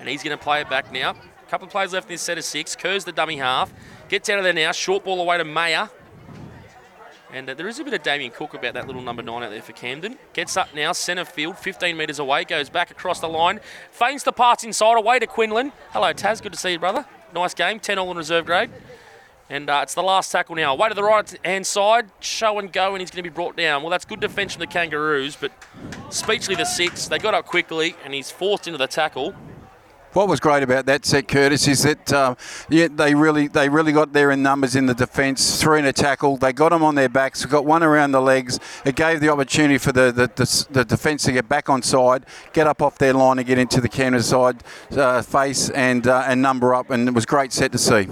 And 0.00 0.08
he's 0.08 0.22
going 0.22 0.36
to 0.36 0.42
play 0.42 0.60
it 0.60 0.68
back 0.68 0.92
now. 0.92 1.10
A 1.10 1.50
couple 1.50 1.66
of 1.66 1.72
plays 1.72 1.92
left 1.92 2.08
in 2.08 2.14
this 2.14 2.22
set 2.22 2.38
of 2.38 2.44
six. 2.44 2.76
Kerr's 2.76 3.04
the 3.04 3.12
dummy 3.12 3.36
half. 3.36 3.72
Gets 4.08 4.28
out 4.28 4.38
of 4.38 4.44
there 4.44 4.52
now. 4.52 4.72
Short 4.72 5.04
ball 5.04 5.20
away 5.20 5.38
to 5.38 5.44
Mayer. 5.44 5.88
And 7.32 7.48
uh, 7.48 7.54
there 7.54 7.68
is 7.68 7.78
a 7.78 7.84
bit 7.84 7.92
of 7.92 8.02
Damien 8.02 8.30
Cook 8.30 8.54
about 8.54 8.74
that 8.74 8.86
little 8.86 9.02
number 9.02 9.22
nine 9.22 9.42
out 9.42 9.50
there 9.50 9.60
for 9.60 9.72
Camden. 9.72 10.18
Gets 10.32 10.56
up 10.56 10.74
now, 10.74 10.92
centre 10.92 11.26
field, 11.26 11.58
15 11.58 11.94
metres 11.94 12.18
away, 12.18 12.44
goes 12.44 12.70
back 12.70 12.90
across 12.90 13.20
the 13.20 13.28
line, 13.28 13.60
feigns 13.90 14.24
the 14.24 14.32
pass 14.32 14.64
inside, 14.64 14.96
away 14.96 15.18
to 15.18 15.26
Quinlan. 15.26 15.72
Hello, 15.90 16.14
Taz, 16.14 16.40
good 16.40 16.52
to 16.52 16.58
see 16.58 16.72
you, 16.72 16.78
brother. 16.78 17.04
Nice 17.34 17.54
game, 17.54 17.80
10 17.80 17.98
all 17.98 18.10
in 18.10 18.16
reserve 18.16 18.46
grade. 18.46 18.70
And 19.50 19.70
uh, 19.70 19.80
it's 19.82 19.94
the 19.94 20.02
last 20.02 20.30
tackle 20.30 20.56
now. 20.56 20.74
Way 20.74 20.88
to 20.88 20.94
the 20.94 21.02
right 21.02 21.38
hand 21.44 21.66
side, 21.66 22.10
show 22.20 22.58
and 22.58 22.70
go, 22.70 22.92
and 22.92 23.00
he's 23.00 23.10
going 23.10 23.24
to 23.24 23.30
be 23.30 23.34
brought 23.34 23.56
down. 23.56 23.82
Well, 23.82 23.90
that's 23.90 24.04
good 24.04 24.20
defence 24.20 24.52
from 24.52 24.60
the 24.60 24.66
Kangaroos, 24.66 25.36
but 25.36 25.52
Speechley 26.10 26.56
the 26.56 26.64
six, 26.64 27.08
they 27.08 27.18
got 27.18 27.32
up 27.32 27.46
quickly, 27.46 27.96
and 28.04 28.12
he's 28.12 28.30
forced 28.30 28.66
into 28.66 28.78
the 28.78 28.86
tackle. 28.86 29.34
What 30.14 30.26
was 30.26 30.40
great 30.40 30.62
about 30.62 30.86
that 30.86 31.04
set, 31.04 31.28
Curtis, 31.28 31.68
is 31.68 31.82
that 31.82 32.12
uh, 32.12 32.34
yeah, 32.70 32.88
they 32.90 33.14
really 33.14 33.46
they 33.46 33.68
really 33.68 33.92
got 33.92 34.14
there 34.14 34.30
in 34.30 34.42
numbers 34.42 34.74
in 34.74 34.86
the 34.86 34.94
defence, 34.94 35.60
threw 35.60 35.76
in 35.76 35.84
a 35.84 35.92
tackle. 35.92 36.38
They 36.38 36.52
got 36.52 36.70
them 36.70 36.82
on 36.82 36.94
their 36.94 37.10
backs, 37.10 37.44
got 37.44 37.66
one 37.66 37.82
around 37.82 38.12
the 38.12 38.20
legs. 38.20 38.58
It 38.86 38.96
gave 38.96 39.20
the 39.20 39.28
opportunity 39.28 39.76
for 39.76 39.92
the 39.92 40.10
the, 40.10 40.26
the, 40.34 40.66
the 40.70 40.84
defence 40.84 41.24
to 41.24 41.32
get 41.32 41.48
back 41.48 41.68
on 41.68 41.82
side, 41.82 42.24
get 42.54 42.66
up 42.66 42.80
off 42.80 42.96
their 42.96 43.12
line 43.12 43.38
and 43.38 43.46
get 43.46 43.58
into 43.58 43.82
the 43.82 43.88
Camden 43.88 44.22
side 44.22 44.64
uh, 44.92 45.20
face 45.20 45.68
and 45.70 46.06
uh, 46.06 46.24
and 46.26 46.40
number 46.40 46.74
up, 46.74 46.90
and 46.90 47.06
it 47.06 47.14
was 47.14 47.26
great 47.26 47.52
set 47.52 47.70
to 47.72 47.78
see. 47.78 48.08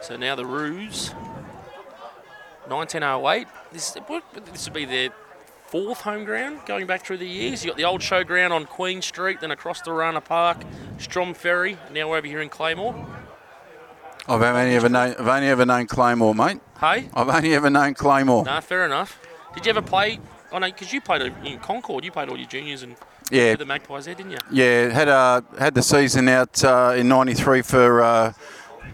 So 0.00 0.16
now 0.16 0.34
the 0.36 0.46
Roos, 0.46 1.10
1908. 2.68 3.46
This 3.70 3.90
this 3.90 4.64
would 4.64 4.72
be 4.72 4.84
their 4.86 5.10
fourth 5.74 6.02
home 6.02 6.24
ground 6.24 6.60
going 6.66 6.86
back 6.86 7.04
through 7.04 7.16
the 7.16 7.26
years. 7.26 7.64
You've 7.64 7.72
got 7.72 7.76
the 7.76 7.84
old 7.84 8.00
showground 8.00 8.52
on 8.52 8.64
Queen 8.64 9.02
Street, 9.02 9.40
then 9.40 9.50
across 9.50 9.80
the 9.80 9.92
Rana 9.92 10.20
Park, 10.20 10.62
Strom 10.98 11.34
Ferry, 11.34 11.76
now 11.92 12.14
over 12.14 12.24
here 12.24 12.40
in 12.40 12.48
Claymore. 12.48 12.94
I've 14.28 14.40
only 14.40 14.76
ever 14.76 14.88
known, 14.88 15.16
I've 15.18 15.26
only 15.26 15.48
ever 15.48 15.66
known 15.66 15.88
Claymore, 15.88 16.32
mate. 16.32 16.60
Hey? 16.78 17.08
I've 17.12 17.28
only 17.28 17.56
ever 17.56 17.70
known 17.70 17.94
Claymore. 17.94 18.44
No, 18.44 18.60
fair 18.60 18.84
enough. 18.84 19.20
Did 19.56 19.66
you 19.66 19.70
ever 19.70 19.82
play? 19.82 20.20
Oh 20.52 20.58
no, 20.58 20.68
because 20.68 20.92
you 20.92 21.00
played 21.00 21.34
in 21.44 21.58
Concord. 21.58 22.04
You 22.04 22.12
played 22.12 22.28
all 22.28 22.36
your 22.36 22.46
juniors 22.46 22.84
and 22.84 22.94
yeah, 23.32 23.56
the 23.56 23.66
Magpies 23.66 24.04
there, 24.04 24.14
didn't 24.14 24.30
you? 24.30 24.38
Yeah, 24.52 24.90
had 24.90 25.08
uh, 25.08 25.40
had 25.58 25.74
the 25.74 25.82
season 25.82 26.28
out 26.28 26.62
uh, 26.62 26.94
in 26.96 27.08
'93 27.08 27.62
for 27.62 28.00
uh, 28.00 28.32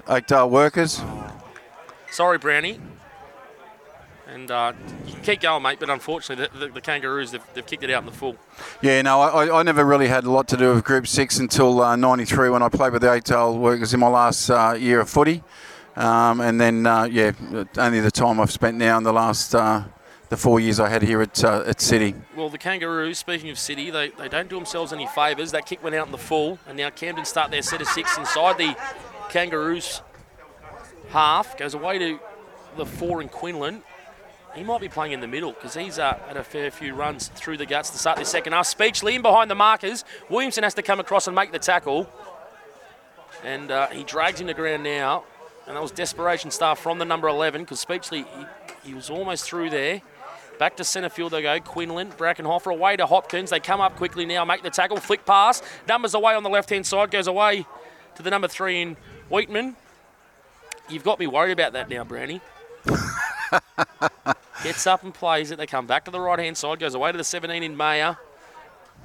Oakdale 0.09 0.48
Workers. 0.48 1.02
Sorry, 2.11 2.39
Brownie. 2.39 2.81
And 4.40 4.50
uh, 4.50 4.72
you 5.06 5.12
can 5.12 5.22
keep 5.22 5.40
going, 5.42 5.62
mate, 5.62 5.76
but 5.78 5.90
unfortunately, 5.90 6.48
the, 6.50 6.66
the, 6.66 6.72
the 6.72 6.80
Kangaroos, 6.80 7.30
they've, 7.30 7.42
they've, 7.52 7.66
kicked 7.66 7.82
it 7.82 7.90
out 7.90 8.02
in 8.02 8.06
the 8.06 8.12
full. 8.12 8.36
Yeah, 8.80 9.02
no, 9.02 9.20
I, 9.20 9.60
I 9.60 9.62
never 9.62 9.84
really 9.84 10.08
had 10.08 10.24
a 10.24 10.30
lot 10.30 10.48
to 10.48 10.56
do 10.56 10.72
with 10.72 10.82
Group 10.82 11.06
6 11.06 11.38
until 11.38 11.96
'93 11.96 12.48
uh, 12.48 12.52
when 12.52 12.62
I 12.62 12.70
played 12.70 12.94
with 12.94 13.02
the 13.02 13.10
Oakdale 13.10 13.58
Workers 13.58 13.92
in 13.92 14.00
my 14.00 14.08
last 14.08 14.48
uh, 14.48 14.74
year 14.78 15.00
of 15.00 15.10
footy. 15.10 15.42
Um, 15.94 16.40
and 16.40 16.58
then, 16.58 16.86
uh, 16.86 17.04
yeah, 17.04 17.32
only 17.76 18.00
the 18.00 18.10
time 18.10 18.40
I've 18.40 18.50
spent 18.50 18.78
now 18.78 18.96
in 18.96 19.04
the 19.04 19.12
last 19.12 19.54
uh, 19.54 19.84
the 20.30 20.38
four 20.38 20.58
years 20.58 20.80
I 20.80 20.88
had 20.88 21.02
here 21.02 21.20
at 21.20 21.44
uh, 21.44 21.64
at 21.66 21.82
City. 21.82 22.14
Well, 22.34 22.48
the 22.48 22.56
Kangaroos, 22.56 23.18
speaking 23.18 23.50
of 23.50 23.58
City, 23.58 23.90
they, 23.90 24.08
they 24.08 24.28
don't 24.30 24.48
do 24.48 24.56
themselves 24.56 24.90
any 24.94 25.06
favours. 25.06 25.50
That 25.50 25.66
kick 25.66 25.84
went 25.84 25.96
out 25.96 26.06
in 26.06 26.12
the 26.12 26.18
full, 26.18 26.58
and 26.66 26.78
now 26.78 26.88
Camden 26.88 27.26
start 27.26 27.50
their 27.50 27.60
set 27.60 27.82
of 27.82 27.88
six 27.88 28.16
inside 28.16 28.56
the 28.56 28.74
Kangaroos 29.28 30.00
half. 31.10 31.58
Goes 31.58 31.74
away 31.74 31.98
to 31.98 32.18
the 32.78 32.86
four 32.86 33.20
in 33.20 33.28
Quinlan. 33.28 33.82
He 34.55 34.64
might 34.64 34.81
be 34.81 34.89
playing 34.89 35.12
in 35.12 35.20
the 35.20 35.28
middle 35.28 35.52
because 35.52 35.74
he's 35.74 35.98
uh, 35.98 36.18
had 36.27 36.36
a 36.36 36.43
fair 36.43 36.70
few 36.70 36.94
runs 36.94 37.28
through 37.28 37.56
the 37.56 37.66
guts 37.66 37.90
to 37.90 37.98
start 37.98 38.18
this 38.18 38.28
second 38.28 38.52
half. 38.52 38.66
Speechley 38.66 39.14
in 39.14 39.22
behind 39.22 39.51
the 39.51 39.55
markers. 39.55 40.05
Williamson 40.28 40.64
has 40.64 40.74
to 40.74 40.82
come 40.82 40.98
across 40.98 41.28
and 41.28 41.36
make 41.36 41.52
the 41.52 41.59
tackle. 41.59 42.10
And 43.44 43.70
uh, 43.70 43.86
he 43.89 44.02
drags 44.02 44.40
him 44.40 44.48
to 44.48 44.55
ground 44.55 44.82
now. 44.82 45.24
And 45.66 45.77
that 45.77 45.82
was 45.82 45.93
desperation 45.93 46.51
start 46.51 46.78
from 46.78 46.98
the 46.98 47.05
number 47.05 47.28
11 47.28 47.62
because 47.62 47.85
Speechley, 47.85 48.27
he, 48.82 48.89
he, 48.89 48.94
was 48.94 49.09
almost 49.09 49.44
through 49.44 49.70
there. 49.70 50.02
Back 50.59 50.77
to 50.77 50.85
centre 50.85 51.09
field 51.09 51.32
they 51.32 51.43
go. 51.43 51.60
Quinlan, 51.60 52.10
Brackenhofer 52.12 52.72
away 52.72 52.97
to 52.97 53.06
Hopkins. 53.06 53.51
They 53.51 53.60
come 53.60 53.81
up 53.81 53.97
quickly 53.97 54.27
now, 54.27 54.44
make 54.44 54.62
the 54.62 54.70
tackle, 54.70 54.97
flick 54.97 55.24
pass. 55.24 55.62
Numbers 55.86 56.14
away 56.14 56.35
on 56.35 56.43
the 56.43 56.51
left 56.51 56.70
hand 56.70 56.86
side, 56.86 57.12
goes 57.12 57.28
away 57.28 57.66
to 58.16 58.22
the 58.22 58.31
number 58.31 58.48
three 58.48 58.82
in 58.82 58.97
Wheatman. 59.31 59.77
You've 60.89 61.05
got 61.05 61.20
me 61.20 61.28
worried 61.28 61.52
about 61.52 61.72
that 61.74 61.89
now, 61.89 62.02
Brownie. 62.02 62.40
Gets 64.62 64.86
up 64.86 65.02
and 65.02 65.15
plays 65.15 65.51
it. 65.51 65.59
They 65.59 65.66
come 65.66 65.86
back 65.86 66.05
to 66.05 66.11
the 66.11 66.20
right 66.20 66.39
hand 66.39 66.57
side, 66.57 66.78
goes 66.78 66.94
away 66.94 67.12
to 67.12 67.19
the 67.19 67.24
17 67.24 67.62
in 67.62 67.77
Mayer. 67.77 68.19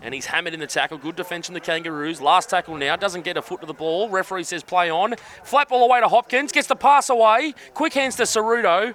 And 0.02 0.14
he's 0.14 0.26
hammered 0.26 0.54
in 0.54 0.60
the 0.60 0.68
tackle. 0.68 0.98
Good 0.98 1.16
defence 1.16 1.46
from 1.48 1.54
the 1.54 1.62
Kangaroos. 1.62 2.20
Last 2.20 2.50
tackle 2.50 2.76
now. 2.76 2.96
Doesn't 2.96 3.24
get 3.24 3.38
a 3.38 3.42
foot 3.42 3.62
to 3.62 3.66
the 3.66 3.74
ball. 3.74 4.10
Referee 4.10 4.44
says 4.44 4.62
play 4.62 4.90
on. 4.90 5.16
Flat 5.44 5.70
ball 5.70 5.86
away 5.86 6.02
to 6.02 6.08
Hopkins. 6.08 6.52
Gets 6.52 6.68
the 6.68 6.76
pass 6.76 7.10
away. 7.10 7.54
Quick 7.74 7.94
hands 7.94 8.18
to 8.18 8.24
Ceruto. 8.24 8.94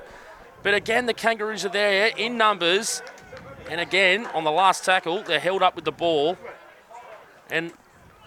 But 0.63 0.75
again, 0.75 1.07
the 1.07 1.15
Kangaroos 1.15 1.65
are 1.65 1.71
there 1.71 2.13
in 2.17 2.37
numbers. 2.37 3.03
And 3.71 3.81
again, 3.81 4.27
on 4.27 4.45
the 4.45 4.51
last 4.51 4.85
tackle, 4.85 5.23
they're 5.23 5.41
held 5.41 5.63
up 5.63 5.75
with 5.75 5.85
the 5.85 5.93
ball. 5.93 6.37
And 7.51 7.73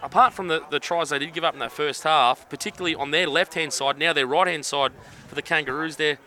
apart 0.02 0.32
from 0.32 0.48
the, 0.48 0.64
the 0.70 0.80
tries 0.80 1.10
they 1.10 1.18
did 1.18 1.32
give 1.32 1.44
up 1.44 1.54
in 1.54 1.60
that 1.60 1.72
first 1.72 2.02
half, 2.02 2.48
particularly 2.48 2.94
on 2.94 3.12
their 3.12 3.28
left 3.28 3.54
hand 3.54 3.72
side, 3.72 3.98
now 3.98 4.12
their 4.12 4.26
right 4.26 4.48
hand 4.48 4.66
side 4.66 4.92
for 5.28 5.34
the 5.34 5.42
Kangaroos, 5.42 5.96
they're 5.96 6.18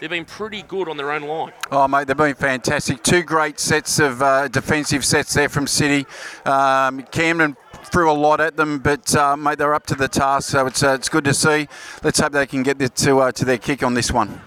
they've 0.00 0.10
been 0.10 0.24
pretty 0.24 0.62
good 0.62 0.88
on 0.88 0.96
their 0.96 1.10
own 1.10 1.22
line. 1.22 1.52
Oh, 1.70 1.86
mate, 1.88 2.06
they've 2.06 2.16
been 2.16 2.34
fantastic. 2.34 3.02
Two 3.02 3.22
great 3.22 3.58
sets 3.58 3.98
of 3.98 4.22
uh, 4.22 4.48
defensive 4.48 5.04
sets 5.04 5.34
there 5.34 5.48
from 5.48 5.66
City. 5.66 6.06
Um, 6.44 7.02
Camden 7.02 7.56
threw 7.84 8.10
a 8.10 8.12
lot 8.12 8.40
at 8.40 8.56
them, 8.56 8.78
but 8.78 9.14
uh, 9.14 9.36
mate, 9.36 9.58
they're 9.58 9.74
up 9.74 9.86
to 9.86 9.94
the 9.94 10.08
task. 10.08 10.50
So 10.50 10.66
it's 10.66 10.82
uh, 10.82 10.94
it's 10.94 11.08
good 11.08 11.24
to 11.24 11.34
see. 11.34 11.68
Let's 12.02 12.20
hope 12.20 12.32
they 12.32 12.46
can 12.46 12.62
get 12.62 12.78
this 12.78 12.90
to 13.04 13.20
uh, 13.20 13.32
to 13.32 13.44
their 13.44 13.58
kick 13.58 13.82
on 13.82 13.94
this 13.94 14.12
one. 14.12 14.40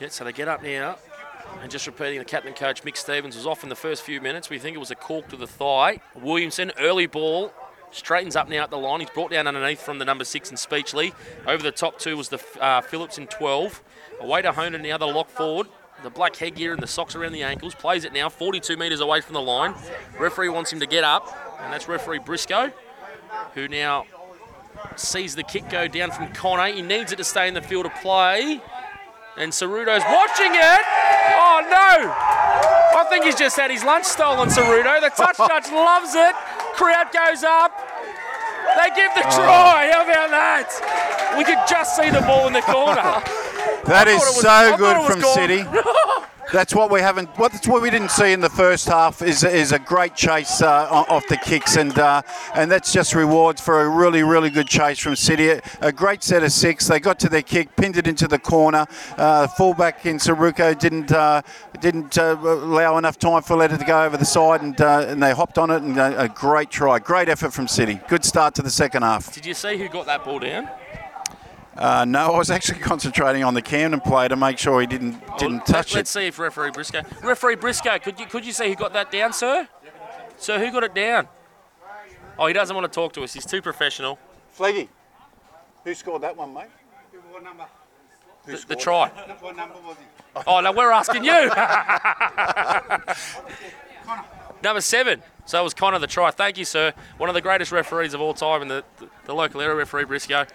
Yeah, 0.00 0.08
so 0.08 0.24
they 0.24 0.32
get 0.32 0.48
up 0.48 0.62
now. 0.62 0.96
And 1.62 1.70
just 1.70 1.86
repeating, 1.86 2.18
the 2.18 2.24
captain 2.24 2.52
coach 2.52 2.82
Mick 2.82 2.96
Stevens 2.96 3.34
was 3.34 3.46
off 3.46 3.62
in 3.62 3.70
the 3.70 3.76
first 3.76 4.02
few 4.02 4.20
minutes. 4.20 4.50
We 4.50 4.58
think 4.58 4.76
it 4.76 4.78
was 4.78 4.90
a 4.90 4.94
cork 4.94 5.28
to 5.28 5.36
the 5.36 5.46
thigh. 5.46 6.00
Williamson, 6.14 6.70
early 6.78 7.06
ball, 7.06 7.52
straightens 7.90 8.36
up 8.36 8.48
now 8.48 8.62
at 8.62 8.70
the 8.70 8.76
line. 8.76 9.00
He's 9.00 9.10
brought 9.10 9.30
down 9.30 9.46
underneath 9.46 9.80
from 9.80 9.98
the 9.98 10.04
number 10.04 10.24
six 10.24 10.50
in 10.50 10.56
Speechley. 10.56 11.14
Over 11.46 11.62
the 11.62 11.72
top 11.72 11.98
two 11.98 12.16
was 12.16 12.28
the 12.28 12.40
uh, 12.60 12.82
Phillips 12.82 13.16
in 13.16 13.26
12. 13.26 13.82
Away 14.20 14.42
to 14.42 14.52
Honan 14.52 14.82
now, 14.82 14.98
the 14.98 15.06
lock 15.06 15.28
forward. 15.28 15.68
The 16.02 16.10
black 16.10 16.36
headgear 16.36 16.72
and 16.72 16.82
the 16.82 16.86
socks 16.86 17.14
around 17.14 17.32
the 17.32 17.42
ankles. 17.42 17.74
Plays 17.74 18.04
it 18.04 18.12
now, 18.12 18.28
42 18.28 18.76
metres 18.76 19.00
away 19.00 19.20
from 19.20 19.34
the 19.34 19.40
line. 19.40 19.74
Referee 20.18 20.50
wants 20.50 20.72
him 20.72 20.80
to 20.80 20.86
get 20.86 21.04
up, 21.04 21.34
and 21.60 21.72
that's 21.72 21.88
referee 21.88 22.18
Briscoe, 22.18 22.70
who 23.54 23.66
now 23.66 24.04
sees 24.96 25.34
the 25.34 25.42
kick 25.42 25.68
go 25.70 25.88
down 25.88 26.10
from 26.10 26.32
Connor. 26.32 26.72
He 26.72 26.82
needs 26.82 27.12
it 27.12 27.16
to 27.16 27.24
stay 27.24 27.48
in 27.48 27.54
the 27.54 27.62
field 27.62 27.86
of 27.86 27.94
play. 27.96 28.60
And 29.38 29.52
Ceruto's 29.52 30.04
watching 30.04 30.52
it. 30.54 30.80
Oh 31.36 31.60
no! 31.68 32.12
I 32.98 33.06
think 33.10 33.24
he's 33.24 33.34
just 33.34 33.56
had 33.56 33.70
his 33.70 33.84
lunch 33.84 34.04
stolen, 34.04 34.48
Ceruto. 34.48 35.00
The 35.00 35.10
touch 35.10 35.36
judge 35.48 35.72
loves 35.72 36.14
it. 36.14 36.34
Crowd 36.74 37.12
goes 37.12 37.44
up. 37.44 37.72
They 38.76 38.88
give 38.94 39.12
the 39.14 39.24
oh. 39.26 39.36
try. 39.36 39.90
How 39.92 40.04
about 40.04 40.30
that? 40.30 41.34
We 41.36 41.44
could 41.44 41.58
just 41.68 41.96
see 41.96 42.10
the 42.10 42.20
ball 42.20 42.46
in 42.46 42.52
the 42.52 42.62
corner. 42.62 43.22
That 43.86 44.08
I 44.08 44.12
is 44.12 44.18
was- 44.20 44.40
so 44.40 44.48
I 44.48 44.76
good 44.76 45.10
from 45.10 45.20
gone. 45.20 45.34
City. 45.34 45.64
That's 46.52 46.76
what 46.76 46.92
we 46.92 47.00
haven't. 47.00 47.28
What, 47.38 47.50
that's 47.50 47.66
what 47.66 47.82
we 47.82 47.90
didn't 47.90 48.12
see 48.12 48.32
in 48.32 48.38
the 48.40 48.48
first 48.48 48.86
half 48.86 49.20
is 49.20 49.42
is 49.42 49.72
a 49.72 49.80
great 49.80 50.14
chase 50.14 50.62
uh, 50.62 50.86
off 50.88 51.26
the 51.26 51.36
kicks, 51.36 51.74
and 51.76 51.98
uh, 51.98 52.22
and 52.54 52.70
that's 52.70 52.92
just 52.92 53.16
rewards 53.16 53.60
for 53.60 53.80
a 53.82 53.88
really 53.88 54.22
really 54.22 54.48
good 54.50 54.68
chase 54.68 55.00
from 55.00 55.16
City. 55.16 55.48
A, 55.48 55.60
a 55.80 55.90
great 55.90 56.22
set 56.22 56.44
of 56.44 56.52
six. 56.52 56.86
They 56.86 57.00
got 57.00 57.18
to 57.18 57.28
their 57.28 57.42
kick, 57.42 57.74
pinned 57.74 57.96
it 57.96 58.06
into 58.06 58.28
the 58.28 58.38
corner. 58.38 58.86
Uh, 59.18 59.48
fullback 59.48 60.06
in 60.06 60.18
Saruko 60.18 60.78
didn't 60.78 61.10
uh, 61.10 61.42
didn't 61.80 62.16
uh, 62.16 62.36
allow 62.40 62.96
enough 62.96 63.18
time 63.18 63.42
for 63.42 63.56
Letter 63.56 63.76
to 63.76 63.84
go 63.84 64.04
over 64.04 64.16
the 64.16 64.24
side, 64.24 64.62
and 64.62 64.80
uh, 64.80 65.04
and 65.08 65.20
they 65.20 65.32
hopped 65.32 65.58
on 65.58 65.72
it, 65.72 65.82
and 65.82 65.98
a, 65.98 66.22
a 66.22 66.28
great 66.28 66.70
try, 66.70 67.00
great 67.00 67.28
effort 67.28 67.52
from 67.52 67.66
City. 67.66 67.98
Good 68.08 68.24
start 68.24 68.54
to 68.54 68.62
the 68.62 68.70
second 68.70 69.02
half. 69.02 69.34
Did 69.34 69.46
you 69.46 69.54
see 69.54 69.76
who 69.78 69.88
got 69.88 70.06
that 70.06 70.24
ball 70.24 70.38
down? 70.38 70.70
Uh, 71.78 72.04
no, 72.06 72.32
I 72.32 72.38
was 72.38 72.50
actually 72.50 72.78
concentrating 72.80 73.44
on 73.44 73.54
the 73.54 73.62
Camden 73.62 74.00
player 74.00 74.28
to 74.30 74.36
make 74.36 74.58
sure 74.58 74.80
he 74.80 74.86
didn't 74.86 75.20
didn't 75.38 75.58
Let- 75.58 75.66
touch 75.66 75.94
Let's 75.94 76.10
it. 76.10 76.20
see 76.20 76.26
if 76.28 76.38
referee 76.38 76.70
Briscoe. 76.70 77.02
Referee 77.22 77.56
Briscoe, 77.56 77.98
could 77.98 78.18
you 78.18 78.26
could 78.26 78.46
you 78.46 78.52
see 78.52 78.68
who 78.68 78.74
got 78.74 78.92
that 78.94 79.10
down, 79.10 79.32
sir? 79.32 79.68
Sir, 80.38 80.58
who 80.58 80.70
got 80.72 80.84
it 80.84 80.94
down? 80.94 81.28
Oh, 82.38 82.46
he 82.46 82.52
doesn't 82.52 82.74
want 82.76 82.90
to 82.90 82.94
talk 82.94 83.12
to 83.14 83.22
us. 83.22 83.32
He's 83.32 83.46
too 83.46 83.62
professional. 83.62 84.18
Flaggy, 84.58 84.88
who 85.84 85.94
scored 85.94 86.22
that 86.22 86.36
one, 86.36 86.52
mate? 86.54 86.66
The, 88.46 88.64
the 88.68 88.76
try. 88.76 89.10
Oh 90.46 90.60
no, 90.60 90.72
we're 90.72 90.92
asking 90.92 91.24
you. 91.24 91.32
Number 94.62 94.80
seven. 94.80 95.22
So 95.44 95.60
it 95.60 95.64
was 95.64 95.74
Connor 95.74 95.98
the 95.98 96.06
try. 96.06 96.30
Thank 96.30 96.58
you, 96.58 96.64
sir. 96.64 96.92
One 97.18 97.28
of 97.28 97.34
the 97.34 97.40
greatest 97.40 97.70
referees 97.70 98.14
of 98.14 98.20
all 98.20 98.34
time 98.34 98.62
in 98.62 98.68
the, 98.68 98.84
the, 98.98 99.08
the 99.26 99.34
local 99.34 99.60
area 99.60 99.76
referee 99.76 100.04
Briscoe. 100.04 100.46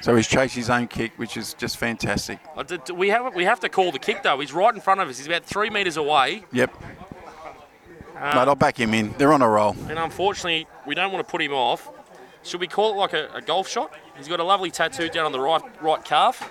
So 0.00 0.14
he's 0.14 0.28
chased 0.28 0.54
his 0.54 0.70
own 0.70 0.86
kick, 0.86 1.12
which 1.16 1.36
is 1.36 1.54
just 1.54 1.76
fantastic. 1.76 2.38
We 2.94 3.08
have 3.08 3.34
we 3.34 3.44
have 3.44 3.60
to 3.60 3.68
call 3.68 3.90
the 3.92 3.98
kick 3.98 4.22
though. 4.22 4.38
He's 4.40 4.52
right 4.52 4.74
in 4.74 4.80
front 4.80 5.00
of 5.00 5.08
us. 5.08 5.18
He's 5.18 5.26
about 5.26 5.44
three 5.44 5.70
metres 5.70 5.96
away, 5.96 6.44
Yep. 6.52 6.72
Mate, 8.14 8.34
I'll 8.34 8.54
back 8.56 8.78
him 8.78 8.94
in. 8.94 9.12
They're 9.16 9.32
on 9.32 9.42
a 9.42 9.48
roll. 9.48 9.76
and 9.88 9.98
unfortunately, 9.98 10.66
we 10.86 10.94
don't 10.96 11.12
want 11.12 11.24
to 11.26 11.30
put 11.30 11.40
him 11.40 11.52
off. 11.52 11.88
Should 12.42 12.60
we 12.60 12.66
call 12.66 12.92
it 12.92 12.96
like 12.96 13.12
a, 13.12 13.28
a 13.34 13.40
golf 13.40 13.68
shot? 13.68 13.92
He's 14.16 14.26
got 14.28 14.40
a 14.40 14.44
lovely 14.44 14.70
tattoo 14.70 15.08
down 15.08 15.26
on 15.26 15.32
the 15.32 15.40
right 15.40 15.62
right 15.82 16.04
calf. 16.04 16.48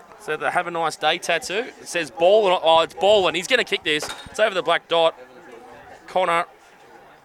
so 0.20 0.36
the 0.36 0.50
"Have 0.50 0.66
a 0.66 0.70
nice 0.70 0.96
day" 0.96 1.18
tattoo. 1.18 1.64
It 1.80 1.88
says 1.88 2.10
"ball." 2.10 2.46
and- 2.50 2.60
Oh, 2.62 2.80
it's 2.80 2.94
ball, 2.94 3.26
and 3.28 3.36
he's 3.36 3.46
going 3.46 3.58
to 3.58 3.64
kick 3.64 3.84
this. 3.84 4.08
It's 4.30 4.40
over 4.40 4.54
the 4.54 4.62
black 4.62 4.88
dot. 4.88 5.18
Connor. 6.06 6.46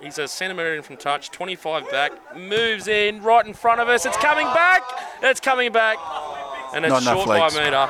He's 0.02 0.18
a 0.18 0.28
centimetre 0.28 0.76
in 0.76 0.82
from 0.82 0.96
touch, 0.96 1.30
25 1.30 1.92
back, 1.92 2.38
moves 2.38 2.88
in 2.88 3.22
right 3.22 3.46
in 3.46 3.54
front 3.54 3.82
of 3.82 3.90
us. 3.90 4.06
It's 4.06 4.18
coming 4.18 4.48
back. 4.48 4.82
It's 5.22 5.42
coming 5.42 5.72
back, 5.74 5.98
and 6.74 6.86
it's 6.86 7.04
short 7.04 7.28
by 7.28 7.48
a 7.48 7.52
metre. 7.52 7.90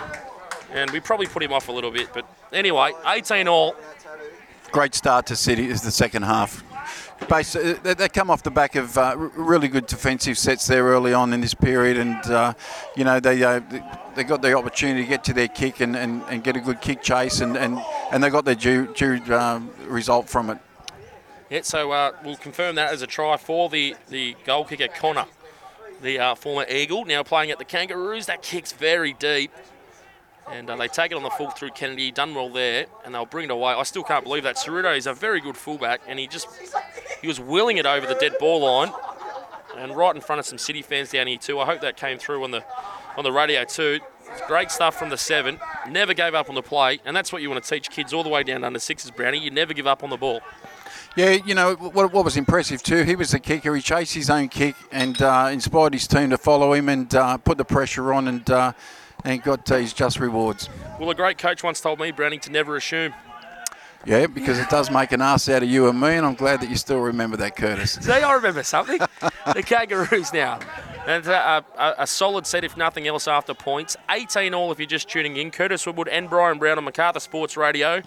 And 0.72 0.90
we 0.92 1.00
probably 1.00 1.28
put 1.28 1.44
him 1.44 1.54
off 1.54 1.68
a 1.68 1.72
little 1.72 1.92
bit, 1.92 2.10
but 2.14 2.26
anyway, 2.52 2.94
18 3.06 3.48
all. 3.48 3.76
Great 4.72 4.96
start 4.96 5.26
to 5.28 5.36
City 5.36 5.68
is 5.68 5.82
the 5.82 5.92
second 5.92 6.24
half. 6.24 6.64
Uh, 7.22 7.44
they, 7.84 7.94
they 7.94 8.10
come 8.10 8.32
off 8.32 8.42
the 8.44 8.52
back 8.52 8.76
of 8.76 8.98
uh, 8.98 9.16
really 9.18 9.68
good 9.68 9.86
defensive 9.86 10.38
sets 10.38 10.66
there 10.68 10.86
early 10.86 11.14
on 11.14 11.34
in 11.34 11.42
this 11.42 11.54
period, 11.54 11.98
and 11.98 12.24
uh, 12.32 12.54
you 12.96 13.04
know 13.04 13.20
they 13.20 13.44
uh, 13.44 13.60
they 14.16 14.24
got 14.24 14.42
the 14.42 14.54
opportunity 14.54 15.04
to 15.04 15.10
get 15.10 15.24
to 15.24 15.34
their 15.34 15.48
kick 15.48 15.80
and, 15.80 15.96
and, 15.96 16.24
and 16.30 16.44
get 16.44 16.56
a 16.56 16.60
good 16.60 16.82
kick 16.82 17.02
chase, 17.02 17.42
and, 17.42 17.58
and, 17.58 17.80
and 18.12 18.24
they 18.24 18.30
got 18.30 18.46
their 18.46 18.56
due, 18.56 18.92
due 18.94 19.22
um, 19.34 19.70
result 19.88 20.28
from 20.30 20.50
it. 20.50 20.58
Yeah, 21.50 21.62
so 21.64 21.92
uh, 21.92 22.12
we'll 22.24 22.36
confirm 22.36 22.76
that 22.76 22.94
as 22.94 23.02
a 23.02 23.08
try 23.08 23.36
for 23.38 23.70
the, 23.70 23.96
the 24.10 24.36
goal 24.46 24.66
kicker, 24.66 24.88
Connor, 24.88 25.26
the 26.02 26.20
uh, 26.20 26.36
former 26.36 26.66
Eagle, 26.70 27.06
now 27.06 27.24
playing 27.24 27.50
at 27.50 27.58
the 27.58 27.66
Kangaroos. 27.66 28.28
That 28.28 28.44
kick's 28.44 28.72
very 28.72 29.14
deep. 29.14 29.52
And 30.52 30.70
uh, 30.70 30.76
they 30.76 30.88
take 30.88 31.12
it 31.12 31.16
on 31.16 31.24
the 31.24 31.30
full 31.30 31.52
through 31.52 31.72
Kennedy, 31.72 32.12
done 32.12 32.34
well 32.34 32.50
there, 32.50 32.86
and 33.06 33.14
they'll 33.14 33.26
bring 33.26 33.46
it 33.46 33.52
away. 33.52 33.74
I 33.74 33.84
still 33.84 34.04
can't 34.04 34.24
believe 34.24 34.44
that. 34.44 34.58
Ceruto 34.58 34.96
is 34.96 35.06
a 35.06 35.14
very 35.14 35.42
good 35.42 35.56
fullback, 35.56 36.02
and 36.08 36.18
he 36.18 36.28
just 36.28 36.48
he 37.22 37.28
was 37.28 37.40
willing 37.40 37.78
it 37.78 37.86
over 37.86 38.08
the 38.08 38.16
dead 38.16 38.34
ball 38.40 38.62
line, 38.62 38.92
and 39.78 39.96
right 39.96 40.16
in 40.16 40.22
front 40.22 40.40
of 40.40 40.48
some 40.48 40.58
City 40.58 40.82
fans 40.82 41.12
down 41.12 41.28
here 41.28 41.38
too. 41.38 41.60
I 41.60 41.66
hope 41.66 41.82
that 41.82 41.98
came 41.98 42.18
through 42.18 42.44
on 42.44 42.50
the 42.50 42.64
on 43.16 43.24
the 43.24 43.32
radio 43.32 43.64
too. 43.64 44.00
Great 44.48 44.72
stuff 44.72 44.98
from 44.98 45.10
the 45.10 45.18
seven. 45.18 45.60
Never 45.88 46.16
gave 46.16 46.34
up 46.34 46.50
on 46.50 46.56
the 46.56 46.64
play, 46.64 47.00
and 47.06 47.16
that's 47.16 47.32
what 47.32 47.44
you 47.44 47.50
want 47.52 47.64
to 47.64 47.70
teach 47.70 47.92
kids 47.92 48.12
all 48.12 48.24
the 48.24 48.30
way 48.30 48.42
down 48.42 48.64
under 48.64 48.80
sixes, 48.80 49.12
Brownie. 49.12 49.40
You 49.40 49.52
never 49.52 49.74
give 49.76 49.86
up 49.86 50.04
on 50.04 50.10
the 50.10 50.18
ball. 50.18 50.42
Yeah, 51.16 51.32
you 51.32 51.56
know 51.56 51.76
what, 51.76 52.14
what 52.14 52.24
was 52.24 52.38
impressive 52.38 52.84
too. 52.84 53.04
He 53.04 53.16
was 53.16 53.32
the 53.32 53.40
kicker. 53.40 53.76
He 53.76 53.82
chased 53.82 54.14
his 54.14 54.30
own 54.30 54.48
kick 54.48 54.76
and 54.92 55.22
uh, 55.22 55.50
inspired 55.52 55.94
his 55.94 56.08
team 56.08 56.30
to 56.30 56.38
follow 56.38 56.74
him 56.74 56.88
and 56.88 57.14
uh, 57.14 57.38
put 57.38 57.58
the 57.58 57.66
pressure 57.66 58.14
on 58.14 58.28
and 58.28 58.50
uh, 58.50 58.74
and 59.26 59.42
got 59.44 59.70
uh, 59.72 59.78
his 59.78 59.92
just 59.92 60.20
rewards. 60.20 60.70
Well, 61.00 61.10
a 61.10 61.16
great 61.16 61.38
coach 61.38 61.64
once 61.64 61.82
told 61.82 62.00
me, 62.00 62.12
Browning, 62.12 62.40
to 62.42 62.52
never 62.52 62.76
assume. 62.78 63.14
Yeah, 64.06 64.28
because 64.28 64.60
it 64.60 64.70
does 64.70 64.90
make 64.90 65.12
an 65.12 65.22
ass 65.22 65.50
out 65.50 65.62
of 65.62 65.70
you 65.70 65.90
and 65.90 66.00
me, 66.00 66.10
and 66.16 66.26
I'm 66.26 66.36
glad 66.36 66.62
that 66.62 66.70
you 66.70 66.78
still 66.78 67.00
remember 67.02 67.36
that, 67.38 67.58
Curtis. 67.58 67.94
See, 68.02 68.12
I 68.12 68.34
remember 68.34 68.64
something. 68.64 69.00
the 69.54 69.62
Kangaroos 69.62 70.32
now. 70.32 70.60
And 71.06 71.28
uh, 71.28 71.62
a, 71.78 71.96
a 72.00 72.08
solid 72.08 72.48
set, 72.48 72.64
if 72.64 72.78
nothing 72.78 73.08
else, 73.08 73.28
after 73.28 73.54
points. 73.54 73.98
18 74.10 74.54
all 74.54 74.72
if 74.72 74.80
you're 74.80 74.86
just 74.86 75.10
tuning 75.10 75.36
in. 75.36 75.52
Curtis 75.52 75.86
Woodward 75.86 76.08
and 76.08 76.30
Brian 76.30 76.60
Brown 76.60 76.78
on 76.78 76.86
Macarthur 76.86 77.20
Sports 77.20 77.58
Radio. 77.58 78.02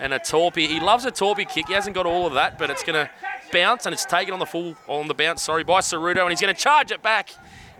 And 0.00 0.14
a 0.14 0.18
torpy. 0.18 0.68
He 0.68 0.80
loves 0.80 1.04
a 1.04 1.10
torpy 1.10 1.48
kick. 1.48 1.66
He 1.68 1.74
hasn't 1.74 1.94
got 1.94 2.06
all 2.06 2.26
of 2.26 2.34
that, 2.34 2.58
but 2.58 2.70
it's 2.70 2.84
going 2.84 3.06
to 3.06 3.10
bounce, 3.52 3.86
and 3.86 3.92
it's 3.92 4.04
taken 4.04 4.32
on 4.32 4.38
the 4.38 4.46
full 4.46 4.76
on 4.86 5.08
the 5.08 5.14
bounce. 5.14 5.42
Sorry, 5.42 5.64
by 5.64 5.80
Ceruto, 5.80 6.22
and 6.22 6.30
he's 6.30 6.40
going 6.40 6.54
to 6.54 6.60
charge 6.60 6.92
it 6.92 7.02
back. 7.02 7.30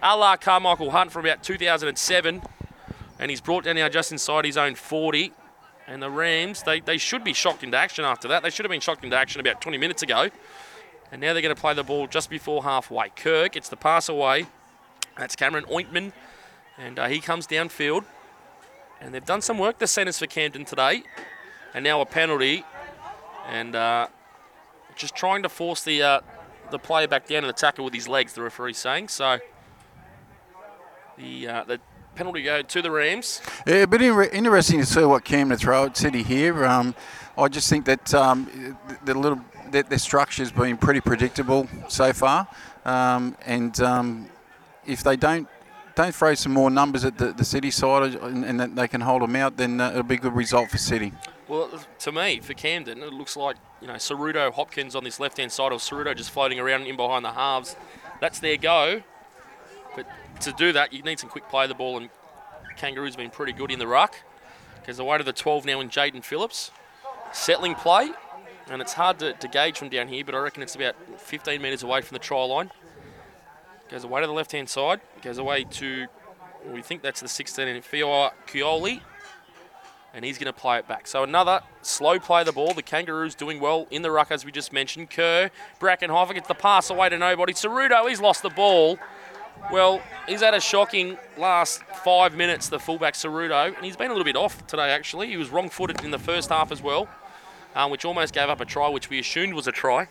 A 0.03 0.17
la 0.17 0.37
Carmichael 0.37 0.91
Hunt 0.91 1.13
from 1.13 1.25
about 1.25 1.43
2007, 1.43 2.43
and 3.19 3.31
he's 3.31 3.41
brought 3.41 3.65
down 3.65 3.77
now 3.77 3.89
just 3.89 4.13
inside 4.13 4.45
his 4.45 4.57
own 4.57 4.75
40. 4.75 5.33
And 5.89 6.03
the 6.03 6.11
Rams, 6.11 6.63
they, 6.65 6.81
they 6.81 6.99
should 6.99 7.25
be 7.25 7.33
shocked 7.33 7.65
into 7.65 7.77
action 7.77 8.05
after 8.05 8.29
that. 8.29 8.43
They 8.43 8.51
should 8.51 8.67
have 8.67 8.71
been 8.71 8.81
shocked 8.81 9.05
into 9.05 9.17
action 9.17 9.41
about 9.41 9.63
20 9.63 9.79
minutes 9.79 10.03
ago. 10.03 10.29
And 11.11 11.21
now 11.21 11.33
they're 11.33 11.41
going 11.41 11.55
to 11.55 11.61
play 11.61 11.73
the 11.73 11.83
ball 11.83 12.07
just 12.07 12.29
before 12.29 12.63
halfway. 12.63 13.09
Kirk 13.09 13.53
gets 13.53 13.71
the 13.71 13.77
pass 13.77 14.11
away. 14.11 14.47
That's 15.17 15.35
Cameron 15.35 15.65
Oitman. 15.65 16.13
And 16.77 16.99
uh, 16.99 17.09
he 17.09 17.21
comes 17.21 17.47
downfield. 17.47 18.05
And 19.01 19.15
they've 19.15 19.25
done 19.25 19.41
some 19.41 19.59
work, 19.59 19.79
the 19.79 19.87
centres 19.87 20.19
for 20.19 20.27
Camden 20.27 20.67
today. 20.67 21.05
And 21.75 21.85
now 21.85 22.01
a 22.01 22.07
penalty. 22.07 22.65
And 23.49 23.75
uh, 23.75 24.09
just 24.97 25.15
trying 25.15 25.43
to 25.43 25.49
force 25.49 25.83
the 25.83 26.03
uh, 26.03 26.21
the 26.71 26.79
player 26.79 27.09
back 27.09 27.27
down 27.27 27.39
and 27.39 27.49
the 27.49 27.53
tackle 27.53 27.85
with 27.85 27.95
his 27.95 28.09
legs, 28.09 28.35
the 28.35 28.43
referee's 28.43 28.79
saying. 28.79 29.09
So 29.09 29.39
the, 31.17 31.49
uh, 31.49 31.65
the 31.65 31.81
penalty 32.15 32.43
go 32.43 32.63
to 32.63 32.83
the 32.83 32.91
Rams. 32.91 33.41
Yeah, 33.67 33.87
but 33.87 34.03
inter- 34.03 34.25
interesting 34.25 34.81
to 34.81 34.87
see 34.87 35.05
what 35.05 35.25
Camden 35.25 35.57
throw 35.59 35.87
at 35.87 35.97
City 35.97 36.23
here. 36.23 36.65
Um, 36.65 36.95
I 37.37 37.49
just 37.49 37.71
think 37.71 37.85
that 37.87 38.13
um, 38.15 38.77
the, 38.89 39.13
the 39.13 39.19
little 39.19 39.41
their, 39.71 39.83
their 39.83 39.99
structure's 39.99 40.51
been 40.51 40.77
pretty 40.77 41.01
predictable 41.01 41.69
so 41.89 42.13
far, 42.13 42.49
um, 42.85 43.37
and 43.47 43.79
um, 43.81 44.29
if 44.87 45.03
they 45.03 45.17
don't 45.17 45.47
don't 45.95 46.15
throw 46.15 46.35
some 46.35 46.53
more 46.53 46.71
numbers 46.71 47.05
at 47.05 47.19
the, 47.19 47.33
the 47.33 47.45
City 47.45 47.71
side 47.71 48.15
and, 48.15 48.45
and 48.45 48.61
that 48.61 48.75
they 48.75 48.89
can 48.89 49.01
hold 49.01 49.23
them 49.23 49.37
out, 49.37 49.57
then 49.57 49.81
uh, 49.81 49.91
it'll 49.91 50.03
be 50.03 50.15
a 50.15 50.19
good 50.19 50.35
result 50.35 50.71
for 50.71 50.79
City. 50.79 51.13
Well, 51.49 51.71
to 52.01 52.13
me, 52.13 52.41
for 52.41 52.53
Camden, 52.53 53.03
it 53.03 53.13
looks 53.13 53.35
like 53.35 53.57
you 53.81 53.89
know 53.89 53.95
Cerudo 53.95 54.53
Hopkins 54.53 54.95
on 54.95 55.03
this 55.03 55.19
left-hand 55.19 55.51
side, 55.51 55.73
or 55.73 55.79
Cerudo 55.79 56.15
just 56.15 56.31
floating 56.31 56.61
around 56.61 56.87
in 56.87 56.97
behind 56.97 57.25
the 57.25 57.33
halves. 57.33 57.75
That's 58.21 58.39
their 58.39 58.59
go. 58.59 59.03
But 59.97 60.07
to 60.41 60.53
do 60.53 60.73
that, 60.73 60.93
you 60.93 61.03
need 61.03 61.19
some 61.19 61.31
quick 61.31 61.49
play 61.49 61.65
of 61.65 61.71
the 61.71 61.75
ball, 61.75 61.97
and 61.97 62.11
Kangaroo's 62.77 63.17
been 63.17 63.31
pretty 63.31 63.53
good 63.53 63.71
in 63.71 63.79
the 63.79 63.87
ruck. 63.87 64.17
Goes 64.87 64.99
away 64.99 65.17
to 65.19 65.25
the 65.25 65.33
12 65.33 65.65
now 65.65 65.81
in 65.81 65.89
Jaden 65.89 66.23
Phillips. 66.23 66.71
Settling 67.33 67.75
play, 67.75 68.11
and 68.71 68.83
it's 68.83 68.93
hard 68.93 69.19
to, 69.21 69.33
to 69.33 69.49
gauge 69.49 69.79
from 69.79 69.89
down 69.89 70.09
here, 70.09 70.25
but 70.25 70.35
I 70.35 70.39
reckon 70.39 70.63
it's 70.63 70.75
about 70.75 70.97
15 71.19 71.61
metres 71.63 71.83
away 71.83 72.03
from 72.03 72.15
the 72.15 72.21
try 72.21 72.45
line. 72.45 72.71
Goes 73.91 74.05
away 74.05 74.21
to 74.21 74.27
the 74.27 74.33
left-hand 74.35 74.69
side. 74.69 75.01
Goes 75.23 75.39
away 75.39 75.65
to, 75.65 76.07
we 76.71 76.83
think 76.83 77.01
that's 77.01 77.21
the 77.21 77.29
16 77.29 77.69
in 77.69 77.81
Fio 77.81 78.31
Kioli 78.47 79.01
and 80.19 80.25
he's 80.25 80.37
going 80.37 80.53
to 80.53 80.61
play 80.61 80.79
it 80.79 80.89
back. 80.89 81.07
So 81.07 81.23
another 81.23 81.61
slow 81.81 82.19
play 82.19 82.41
of 82.41 82.47
the 82.47 82.53
ball. 82.53 82.75
The 82.75 82.83
Kangaroos 82.83 83.37
doing 83.37 83.61
well 83.61 83.87
in 83.89 84.03
the 84.03 84.11
ruck, 84.11 84.33
as 84.33 84.45
we 84.45 84.51
just 84.51 84.73
mentioned. 84.73 85.11
Kerr, 85.11 85.49
Brackenhofer 85.81 86.35
gets 86.35 86.49
the 86.49 86.55
pass 86.55 86.91
away 86.91 87.09
to 87.09 87.17
nobody. 87.17 87.53
Cerudo, 87.53 88.09
he's 88.09 88.21
lost 88.21 88.43
the 88.43 88.51
ball. 88.51 88.99
Well, 89.71 90.03
he's 90.27 90.41
had 90.41 90.55
a 90.55 90.61
shocking 90.61 91.17
last 91.37 91.85
five 92.05 92.35
minutes, 92.35 92.69
the 92.69 92.81
fullback 92.81 93.15
Cerudo, 93.15 93.77
and 93.77 93.85
he's 93.85 93.95
been 93.95 94.09
a 94.09 94.13
little 94.13 94.25
bit 94.25 94.35
off 94.35 94.67
today, 94.67 94.91
actually. 94.91 95.29
He 95.29 95.37
was 95.37 95.51
wrong 95.51 95.69
footed 95.69 96.03
in 96.03 96.11
the 96.11 96.19
first 96.19 96.49
half 96.49 96.73
as 96.73 96.83
well, 96.83 97.09
um, 97.77 97.93
which 97.93 98.05
almost 98.05 98.35
gave 98.35 98.49
up 98.49 98.61
a 98.61 98.65
try, 98.65 98.89
which 98.89 99.11
we 99.11 99.21
assumed 99.21 99.55
was 99.55 99.69
a 99.69 99.73
try. 99.73 100.09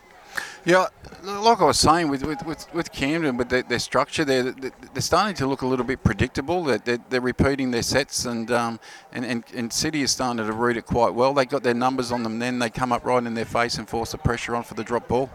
Yeah, 0.65 0.87
like 1.23 1.61
I 1.61 1.65
was 1.65 1.79
saying 1.79 2.09
with 2.09 2.23
with, 2.23 2.45
with, 2.45 2.73
with 2.73 2.91
Camden, 2.91 3.37
with 3.37 3.49
their, 3.49 3.63
their 3.63 3.79
structure, 3.79 4.25
they're, 4.25 4.51
they're 4.51 5.01
starting 5.01 5.35
to 5.35 5.47
look 5.47 5.61
a 5.61 5.67
little 5.67 5.85
bit 5.85 6.03
predictable. 6.03 6.63
They're, 6.63 6.77
they're, 6.77 6.99
they're 7.09 7.21
repeating 7.21 7.71
their 7.71 7.83
sets, 7.83 8.25
and, 8.25 8.51
um, 8.51 8.79
and, 9.13 9.25
and 9.25 9.43
and 9.55 9.71
City 9.71 10.01
is 10.01 10.11
starting 10.11 10.45
to 10.45 10.51
read 10.51 10.77
it 10.77 10.85
quite 10.85 11.13
well. 11.13 11.33
They 11.33 11.45
got 11.45 11.63
their 11.63 11.73
numbers 11.73 12.11
on 12.11 12.23
them, 12.23 12.39
then 12.39 12.59
they 12.59 12.69
come 12.69 12.91
up 12.91 13.05
right 13.05 13.23
in 13.23 13.33
their 13.33 13.45
face 13.45 13.77
and 13.77 13.87
force 13.87 14.11
the 14.11 14.17
pressure 14.17 14.55
on 14.55 14.63
for 14.63 14.73
the 14.73 14.83
drop 14.83 15.07
ball. 15.07 15.29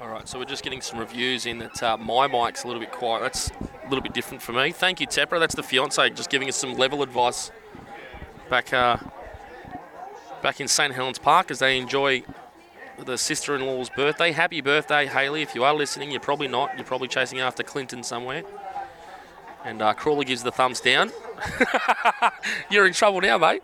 All 0.00 0.08
right, 0.08 0.28
so 0.28 0.38
we're 0.38 0.44
just 0.44 0.62
getting 0.62 0.80
some 0.80 1.00
reviews 1.00 1.46
in 1.46 1.58
that 1.58 1.82
uh, 1.82 1.96
my 1.96 2.28
mic's 2.28 2.62
a 2.62 2.68
little 2.68 2.80
bit 2.80 2.92
quiet. 2.92 3.22
That's 3.22 3.50
a 3.50 3.88
little 3.88 4.02
bit 4.02 4.14
different 4.14 4.40
for 4.40 4.52
me. 4.52 4.70
Thank 4.70 5.00
you, 5.00 5.06
Tepra. 5.06 5.40
That's 5.40 5.56
the 5.56 5.64
fiance 5.64 6.10
just 6.10 6.30
giving 6.30 6.48
us 6.48 6.56
some 6.56 6.74
level 6.74 7.02
advice 7.02 7.50
back 8.48 8.72
uh, 8.72 8.98
back 10.42 10.60
in 10.60 10.68
St 10.68 10.94
Helens 10.94 11.18
Park 11.18 11.50
as 11.50 11.58
they 11.58 11.76
enjoy 11.78 12.22
the 13.04 13.18
sister-in-law's 13.18 13.90
birthday. 13.90 14.32
Happy 14.32 14.60
birthday, 14.60 15.06
Haley. 15.06 15.42
If 15.42 15.54
you 15.54 15.64
are 15.64 15.74
listening, 15.74 16.10
you're 16.10 16.20
probably 16.20 16.48
not. 16.48 16.76
You're 16.76 16.84
probably 16.84 17.08
chasing 17.08 17.40
after 17.40 17.62
Clinton 17.62 18.02
somewhere. 18.02 18.42
And 19.64 19.82
uh, 19.82 19.94
Crawley 19.94 20.24
gives 20.24 20.42
the 20.42 20.52
thumbs 20.52 20.80
down. 20.80 21.10
you're 22.70 22.86
in 22.86 22.92
trouble 22.92 23.20
now, 23.20 23.38
mate. 23.38 23.62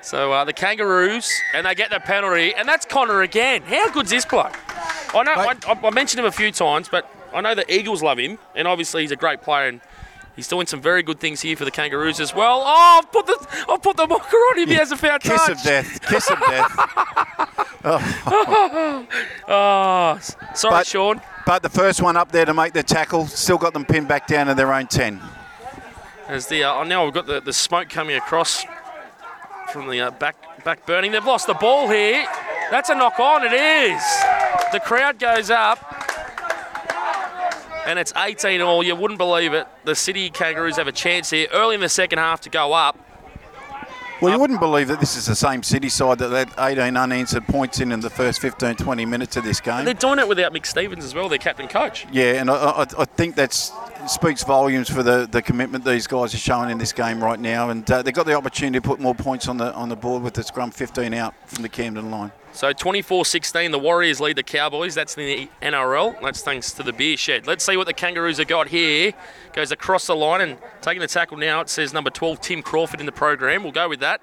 So 0.00 0.32
uh, 0.32 0.44
the 0.44 0.52
Kangaroos, 0.52 1.30
and 1.52 1.66
they 1.66 1.74
get 1.74 1.90
the 1.90 1.98
penalty, 1.98 2.54
and 2.54 2.68
that's 2.68 2.86
Connor 2.86 3.22
again. 3.22 3.62
How 3.62 3.90
good's 3.90 4.10
this 4.10 4.24
bloke? 4.24 4.56
I 5.14 5.22
know 5.24 5.32
I, 5.32 5.54
I, 5.66 5.86
I 5.88 5.90
mentioned 5.90 6.20
him 6.20 6.26
a 6.26 6.32
few 6.32 6.52
times, 6.52 6.88
but 6.88 7.10
I 7.34 7.40
know 7.40 7.54
the 7.56 7.70
Eagles 7.72 8.02
love 8.02 8.18
him, 8.18 8.38
and 8.54 8.68
obviously 8.68 9.02
he's 9.02 9.10
a 9.10 9.16
great 9.16 9.42
player, 9.42 9.66
and 9.66 9.80
he's 10.36 10.46
doing 10.48 10.66
some 10.66 10.80
very 10.80 11.02
good 11.02 11.18
things 11.18 11.40
here 11.40 11.56
for 11.56 11.64
the 11.64 11.70
Kangaroos 11.70 12.20
as 12.20 12.34
well. 12.34 12.62
Oh, 12.64 13.00
I've 13.02 13.10
put 13.10 13.26
the 13.26 13.64
I've 13.68 13.82
put 13.82 13.96
the 13.96 14.06
marker 14.06 14.36
on 14.36 14.58
him. 14.58 14.68
He 14.68 14.74
has 14.74 14.92
a 14.92 14.96
foul 14.96 15.18
Kiss 15.18 15.32
touch. 15.46 15.48
Kiss 15.48 15.58
of 15.58 15.64
death. 15.64 16.00
Kiss 16.02 16.30
of 16.30 16.38
death. 16.40 16.72
Oh, 19.48 20.14
s- 20.16 20.36
sorry, 20.54 20.72
But- 20.72 20.86
Sean. 20.86 21.20
But 21.44 21.62
the 21.62 21.68
first 21.68 22.02
one 22.02 22.16
up 22.16 22.32
there 22.32 22.44
to 22.44 22.52
make 22.52 22.72
the 22.72 22.82
tackle 22.82 23.26
still 23.28 23.58
got 23.58 23.72
them 23.72 23.84
pinned 23.84 24.08
back 24.08 24.26
down 24.26 24.48
to 24.48 24.54
their 24.54 24.72
own 24.72 24.88
10. 24.88 25.20
As 26.26 26.48
the 26.48 26.64
uh, 26.64 26.74
oh, 26.74 26.82
now 26.82 27.04
we've 27.04 27.14
got 27.14 27.26
the, 27.26 27.40
the 27.40 27.52
smoke 27.52 27.88
coming 27.88 28.16
across 28.16 28.64
from 29.72 29.88
the 29.88 30.00
uh, 30.00 30.10
back 30.10 30.64
back 30.64 30.84
burning. 30.86 31.12
They've 31.12 31.24
lost 31.24 31.46
the 31.46 31.54
ball 31.54 31.88
here. 31.88 32.26
That's 32.72 32.88
a 32.90 32.96
knock 32.96 33.20
on. 33.20 33.44
It 33.44 33.52
is. 33.52 34.02
The 34.72 34.80
crowd 34.80 35.20
goes 35.20 35.50
up. 35.50 35.78
And 37.86 37.98
it's 37.98 38.12
18 38.16 38.60
all. 38.60 38.82
You 38.82 38.96
wouldn't 38.96 39.18
believe 39.18 39.54
it. 39.54 39.66
The 39.84 39.94
City 39.94 40.28
Kangaroos 40.28 40.76
have 40.76 40.88
a 40.88 40.92
chance 40.92 41.30
here 41.30 41.46
early 41.52 41.76
in 41.76 41.80
the 41.80 41.88
second 41.88 42.18
half 42.18 42.40
to 42.42 42.50
go 42.50 42.72
up. 42.72 42.98
Well, 44.20 44.32
you 44.32 44.40
wouldn't 44.40 44.60
believe 44.60 44.88
that 44.88 44.98
this 44.98 45.14
is 45.14 45.26
the 45.26 45.36
same 45.36 45.62
City 45.62 45.90
side 45.90 46.18
that 46.20 46.30
had 46.30 46.78
18 46.78 46.96
unanswered 46.96 47.46
points 47.46 47.80
in 47.80 47.92
in 47.92 48.00
the 48.00 48.08
first 48.08 48.40
15, 48.40 48.76
20 48.76 49.04
minutes 49.04 49.36
of 49.36 49.44
this 49.44 49.60
game. 49.60 49.84
They're 49.84 49.92
doing 49.92 50.18
it 50.18 50.26
without 50.26 50.54
Mick 50.54 50.64
Stevens 50.64 51.04
as 51.04 51.14
well, 51.14 51.28
their 51.28 51.38
captain 51.38 51.68
coach. 51.68 52.06
Yeah, 52.10 52.40
and 52.40 52.50
I, 52.50 52.54
I, 52.54 52.86
I 52.98 53.04
think 53.04 53.34
that 53.36 53.52
speaks 54.08 54.42
volumes 54.42 54.88
for 54.88 55.02
the, 55.02 55.28
the 55.30 55.42
commitment 55.42 55.84
these 55.84 56.06
guys 56.06 56.32
are 56.32 56.38
showing 56.38 56.70
in 56.70 56.78
this 56.78 56.94
game 56.94 57.22
right 57.22 57.38
now. 57.38 57.68
And 57.68 57.88
uh, 57.90 58.00
they've 58.00 58.14
got 58.14 58.24
the 58.24 58.32
opportunity 58.34 58.80
to 58.80 58.88
put 58.88 59.00
more 59.00 59.14
points 59.14 59.48
on 59.48 59.58
the 59.58 59.72
on 59.74 59.90
the 59.90 59.96
board 59.96 60.22
with 60.22 60.32
the 60.32 60.42
scrum 60.42 60.70
15 60.70 61.12
out 61.12 61.34
from 61.46 61.62
the 61.62 61.68
Camden 61.68 62.10
line. 62.10 62.32
So 62.56 62.72
24-16, 62.72 63.70
the 63.70 63.78
Warriors 63.78 64.18
lead 64.18 64.36
the 64.36 64.42
Cowboys. 64.42 64.94
That's 64.94 65.14
in 65.18 65.26
the 65.26 65.50
NRL. 65.60 66.18
That's 66.22 66.40
thanks 66.40 66.72
to 66.72 66.82
the 66.82 66.90
beer 66.94 67.18
shed. 67.18 67.46
Let's 67.46 67.62
see 67.62 67.76
what 67.76 67.86
the 67.86 67.92
Kangaroos 67.92 68.38
have 68.38 68.48
got 68.48 68.68
here. 68.68 69.12
Goes 69.52 69.72
across 69.72 70.06
the 70.06 70.16
line 70.16 70.40
and 70.40 70.56
taking 70.80 71.02
the 71.02 71.06
tackle 71.06 71.36
now. 71.36 71.60
It 71.60 71.68
says 71.68 71.92
number 71.92 72.08
12, 72.08 72.40
Tim 72.40 72.62
Crawford 72.62 72.98
in 72.98 73.04
the 73.04 73.12
program. 73.12 73.62
We'll 73.62 73.72
go 73.72 73.90
with 73.90 74.00
that. 74.00 74.22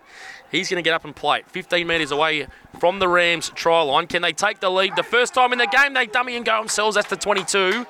He's 0.52 0.68
going 0.68 0.84
to 0.84 0.88
get 0.88 0.96
up 0.96 1.06
and 1.06 1.16
play 1.16 1.42
it. 1.42 1.52
15 1.52 1.86
metres 1.86 2.10
away 2.10 2.48
from 2.80 2.98
the 2.98 3.08
Rams 3.08 3.52
try 3.54 3.84
line. 3.84 4.08
Can 4.08 4.24
they 4.24 4.34
take 4.34 4.62
the 4.62 4.72
lead? 4.72 4.96
The 4.96 5.04
first 5.04 5.36
time 5.36 5.54
in 5.54 5.60
the 5.60 5.68
game, 5.68 5.94
they 5.94 6.08
dummy 6.08 6.36
and 6.36 6.44
go 6.44 6.58
themselves. 6.58 6.96
That's 6.96 7.12
the 7.12 7.16
22. 7.16 7.86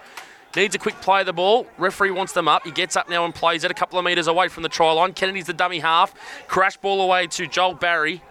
Needs 0.57 0.75
a 0.75 0.77
quick 0.77 0.99
play 0.99 1.21
of 1.21 1.25
the 1.25 1.31
ball. 1.31 1.67
Referee 1.77 2.11
wants 2.11 2.33
them 2.33 2.49
up. 2.49 2.65
He 2.65 2.71
gets 2.71 2.97
up 2.97 3.09
now 3.09 3.23
and 3.23 3.33
plays 3.33 3.63
it 3.63 3.71
a 3.71 3.73
couple 3.73 3.97
of 3.97 4.03
metres 4.03 4.27
away 4.27 4.49
from 4.49 4.63
the 4.63 4.69
try 4.69 4.91
line. 4.91 5.13
Kennedy's 5.13 5.45
the 5.45 5.53
dummy 5.53 5.79
half. 5.79 6.13
Crash 6.49 6.75
ball 6.75 7.01
away 7.01 7.27
to 7.27 7.47
Joel 7.47 7.75
Barry 7.75 8.21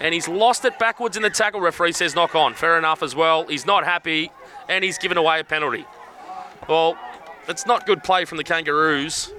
and 0.00 0.12
he's 0.14 0.28
lost 0.28 0.64
it 0.64 0.78
backwards 0.78 1.16
in 1.16 1.22
the 1.22 1.30
tackle. 1.30 1.60
Referee 1.60 1.92
says 1.92 2.14
knock 2.14 2.34
on. 2.34 2.54
Fair 2.54 2.78
enough 2.78 3.02
as 3.02 3.14
well. 3.14 3.46
He's 3.46 3.66
not 3.66 3.84
happy, 3.84 4.30
and 4.68 4.84
he's 4.84 4.98
given 4.98 5.16
away 5.18 5.40
a 5.40 5.44
penalty. 5.44 5.84
Well, 6.68 6.96
it's 7.48 7.66
not 7.66 7.86
good 7.86 8.02
play 8.02 8.24
from 8.24 8.38
the 8.38 8.44
Kangaroos. 8.44 9.32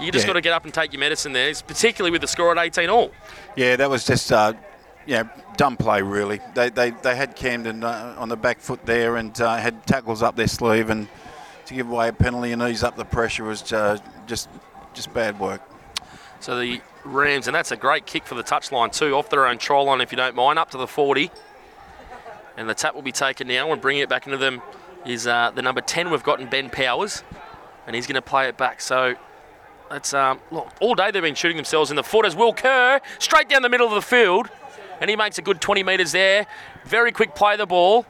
You 0.00 0.12
just 0.12 0.24
Yeah. 0.24 0.28
got 0.28 0.32
to 0.34 0.40
get 0.42 0.52
up 0.52 0.64
and 0.64 0.74
take 0.74 0.92
your 0.92 1.00
medicine 1.00 1.32
there, 1.32 1.52
particularly 1.66 2.10
with 2.10 2.20
the 2.20 2.26
score 2.28 2.50
at 2.56 2.58
18 2.62 2.90
all. 2.90 3.10
Yeah, 3.54 3.76
that 3.76 3.88
was 3.88 4.04
just 4.04 4.30
uh, 4.32 4.52
yeah 5.06 5.22
dumb 5.56 5.76
play 5.76 6.02
really. 6.02 6.40
They 6.54 6.68
they, 6.68 6.90
they 6.90 7.16
had 7.16 7.34
Camden 7.36 7.82
uh, 7.82 8.14
on 8.18 8.28
the 8.28 8.36
back 8.36 8.60
foot 8.60 8.84
there 8.84 9.16
and 9.16 9.38
uh, 9.40 9.56
had 9.56 9.86
tackles 9.86 10.22
up 10.22 10.36
their 10.36 10.48
sleeve 10.48 10.90
and 10.90 11.08
to 11.66 11.74
give 11.74 11.88
away 11.88 12.08
a 12.08 12.12
penalty 12.12 12.52
and 12.52 12.60
ease 12.62 12.82
up 12.84 12.96
the 12.96 13.04
pressure 13.06 13.44
was 13.44 13.72
uh, 13.72 13.98
just 14.26 14.48
just 14.92 15.14
bad 15.14 15.38
work. 15.40 15.62
So 16.40 16.58
the 16.58 16.80
Rams, 17.06 17.46
and 17.46 17.54
that's 17.54 17.72
a 17.72 17.76
great 17.76 18.06
kick 18.06 18.24
for 18.24 18.34
the 18.34 18.42
touchline 18.42 18.92
too, 18.92 19.14
off 19.14 19.30
their 19.30 19.46
own 19.46 19.58
try 19.58 19.80
line 19.80 20.00
if 20.00 20.12
you 20.12 20.16
don't 20.16 20.34
mind, 20.34 20.58
up 20.58 20.70
to 20.72 20.78
the 20.78 20.86
40. 20.86 21.30
And 22.56 22.68
the 22.68 22.74
tap 22.74 22.94
will 22.94 23.02
be 23.02 23.12
taken 23.12 23.48
now 23.48 23.70
and 23.72 23.80
bringing 23.80 24.02
it 24.02 24.08
back 24.08 24.26
into 24.26 24.38
them 24.38 24.62
is 25.04 25.26
uh, 25.26 25.50
the 25.54 25.62
number 25.62 25.80
10 25.80 26.10
we've 26.10 26.22
gotten, 26.22 26.48
Ben 26.48 26.70
Powers, 26.70 27.22
and 27.86 27.94
he's 27.94 28.06
going 28.06 28.14
to 28.14 28.22
play 28.22 28.48
it 28.48 28.56
back. 28.56 28.80
So 28.80 29.14
that's 29.90 30.12
um, 30.14 30.40
look, 30.50 30.68
all 30.80 30.94
day 30.94 31.10
they've 31.10 31.22
been 31.22 31.34
shooting 31.34 31.56
themselves 31.56 31.90
in 31.90 31.96
the 31.96 32.02
foot 32.02 32.26
as 32.26 32.34
Will 32.34 32.52
Kerr 32.52 33.00
straight 33.18 33.48
down 33.48 33.62
the 33.62 33.68
middle 33.68 33.86
of 33.86 33.94
the 33.94 34.02
field, 34.02 34.48
and 35.00 35.08
he 35.08 35.16
makes 35.16 35.38
a 35.38 35.42
good 35.42 35.60
20 35.60 35.82
metres 35.82 36.12
there. 36.12 36.46
Very 36.84 37.12
quick 37.12 37.34
play 37.34 37.56
the 37.56 37.66
ball. 37.66 38.06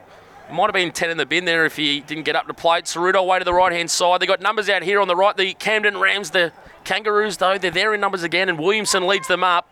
Might 0.50 0.66
have 0.66 0.74
been 0.74 0.92
10 0.92 1.10
in 1.10 1.16
the 1.16 1.26
bin 1.26 1.44
there 1.44 1.66
if 1.66 1.76
he 1.76 2.00
didn't 2.00 2.24
get 2.24 2.36
up 2.36 2.46
to 2.46 2.54
play 2.54 2.78
it. 2.78 2.84
Ceruto 2.84 3.16
away 3.16 3.40
to 3.40 3.44
the 3.44 3.52
right 3.52 3.72
hand 3.72 3.90
side. 3.90 4.20
They've 4.20 4.28
got 4.28 4.40
numbers 4.40 4.68
out 4.68 4.82
here 4.82 5.00
on 5.00 5.08
the 5.08 5.16
right. 5.16 5.36
The 5.36 5.54
Camden 5.54 5.98
Rams, 5.98 6.30
the 6.30 6.52
Kangaroos, 6.84 7.36
though, 7.38 7.58
they're 7.58 7.72
there 7.72 7.92
in 7.94 8.00
numbers 8.00 8.22
again, 8.22 8.48
and 8.48 8.58
Williamson 8.58 9.06
leads 9.08 9.26
them 9.26 9.42
up. 9.42 9.68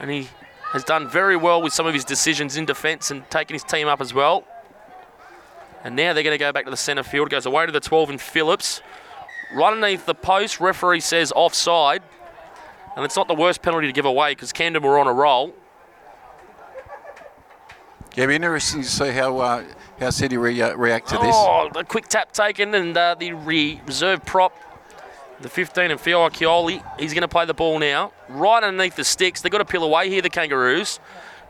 And 0.00 0.10
he 0.10 0.28
has 0.72 0.82
done 0.82 1.08
very 1.08 1.36
well 1.36 1.62
with 1.62 1.72
some 1.72 1.86
of 1.86 1.94
his 1.94 2.04
decisions 2.04 2.56
in 2.56 2.66
defence 2.66 3.12
and 3.12 3.28
taking 3.30 3.54
his 3.54 3.62
team 3.62 3.86
up 3.86 4.00
as 4.00 4.12
well. 4.12 4.44
And 5.84 5.94
now 5.94 6.12
they're 6.12 6.24
going 6.24 6.34
to 6.34 6.38
go 6.38 6.52
back 6.52 6.64
to 6.64 6.70
the 6.70 6.76
centre 6.76 7.04
field. 7.04 7.30
Goes 7.30 7.46
away 7.46 7.64
to 7.64 7.72
the 7.72 7.78
12 7.78 8.10
and 8.10 8.20
Phillips. 8.20 8.82
Right 9.54 9.72
underneath 9.72 10.04
the 10.04 10.16
post, 10.16 10.58
referee 10.58 11.00
says 11.00 11.32
offside. 11.36 12.02
And 12.96 13.04
it's 13.04 13.14
not 13.14 13.28
the 13.28 13.34
worst 13.34 13.62
penalty 13.62 13.86
to 13.86 13.92
give 13.92 14.04
away 14.04 14.32
because 14.32 14.52
Camden 14.52 14.82
were 14.82 14.98
on 14.98 15.06
a 15.06 15.12
roll. 15.12 15.54
Yeah, 18.16 18.24
be 18.26 18.34
interesting 18.34 18.80
to 18.82 18.88
see 18.88 19.10
how 19.10 19.38
uh, 19.38 19.64
how 20.00 20.08
City 20.08 20.38
re- 20.38 20.72
react 20.72 21.08
to 21.08 21.18
this. 21.18 21.34
Oh, 21.36 21.68
the 21.72 21.84
quick 21.84 22.08
tap 22.08 22.32
taken, 22.32 22.74
and 22.74 22.96
uh, 22.96 23.14
the 23.14 23.34
re- 23.34 23.80
reserve 23.86 24.24
prop, 24.24 24.54
the 25.40 25.50
15 25.50 25.90
and 25.90 26.00
Fioacchioli, 26.00 26.82
he's 26.98 27.12
going 27.12 27.22
to 27.22 27.28
play 27.28 27.44
the 27.44 27.52
ball 27.52 27.78
now. 27.78 28.12
Right 28.30 28.62
underneath 28.62 28.96
the 28.96 29.04
sticks. 29.04 29.42
They've 29.42 29.52
got 29.52 29.58
to 29.58 29.66
peel 29.66 29.84
away 29.84 30.08
here, 30.08 30.22
the 30.22 30.30
Kangaroos. 30.30 30.98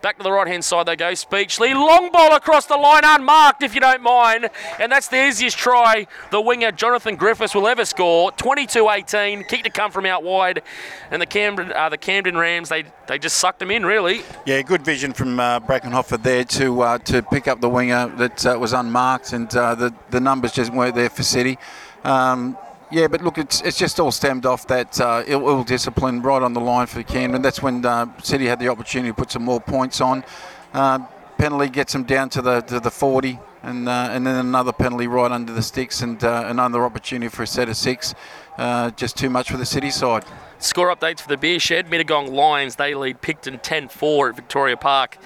Back 0.03 0.19
to 0.19 0.23
the 0.23 0.33
right 0.33 0.47
hand 0.47 0.65
side 0.65 0.87
they 0.87 0.97
go. 0.97 1.13
Speechley. 1.13 1.75
Long 1.75 2.11
ball 2.11 2.35
across 2.35 2.67
the 2.67 2.77
line, 2.77 3.03
unmarked 3.05 3.63
if 3.63 3.75
you 3.75 3.81
don't 3.81 4.03
mind. 4.03 4.51
And 4.79 4.93
that's 4.93 5.09
the 5.09 5.27
easiest 5.27 5.57
try 5.57 6.07
the 6.31 6.41
winger 6.41 6.73
Jonathan 6.73 7.17
Griffiths 7.17 7.55
will 7.55 7.67
ever 7.67 7.85
score. 7.85 8.31
22 8.33 8.89
18. 8.89 9.45
Kick 9.45 9.65
to 9.65 9.71
come 9.71 9.91
from 9.91 10.07
out 10.07 10.23
wide. 10.23 10.63
And 11.11 11.21
the 11.21 11.27
Camden, 11.27 11.73
uh, 11.73 11.89
the 11.89 11.99
Camden 11.99 12.37
Rams, 12.37 12.69
they, 12.69 12.85
they 13.07 13.19
just 13.19 13.39
sucked 13.39 13.61
him 13.63 13.71
in, 13.71 13.85
really. 13.85 14.23
Yeah, 14.45 14.63
good 14.63 14.85
vision 14.85 15.13
from 15.13 15.41
uh, 15.41 15.61
Brackenhofer 15.61 16.23
there 16.23 16.45
to 16.45 16.83
uh, 16.83 16.99
to 16.99 17.23
pick 17.23 17.49
up 17.49 17.61
the 17.61 17.69
winger 17.69 18.09
that 18.17 18.47
uh, 18.47 18.57
was 18.59 18.73
unmarked, 18.73 19.33
and 19.33 19.55
uh, 19.57 19.75
the 19.75 19.95
the 20.11 20.21
numbers 20.21 20.53
just 20.53 20.73
weren't 20.73 20.95
there 20.95 21.11
for 21.11 21.23
City. 21.23 21.59
Um, 22.05 22.57
yeah, 22.97 23.09
but 23.09 23.21
look, 23.21 23.37
it's, 23.37 23.61
it's 23.61 23.77
just 23.77 24.01
all 24.01 24.11
stemmed 24.11 24.47
off 24.47 24.67
that 24.69 24.99
uh, 24.99 25.23
ill, 25.27 25.47
ill 25.47 25.65
discipline 25.65 26.23
right 26.23 26.41
on 26.41 26.55
the 26.55 26.61
line 26.61 26.87
for 26.87 27.03
Camden. 27.03 27.43
That's 27.43 27.61
when 27.61 27.85
uh, 27.85 28.07
City 28.23 28.47
had 28.47 28.59
the 28.59 28.69
opportunity 28.69 29.11
to 29.11 29.15
put 29.15 29.31
some 29.31 29.45
more 29.45 29.61
points 29.61 30.01
on. 30.01 30.25
Uh, 30.73 31.01
penalty 31.37 31.69
gets 31.69 31.93
them 31.93 32.05
down 32.05 32.31
to 32.31 32.41
the 32.41 32.63
to 32.63 32.81
the 32.81 32.91
40, 32.91 33.39
and 33.63 33.87
uh, 33.87 34.09
and 34.11 34.27
then 34.27 34.37
another 34.37 34.73
penalty 34.73 35.09
right 35.09 35.31
under 35.31 35.53
the 35.53 35.63
sticks, 35.63 36.01
and 36.01 36.25
uh, 36.25 36.45
another 36.47 36.85
opportunity 36.85 37.29
for 37.29 37.43
a 37.43 37.47
set 37.47 37.69
of 37.69 37.77
six. 37.77 38.15
Uh, 38.57 38.91
just 38.93 39.19
too 39.19 39.29
much 39.29 39.51
for 39.51 39.59
the 39.59 39.67
City 39.67 39.91
side. 39.91 40.25
Score 40.59 40.89
updates 40.89 41.21
for 41.21 41.29
the 41.29 41.37
Beer 41.37 41.61
Shed. 41.61 41.89
Mittagong 41.89 42.33
Lions, 42.33 42.77
they 42.77 42.95
lead 42.95 43.21
Picton 43.21 43.59
10 43.59 43.89
4 43.89 44.31
at 44.31 44.37
Victoria 44.37 44.79
Park. 44.79 45.19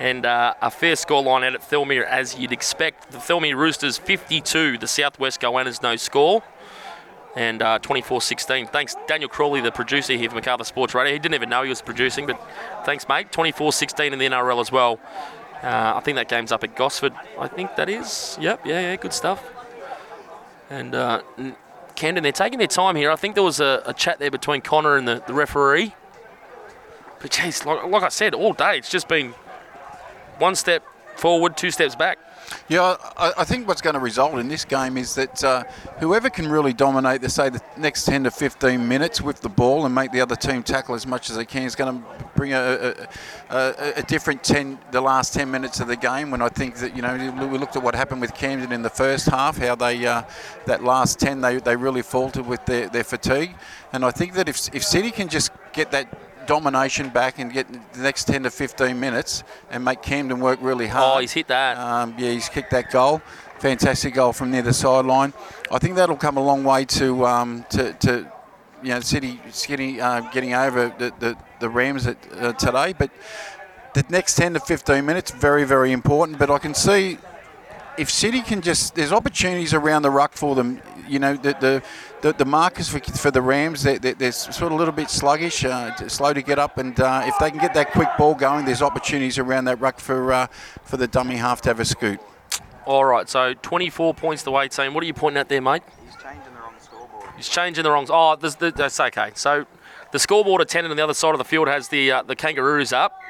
And 0.00 0.24
uh, 0.24 0.54
a 0.62 0.70
fair 0.70 0.96
score 0.96 1.22
line 1.22 1.42
out 1.42 1.54
at 1.54 1.60
Thirlmere, 1.60 2.06
as 2.06 2.38
you'd 2.38 2.52
expect. 2.52 3.10
The 3.10 3.18
Thirlmere 3.18 3.56
Roosters 3.56 3.98
52, 3.98 4.78
the 4.78 4.86
Southwest 4.86 5.40
Goannas 5.40 5.82
no 5.82 5.96
score. 5.96 6.42
And 7.38 7.62
uh, 7.62 7.78
24 7.78 8.20
16. 8.20 8.66
Thanks, 8.66 8.96
Daniel 9.06 9.28
Crawley, 9.28 9.60
the 9.60 9.70
producer 9.70 10.14
here 10.14 10.28
for 10.28 10.34
Macarthur 10.34 10.64
Sports 10.64 10.92
Radio. 10.92 11.12
He 11.12 11.20
didn't 11.20 11.36
even 11.36 11.48
know 11.48 11.62
he 11.62 11.68
was 11.68 11.80
producing, 11.80 12.26
but 12.26 12.42
thanks, 12.84 13.08
mate. 13.08 13.30
24 13.30 13.72
16 13.72 14.12
in 14.12 14.18
the 14.18 14.26
NRL 14.26 14.60
as 14.60 14.72
well. 14.72 14.98
Uh, 15.62 15.92
I 15.94 16.00
think 16.00 16.16
that 16.16 16.28
game's 16.28 16.50
up 16.50 16.64
at 16.64 16.74
Gosford. 16.74 17.12
I 17.38 17.46
think 17.46 17.76
that 17.76 17.88
is. 17.88 18.36
Yep, 18.40 18.66
yeah, 18.66 18.80
yeah, 18.80 18.96
good 18.96 19.12
stuff. 19.12 19.48
And 20.68 20.96
uh, 20.96 21.22
Camden, 21.94 22.24
they're 22.24 22.32
taking 22.32 22.58
their 22.58 22.66
time 22.66 22.96
here. 22.96 23.08
I 23.08 23.16
think 23.16 23.36
there 23.36 23.44
was 23.44 23.60
a, 23.60 23.84
a 23.86 23.94
chat 23.94 24.18
there 24.18 24.32
between 24.32 24.60
Connor 24.60 24.96
and 24.96 25.06
the, 25.06 25.22
the 25.24 25.32
referee. 25.32 25.94
But 27.20 27.30
jeez, 27.30 27.64
like, 27.64 27.84
like 27.84 28.02
I 28.02 28.08
said, 28.08 28.34
all 28.34 28.52
day 28.52 28.78
it's 28.78 28.90
just 28.90 29.06
been 29.06 29.30
one 30.38 30.56
step 30.56 30.82
forward, 31.14 31.56
two 31.56 31.70
steps 31.70 31.94
back. 31.94 32.18
Yeah, 32.68 32.96
I, 33.16 33.32
I 33.38 33.44
think 33.44 33.66
what's 33.66 33.80
going 33.80 33.94
to 33.94 34.00
result 34.00 34.38
in 34.38 34.48
this 34.48 34.64
game 34.64 34.96
is 34.96 35.14
that 35.14 35.42
uh, 35.42 35.64
whoever 36.00 36.30
can 36.30 36.48
really 36.48 36.72
dominate, 36.72 37.20
the, 37.20 37.28
say, 37.28 37.48
the 37.48 37.62
next 37.76 38.04
10 38.04 38.24
to 38.24 38.30
15 38.30 38.86
minutes 38.86 39.20
with 39.20 39.40
the 39.40 39.48
ball 39.48 39.86
and 39.86 39.94
make 39.94 40.12
the 40.12 40.20
other 40.20 40.36
team 40.36 40.62
tackle 40.62 40.94
as 40.94 41.06
much 41.06 41.30
as 41.30 41.36
they 41.36 41.44
can 41.44 41.62
is 41.62 41.74
going 41.74 42.02
to 42.02 42.08
bring 42.34 42.52
a, 42.52 42.94
a, 43.50 43.54
a, 43.56 43.92
a 43.96 44.02
different 44.02 44.42
10, 44.44 44.78
the 44.90 45.00
last 45.00 45.34
10 45.34 45.50
minutes 45.50 45.80
of 45.80 45.88
the 45.88 45.96
game. 45.96 46.30
When 46.30 46.42
I 46.42 46.48
think 46.48 46.76
that, 46.76 46.94
you 46.94 47.02
know, 47.02 47.48
we 47.50 47.58
looked 47.58 47.76
at 47.76 47.82
what 47.82 47.94
happened 47.94 48.20
with 48.20 48.34
Camden 48.34 48.72
in 48.72 48.82
the 48.82 48.90
first 48.90 49.26
half, 49.26 49.58
how 49.58 49.74
they, 49.74 50.06
uh, 50.06 50.22
that 50.66 50.84
last 50.84 51.18
10, 51.18 51.40
they, 51.40 51.58
they 51.58 51.76
really 51.76 52.02
faltered 52.02 52.46
with 52.46 52.64
their, 52.66 52.88
their 52.88 53.04
fatigue. 53.04 53.54
And 53.92 54.04
I 54.04 54.10
think 54.10 54.34
that 54.34 54.48
if, 54.48 54.74
if 54.74 54.84
City 54.84 55.10
can 55.10 55.28
just 55.28 55.50
get 55.72 55.90
that 55.92 56.27
domination 56.48 57.10
back 57.10 57.38
and 57.38 57.52
get 57.52 57.70
the 57.92 58.00
next 58.00 58.24
10 58.24 58.42
to 58.42 58.50
15 58.50 58.98
minutes 58.98 59.44
and 59.70 59.84
make 59.84 60.02
Camden 60.02 60.40
work 60.40 60.58
really 60.60 60.88
hard. 60.88 61.18
Oh, 61.18 61.20
he's 61.20 61.32
hit 61.32 61.46
that. 61.48 61.76
Um, 61.76 62.14
yeah, 62.18 62.32
he's 62.32 62.48
kicked 62.48 62.70
that 62.72 62.90
goal. 62.90 63.22
Fantastic 63.58 64.14
goal 64.14 64.32
from 64.32 64.50
near 64.50 64.62
the 64.62 64.72
sideline. 64.72 65.32
I 65.70 65.78
think 65.78 65.94
that'll 65.94 66.16
come 66.16 66.36
a 66.36 66.42
long 66.42 66.64
way 66.64 66.84
to 66.86 67.26
um, 67.26 67.64
to, 67.70 67.92
to 67.92 68.32
you 68.82 68.90
know 68.90 69.00
City 69.00 69.40
getting 69.66 70.00
uh, 70.00 70.20
getting 70.32 70.54
over 70.54 70.92
the, 70.98 71.12
the, 71.18 71.36
the 71.60 71.68
Rams 71.68 72.06
at, 72.06 72.16
uh, 72.40 72.52
today. 72.54 72.94
But 72.98 73.10
the 73.94 74.04
next 74.08 74.36
10 74.36 74.54
to 74.54 74.60
15 74.60 75.04
minutes 75.04 75.30
very 75.32 75.64
very 75.64 75.92
important. 75.92 76.38
But 76.38 76.50
I 76.50 76.58
can 76.58 76.72
see 76.72 77.18
if 77.98 78.10
City 78.10 78.40
can 78.40 78.62
just 78.62 78.94
there's 78.94 79.12
opportunities 79.12 79.74
around 79.74 80.02
the 80.02 80.10
ruck 80.10 80.32
for 80.32 80.54
them. 80.54 80.80
You 81.08 81.18
know 81.18 81.34
the 81.34 81.52
the, 81.60 81.82
the, 82.22 82.32
the 82.32 82.44
markers 82.44 82.88
for, 82.88 83.00
for 83.00 83.30
the 83.30 83.42
Rams 83.42 83.82
they're, 83.82 83.98
they're, 83.98 84.14
they're 84.14 84.32
sort 84.32 84.64
of 84.64 84.72
a 84.72 84.76
little 84.76 84.92
bit 84.92 85.10
sluggish, 85.10 85.64
uh, 85.64 85.94
slow 86.08 86.32
to 86.32 86.42
get 86.42 86.58
up, 86.58 86.78
and 86.78 86.98
uh, 87.00 87.22
if 87.24 87.34
they 87.38 87.50
can 87.50 87.60
get 87.60 87.74
that 87.74 87.92
quick 87.92 88.08
ball 88.18 88.34
going, 88.34 88.64
there's 88.64 88.82
opportunities 88.82 89.38
around 89.38 89.64
that 89.66 89.80
ruck 89.80 90.00
for 90.00 90.32
uh, 90.32 90.46
for 90.84 90.96
the 90.96 91.06
dummy 91.06 91.36
half 91.36 91.60
to 91.62 91.70
have 91.70 91.80
a 91.80 91.84
scoot. 91.84 92.20
All 92.86 93.04
right, 93.04 93.28
so 93.28 93.52
24 93.52 94.14
points 94.14 94.42
to 94.44 94.58
18. 94.58 94.94
What 94.94 95.02
are 95.04 95.06
you 95.06 95.12
pointing 95.12 95.38
at 95.38 95.50
there, 95.50 95.60
mate? 95.60 95.82
He's 96.06 96.16
changing 96.16 96.54
the 96.54 96.60
wrong 96.60 96.72
scoreboard. 96.80 97.30
He's 97.36 97.48
changing 97.48 97.84
the 97.84 97.90
wrong. 97.90 98.06
Oh, 98.08 98.34
there's 98.36 98.56
the, 98.56 98.70
that's 98.70 98.98
okay. 98.98 99.32
So 99.34 99.66
the 100.10 100.18
scoreboard 100.18 100.62
attendant 100.62 100.92
on 100.92 100.96
the 100.96 101.04
other 101.04 101.12
side 101.12 101.32
of 101.32 101.38
the 101.38 101.44
field 101.44 101.68
has 101.68 101.88
the 101.88 102.10
uh, 102.12 102.22
the 102.22 102.34
Kangaroos 102.34 102.92
up. 102.94 103.20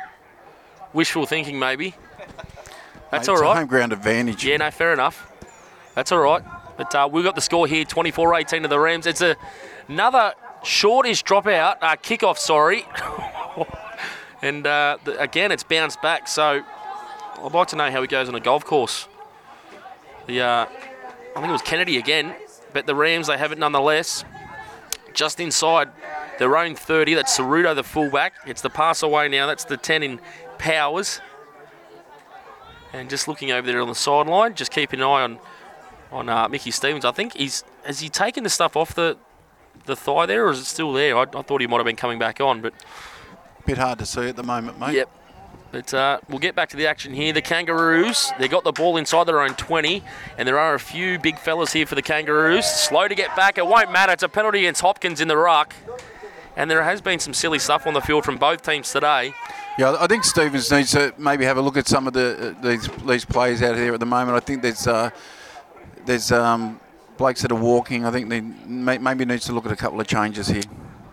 Wishful 0.93 1.27
thinking, 1.27 1.59
maybe. 1.59 1.95
That's 3.11 3.27
Mate, 3.27 3.33
all 3.33 3.41
it's 3.41 3.51
a 3.51 3.55
home 3.55 3.67
ground 3.67 3.93
advantage. 3.93 4.45
Yeah, 4.45 4.59
no, 4.59 4.71
fair 4.71 4.93
enough. 4.93 5.31
That's 5.95 6.13
all 6.13 6.21
right. 6.21 6.43
But 6.79 6.95
uh, 6.95 7.09
we've 7.11 7.25
got 7.25 7.35
the 7.35 7.43
score 7.43 7.67
here 7.67 7.85
24 7.85 8.37
18 8.37 8.63
to 8.63 8.69
the 8.69 8.79
Rams. 8.79 9.07
It's 9.07 9.21
a, 9.21 9.37
another 9.89 10.33
shortish 10.63 11.25
dropout, 11.25 11.77
uh, 11.83 11.97
kickoff, 11.97 12.39
sorry. 12.39 12.87
and 14.43 14.67
uh, 14.67 14.99
the, 15.05 15.21
again, 15.21 15.53
it's 15.53 15.65
bounced 15.65 16.01
back. 16.01 16.29
So 16.29 16.63
I'd 17.43 17.53
like 17.53 17.69
to 17.69 17.77
know 17.77 17.91
how 17.91 18.01
he 18.01 18.07
goes 18.07 18.29
on 18.29 18.35
a 18.37 18.41
golf 18.41 18.65
course. 18.65 19.09
The 20.27 20.41
uh, 20.41 20.67
I 20.67 21.35
think 21.35 21.49
it 21.49 21.53
was 21.53 21.63
Kennedy 21.63 21.99
again, 21.99 22.35
but 22.73 22.87
the 22.87 22.95
Rams, 22.95 23.27
they 23.27 23.37
have 23.37 23.53
it 23.53 23.59
nonetheless. 23.59 24.25
Just 25.15 25.41
inside 25.41 25.91
their 26.39 26.57
own 26.57 26.77
30. 26.77 27.15
That's 27.15 27.37
Ceruto, 27.37 27.75
the 27.75 27.83
fullback. 27.83 28.35
It's 28.47 28.63
the 28.63 28.71
pass 28.71 29.03
away 29.03 29.29
now. 29.29 29.47
That's 29.47 29.65
the 29.65 29.77
10 29.77 30.03
in 30.05 30.21
Powers. 30.59 31.21
And 32.93 33.11
just 33.11 33.27
looking 33.27 33.51
over 33.51 33.67
there 33.67 33.81
on 33.81 33.89
the 33.89 33.95
sideline, 33.95 34.55
just 34.55 34.71
keeping 34.71 35.01
an 35.01 35.07
eye 35.07 35.23
on 35.23 35.39
on 36.13 36.29
uh, 36.29 36.49
Mickey 36.49 36.71
Stevens. 36.71 37.05
I 37.05 37.13
think 37.13 37.35
he's 37.35 37.65
has 37.85 38.01
he 38.01 38.09
taken 38.09 38.45
the 38.45 38.51
stuff 38.51 38.77
off 38.77 38.95
the 38.95 39.17
the 39.87 39.97
thigh 39.97 40.27
there, 40.27 40.47
or 40.47 40.51
is 40.51 40.61
it 40.61 40.65
still 40.65 40.93
there? 40.93 41.17
I, 41.17 41.23
I 41.23 41.43
thought 41.43 41.61
he 41.61 41.67
might 41.67 41.77
have 41.77 41.87
been 41.87 41.97
coming 41.97 42.19
back 42.19 42.41
on, 42.41 42.61
but 42.61 42.75
Bit 43.69 43.77
hard 43.77 43.99
to 43.99 44.07
see 44.07 44.27
at 44.27 44.35
the 44.35 44.43
moment, 44.43 44.81
mate. 44.81 44.95
Yep. 44.95 45.11
But 45.73 45.93
uh, 45.93 46.21
we'll 46.31 46.39
get 46.39 46.55
back 46.55 46.71
to 46.71 46.77
the 46.79 46.87
action 46.87 47.13
here. 47.13 47.35
The 47.35 47.43
Kangaroos, 47.43 48.33
they 48.39 48.49
got 48.49 48.65
the 48.65 48.73
ball 48.73 48.97
inside 48.97 49.25
their 49.25 49.43
own 49.43 49.55
20, 49.57 50.03
and 50.39 50.49
there 50.49 50.59
are 50.59 50.73
a 50.73 50.81
few 50.81 51.19
big 51.19 51.39
fellas 51.39 51.75
here 51.75 51.85
for 51.85 51.95
the 51.95 52.01
Kangaroos. 52.01 52.65
Slow 52.65 53.07
to 53.07 53.15
get 53.15 53.37
back. 53.37 53.59
It 53.59 53.67
won't 53.67 53.93
matter. 53.93 54.15
It's 54.15 54.23
a 54.23 54.29
penalty 54.31 54.61
against 54.61 54.81
Hopkins 54.81 55.21
in 55.21 55.29
the 55.29 55.37
ruck. 55.37 55.75
And 56.57 56.71
there 56.71 56.83
has 56.83 57.03
been 57.03 57.19
some 57.19 57.35
silly 57.35 57.59
stuff 57.59 57.87
on 57.87 57.93
the 57.93 58.01
field 58.01 58.25
from 58.25 58.39
both 58.39 58.63
teams 58.63 58.91
today. 58.91 59.35
Yeah, 59.79 59.99
I 60.01 60.07
think 60.07 60.25
Stevens 60.25 60.73
needs 60.73 60.93
to 60.93 61.13
maybe 61.19 61.45
have 61.45 61.59
a 61.59 61.61
look 61.61 61.77
at 61.77 61.87
some 61.87 62.07
of 62.07 62.15
the 62.15 62.57
uh, 62.59 62.63
these 62.63 62.89
these 63.07 63.27
players 63.27 63.61
out 63.61 63.77
here 63.77 63.93
at 63.93 64.01
the 64.01 64.07
moment. 64.07 64.35
I 64.35 64.41
think 64.41 64.63
there's 64.63 64.87
uh, 64.87 65.11
there's 66.05 66.33
um, 66.33 66.81
blokes 67.17 67.43
that 67.43 67.53
are 67.53 67.61
walking. 67.61 68.05
I 68.05 68.11
think 68.11 68.29
they 68.29 68.41
may, 68.41 68.99
maybe 68.99 69.25
needs 69.25 69.45
to 69.47 69.53
look 69.53 69.67
at 69.67 69.73
a 69.73 69.77
couple 69.77 70.01
of 70.01 70.07
changes 70.07 70.49
here. 70.49 70.63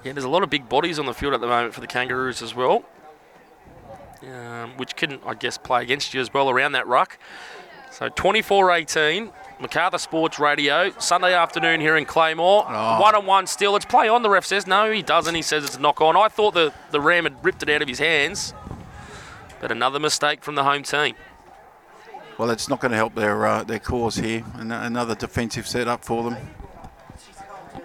Yeah, 0.04 0.14
there's 0.14 0.24
a 0.24 0.30
lot 0.30 0.44
of 0.44 0.50
big 0.50 0.70
bodies 0.70 1.00
on 1.00 1.06
the 1.06 1.14
field 1.14 1.34
at 1.34 1.42
the 1.42 1.48
moment 1.48 1.74
for 1.74 1.82
the 1.82 1.88
Kangaroos 1.88 2.42
as 2.42 2.54
well, 2.54 2.84
um, 4.24 4.78
which 4.78 4.96
can, 4.96 5.20
I 5.26 5.34
guess, 5.34 5.58
play 5.58 5.82
against 5.82 6.14
you 6.14 6.22
as 6.22 6.34
well 6.34 6.50
around 6.50 6.74
that 6.74 6.88
ruck. 6.88 7.18
So 7.92 8.10
24-18, 8.10 9.32
MacArthur 9.60 9.98
Sports 9.98 10.38
Radio, 10.38 10.92
Sunday 11.00 11.34
afternoon 11.34 11.80
here 11.80 11.96
in 11.96 12.06
Claymore. 12.06 12.66
One 12.66 13.16
on 13.16 13.26
one 13.26 13.48
still. 13.48 13.76
It's 13.78 13.86
play 13.86 14.10
on. 14.10 14.22
The 14.22 14.30
ref 14.30 14.46
says 14.46 14.68
no, 14.68 14.92
he 14.92 15.02
doesn't. 15.02 15.34
He 15.34 15.42
says 15.42 15.64
it's 15.64 15.78
a 15.78 15.80
knock 15.80 16.02
on. 16.02 16.18
I 16.18 16.28
thought 16.28 16.54
the 16.54 16.74
the 16.92 17.00
Ram 17.00 17.24
had 17.24 17.44
ripped 17.44 17.64
it 17.64 17.70
out 17.70 17.82
of 17.82 17.88
his 17.88 18.00
hands, 18.00 18.54
but 19.62 19.72
another 19.72 20.00
mistake 20.00 20.44
from 20.44 20.56
the 20.56 20.66
home 20.66 20.84
team. 20.84 21.16
Well, 22.38 22.50
it's 22.50 22.68
not 22.68 22.82
going 22.82 22.92
to 22.92 22.98
help 22.98 23.16
their 23.16 23.46
uh, 23.46 23.64
their 23.64 23.80
cause 23.80 24.16
here. 24.18 24.44
An- 24.56 24.72
another 24.72 25.16
defensive 25.16 25.68
setup 25.68 26.04
for 26.04 26.24
them. 26.24 26.38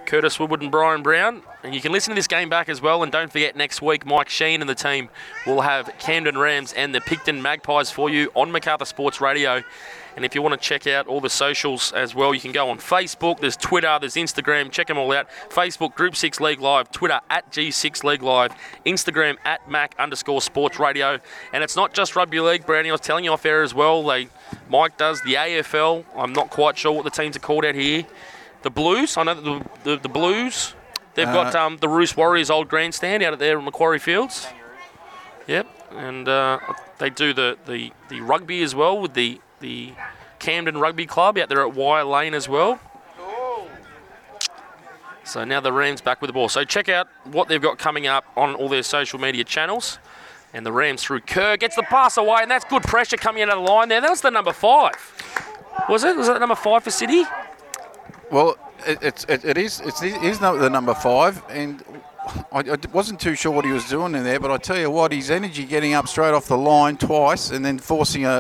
Curtis 0.07 0.41
Woodward 0.41 0.61
and 0.61 0.73
Brian 0.73 1.05
Brown. 1.05 1.43
And 1.63 1.73
you 1.73 1.81
can 1.81 1.93
listen 1.93 2.11
to 2.11 2.17
this 2.17 2.27
game 2.27 2.49
back 2.49 2.69
as 2.69 2.83
well. 2.83 3.05
And 3.05 3.13
don't 3.13 3.31
forget, 3.31 3.55
next 3.55 3.81
week, 3.81 4.05
Mike 4.05 4.29
Sheen 4.29 4.61
and 4.61 4.69
the 4.69 4.75
team 4.75 5.09
will 5.47 5.61
have 5.61 5.93
Camden 6.01 6.37
Rams 6.37 6.73
and 6.73 6.93
the 6.93 7.01
Picton 7.01 7.41
Magpies 7.41 7.93
for 7.93 8.11
you 8.11 8.29
on 8.35 8.51
MacArthur 8.51 8.87
Sports 8.87 9.21
Radio. 9.21 9.63
And 10.17 10.25
if 10.25 10.35
you 10.35 10.43
want 10.43 10.61
to 10.61 10.69
check 10.69 10.87
out 10.87 11.07
all 11.07 11.21
the 11.21 11.31
socials 11.31 11.93
as 11.93 12.15
well, 12.15 12.35
you 12.35 12.41
can 12.41 12.53
go 12.53 12.71
on 12.71 12.79
Facebook, 12.79 13.41
there's 13.41 13.57
Twitter, 13.57 13.97
there's 14.01 14.15
Instagram, 14.15 14.71
check 14.71 14.89
them 14.89 14.99
all 14.99 15.13
out. 15.13 15.29
Facebook, 15.49 15.95
Group 15.95 16.17
6 16.17 16.41
League 16.41 16.61
Live, 16.61 16.91
Twitter 16.91 17.21
at 17.31 17.51
G6 17.53 18.05
League 18.05 18.23
Live, 18.23 18.53
Instagram 18.85 19.37
at 19.45 19.71
Mac 19.71 19.95
underscore 19.99 20.41
Sports 20.41 20.79
Radio. 20.79 21.19
And 21.53 21.63
it's 21.63 21.77
not 21.77 21.95
just 21.95 22.17
rugby 22.17 22.41
league, 22.41 22.67
Brownie, 22.67 22.91
I 22.91 22.93
was 22.93 23.01
telling 23.01 23.25
you 23.25 23.33
off 23.33 23.47
air 23.47 23.63
as 23.63 23.75
well. 23.75 24.03
They 24.03 24.29
Mike 24.69 24.97
does 24.97 25.21
the 25.23 25.35
AFL. 25.35 26.05
I'm 26.17 26.33
not 26.33 26.51
quite 26.51 26.77
sure 26.79 26.93
what 26.93 27.05
the 27.05 27.11
teams 27.11 27.37
are 27.37 27.41
called 27.41 27.65
out 27.65 27.75
here. 27.75 28.05
The 28.63 28.71
Blues, 28.71 29.17
I 29.17 29.23
know 29.23 29.35
the, 29.35 29.65
the, 29.85 29.97
the 29.97 30.09
Blues, 30.09 30.75
they've 31.15 31.27
got 31.27 31.55
um, 31.55 31.79
the 31.79 31.89
Roos 31.89 32.17
Warriors 32.17 32.51
old 32.51 32.69
grandstand 32.69 33.23
out 33.23 33.39
there 33.39 33.59
at 33.59 33.65
Macquarie 33.65 33.99
Fields. 33.99 34.47
Yep, 35.47 35.67
and 35.93 36.29
uh, 36.29 36.59
they 36.99 37.11
do 37.11 37.33
the, 37.33 37.57
the, 37.67 37.93
the 38.09 38.21
rugby 38.21 38.63
as 38.63 38.75
well 38.75 39.01
with 39.01 39.15
the, 39.15 39.41
the 39.61 39.93
Camden 40.39 40.79
Rugby 40.79 41.07
Club 41.07 41.39
out 41.39 41.49
there 41.49 41.61
at 41.61 41.75
Wire 41.75 42.05
Lane 42.05 42.35
as 42.35 42.49
well. 42.49 42.81
So 45.25 45.45
now 45.45 45.61
the 45.61 45.73
Rams 45.73 46.01
back 46.01 46.21
with 46.21 46.29
the 46.29 46.33
ball. 46.33 46.49
So 46.49 46.65
check 46.65 46.89
out 46.89 47.07
what 47.25 47.47
they've 47.47 47.63
got 47.63 47.79
coming 47.79 48.09
up 48.09 48.25
on 48.37 48.57
all 48.57 48.69
their 48.69 48.83
social 48.83 49.21
media 49.21 49.45
channels. 49.45 49.99
And 50.53 50.67
the 50.67 50.73
Rams 50.73 51.05
through 51.05 51.21
Kerr 51.21 51.57
gets 51.57 51.77
the 51.77 51.85
pass 51.85 52.17
away, 52.17 52.39
and 52.43 52.51
that's 52.51 52.65
good 52.65 52.83
pressure 52.83 53.17
coming 53.17 53.45
out 53.45 53.51
of 53.51 53.65
the 53.65 53.71
line 53.71 53.89
there. 53.89 54.01
That 54.01 54.11
was 54.11 54.23
the 54.23 54.33
number 54.33 54.53
five. 54.53 54.97
Was 55.89 56.03
it? 56.03 56.17
Was 56.17 56.29
it 56.29 56.41
number 56.41 56.57
five 56.57 56.83
for 56.83 56.91
City? 56.91 57.23
Well, 58.33 58.57
it, 58.85 58.99
it's 59.01 59.25
it, 59.25 59.45
it 59.45 59.57
is 59.57 59.81
it's 59.81 60.03
it 60.03 60.21
is 60.25 60.41
the 60.41 60.69
number 60.69 60.95
five, 60.95 61.41
and 61.49 61.85
I, 62.53 62.61
I 62.61 62.77
wasn't 62.93 63.21
too 63.21 63.35
sure 63.35 63.53
what 63.53 63.65
he 63.65 63.73
was 63.73 63.89
doing 63.89 64.15
in 64.15 64.25
there. 64.25 64.39
But 64.39 64.51
I 64.51 64.59
tell 64.59 64.79
you 64.79 64.91
what, 64.91 65.13
his 65.13 65.31
energy 65.31 65.65
getting 65.65 65.95
up 65.95 66.09
straight 66.09 66.33
off 66.33 66.47
the 66.47 66.57
line 66.57 66.97
twice, 66.97 67.51
and 67.51 67.65
then 67.65 67.79
forcing 67.79 68.25
a, 68.25 68.31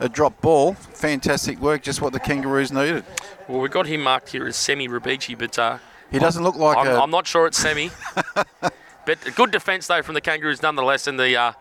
a, 0.00 0.04
a 0.04 0.08
drop 0.08 0.40
ball, 0.40 0.74
fantastic 0.74 1.60
work. 1.60 1.82
Just 1.82 2.00
what 2.00 2.12
the 2.12 2.20
Kangaroos 2.20 2.72
needed. 2.72 3.04
Well, 3.48 3.60
we've 3.60 3.70
got 3.70 3.86
him 3.86 4.02
marked 4.02 4.30
here 4.30 4.46
as 4.46 4.56
Semi 4.56 4.88
Rabici, 4.88 5.36
but 5.38 5.58
uh, 5.58 5.78
He 6.10 6.18
doesn't 6.18 6.42
look 6.42 6.56
like 6.56 6.78
I'm, 6.78 6.86
a. 6.86 7.00
I'm 7.00 7.10
not 7.10 7.26
sure 7.26 7.46
it's 7.46 7.58
Semi. 7.58 7.90
but 8.60 9.26
a 9.26 9.30
good 9.30 9.50
defence, 9.50 9.86
though, 9.86 10.02
from 10.02 10.14
the 10.14 10.20
Kangaroos 10.20 10.62
nonetheless. 10.62 11.06
And 11.06 11.18
the, 11.18 11.36
uh, 11.36 11.52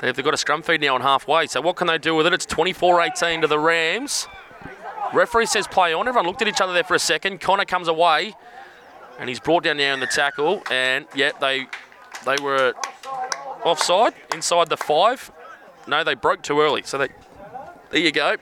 they've, 0.00 0.14
they've 0.14 0.24
got 0.24 0.34
a 0.34 0.38
scrum 0.38 0.62
feed 0.62 0.80
now 0.80 0.94
on 0.94 1.02
halfway. 1.02 1.46
So 1.46 1.60
what 1.60 1.76
can 1.76 1.86
they 1.86 1.98
do 1.98 2.14
with 2.14 2.26
it? 2.26 2.32
It's 2.32 2.46
24 2.46 3.02
18 3.02 3.42
to 3.42 3.46
the 3.46 3.58
Rams. 3.58 4.26
Referee 5.12 5.46
says 5.46 5.66
play 5.66 5.92
on. 5.92 6.06
Everyone 6.08 6.26
looked 6.26 6.42
at 6.42 6.48
each 6.48 6.60
other 6.60 6.72
there 6.72 6.84
for 6.84 6.94
a 6.94 6.98
second. 7.00 7.40
Connor 7.40 7.64
comes 7.64 7.88
away, 7.88 8.34
and 9.20 9.28
he's 9.28 9.38
brought 9.38 9.62
down 9.62 9.76
there 9.76 9.92
in 9.92 10.00
the 10.00 10.06
tackle. 10.06 10.62
And 10.70 11.06
yeah, 11.14 11.30
they 11.40 11.66
they 12.24 12.42
were 12.42 12.72
offside 13.62 14.14
inside 14.34 14.70
the 14.70 14.76
five. 14.76 15.30
No, 15.86 16.02
they 16.02 16.14
broke 16.14 16.42
too 16.42 16.60
early. 16.60 16.82
So 16.82 16.98
they 16.98 17.08
there 17.90 18.00
you 18.00 18.10
go. 18.10 18.36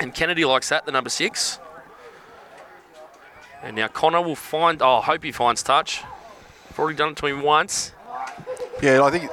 And 0.00 0.14
Kennedy 0.14 0.46
likes 0.46 0.70
that, 0.70 0.86
the 0.86 0.92
number 0.92 1.10
six. 1.10 1.60
And 3.62 3.76
now 3.76 3.88
Connor 3.88 4.22
will 4.22 4.34
find. 4.34 4.80
Oh, 4.80 4.96
I 4.96 5.02
hope 5.02 5.22
he 5.22 5.30
finds 5.30 5.62
touch. 5.62 6.02
I've 6.70 6.78
already 6.78 6.96
done 6.96 7.10
it 7.10 7.16
to 7.18 7.26
him 7.26 7.42
once. 7.42 7.92
Yeah, 8.82 9.02
I 9.02 9.10
think 9.10 9.30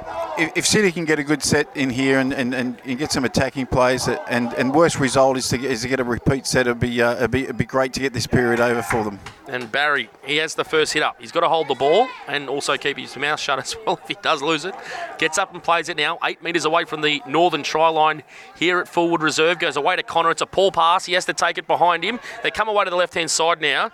if, 0.56 0.66
City 0.66 0.92
can 0.92 1.06
get 1.06 1.18
a 1.18 1.24
good 1.24 1.42
set 1.42 1.74
in 1.74 1.88
here 1.88 2.18
and, 2.18 2.34
and, 2.34 2.54
and, 2.54 2.98
get 2.98 3.10
some 3.10 3.24
attacking 3.24 3.66
plays, 3.66 4.06
and, 4.06 4.52
and 4.52 4.74
worst 4.74 5.00
result 5.00 5.38
is 5.38 5.48
to, 5.48 5.64
is 5.64 5.82
to 5.82 5.88
get 5.88 6.00
a 6.00 6.04
repeat 6.04 6.46
set, 6.46 6.66
it'd 6.66 6.78
be, 6.78 7.00
uh, 7.00 7.16
it'd, 7.16 7.30
be, 7.30 7.44
it'd 7.44 7.56
be 7.56 7.64
great 7.64 7.94
to 7.94 8.00
get 8.00 8.12
this 8.12 8.26
period 8.26 8.60
over 8.60 8.82
for 8.82 9.04
them. 9.04 9.18
And 9.48 9.72
Barry, 9.72 10.10
he 10.22 10.36
has 10.36 10.54
the 10.54 10.64
first 10.64 10.92
hit 10.92 11.02
up. 11.02 11.16
He's 11.18 11.32
got 11.32 11.40
to 11.40 11.48
hold 11.48 11.68
the 11.68 11.74
ball 11.74 12.08
and 12.26 12.50
also 12.50 12.76
keep 12.76 12.98
his 12.98 13.16
mouth 13.16 13.40
shut 13.40 13.58
as 13.64 13.74
well 13.86 13.98
if 14.02 14.08
he 14.08 14.16
does 14.20 14.42
lose 14.42 14.66
it. 14.66 14.74
Gets 15.18 15.38
up 15.38 15.54
and 15.54 15.62
plays 15.62 15.88
it 15.88 15.96
now, 15.96 16.18
eight 16.24 16.42
metres 16.42 16.66
away 16.66 16.84
from 16.84 17.00
the 17.00 17.22
northern 17.26 17.62
try 17.62 17.88
line 17.88 18.22
here 18.54 18.80
at 18.80 18.86
Fullwood 18.86 19.22
Reserve. 19.22 19.58
Goes 19.58 19.76
away 19.76 19.96
to 19.96 20.02
Connor. 20.02 20.30
It's 20.30 20.42
a 20.42 20.46
poor 20.46 20.70
pass. 20.70 21.06
He 21.06 21.14
has 21.14 21.24
to 21.24 21.32
take 21.32 21.56
it 21.56 21.66
behind 21.66 22.04
him. 22.04 22.20
They 22.42 22.50
come 22.50 22.68
away 22.68 22.84
to 22.84 22.90
the 22.90 22.96
left 22.96 23.14
hand 23.14 23.30
side 23.30 23.62
now 23.62 23.92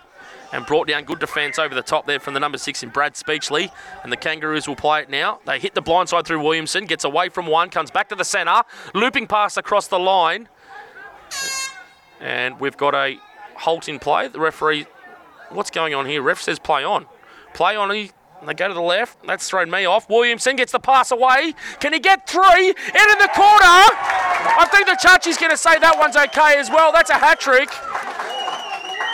and 0.55 0.65
brought 0.65 0.87
down 0.87 1.03
good 1.03 1.19
defence 1.19 1.59
over 1.59 1.75
the 1.75 1.81
top 1.81 2.07
there 2.07 2.19
from 2.19 2.33
the 2.33 2.39
number 2.39 2.57
six 2.57 2.81
in 2.81 2.89
Brad 2.89 3.13
Speechley. 3.13 3.69
And 4.03 4.11
the 4.11 4.17
Kangaroos 4.17 4.67
will 4.67 4.77
play 4.77 5.01
it 5.01 5.09
now. 5.09 5.39
They 5.45 5.59
hit 5.59 5.75
the 5.75 5.81
blind 5.81 6.07
side 6.07 6.25
through 6.25 6.41
Williamson, 6.41 6.85
gets 6.85 7.03
away 7.03 7.27
from 7.27 7.45
one, 7.45 7.69
comes 7.69 7.91
back 7.91 8.07
to 8.09 8.15
the 8.15 8.23
centre, 8.23 8.63
looping 8.93 9.27
pass 9.27 9.57
across 9.57 9.87
the 9.87 9.99
line. 9.99 10.47
And 12.21 12.57
we've 12.59 12.77
got 12.77 12.95
a 12.95 13.19
halt 13.55 13.89
in 13.89 13.99
play. 13.99 14.29
The 14.29 14.39
referee 14.39 14.85
what's 15.49 15.71
going 15.71 15.93
on 15.93 16.05
here? 16.05 16.21
Ref 16.21 16.41
says 16.41 16.57
play 16.57 16.85
on. 16.85 17.05
Play 17.53 17.75
on. 17.75 17.93
He, 17.93 18.11
they 18.45 18.53
go 18.53 18.69
to 18.69 18.73
the 18.73 18.81
left. 18.81 19.17
That's 19.27 19.49
thrown 19.49 19.69
me 19.69 19.83
off. 19.83 20.09
Williamson 20.09 20.55
gets 20.55 20.71
the 20.71 20.79
pass 20.79 21.11
away. 21.11 21.53
Can 21.81 21.91
he 21.91 21.99
get 21.99 22.29
three? 22.29 22.69
Into 22.69 23.15
the 23.19 23.29
corner. 23.35 23.85
I 24.57 24.67
think 24.71 24.87
the 24.87 24.97
Chachi's 25.05 25.37
going 25.37 25.51
to 25.51 25.57
say 25.57 25.77
that 25.79 25.97
one's 25.97 26.15
okay 26.15 26.57
as 26.57 26.69
well. 26.69 26.93
That's 26.93 27.09
a 27.09 27.15
hat 27.15 27.41
trick. 27.41 27.69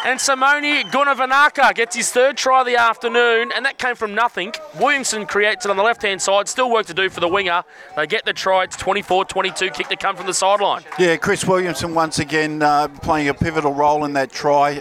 And 0.03 0.19
Simone 0.19 0.89
Gunavanaka 0.89 1.75
gets 1.75 1.95
his 1.95 2.11
third 2.11 2.35
try 2.35 2.61
of 2.61 2.65
the 2.65 2.75
afternoon, 2.75 3.51
and 3.55 3.63
that 3.65 3.77
came 3.77 3.93
from 3.93 4.15
nothing. 4.15 4.51
Williamson 4.79 5.27
creates 5.27 5.63
it 5.65 5.69
on 5.69 5.77
the 5.77 5.83
left 5.83 6.01
hand 6.01 6.19
side. 6.19 6.47
Still 6.47 6.71
work 6.71 6.87
to 6.87 6.93
do 6.95 7.07
for 7.07 7.19
the 7.19 7.27
winger. 7.27 7.63
They 7.95 8.07
get 8.07 8.25
the 8.25 8.33
try. 8.33 8.63
It's 8.63 8.75
24 8.77 9.25
22, 9.25 9.69
kick 9.69 9.89
to 9.89 9.95
come 9.95 10.15
from 10.15 10.25
the 10.25 10.33
sideline. 10.33 10.81
Yeah, 10.97 11.17
Chris 11.17 11.45
Williamson 11.45 11.93
once 11.93 12.17
again 12.17 12.63
uh, 12.63 12.87
playing 12.87 13.29
a 13.29 13.33
pivotal 13.35 13.75
role 13.75 14.03
in 14.03 14.13
that 14.13 14.31
try. 14.31 14.79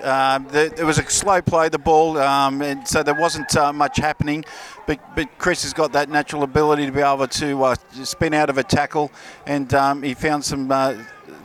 There, 0.51 0.71
there 0.71 0.87
was 0.87 0.99
a 0.99 1.05
slow 1.11 1.43
play 1.43 1.69
the 1.69 1.79
ball, 1.79 2.17
um, 2.17 2.63
and 2.63 2.89
so 2.89 3.03
there 3.03 3.15
wasn't 3.15 3.55
uh, 3.55 3.75
much 3.75 3.99
happening. 3.99 4.47
But, 4.87 5.01
but 5.15 5.29
Chris 5.37 5.65
has 5.65 5.75
got 5.75 5.93
that 5.93 6.09
natural 6.09 6.45
ability 6.45 6.87
to 6.87 6.93
be 6.93 7.03
able 7.03 7.29
to 7.29 7.65
uh, 7.65 7.75
spin 8.05 8.33
out 8.33 8.49
of 8.49 8.57
a 8.57 8.65
tackle, 8.65 9.13
and 9.47 9.73
um, 9.75 10.03
he 10.03 10.15
found 10.15 10.47
some. 10.47 10.73
Uh, 10.73 10.95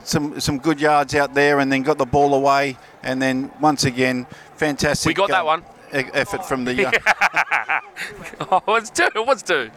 some, 0.04 0.40
some 0.40 0.60
good 0.60 0.80
yards 0.80 1.16
out 1.16 1.34
there 1.34 1.60
and 1.60 1.72
then 1.72 1.82
got 1.82 1.98
the 1.98 2.06
ball 2.06 2.36
away 2.36 2.78
and 3.06 3.22
then 3.22 3.52
once 3.62 3.86
again 3.86 4.26
fantastic 4.58 5.08
We 5.10 5.14
got 5.14 5.30
that 5.30 5.42
uh, 5.44 5.46
one. 5.46 5.64
e- 5.94 6.10
effort 6.14 6.46
from 6.46 6.66
the 6.66 6.88
uh, 6.88 7.80
Oh, 8.68 8.76
it's 8.76 8.90
two. 8.90 9.08
Was 9.16 9.42
two. 9.44 9.72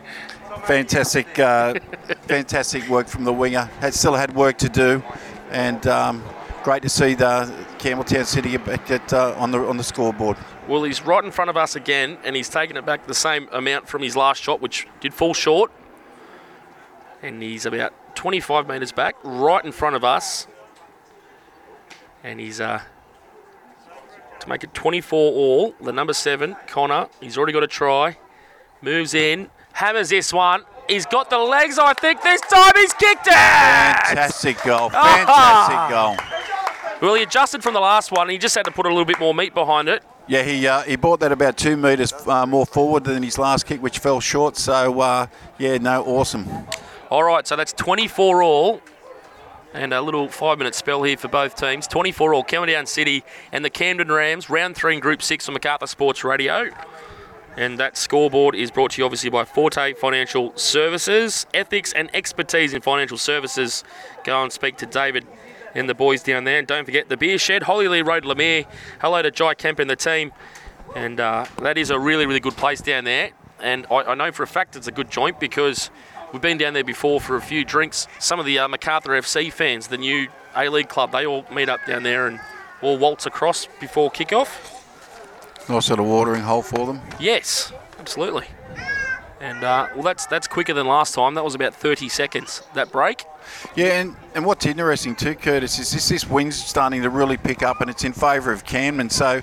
fantastic, 0.64 1.38
uh, 1.38 1.74
fantastic 2.22 2.88
work 2.88 3.06
from 3.06 3.24
the 3.24 3.32
winger. 3.32 3.64
Had 3.80 3.94
still 3.94 4.14
had 4.14 4.34
work 4.34 4.58
to 4.58 4.68
do, 4.68 5.02
and 5.50 5.86
um, 5.86 6.24
great 6.64 6.82
to 6.82 6.88
see 6.88 7.14
the 7.14 7.52
Campbelltown 7.78 8.24
City 8.24 8.50
get 8.50 8.64
back 8.64 8.90
at, 8.90 9.12
uh, 9.12 9.34
on 9.38 9.50
the 9.52 9.58
on 9.60 9.76
the 9.76 9.84
scoreboard. 9.84 10.36
Well, 10.66 10.82
he's 10.82 11.02
right 11.02 11.24
in 11.24 11.30
front 11.30 11.48
of 11.50 11.56
us 11.56 11.76
again, 11.76 12.18
and 12.24 12.34
he's 12.36 12.48
taken 12.48 12.76
it 12.76 12.84
back 12.84 13.06
the 13.06 13.14
same 13.14 13.48
amount 13.52 13.88
from 13.88 14.02
his 14.02 14.16
last 14.16 14.42
shot, 14.42 14.60
which 14.60 14.86
did 15.00 15.14
fall 15.14 15.32
short. 15.34 15.70
And 17.22 17.42
he's 17.42 17.64
about 17.66 17.92
25 18.16 18.68
metres 18.68 18.92
back, 18.92 19.16
right 19.24 19.64
in 19.64 19.72
front 19.72 19.96
of 19.96 20.04
us. 20.04 20.46
And 22.22 22.38
he's 22.38 22.60
uh, 22.60 22.80
to 24.40 24.48
make 24.48 24.64
it 24.64 24.74
24 24.74 25.32
all. 25.32 25.74
The 25.80 25.92
number 25.92 26.12
seven, 26.12 26.56
Connor, 26.66 27.08
he's 27.20 27.36
already 27.36 27.52
got 27.52 27.62
a 27.62 27.68
try. 27.68 28.16
Moves 28.82 29.14
in, 29.14 29.50
hammers 29.72 30.10
this 30.10 30.32
one. 30.32 30.64
He's 30.88 31.04
got 31.04 31.28
the 31.28 31.38
legs, 31.38 31.78
I 31.78 31.92
think. 31.94 32.22
This 32.22 32.40
time 32.40 32.72
he's 32.76 32.94
kicked 32.94 33.26
it! 33.26 33.32
Fantastic 33.34 34.62
goal! 34.62 34.88
Fantastic 34.90 35.90
goal! 35.90 36.16
Well, 37.00 37.14
he 37.14 37.22
adjusted 37.22 37.62
from 37.62 37.74
the 37.74 37.80
last 37.80 38.10
one. 38.10 38.28
He 38.28 38.38
just 38.38 38.54
had 38.54 38.64
to 38.64 38.70
put 38.70 38.86
a 38.86 38.88
little 38.88 39.04
bit 39.04 39.20
more 39.20 39.34
meat 39.34 39.54
behind 39.54 39.88
it. 39.88 40.02
Yeah, 40.26 40.42
he 40.42 40.66
uh, 40.66 40.82
he 40.82 40.96
brought 40.96 41.20
that 41.20 41.32
about 41.32 41.56
two 41.56 41.76
metres 41.76 42.12
uh, 42.26 42.44
more 42.44 42.66
forward 42.66 43.04
than 43.04 43.22
his 43.22 43.38
last 43.38 43.64
kick, 43.66 43.82
which 43.82 43.98
fell 43.98 44.20
short. 44.20 44.56
So 44.56 45.00
uh, 45.00 45.26
yeah, 45.58 45.78
no, 45.78 46.04
awesome. 46.04 46.46
All 47.10 47.22
right, 47.22 47.46
so 47.46 47.56
that's 47.56 47.72
24 47.72 48.42
all. 48.42 48.82
And 49.74 49.92
a 49.92 50.00
little 50.00 50.28
five 50.28 50.58
minute 50.58 50.74
spell 50.74 51.02
here 51.02 51.16
for 51.16 51.28
both 51.28 51.54
teams. 51.54 51.86
24 51.86 52.34
all, 52.34 52.44
Campbelltown 52.44 52.88
City 52.88 53.22
and 53.52 53.64
the 53.64 53.70
Camden 53.70 54.10
Rams, 54.10 54.48
round 54.48 54.76
three 54.76 54.94
in 54.94 55.00
Group 55.00 55.20
6 55.22 55.48
on 55.48 55.54
MacArthur 55.54 55.86
Sports 55.86 56.24
Radio. 56.24 56.70
And 57.56 57.78
that 57.78 57.96
scoreboard 57.96 58.54
is 58.54 58.70
brought 58.70 58.92
to 58.92 59.02
you 59.02 59.04
obviously 59.04 59.30
by 59.30 59.44
Forte 59.44 59.94
Financial 59.94 60.56
Services, 60.56 61.46
ethics 61.52 61.92
and 61.92 62.08
expertise 62.14 62.72
in 62.72 62.80
financial 62.80 63.18
services. 63.18 63.84
Go 64.24 64.42
and 64.42 64.52
speak 64.52 64.76
to 64.78 64.86
David 64.86 65.26
and 65.74 65.88
the 65.88 65.94
boys 65.94 66.22
down 66.22 66.44
there. 66.44 66.58
And 66.58 66.66
don't 66.66 66.84
forget 66.84 67.08
the 67.08 67.16
beer 67.16 67.36
shed, 67.36 67.62
Hollylea 67.62 68.06
Road, 68.06 68.24
Leumeah. 68.24 68.66
Hello 69.00 69.20
to 69.20 69.30
Jai 69.30 69.54
Kemp 69.54 69.80
and 69.80 69.90
the 69.90 69.96
team. 69.96 70.32
And 70.96 71.20
uh, 71.20 71.44
that 71.60 71.76
is 71.76 71.90
a 71.90 71.98
really, 71.98 72.26
really 72.26 72.40
good 72.40 72.56
place 72.56 72.80
down 72.80 73.04
there. 73.04 73.30
And 73.60 73.86
I, 73.90 74.02
I 74.02 74.14
know 74.14 74.32
for 74.32 74.44
a 74.44 74.46
fact 74.46 74.76
it's 74.76 74.86
a 74.86 74.92
good 74.92 75.10
joint 75.10 75.40
because 75.40 75.90
we've 76.32 76.42
been 76.42 76.58
down 76.58 76.74
there 76.74 76.84
before 76.84 77.20
for 77.20 77.36
a 77.36 77.40
few 77.40 77.64
drinks. 77.64 78.06
Some 78.18 78.40
of 78.40 78.46
the 78.46 78.58
uh, 78.58 78.68
MacArthur 78.68 79.10
FC 79.10 79.52
fans, 79.52 79.88
the 79.88 79.98
new 79.98 80.28
A 80.56 80.68
League 80.68 80.88
club, 80.88 81.12
they 81.12 81.26
all 81.26 81.44
meet 81.52 81.68
up 81.68 81.80
down 81.86 82.02
there 82.02 82.26
and 82.26 82.40
all 82.82 82.98
waltz 82.98 83.26
across 83.26 83.66
before 83.80 84.10
kickoff. 84.10 84.74
Nice 85.68 85.90
little 85.90 86.06
watering 86.06 86.42
hole 86.42 86.62
for 86.62 86.86
them. 86.86 87.00
Yes, 87.20 87.72
absolutely. 87.98 88.46
And 89.40 89.62
uh, 89.62 89.88
well, 89.94 90.02
that's 90.02 90.26
that's 90.26 90.48
quicker 90.48 90.74
than 90.74 90.86
last 90.86 91.14
time. 91.14 91.34
That 91.34 91.44
was 91.44 91.54
about 91.54 91.74
30 91.74 92.08
seconds. 92.08 92.62
That 92.74 92.90
break. 92.90 93.24
Yeah, 93.76 94.00
and, 94.00 94.16
and 94.34 94.44
what's 94.44 94.66
interesting 94.66 95.14
too, 95.14 95.34
Curtis, 95.34 95.78
is 95.78 95.92
this, 95.92 96.08
this 96.08 96.28
wind's 96.28 96.56
starting 96.56 97.02
to 97.02 97.10
really 97.10 97.36
pick 97.36 97.62
up 97.62 97.80
and 97.80 97.88
it's 97.88 98.04
in 98.04 98.12
favour 98.12 98.52
of 98.52 98.64
Camden. 98.64 99.10
So 99.10 99.42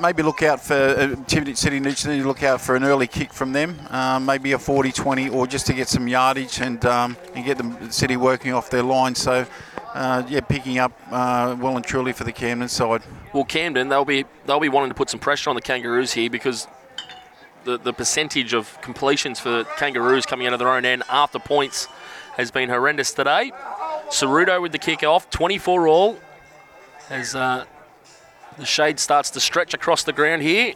maybe 0.00 0.22
look 0.22 0.42
out 0.42 0.60
for 0.60 0.74
uh, 0.74 1.16
Tiverton 1.26 1.56
City 1.56 1.80
needs 1.80 2.02
to 2.02 2.26
look 2.26 2.42
out 2.42 2.60
for 2.60 2.76
an 2.76 2.84
early 2.84 3.06
kick 3.06 3.32
from 3.32 3.52
them, 3.52 3.78
um, 3.90 4.24
maybe 4.26 4.52
a 4.52 4.58
40-20, 4.58 5.32
or 5.32 5.46
just 5.46 5.66
to 5.66 5.72
get 5.72 5.88
some 5.88 6.08
yardage 6.08 6.60
and 6.60 6.84
um, 6.84 7.16
and 7.34 7.44
get 7.44 7.58
the 7.58 7.92
City 7.92 8.16
working 8.16 8.52
off 8.52 8.70
their 8.70 8.82
line. 8.82 9.14
So 9.14 9.46
uh, 9.94 10.22
yeah, 10.28 10.40
picking 10.40 10.78
up 10.78 10.92
uh, 11.10 11.56
well 11.58 11.76
and 11.76 11.84
truly 11.84 12.12
for 12.12 12.24
the 12.24 12.32
Camden 12.32 12.68
side. 12.68 13.02
Well, 13.32 13.44
Camden, 13.44 13.88
they'll 13.88 14.04
be 14.04 14.24
they'll 14.46 14.60
be 14.60 14.68
wanting 14.68 14.90
to 14.90 14.94
put 14.94 15.10
some 15.10 15.20
pressure 15.20 15.50
on 15.50 15.56
the 15.56 15.62
Kangaroos 15.62 16.12
here 16.12 16.30
because 16.30 16.66
the 17.64 17.78
the 17.78 17.92
percentage 17.92 18.52
of 18.54 18.80
completions 18.82 19.40
for 19.40 19.64
Kangaroos 19.76 20.26
coming 20.26 20.46
out 20.46 20.52
of 20.52 20.58
their 20.58 20.70
own 20.70 20.84
end 20.84 21.02
after 21.08 21.38
points 21.38 21.88
has 22.36 22.50
been 22.50 22.68
horrendous 22.68 23.12
today. 23.12 23.52
Ceruto 24.08 24.60
with 24.62 24.72
the 24.72 24.78
kick 24.78 25.02
off, 25.02 25.30
24 25.30 25.88
all, 25.88 26.18
as 27.10 27.34
uh, 27.34 27.64
the 28.56 28.66
shade 28.66 28.98
starts 28.98 29.30
to 29.30 29.40
stretch 29.40 29.74
across 29.74 30.02
the 30.02 30.12
ground 30.12 30.42
here. 30.42 30.74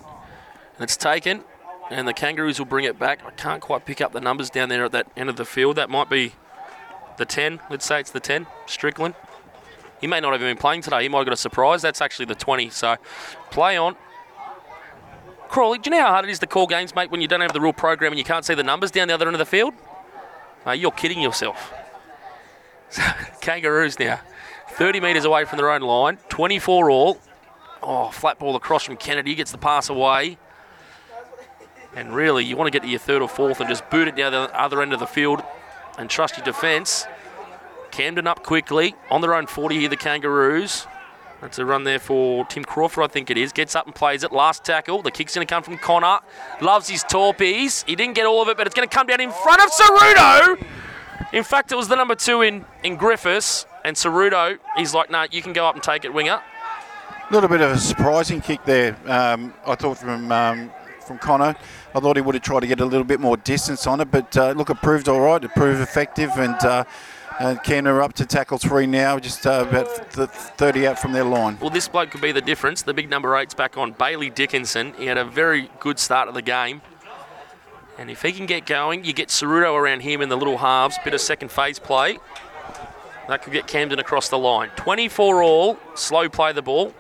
And 0.75 0.85
it's 0.85 0.97
taken, 0.97 1.45
and 1.91 2.07
the 2.07 2.13
Kangaroos 2.13 2.59
will 2.59 2.67
bring 2.67 2.85
it 2.85 2.99
back. 2.99 3.21
I 3.27 3.31
can't 3.31 3.61
quite 3.61 3.85
pick 3.85 4.01
up 4.01 4.13
the 4.13 4.21
numbers 4.21 4.51
down 4.51 4.69
there 4.69 4.85
at 4.85 4.93
that 4.93 5.09
end 5.17 5.29
of 5.29 5.37
the 5.37 5.45
field. 5.45 5.77
That 5.77 5.91
might 5.91 6.09
be 6.09 6.33
the 7.17 7.25
10. 7.25 7.61
Let's 7.71 7.85
say 7.85 8.01
it's 8.01 8.11
the 8.11 8.21
10, 8.21 8.47
Strickland. 8.67 9.15
He 10.01 10.07
may 10.07 10.21
not 10.21 10.33
have 10.33 10.41
been 10.41 10.57
playing 10.57 10.83
today. 10.83 11.03
He 11.03 11.09
might 11.09 11.19
have 11.19 11.27
got 11.27 11.35
a 11.35 11.37
surprise. 11.37 11.83
That's 11.83 12.01
actually 12.01 12.27
the 12.27 12.35
20. 12.35 12.71
So 12.71 12.97
play 13.51 13.77
on. 13.77 13.97
Crawley, 15.49 15.79
do 15.79 15.91
you 15.91 15.97
know 15.97 16.05
how 16.05 16.13
hard 16.13 16.25
it 16.25 16.31
is 16.31 16.39
to 16.39 16.47
call 16.47 16.67
games, 16.67 16.95
mate, 16.95 17.11
when 17.11 17.21
you 17.21 17.27
don't 17.27 17.41
have 17.41 17.53
the 17.53 17.61
real 17.61 17.73
program 17.73 18.13
and 18.13 18.19
you 18.19 18.25
can't 18.25 18.45
see 18.45 18.55
the 18.55 18.63
numbers 18.63 18.93
down 18.93 19.09
the 19.09 19.15
other 19.15 19.27
end 19.27 19.35
of 19.35 19.41
the 19.41 19.45
field? 19.45 19.75
You're 20.73 20.93
kidding 20.93 21.21
yourself. 21.21 21.73
So, 22.89 23.03
Kangaroos 23.41 23.99
now, 23.99 24.21
30 24.71 25.01
metres 25.01 25.25
away 25.25 25.45
from 25.45 25.59
their 25.59 25.71
own 25.71 25.83
line, 25.83 26.19
24 26.29 26.91
all. 26.91 27.19
Oh, 27.83 28.11
flat 28.11 28.39
ball 28.39 28.57
across 28.57 28.85
from 28.85 28.97
Kennedy, 28.97 29.35
gets 29.35 29.53
the 29.53 29.59
pass 29.59 29.89
away. 29.89 30.39
And 31.97 32.15
really, 32.15 32.45
you 32.45 32.57
want 32.57 32.69
to 32.69 32.71
get 32.71 32.83
to 32.85 32.89
your 32.89 33.01
third 33.01 33.23
or 33.23 33.29
fourth 33.29 33.61
and 33.61 33.69
just 33.69 33.89
boot 33.91 34.07
it 34.07 34.15
down 34.15 34.33
the 34.33 34.61
other 34.61 34.81
end 34.81 34.93
of 34.93 35.01
the 35.01 35.07
field 35.07 35.43
and 35.99 36.09
trust 36.09 36.37
your 36.37 36.45
defence. 36.45 37.07
Camden 37.91 38.27
up 38.27 38.45
quickly 38.45 38.95
on 39.11 39.21
their 39.21 39.35
own 39.35 39.47
40 39.47 39.79
here, 39.79 39.89
the 39.89 39.97
Kangaroos. 39.97 40.87
That's 41.41 41.59
a 41.59 41.65
run 41.65 41.85
there 41.85 41.99
for 41.99 42.45
Tim 42.47 42.65
Crawford, 42.65 43.03
I 43.03 43.07
think 43.09 43.31
it 43.31 43.39
is. 43.39 43.53
Gets 43.53 43.75
up 43.75 43.87
and 43.87 43.95
plays 43.95 44.23
it. 44.23 44.31
Last 44.31 44.63
tackle. 44.63 45.01
The 45.01 45.11
kick's 45.11 45.35
going 45.35 45.47
to 45.47 45.53
come 45.53 45.63
from 45.63 45.79
Connor. 45.79 46.21
Loves 46.61 46.89
his 46.89 47.03
torpees. 47.03 47.83
He 47.85 47.97
didn't 47.97 48.15
get 48.15 48.27
all 48.27 48.43
of 48.43 48.49
it, 48.49 48.59
but 48.59 48.67
it's 48.67 48.77
going 48.77 48.87
to 48.87 48.95
come 48.95 49.07
down 49.07 49.21
in 49.21 49.33
front 49.33 49.63
of 49.63 49.71
Ceruto. 49.71 50.63
In 51.33 51.43
fact, 51.43 51.73
it 51.73 51.77
was 51.77 51.89
the 51.89 51.97
number 51.97 52.15
two 52.15 52.43
in, 52.43 52.67
in 52.83 52.97
Griffiths. 52.97 53.65
And 53.85 53.97
Ceruto, 53.97 54.59
he's 54.77 54.93
like, 54.93 55.11
nah, 55.11 55.27
you 55.31 55.41
can 55.41 55.55
go 55.55 55.67
up 55.67 55.75
and 55.75 55.83
take 55.83 56.05
it, 56.05 56.13
winger. 56.13 56.43
A 57.31 57.33
little 57.33 57.49
bit 57.49 57.61
of 57.61 57.71
a 57.71 57.79
surprising 57.79 58.41
kick 58.41 58.65
there, 58.65 58.97
um, 59.07 59.55
I 59.65 59.77
thought, 59.77 59.99
from 59.99 60.33
um, 60.33 60.69
from 61.07 61.19
Connor. 61.19 61.55
I 61.95 62.01
thought 62.01 62.17
he 62.17 62.23
would 62.23 62.35
have 62.35 62.43
tried 62.43 62.61
to 62.61 62.67
get 62.67 62.81
a 62.81 62.85
little 62.85 63.05
bit 63.05 63.21
more 63.21 63.37
distance 63.37 63.87
on 63.87 64.01
it, 64.01 64.11
but 64.11 64.37
uh, 64.37 64.51
look, 64.51 64.69
it 64.69 64.79
proved 64.83 65.09
all 65.09 65.21
right. 65.21 65.43
It 65.45 65.55
proved 65.55 65.81
effective, 65.81 66.31
and 66.37 66.57
uh, 66.65 66.85
uh, 67.39 67.55
Canberra 67.63 68.05
up 68.05 68.15
to 68.15 68.27
tackle 68.27 68.59
three 68.59 68.85
now, 68.87 69.21
just 69.21 69.47
uh, 69.47 69.65
about 69.69 70.11
th- 70.13 70.29
30 70.29 70.89
out 70.89 70.99
from 70.99 71.13
their 71.13 71.23
line. 71.23 71.57
Well, 71.61 71.71
this 71.71 71.87
bloke 71.87 72.11
could 72.11 72.21
be 72.21 72.33
the 72.33 72.41
difference. 72.41 72.83
The 72.83 72.95
big 72.95 73.09
number 73.09 73.37
eight's 73.37 73.55
back 73.55 73.79
on. 73.79 73.93
Bailey 73.93 74.31
Dickinson. 74.31 74.93
He 74.95 75.07
had 75.07 75.17
a 75.17 75.25
very 75.25 75.71
good 75.79 76.01
start 76.01 76.27
of 76.27 76.35
the 76.35 76.43
game. 76.43 76.83
And 77.97 78.11
if 78.11 78.23
he 78.23 78.33
can 78.33 78.47
get 78.47 78.67
going, 78.67 79.05
you 79.05 79.13
get 79.13 79.29
Ceruto 79.29 79.75
around 79.75 80.01
him 80.01 80.21
in 80.21 80.31
the 80.31 80.37
little 80.37 80.59
halves, 80.59 80.99
bit 81.05 81.15
of 81.15 81.21
second 81.21 81.53
phase 81.53 81.79
play. 81.79 82.19
That 83.29 83.43
could 83.43 83.53
get 83.53 83.69
Camden 83.69 84.01
across 84.01 84.29
the 84.29 84.39
line. 84.39 84.71
24 84.75 85.45
all, 85.45 85.79
slow 85.95 86.29
play 86.29 86.53
the 86.53 86.63
ball. 86.63 86.93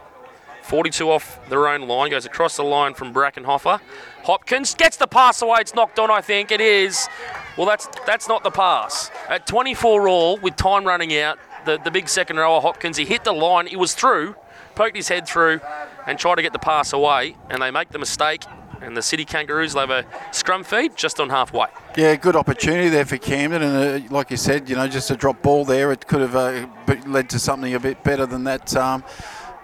42 0.71 1.11
off 1.11 1.41
their 1.49 1.67
own 1.67 1.89
line, 1.89 2.13
goes 2.13 2.27
across 2.27 2.57
the 2.57 2.63
line 2.63 2.95
from 2.95 3.13
Brackenhofer. 3.13 3.81
Hopkins 4.23 4.73
gets 4.77 4.97
the 4.97 5.09
pass 5.09 5.43
away. 5.43 5.59
It's 5.59 5.75
knocked 5.75 5.99
on, 5.99 6.13
I 6.13 6.21
think. 6.21 6.53
It 6.53 6.61
is. 6.61 7.09
Well, 7.57 7.67
that's 7.67 7.89
that's 8.07 8.29
not 8.29 8.45
the 8.45 8.53
pass. 8.53 9.11
At 9.29 9.49
24 9.49 10.07
all, 10.07 10.37
with 10.37 10.55
time 10.55 10.85
running 10.85 11.17
out, 11.19 11.41
the, 11.65 11.79
the 11.83 11.91
big 11.91 12.09
second 12.09 12.37
rower 12.37 12.61
Hopkins, 12.61 12.97
he 12.99 13.05
hit 13.05 13.25
the 13.25 13.33
line. 13.33 13.67
He 13.67 13.75
was 13.75 13.95
through, 13.95 14.37
poked 14.77 14.95
his 14.95 15.09
head 15.09 15.27
through, 15.27 15.59
and 16.07 16.21
tried 16.21 16.37
to 16.37 16.43
get 16.43 16.53
the 16.53 16.61
pass 16.61 16.93
away. 16.93 17.37
And 17.49 17.61
they 17.61 17.73
make 17.73 17.89
the 17.89 17.99
mistake. 17.99 18.45
And 18.81 18.97
the 18.97 19.03
City 19.03 19.25
Kangaroos 19.25 19.75
have 19.75 19.91
a 19.91 20.07
scrum 20.31 20.63
feed 20.63 20.97
just 20.97 21.19
on 21.19 21.31
halfway. 21.31 21.67
Yeah, 21.97 22.15
good 22.15 22.37
opportunity 22.37 22.89
there 22.89 23.05
for 23.05 23.19
Camden, 23.19 23.61
and 23.63 24.05
uh, 24.05 24.15
like 24.15 24.31
you 24.31 24.37
said, 24.37 24.71
you 24.71 24.77
know, 24.77 24.87
just 24.87 25.11
a 25.11 25.17
drop 25.17 25.43
ball 25.43 25.65
there, 25.65 25.91
it 25.91 26.07
could 26.07 26.21
have 26.21 26.37
uh, 26.37 26.67
led 27.07 27.29
to 27.31 27.41
something 27.41 27.75
a 27.75 27.81
bit 27.81 28.05
better 28.05 28.25
than 28.25 28.45
that. 28.45 28.75
Um, 28.77 29.05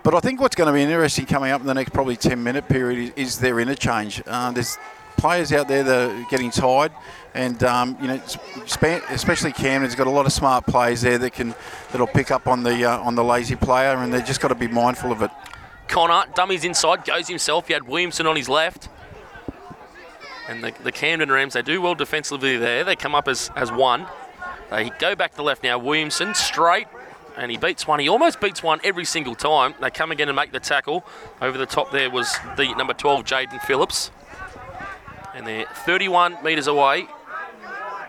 but 0.06 0.14
I 0.14 0.20
think 0.20 0.40
what's 0.40 0.54
going 0.54 0.68
to 0.68 0.72
be 0.72 0.82
interesting 0.82 1.26
coming 1.26 1.50
up 1.50 1.60
in 1.60 1.66
the 1.66 1.74
next 1.74 1.92
probably 1.92 2.14
10 2.14 2.40
minute 2.40 2.68
period 2.68 3.12
is, 3.16 3.26
is 3.26 3.38
their 3.40 3.58
interchange. 3.58 4.22
Uh, 4.24 4.52
there's 4.52 4.78
players 5.16 5.52
out 5.52 5.66
there 5.66 5.82
that 5.82 6.10
are 6.12 6.26
getting 6.30 6.52
tired, 6.52 6.92
and 7.34 7.60
um, 7.64 7.98
you 8.00 8.06
know, 8.06 8.22
especially 9.10 9.50
Camden's 9.50 9.96
got 9.96 10.06
a 10.06 10.10
lot 10.10 10.24
of 10.24 10.30
smart 10.30 10.64
players 10.64 11.00
there 11.00 11.18
that 11.18 11.32
can 11.32 11.56
that'll 11.90 12.06
pick 12.06 12.30
up 12.30 12.46
on 12.46 12.62
the 12.62 12.84
uh, 12.84 13.00
on 13.00 13.16
the 13.16 13.24
lazy 13.24 13.56
player, 13.56 13.96
and 13.96 14.14
they've 14.14 14.24
just 14.24 14.40
got 14.40 14.46
to 14.46 14.54
be 14.54 14.68
mindful 14.68 15.10
of 15.10 15.22
it. 15.22 15.30
Connor, 15.88 16.30
dummies 16.36 16.64
inside, 16.64 17.04
goes 17.04 17.26
himself. 17.26 17.66
He 17.66 17.72
had 17.72 17.88
Williamson 17.88 18.28
on 18.28 18.36
his 18.36 18.48
left. 18.48 18.88
And 20.48 20.62
the, 20.62 20.72
the 20.84 20.92
Camden 20.92 21.32
Rams, 21.32 21.54
they 21.54 21.62
do 21.62 21.82
well 21.82 21.96
defensively 21.96 22.56
there. 22.56 22.84
They 22.84 22.94
come 22.94 23.16
up 23.16 23.26
as, 23.26 23.50
as 23.56 23.72
one. 23.72 24.06
They 24.70 24.90
go 25.00 25.16
back 25.16 25.32
to 25.32 25.38
the 25.38 25.42
left 25.42 25.64
now. 25.64 25.78
Williamson 25.78 26.32
straight, 26.36 26.86
and 27.36 27.50
he 27.50 27.56
beats 27.56 27.86
one. 27.86 28.00
He 28.00 28.08
almost 28.08 28.40
beats 28.40 28.62
one 28.62 28.80
every 28.82 29.04
single 29.04 29.34
time. 29.34 29.74
They 29.80 29.90
come 29.90 30.10
again 30.10 30.28
and 30.28 30.36
make 30.36 30.52
the 30.52 30.60
tackle. 30.60 31.04
Over 31.40 31.58
the 31.58 31.66
top 31.66 31.90
there 31.90 32.10
was 32.10 32.36
the 32.56 32.74
number 32.74 32.94
12, 32.94 33.24
Jaden 33.24 33.60
Phillips. 33.62 34.10
And 35.34 35.46
they're 35.46 35.66
31 35.84 36.38
metres 36.42 36.66
away. 36.66 37.08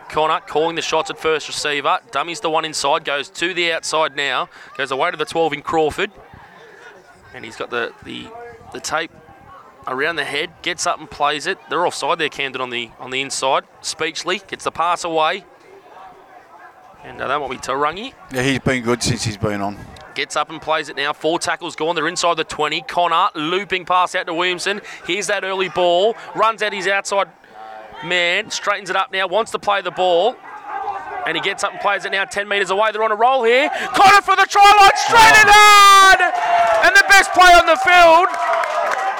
Connor 0.09 0.39
calling 0.39 0.75
the 0.75 0.81
shots 0.81 1.09
at 1.09 1.19
first 1.19 1.47
receiver. 1.49 1.99
Dummies 2.11 2.39
the 2.39 2.49
one 2.49 2.63
inside, 2.63 3.03
goes 3.03 3.29
to 3.29 3.53
the 3.53 3.73
outside 3.73 4.15
now. 4.15 4.49
Goes 4.77 4.91
away 4.91 5.11
to 5.11 5.17
the 5.17 5.25
12 5.25 5.53
in 5.53 5.61
Crawford. 5.61 6.11
And 7.33 7.43
he's 7.43 7.57
got 7.57 7.69
the, 7.69 7.93
the, 8.03 8.27
the 8.71 8.79
tape 8.79 9.11
around 9.87 10.17
the 10.17 10.25
head, 10.25 10.51
gets 10.61 10.87
up 10.87 10.99
and 10.99 11.09
plays 11.09 11.47
it. 11.47 11.57
They're 11.69 11.85
offside 11.85 12.19
there, 12.19 12.29
Camden 12.29 12.61
on 12.61 12.69
the 12.69 12.91
on 12.99 13.11
the 13.11 13.21
inside. 13.21 13.63
Speechley 13.81 14.45
gets 14.47 14.63
the 14.63 14.71
pass 14.71 15.03
away. 15.03 15.45
And 17.03 17.21
uh, 17.21 17.27
that 17.27 17.39
might 17.39 17.49
be 17.51 17.57
Tarangi. 17.57 18.13
Yeah, 18.31 18.43
he's 18.43 18.59
been 18.59 18.83
good 18.83 19.01
since 19.01 19.23
he's 19.23 19.37
been 19.37 19.61
on. 19.61 19.77
Gets 20.15 20.35
up 20.35 20.49
and 20.49 20.61
plays 20.61 20.89
it 20.89 20.95
now. 20.95 21.13
Four 21.13 21.39
tackles 21.39 21.75
gone. 21.75 21.95
They're 21.95 22.07
inside 22.07 22.37
the 22.37 22.43
20. 22.43 22.81
Connor 22.81 23.29
looping 23.35 23.85
pass 23.85 24.15
out 24.15 24.25
to 24.25 24.33
Williamson. 24.33 24.81
Here's 25.05 25.27
that 25.27 25.43
early 25.43 25.69
ball. 25.69 26.15
Runs 26.35 26.63
out 26.63 26.73
his 26.73 26.87
outside 26.87 27.27
man. 28.03 28.49
Straightens 28.49 28.89
it 28.89 28.95
up 28.95 29.11
now. 29.11 29.27
Wants 29.27 29.51
to 29.51 29.59
play 29.59 29.81
the 29.81 29.91
ball. 29.91 30.35
And 31.27 31.35
he 31.35 31.41
gets 31.43 31.63
up 31.63 31.71
and 31.71 31.81
plays 31.81 32.05
it 32.05 32.11
now 32.11 32.23
10 32.25 32.47
metres 32.47 32.71
away. 32.71 32.91
They're 32.91 33.03
on 33.03 33.11
a 33.11 33.15
roll 33.15 33.43
here. 33.43 33.69
Connor 33.93 34.21
for 34.21 34.35
the 34.35 34.47
try 34.49 34.63
line. 34.63 34.95
Straight 34.95 35.37
and 35.43 35.49
hard. 35.51 36.21
And 36.87 36.95
the 36.95 37.03
best 37.09 37.31
play 37.33 37.51
on 37.51 37.67
the 37.67 37.75
field. 37.83 38.31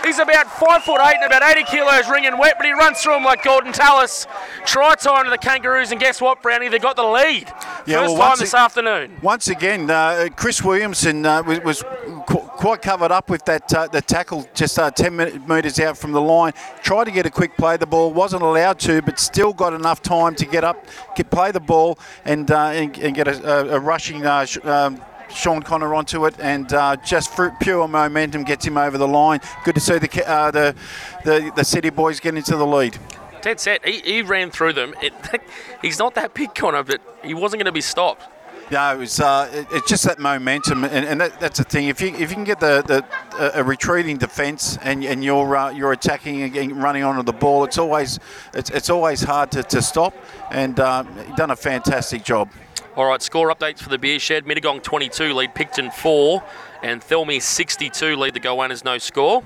He's 0.08 0.20
about 0.20 0.48
five 0.50 0.84
foot 0.84 1.02
eight 1.02 1.18
and 1.22 1.26
about 1.26 1.44
80 1.44 1.64
kilos 1.66 2.10
ringing 2.10 2.38
wet, 2.38 2.56
but 2.58 2.66
he 2.66 2.72
runs 2.72 3.00
through 3.02 3.18
him 3.18 3.24
like 3.26 3.44
Gordon 3.44 3.74
Tallis. 3.74 4.26
Try 4.66 4.96
time 4.96 5.26
to 5.26 5.30
the 5.30 5.38
Kangaroos, 5.38 5.92
and 5.92 6.00
guess 6.00 6.22
what, 6.22 6.42
Brownie? 6.42 6.70
They 6.70 6.80
got 6.80 6.96
the 6.96 7.04
lead. 7.04 7.48
Yeah, 7.86 8.02
First 8.02 8.18
well, 8.18 8.30
time 8.30 8.38
this 8.40 8.54
it- 8.54 8.58
afternoon. 8.58 9.18
Once 9.22 9.50
again, 9.50 9.92
uh, 9.92 10.30
Chris 10.36 10.64
Williamson 10.64 11.26
uh, 11.26 11.44
was, 11.44 11.60
was 11.62 11.84
qu- 12.26 12.40
quite 12.40 12.82
covered 12.82 13.12
up 13.12 13.30
with 13.30 13.44
that 13.46 13.74
uh, 13.74 13.88
the 13.88 14.02
tackle 14.02 14.48
just 14.54 14.80
uh, 14.80 14.90
10 14.90 15.46
metres 15.48 15.78
out 15.80 15.98
from 15.98 16.14
the 16.14 16.22
line. 16.22 16.54
Tried 16.82 17.04
to 17.06 17.12
get 17.12 17.26
a 17.26 17.30
quick 17.30 17.58
play 17.58 17.76
the 17.78 17.86
ball, 17.86 18.14
wasn't 18.14 18.44
allowed 18.44 18.80
to, 18.80 19.02
but 19.02 19.20
still 19.20 19.52
got 19.54 19.74
enough 19.74 20.02
time 20.02 20.36
to 20.36 20.46
get 20.46 20.64
up, 20.64 20.86
get 21.16 21.30
play 21.30 21.52
the 21.52 21.60
ball, 21.60 22.00
and 22.24 22.50
uh, 22.50 22.68
and, 22.68 22.98
and 22.98 23.14
get 23.14 23.28
a, 23.28 23.72
a, 23.74 23.76
a 23.76 23.80
rushing. 23.80 24.26
Uh, 24.26 24.46
sh- 24.46 24.58
um, 24.64 25.02
Sean 25.30 25.62
Connor 25.62 25.94
onto 25.94 26.26
it, 26.26 26.36
and 26.40 26.72
uh, 26.74 26.96
just 26.98 27.34
for 27.36 27.56
pure 27.62 27.88
momentum 27.88 28.44
gets 28.44 28.66
him 28.66 28.78
over 28.78 28.98
the 28.98 29.08
line. 29.08 29.40
Good 29.64 29.76
to 29.76 29.82
see 29.82 29.98
the 29.98 30.30
uh, 30.30 30.52
the, 30.52 30.76
the 31.24 31.52
the 31.56 31.64
City 31.64 31.90
boys 31.90 32.20
get 32.20 32.36
into 32.36 32.56
the 32.56 32.66
lead. 32.66 32.98
Dead 33.42 33.60
set. 33.60 33.86
He, 33.86 34.00
he 34.00 34.22
ran 34.22 34.52
through 34.52 34.74
them. 34.74 34.94
It, 35.02 35.14
he's 35.82 36.00
not 36.00 36.16
that 36.16 36.34
big, 36.34 36.56
Connor, 36.56 36.84
but 36.84 37.02
he 37.24 37.34
wasn't 37.34 37.60
going 37.60 37.66
to 37.66 37.72
be 37.72 37.82
stopped. 37.82 38.24
No, 38.70 38.94
it 38.94 38.98
was. 38.98 39.20
Uh, 39.20 39.50
it, 39.54 39.68
it's 39.72 39.88
just 39.88 40.04
that 40.04 40.20
momentum, 40.20 40.84
and, 40.84 41.06
and 41.06 41.22
that, 41.22 41.40
that's 41.40 41.58
the 41.58 41.64
thing. 41.64 41.88
If 41.88 42.02
you 42.02 42.10
if 42.10 42.30
you 42.30 42.36
can 42.36 42.44
get 42.44 42.60
the, 42.60 42.84
the 42.86 43.58
a 43.58 43.64
retreating 43.64 44.18
defence 44.18 44.78
and 44.82 45.06
and 45.06 45.24
you're 45.24 45.56
uh, 45.56 45.72
you're 45.72 45.94
attacking 45.94 46.58
and 46.58 46.84
running 46.84 47.04
onto 47.04 47.24
the 47.24 47.32
ball, 47.32 47.64
it's 47.64 47.78
always 47.78 48.20
it's, 48.54 48.70
it's 48.70 48.90
always 48.90 49.22
hard 49.22 49.52
to, 49.52 49.64
to 49.64 49.82
stop. 49.82 50.14
And 50.52 50.80
uh, 50.80 51.04
done 51.36 51.52
a 51.52 51.56
fantastic 51.56 52.26
job. 52.26 52.50
All 52.98 53.06
right, 53.06 53.22
score 53.22 53.54
updates 53.54 53.78
for 53.78 53.90
the 53.90 54.00
Beer 54.00 54.18
Shed. 54.18 54.46
Mittagong 54.46 54.82
22 54.82 55.32
lead 55.32 55.54
Picton 55.54 55.92
4, 55.92 56.44
and 56.82 57.00
Thirlmere 57.00 57.40
62 57.40 58.16
lead 58.16 58.34
the 58.34 58.40
Goannas 58.40 58.84
no 58.84 58.98
score. 58.98 59.44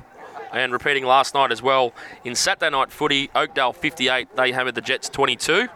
And 0.53 0.71
repeating 0.71 1.03
last 1.03 1.33
night 1.33 1.51
as 1.51 1.61
well, 1.61 1.91
in 2.23 2.33
Saturday 2.33 2.69
night 2.69 2.93
footy, 2.93 3.29
Oakdale 3.35 3.73
58, 3.73 4.37
they 4.37 4.53
hammered 4.53 4.75
the 4.75 4.81
Jets 4.81 5.09
22. 5.09 5.67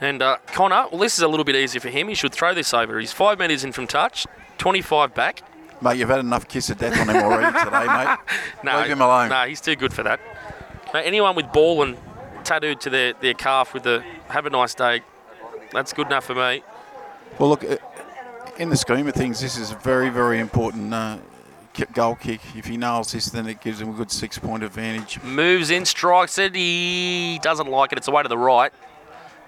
And 0.00 0.22
uh, 0.22 0.38
Connor, 0.46 0.88
well, 0.90 1.00
this 1.00 1.18
is 1.18 1.22
a 1.22 1.28
little 1.28 1.44
bit 1.44 1.56
easier 1.56 1.78
for 1.78 1.90
him. 1.90 2.08
He 2.08 2.14
should 2.14 2.32
throw 2.32 2.54
this 2.54 2.72
over. 2.72 2.98
He's 2.98 3.12
five 3.12 3.38
metres 3.38 3.62
in 3.62 3.72
from 3.72 3.86
touch, 3.86 4.26
25 4.56 5.14
back. 5.14 5.42
Mate, 5.82 5.98
you've 5.98 6.08
had 6.08 6.20
enough 6.20 6.48
kiss 6.48 6.70
of 6.70 6.78
death 6.78 6.98
on 6.98 7.14
him 7.14 7.22
already 7.22 7.52
today, 7.58 7.86
mate. 7.86 8.18
No, 8.64 8.78
Leave 8.78 8.92
him 8.92 9.02
alone. 9.02 9.28
No, 9.28 9.44
he's 9.44 9.60
too 9.60 9.76
good 9.76 9.92
for 9.92 10.04
that. 10.04 10.20
Mate, 10.94 11.04
anyone 11.04 11.36
with 11.36 11.52
ball 11.52 11.82
and 11.82 11.98
tattooed 12.44 12.80
to 12.80 12.88
their, 12.88 13.12
their 13.12 13.34
calf 13.34 13.74
with 13.74 13.82
the 13.82 14.02
"Have 14.28 14.46
a 14.46 14.50
nice 14.50 14.74
day," 14.74 15.02
that's 15.76 15.92
good 15.92 16.06
enough 16.06 16.24
for 16.24 16.34
me. 16.34 16.62
Well, 17.38 17.50
look, 17.50 17.64
uh, 17.64 17.76
in 18.58 18.70
the 18.70 18.76
scheme 18.76 19.06
of 19.06 19.14
things, 19.14 19.40
this 19.40 19.58
is 19.58 19.70
a 19.70 19.76
very, 19.76 20.08
very 20.08 20.40
important 20.40 20.92
uh, 20.92 21.18
goal 21.92 22.14
kick. 22.14 22.40
If 22.56 22.66
he 22.66 22.76
nails 22.76 23.12
this, 23.12 23.26
then 23.26 23.46
it 23.46 23.60
gives 23.60 23.80
him 23.80 23.90
a 23.90 23.92
good 23.92 24.10
six-point 24.10 24.62
advantage. 24.62 25.22
Moves 25.22 25.70
in, 25.70 25.84
strikes 25.84 26.38
it. 26.38 26.54
He 26.54 27.38
doesn't 27.42 27.68
like 27.68 27.92
it. 27.92 27.98
It's 27.98 28.08
away 28.08 28.22
to 28.22 28.28
the 28.28 28.38
right. 28.38 28.72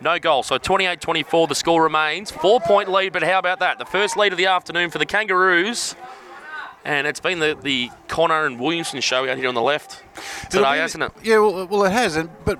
No 0.00 0.18
goal. 0.18 0.42
So 0.42 0.59
28 0.59 1.00
24, 1.00 1.46
the 1.48 1.55
score 1.55 1.82
remains. 1.82 2.30
Four 2.30 2.60
point 2.60 2.90
lead, 2.90 3.12
but 3.12 3.22
how 3.22 3.38
about 3.38 3.60
that? 3.60 3.78
The 3.78 3.84
first 3.84 4.16
lead 4.16 4.32
of 4.32 4.38
the 4.38 4.46
afternoon 4.46 4.90
for 4.90 4.98
the 4.98 5.06
Kangaroos. 5.06 5.96
And 6.84 7.06
it's 7.06 7.20
been 7.20 7.40
the, 7.40 7.59
the 7.60 7.90
Connor 8.06 8.46
and 8.46 8.60
Williamson 8.60 9.00
show 9.00 9.28
out 9.28 9.36
here 9.36 9.48
on 9.48 9.55
the 9.55 9.62
left 9.62 10.02
today, 10.50 10.78
hasn't 10.78 11.02
it? 11.02 11.12
Yeah, 11.22 11.38
well, 11.38 11.66
well, 11.66 11.84
it 11.84 11.92
has, 11.92 12.16
and 12.16 12.30
but 12.44 12.59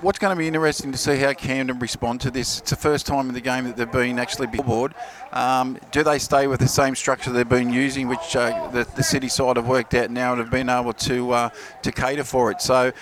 what's 0.00 0.18
going 0.18 0.34
to 0.34 0.38
be 0.38 0.46
interesting 0.46 0.92
to 0.92 0.98
see 0.98 1.16
how 1.16 1.32
Camden 1.32 1.78
respond 1.78 2.20
to 2.22 2.30
this. 2.30 2.60
It's 2.60 2.70
the 2.70 2.76
first 2.76 3.06
time 3.06 3.28
in 3.28 3.34
the 3.34 3.40
game 3.40 3.64
that 3.64 3.76
they've 3.76 3.90
been 3.90 4.18
actually 4.18 4.46
board. 4.48 4.94
Um, 5.32 5.78
do 5.90 6.02
they 6.02 6.18
stay 6.18 6.46
with 6.46 6.60
the 6.60 6.68
same 6.68 6.94
structure 6.94 7.32
they've 7.32 7.48
been 7.48 7.72
using, 7.72 8.08
which 8.08 8.36
uh, 8.36 8.68
the, 8.68 8.84
the 8.96 9.02
city 9.02 9.28
side 9.28 9.56
have 9.56 9.66
worked 9.66 9.94
out 9.94 10.10
now 10.10 10.32
and 10.32 10.40
have 10.40 10.50
been 10.50 10.68
able 10.68 10.92
to 10.92 11.32
uh, 11.32 11.48
to 11.82 11.92
cater 11.92 12.24
for 12.24 12.50
it? 12.50 12.60
So 12.60 12.92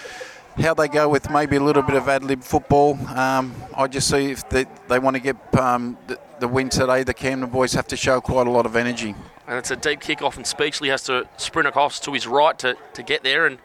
how 0.61 0.75
they 0.75 0.89
go 0.89 1.09
with 1.09 1.31
maybe 1.31 1.57
a 1.57 1.63
little 1.63 1.83
bit 1.83 1.97
of 1.97 2.09
ad 2.09 2.23
lib 2.23 2.43
football. 2.43 2.97
Um, 3.09 3.55
I 3.77 3.89
just 3.89 4.09
see 4.09 4.31
if 4.31 4.49
they, 4.49 4.67
they 4.89 4.99
want 4.99 5.17
to 5.17 5.21
get 5.21 5.37
um, 5.57 5.99
the, 6.07 6.19
the, 6.39 6.47
win 6.47 6.69
today, 6.69 7.03
the 7.03 7.15
Camden 7.15 7.51
boys 7.51 7.73
have 7.73 7.89
to 7.89 7.97
show 7.97 8.21
quite 8.21 8.47
a 8.47 8.51
lot 8.51 8.67
of 8.67 8.77
energy. 8.77 9.15
And 9.49 9.59
it's 9.59 9.73
a 9.73 9.77
deep 9.77 10.01
kick 10.01 10.23
off, 10.23 10.37
and 10.37 10.47
Speechley 10.47 10.91
has 10.91 11.03
to 11.05 11.27
sprint 11.37 11.67
across 11.67 11.99
to 12.01 12.13
his 12.13 12.27
right 12.27 12.57
to, 12.61 12.77
to 12.95 13.03
get 13.03 13.25
there. 13.25 13.47
And 13.47 13.59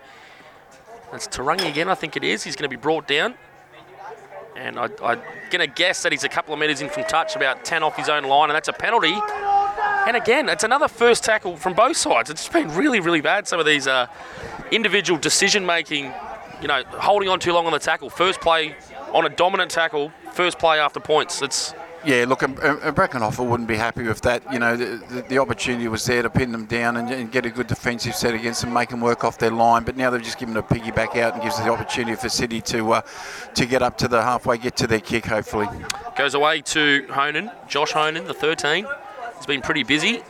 that's 1.11 1.27
Tarangi 1.27 1.69
again, 1.69 1.90
I 1.90 1.95
think 1.95 2.15
it 2.15 2.23
is. 2.23 2.44
He's 2.44 2.56
going 2.56 2.69
to 2.69 2.76
be 2.76 2.80
brought 2.80 3.07
down. 3.07 3.36
And 4.56 4.77
I, 4.77 4.90
I'm 5.03 5.22
going 5.49 5.65
to 5.65 5.68
guess 5.68 6.03
that 6.03 6.11
he's 6.11 6.23
a 6.23 6.30
couple 6.30 6.53
of 6.53 6.60
metres 6.60 6.81
in 6.81 6.90
from 6.90 7.03
touch, 7.06 7.36
about 7.36 7.64
10 7.64 7.81
off 7.81 7.95
his 7.95 8.10
own 8.10 8.23
line, 8.23 8.49
and 8.49 8.56
that's 8.56 8.68
a 8.68 8.73
penalty. 8.73 9.15
And 10.07 10.18
again, 10.18 10.49
it's 10.49 10.64
another 10.64 10.88
first 10.88 11.23
tackle 11.23 11.56
from 11.56 11.73
both 11.73 11.95
sides. 11.95 12.30
It's 12.30 12.48
been 12.49 12.73
really, 12.76 12.99
really 12.99 13.22
bad, 13.22 13.48
some 13.48 13.60
of 13.60 13.65
these 13.65 13.88
uh, 13.88 14.07
individual 14.72 15.19
decision 15.19 15.65
making 15.65 16.14
you 16.61 16.68
know, 16.68 16.84
holding 16.91 17.30
on 17.30 17.40
too 17.40 17.53
long 17.53 17.65
on 17.65 17.72
the 17.72 17.80
tackle. 17.80 18.10
First 18.10 18.41
play 18.41 18.76
on 19.14 19.26
a 19.26 19.30
dominant 19.30 19.72
tackle, 19.72 20.11
first 20.34 20.60
play 20.60 20.80
after 20.80 20.99
points. 20.99 21.41
It's 21.41 21.73
yeah, 22.05 22.26
look, 22.27 22.43
and, 22.43 22.57
wouldn't 22.57 23.67
be 23.67 23.76
happy 23.76 24.03
with 24.03 24.21
that. 24.21 24.41
You 24.53 24.59
know, 24.59 24.76
the, 24.76 25.03
the, 25.09 25.21
the 25.23 25.38
opportunity 25.38 25.88
was 25.88 26.05
there 26.05 26.21
to 26.21 26.30
pin 26.30 26.51
them 26.51 26.65
down 26.65 26.97
and, 26.97 27.09
and, 27.09 27.31
get 27.31 27.45
a 27.45 27.49
good 27.49 27.67
defensive 27.67 28.15
set 28.15 28.34
against 28.34 28.61
them, 28.61 28.73
make 28.73 28.89
them 28.89 29.01
work 29.01 29.23
off 29.23 29.38
their 29.38 29.51
line. 29.51 29.84
But 29.84 29.97
now 29.97 30.09
they've 30.09 30.21
just 30.21 30.39
given 30.39 30.55
a 30.57 30.63
piggyback 30.63 31.17
out 31.17 31.34
and 31.34 31.43
gives 31.43 31.57
the 31.57 31.69
opportunity 31.69 32.15
for 32.15 32.30
City 32.30 32.61
to 32.61 32.93
uh, 32.93 33.01
to 33.55 33.65
get 33.65 33.81
up 33.81 33.97
to 33.99 34.07
the 34.07 34.21
halfway, 34.21 34.57
get 34.57 34.77
to 34.77 34.88
their 34.88 34.99
kick, 34.99 35.26
hopefully. 35.26 35.67
Goes 36.17 36.34
away 36.34 36.61
to 36.61 37.05
Honan, 37.09 37.51
Josh 37.67 37.91
Honan, 37.91 38.26
the 38.26 38.34
13. 38.34 38.85
He's 39.38 39.45
been 39.45 39.61
pretty 39.61 39.84
busy. 39.84 40.21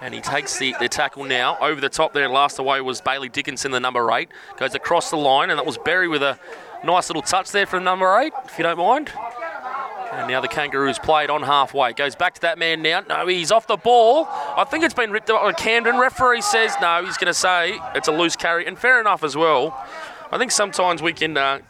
And 0.00 0.12
he 0.12 0.20
takes 0.20 0.58
the, 0.58 0.74
the 0.80 0.88
tackle 0.88 1.24
now. 1.24 1.56
Over 1.60 1.80
the 1.80 1.88
top 1.88 2.12
there, 2.12 2.28
last 2.28 2.58
away 2.58 2.80
was 2.80 3.00
Bailey 3.00 3.28
Dickinson, 3.28 3.70
the 3.70 3.78
number 3.78 4.10
eight. 4.10 4.30
Goes 4.56 4.74
across 4.74 5.10
the 5.10 5.16
line, 5.16 5.50
and 5.50 5.58
that 5.58 5.66
was 5.66 5.78
Berry 5.78 6.08
with 6.08 6.24
a 6.24 6.38
nice 6.84 7.08
little 7.08 7.22
touch 7.22 7.52
there 7.52 7.66
from 7.66 7.84
number 7.84 8.18
eight, 8.18 8.32
if 8.44 8.58
you 8.58 8.64
don't 8.64 8.78
mind. 8.78 9.12
And 10.12 10.28
now 10.28 10.42
the 10.42 10.48
Kangaroos 10.48 10.98
played 10.98 11.30
on 11.30 11.42
halfway. 11.42 11.94
Goes 11.94 12.14
back 12.14 12.34
to 12.34 12.40
that 12.42 12.58
man 12.58 12.82
now. 12.82 13.00
No, 13.00 13.26
he's 13.26 13.50
off 13.50 13.66
the 13.66 13.78
ball. 13.78 14.28
I 14.28 14.64
think 14.64 14.84
it's 14.84 14.92
been 14.92 15.10
ripped 15.10 15.30
up. 15.30 15.56
Camden 15.56 15.98
referee 15.98 16.42
says 16.42 16.74
no. 16.82 17.02
He's 17.02 17.16
going 17.16 17.32
to 17.32 17.34
say 17.34 17.78
it's 17.94 18.08
a 18.08 18.12
loose 18.12 18.36
carry, 18.36 18.66
and 18.66 18.78
fair 18.78 19.00
enough 19.00 19.24
as 19.24 19.36
well. 19.36 19.74
I 20.30 20.36
think 20.36 20.50
sometimes 20.50 21.00
we 21.00 21.14
can 21.14 21.36
uh, 21.38 21.60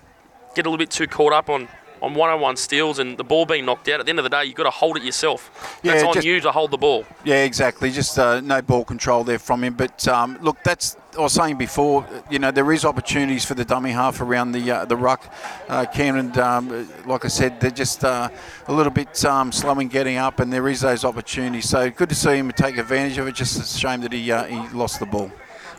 get 0.57 0.67
a 0.67 0.69
little 0.69 0.77
bit 0.77 0.91
too 0.91 1.07
caught 1.07 1.33
up 1.33 1.49
on 1.49 1.69
on 2.03 2.15
one-on-one 2.15 2.57
steals 2.57 2.99
and 2.99 3.17
the 3.17 3.25
ball 3.25 3.47
being 3.47 3.65
knocked 3.65 3.89
out. 3.89 4.01
At 4.01 4.07
the 4.07 4.11
end 4.11 4.19
of 4.19 4.25
the 4.25 4.29
day, 4.29 4.45
you've 4.45 4.57
got 4.57 4.65
to 4.65 4.71
hold 4.71 4.97
it 4.97 5.05
yourself. 5.05 5.79
That's 5.83 6.03
yeah, 6.03 6.09
on 6.09 6.15
just, 6.15 6.27
you 6.27 6.41
to 6.41 6.51
hold 6.51 6.73
the 6.73 6.77
ball. 6.77 7.07
Yeah, 7.25 7.45
exactly. 7.45 7.93
Just 7.93 8.19
uh, 8.19 8.41
no 8.41 8.61
ball 8.61 8.85
control 8.85 9.23
there 9.23 9.39
from 9.39 9.63
him. 9.63 9.75
But 9.75 10.07
um, 10.09 10.37
look, 10.43 10.59
that's 10.65 10.97
I 11.17 11.21
was 11.21 11.33
saying 11.33 11.59
before. 11.59 12.05
You 12.29 12.41
know, 12.41 12.51
there 12.51 12.73
is 12.73 12.85
opportunities 12.85 13.45
for 13.45 13.55
the 13.55 13.65
dummy 13.65 13.93
half 13.93 14.21
around 14.21 14.51
the 14.51 14.69
uh, 14.69 14.85
the 14.85 14.97
ruck. 14.97 15.33
Uh, 15.69 15.87
Cameron, 15.87 16.37
um, 16.41 16.89
like 17.07 17.25
I 17.25 17.29
said, 17.29 17.61
they're 17.61 17.71
just 17.71 18.05
uh, 18.05 18.29
a 18.67 18.73
little 18.73 18.93
bit 18.93 19.25
um, 19.25 19.53
slow 19.53 19.79
in 19.79 19.87
getting 19.87 20.17
up, 20.17 20.41
and 20.41 20.53
there 20.53 20.69
is 20.69 20.81
those 20.81 21.05
opportunities. 21.05 21.69
So 21.69 21.89
good 21.89 22.09
to 22.09 22.17
see 22.17 22.37
him 22.37 22.51
take 22.51 22.79
advantage 22.79 23.17
of 23.19 23.29
it. 23.29 23.37
Just 23.37 23.61
a 23.61 23.79
shame 23.79 24.01
that 24.01 24.13
he 24.13 24.33
uh, 24.33 24.45
he 24.45 24.57
lost 24.77 24.99
the 24.99 25.07
ball. 25.07 25.31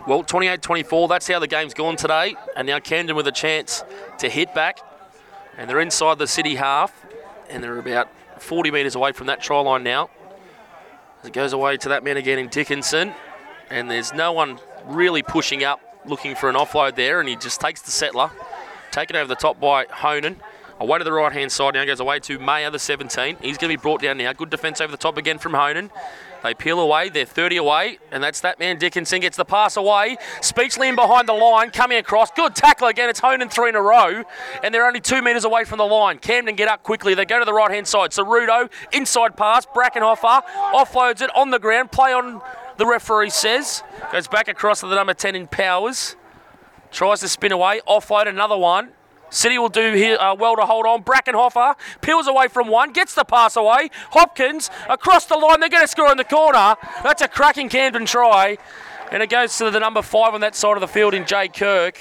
Well, 0.06 0.22
28-24, 0.22 1.08
that's 1.08 1.30
how 1.30 1.40
the 1.40 1.48
game's 1.48 1.74
gone 1.74 1.96
today. 1.96 2.36
And 2.58 2.68
now 2.68 2.80
Camden 2.80 3.16
with 3.16 3.26
a 3.26 3.32
chance 3.32 3.86
to 4.18 4.28
hit 4.28 4.54
back 4.54 4.80
and 5.58 5.70
they're 5.70 5.80
inside 5.80 6.18
the 6.18 6.28
city 6.28 6.56
half, 6.56 7.06
and 7.50 7.64
they're 7.64 7.78
about 7.78 8.10
40 8.42 8.72
metres 8.72 8.96
away 8.96 9.12
from 9.12 9.28
that 9.28 9.42
try 9.42 9.60
line 9.60 9.84
now. 9.84 10.10
As 11.22 11.30
it 11.30 11.34
goes 11.34 11.54
away 11.54 11.78
to 11.78 11.90
that 11.90 12.04
man 12.04 12.18
again 12.18 12.40
in 12.40 12.50
Dickinson, 12.50 13.14
and 13.70 13.90
there's 13.90 14.14
no 14.14 14.32
one 14.32 14.60
really 14.86 15.22
pushing 15.22 15.64
up 15.64 15.80
looking 16.06 16.36
for 16.36 16.50
an 16.50 16.56
offload 16.56 16.96
there, 16.96 17.20
and 17.20 17.30
he 17.30 17.36
just 17.36 17.62
takes 17.62 17.82
the 17.82 17.92
settler, 17.92 18.32
taken 18.92 19.16
over 19.16 19.28
the 19.28 19.36
top 19.36 19.60
by 19.60 19.86
Honan. 19.90 20.42
Away 20.80 20.98
to 20.98 21.04
the 21.04 21.14
right 21.14 21.32
hand 21.32 21.52
side 21.52 21.76
now 21.76 21.86
goes 21.86 22.00
away 22.00 22.20
to 22.22 22.40
Mayer, 22.40 22.70
the 22.70 22.80
17. 22.80 23.38
He's 23.42 23.58
going 23.58 23.72
to 23.72 23.78
be 23.78 23.82
brought 23.82 24.02
down 24.02 24.18
now. 24.18 24.34
Good 24.34 24.50
defence 24.50 24.82
over 24.82 24.92
the 24.92 24.98
top 24.98 25.18
again 25.18 25.38
from 25.38 25.54
Honan. 25.54 25.92
They 26.44 26.54
peel 26.54 26.80
away. 26.80 27.08
They're 27.08 27.26
30 27.26 27.56
away, 27.56 28.00
and 28.12 28.22
that's 28.22 28.42
that 28.42 28.60
man 28.60 28.78
Dickinson 28.78 29.22
gets 29.22 29.38
the 29.38 29.46
pass 29.46 29.78
away. 29.78 30.18
Speechley 30.42 30.90
in 30.90 30.96
behind 30.96 31.30
the 31.30 31.34
line, 31.34 31.72
coming 31.72 31.98
across. 31.98 32.32
Good 32.32 32.54
tackle 32.54 32.90
again. 32.90 33.10
It's 33.10 33.22
Honan 33.22 33.48
three 33.48 33.70
in 33.70 33.76
a 33.76 33.82
row, 33.82 34.24
and 34.62 34.74
they're 34.74 34.86
only 34.86 35.00
two 35.00 35.22
metres 35.22 35.46
away 35.46 35.64
from 35.64 35.78
the 35.78 35.86
line. 35.86 36.20
Camden 36.20 36.56
get 36.56 36.68
up 36.68 36.84
quickly. 36.84 37.14
They 37.14 37.24
go 37.24 37.40
to 37.40 37.46
the 37.46 37.54
right 37.54 37.72
hand 37.72 37.88
side. 37.88 38.12
Ceruto 38.12 38.70
inside 38.92 39.38
pass. 39.38 39.66
Brackenhofer 39.66 40.42
offloads 40.74 41.22
it 41.22 41.34
on 41.34 41.50
the 41.50 41.60
ground. 41.60 41.92
Play 41.92 42.12
on. 42.12 42.42
The 42.76 42.88
referee 42.88 43.30
says 43.30 43.84
goes 44.12 44.28
back 44.28 44.48
across 44.48 44.82
to 44.82 44.88
the 44.88 44.96
number 44.96 45.14
10 45.14 45.36
in 45.36 45.48
Powers. 45.48 46.18
Tries 46.92 47.22
to 47.22 47.30
spin 47.30 47.52
away. 47.52 47.82
Offload 47.88 48.28
another 48.28 48.58
one. 48.58 48.90
City 49.34 49.58
will 49.58 49.68
do 49.68 49.94
here, 49.94 50.16
uh, 50.20 50.36
well 50.36 50.56
to 50.56 50.62
hold 50.62 50.86
on. 50.86 51.04
Brackenhofer 51.04 51.76
peels 52.02 52.28
away 52.28 52.48
from 52.48 52.68
one, 52.68 52.94
gets 52.94 53.16
the 53.16 53.24
pass 53.24 53.56
away. 53.56 53.90
Hopkins 54.12 54.70
across 54.88 55.26
the 55.26 55.36
line. 55.36 55.60
They're 55.60 55.70
going 55.70 55.84
to 55.84 55.88
score 55.88 56.12
in 56.12 56.18
the 56.18 56.24
corner. 56.24 56.76
That's 57.02 57.24
a 57.24 57.28
cracking 57.28 57.68
Camden 57.68 58.06
try. 58.06 58.60
And 59.12 59.24
it 59.24 59.32
goes 59.32 59.58
to 59.58 59.72
the 59.72 59.80
number 59.80 60.04
five 60.04 60.36
on 60.36 60.42
that 60.42 60.54
side 60.56 60.78
of 60.78 60.82
the 60.82 60.88
field 60.88 61.16
in 61.16 61.26
Jay 61.26 61.48
Kirk. 61.48 62.00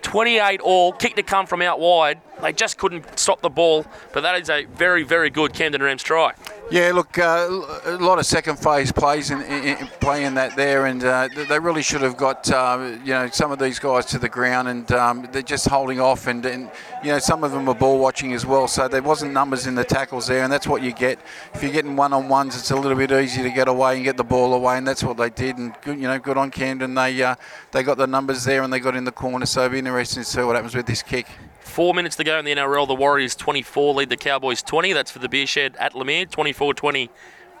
28 0.00 0.60
all, 0.60 0.92
kick 0.92 1.14
to 1.16 1.22
come 1.22 1.46
from 1.46 1.60
out 1.60 1.78
wide. 1.78 2.22
They 2.40 2.54
just 2.54 2.78
couldn't 2.78 3.18
stop 3.18 3.42
the 3.42 3.50
ball, 3.50 3.84
but 4.14 4.22
that 4.22 4.40
is 4.40 4.48
a 4.48 4.64
very, 4.64 5.02
very 5.02 5.28
good 5.28 5.52
Camden 5.52 5.82
Rams 5.82 6.02
try. 6.02 6.32
Yeah, 6.70 6.92
look, 6.94 7.18
uh, 7.18 7.48
a 7.84 7.98
lot 7.98 8.18
of 8.18 8.24
second 8.24 8.58
phase 8.58 8.92
plays 8.92 9.30
in, 9.30 9.42
in, 9.42 9.76
in 9.76 9.86
playing 10.00 10.34
that 10.34 10.56
there, 10.56 10.86
and 10.86 11.04
uh, 11.04 11.28
they 11.48 11.58
really 11.58 11.82
should 11.82 12.00
have 12.00 12.16
got 12.16 12.50
uh, 12.50 12.96
you 13.04 13.12
know 13.12 13.28
some 13.30 13.52
of 13.52 13.58
these 13.58 13.78
guys 13.78 14.06
to 14.06 14.18
the 14.18 14.28
ground, 14.28 14.68
and 14.68 14.90
um, 14.92 15.28
they're 15.32 15.42
just 15.42 15.68
holding 15.68 16.00
off, 16.00 16.28
and, 16.28 16.46
and, 16.46 16.70
you 17.04 17.10
know 17.10 17.18
some 17.18 17.44
of 17.44 17.52
them 17.52 17.68
are 17.68 17.74
ball 17.74 17.98
watching 17.98 18.32
as 18.32 18.46
well, 18.46 18.68
so 18.68 18.88
there 18.88 19.02
wasn't 19.02 19.32
numbers 19.32 19.66
in 19.66 19.74
the 19.74 19.84
tackles 19.84 20.26
there, 20.28 20.44
and 20.44 20.52
that's 20.52 20.66
what 20.66 20.82
you 20.82 20.92
get 20.92 21.18
if 21.52 21.62
you're 21.62 21.72
getting 21.72 21.94
one 21.94 22.14
on 22.14 22.28
ones. 22.28 22.56
It's 22.56 22.70
a 22.70 22.76
little 22.76 22.96
bit 22.96 23.12
easier 23.12 23.44
to 23.44 23.50
get 23.50 23.68
away 23.68 23.96
and 23.96 24.04
get 24.04 24.16
the 24.16 24.24
ball 24.24 24.54
away, 24.54 24.78
and 24.78 24.86
that's 24.86 25.04
what 25.04 25.18
they 25.18 25.28
did, 25.28 25.58
and 25.58 25.74
good, 25.82 25.98
you 25.98 26.08
know 26.08 26.18
good 26.18 26.38
on 26.38 26.50
Camden. 26.50 26.94
They 26.94 27.22
uh, 27.22 27.34
they 27.72 27.82
got 27.82 27.98
the 27.98 28.06
numbers 28.06 28.44
there, 28.44 28.62
and 28.62 28.72
they 28.72 28.80
got 28.80 28.96
in 28.96 29.04
the 29.04 29.12
corner, 29.12 29.44
so 29.44 29.64
it'll 29.64 29.72
be 29.72 29.78
interesting 29.78 30.22
to 30.22 30.28
see 30.28 30.42
what 30.42 30.54
happens 30.54 30.74
with 30.74 30.86
this 30.86 31.02
kick. 31.02 31.26
Four 31.62 31.94
minutes 31.94 32.16
to 32.16 32.24
go 32.24 32.38
in 32.38 32.44
the 32.44 32.54
NRL. 32.54 32.86
The 32.86 32.94
Warriors 32.94 33.34
24 33.34 33.94
lead 33.94 34.10
the 34.10 34.16
Cowboys 34.16 34.62
20. 34.62 34.92
That's 34.92 35.10
for 35.10 35.20
the 35.20 35.28
beer 35.28 35.46
shed 35.46 35.74
at 35.78 35.94
Leumeah. 35.94 36.28
24 36.28 36.74
20 36.74 37.08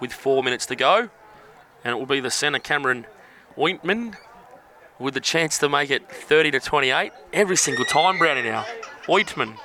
with 0.00 0.12
four 0.12 0.42
minutes 0.42 0.66
to 0.66 0.76
go. 0.76 1.08
And 1.84 1.92
it 1.92 1.98
will 1.98 2.06
be 2.06 2.20
the 2.20 2.30
centre 2.30 2.58
Cameron 2.58 3.06
Oitman 3.56 4.16
with 4.98 5.14
the 5.14 5.20
chance 5.20 5.56
to 5.58 5.68
make 5.68 5.90
it 5.90 6.10
30 6.10 6.50
to 6.50 6.60
28 6.60 7.12
every 7.32 7.56
single 7.56 7.84
time, 7.84 8.18
Brownie 8.18 8.42
now. 8.42 8.66
Oitman. 9.06 9.56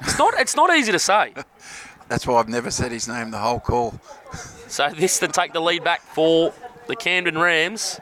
It's 0.00 0.18
not, 0.18 0.34
it's 0.38 0.56
not 0.56 0.74
easy 0.76 0.92
to 0.92 0.98
say. 0.98 1.32
That's 2.08 2.26
why 2.26 2.38
I've 2.38 2.48
never 2.48 2.70
said 2.70 2.92
his 2.92 3.08
name 3.08 3.30
the 3.30 3.38
whole 3.38 3.60
call. 3.60 3.98
so 4.68 4.90
this 4.90 5.18
to 5.20 5.28
take 5.28 5.52
the 5.52 5.60
lead 5.60 5.82
back 5.82 6.02
for 6.02 6.52
the 6.88 6.96
Camden 6.96 7.38
Rams. 7.38 8.00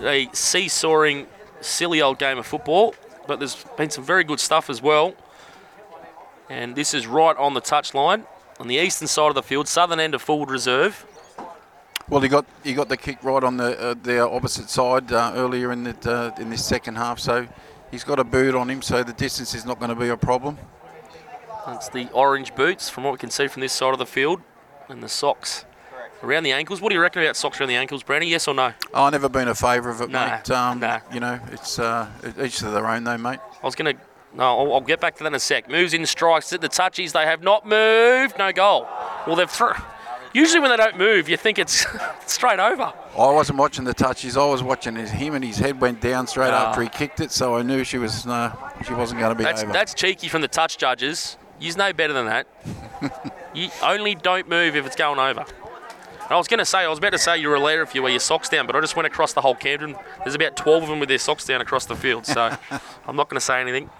A 0.00 0.28
seesawing, 0.32 1.26
silly 1.60 2.00
old 2.00 2.18
game 2.18 2.38
of 2.38 2.46
football 2.46 2.94
but 3.26 3.38
there's 3.38 3.64
been 3.76 3.90
some 3.90 4.04
very 4.04 4.24
good 4.24 4.40
stuff 4.40 4.70
as 4.70 4.82
well. 4.82 5.14
And 6.50 6.74
this 6.74 6.92
is 6.94 7.06
right 7.06 7.36
on 7.36 7.54
the 7.54 7.62
touchline 7.62 8.26
on 8.60 8.68
the 8.68 8.76
eastern 8.76 9.08
side 9.08 9.28
of 9.28 9.34
the 9.34 9.42
field, 9.42 9.66
southern 9.66 9.98
end 9.98 10.14
of 10.14 10.24
Fullwood 10.24 10.50
Reserve. 10.50 11.06
Well, 12.08 12.20
he 12.20 12.28
got 12.28 12.44
he 12.62 12.74
got 12.74 12.88
the 12.88 12.96
kick 12.96 13.22
right 13.22 13.42
on 13.42 13.56
the 13.56 13.80
uh, 13.80 13.94
the 14.00 14.20
opposite 14.20 14.68
side 14.68 15.12
uh, 15.12 15.32
earlier 15.34 15.72
in 15.72 15.84
the 15.84 16.10
uh, 16.10 16.40
in 16.40 16.50
this 16.50 16.64
second 16.64 16.96
half, 16.96 17.18
so 17.18 17.48
he's 17.90 18.04
got 18.04 18.18
a 18.18 18.24
boot 18.24 18.54
on 18.54 18.68
him, 18.68 18.82
so 18.82 19.02
the 19.02 19.12
distance 19.12 19.54
is 19.54 19.64
not 19.64 19.78
going 19.78 19.88
to 19.88 19.96
be 19.96 20.08
a 20.08 20.16
problem. 20.16 20.58
That's 21.66 21.88
the 21.88 22.10
orange 22.12 22.54
boots, 22.54 22.88
from 22.88 23.04
what 23.04 23.12
we 23.12 23.18
can 23.18 23.30
see 23.30 23.46
from 23.46 23.60
this 23.60 23.72
side 23.72 23.92
of 23.92 23.98
the 23.98 24.06
field, 24.06 24.42
and 24.88 25.02
the 25.02 25.08
socks 25.08 25.64
around 26.22 26.44
the 26.44 26.52
ankles. 26.52 26.80
What 26.80 26.90
do 26.90 26.94
you 26.94 27.00
reckon 27.00 27.22
about 27.22 27.36
socks 27.36 27.60
around 27.60 27.68
the 27.68 27.76
ankles, 27.76 28.02
Brandy? 28.02 28.26
Yes 28.26 28.48
or 28.48 28.54
no? 28.54 28.72
Oh, 28.94 29.04
I've 29.04 29.12
never 29.12 29.28
been 29.28 29.48
a 29.48 29.54
favour 29.54 29.90
of 29.90 30.00
it, 30.00 30.10
nah, 30.10 30.36
mate. 30.36 30.50
Um, 30.50 30.80
nah. 30.80 31.00
You 31.12 31.20
know, 31.20 31.40
it's 31.50 31.78
uh, 31.78 32.08
each 32.42 32.58
to 32.58 32.70
their 32.70 32.86
own, 32.86 33.04
though, 33.04 33.18
mate. 33.18 33.40
I 33.62 33.66
was 33.66 33.74
going 33.74 33.96
to. 33.96 34.02
No, 34.34 34.44
I'll, 34.60 34.74
I'll, 34.74 34.80
get 34.80 34.98
back 34.98 35.16
to 35.16 35.24
that 35.24 35.28
in 35.28 35.34
a 35.34 35.40
sec. 35.40 35.68
Moves 35.68 35.92
in 35.92 36.06
strikes 36.06 36.54
at 36.54 36.62
the 36.62 36.68
touchies. 36.68 37.12
They 37.12 37.26
have 37.26 37.42
not 37.42 37.66
moved. 37.66 38.38
No 38.38 38.50
goal. 38.50 38.88
Well, 39.26 39.36
they've 39.36 39.50
through. 39.50 39.74
Usually, 40.32 40.60
when 40.60 40.70
they 40.70 40.78
don't 40.78 40.96
move, 40.96 41.28
you 41.28 41.36
think 41.36 41.58
it's 41.58 41.86
straight 42.26 42.58
over. 42.58 42.94
I 43.18 43.30
wasn't 43.30 43.58
watching 43.58 43.84
the 43.84 43.92
touches. 43.92 44.38
I 44.38 44.46
was 44.46 44.62
watching 44.62 44.96
his, 44.96 45.10
him, 45.10 45.34
and 45.34 45.44
his 45.44 45.58
head 45.58 45.78
went 45.78 46.00
down 46.00 46.26
straight 46.26 46.48
oh. 46.48 46.54
after 46.54 46.80
he 46.80 46.88
kicked 46.88 47.20
it. 47.20 47.30
So 47.30 47.56
I 47.56 47.62
knew 47.62 47.84
she 47.84 47.98
was 47.98 48.26
uh, 48.26 48.54
she 48.86 48.94
wasn't 48.94 49.20
going 49.20 49.32
to 49.32 49.36
be 49.36 49.44
that's, 49.44 49.62
over. 49.62 49.72
That's 49.72 49.92
cheeky 49.92 50.28
from 50.28 50.40
the 50.40 50.48
touch 50.48 50.78
judges. 50.78 51.36
You 51.60 51.72
know 51.74 51.92
better 51.92 52.14
than 52.14 52.26
that. 52.26 52.46
you 53.54 53.68
only 53.82 54.14
don't 54.14 54.48
move 54.48 54.74
if 54.74 54.86
it's 54.86 54.96
going 54.96 55.18
over. 55.18 55.44
I 56.30 56.36
was 56.36 56.48
going 56.48 56.58
to 56.58 56.64
say, 56.64 56.78
I 56.80 56.88
was 56.88 56.98
about 56.98 57.12
to 57.12 57.18
say 57.18 57.38
you're 57.38 57.54
a 57.54 57.60
leader 57.60 57.82
if 57.82 57.94
you 57.94 58.02
wear 58.02 58.10
your 58.10 58.20
socks 58.20 58.48
down, 58.48 58.66
but 58.66 58.76
I 58.76 58.80
just 58.80 58.96
went 58.96 59.06
across 59.06 59.32
the 59.32 59.40
whole 59.40 59.54
Camden. 59.54 59.96
There's 60.22 60.34
about 60.34 60.56
12 60.56 60.84
of 60.84 60.88
them 60.88 61.00
with 61.00 61.08
their 61.08 61.18
socks 61.18 61.44
down 61.44 61.60
across 61.60 61.86
the 61.86 61.96
field, 61.96 62.26
so 62.26 62.56
I'm 63.06 63.16
not 63.16 63.28
going 63.28 63.38
to 63.38 63.44
say 63.44 63.60
anything. 63.60 63.90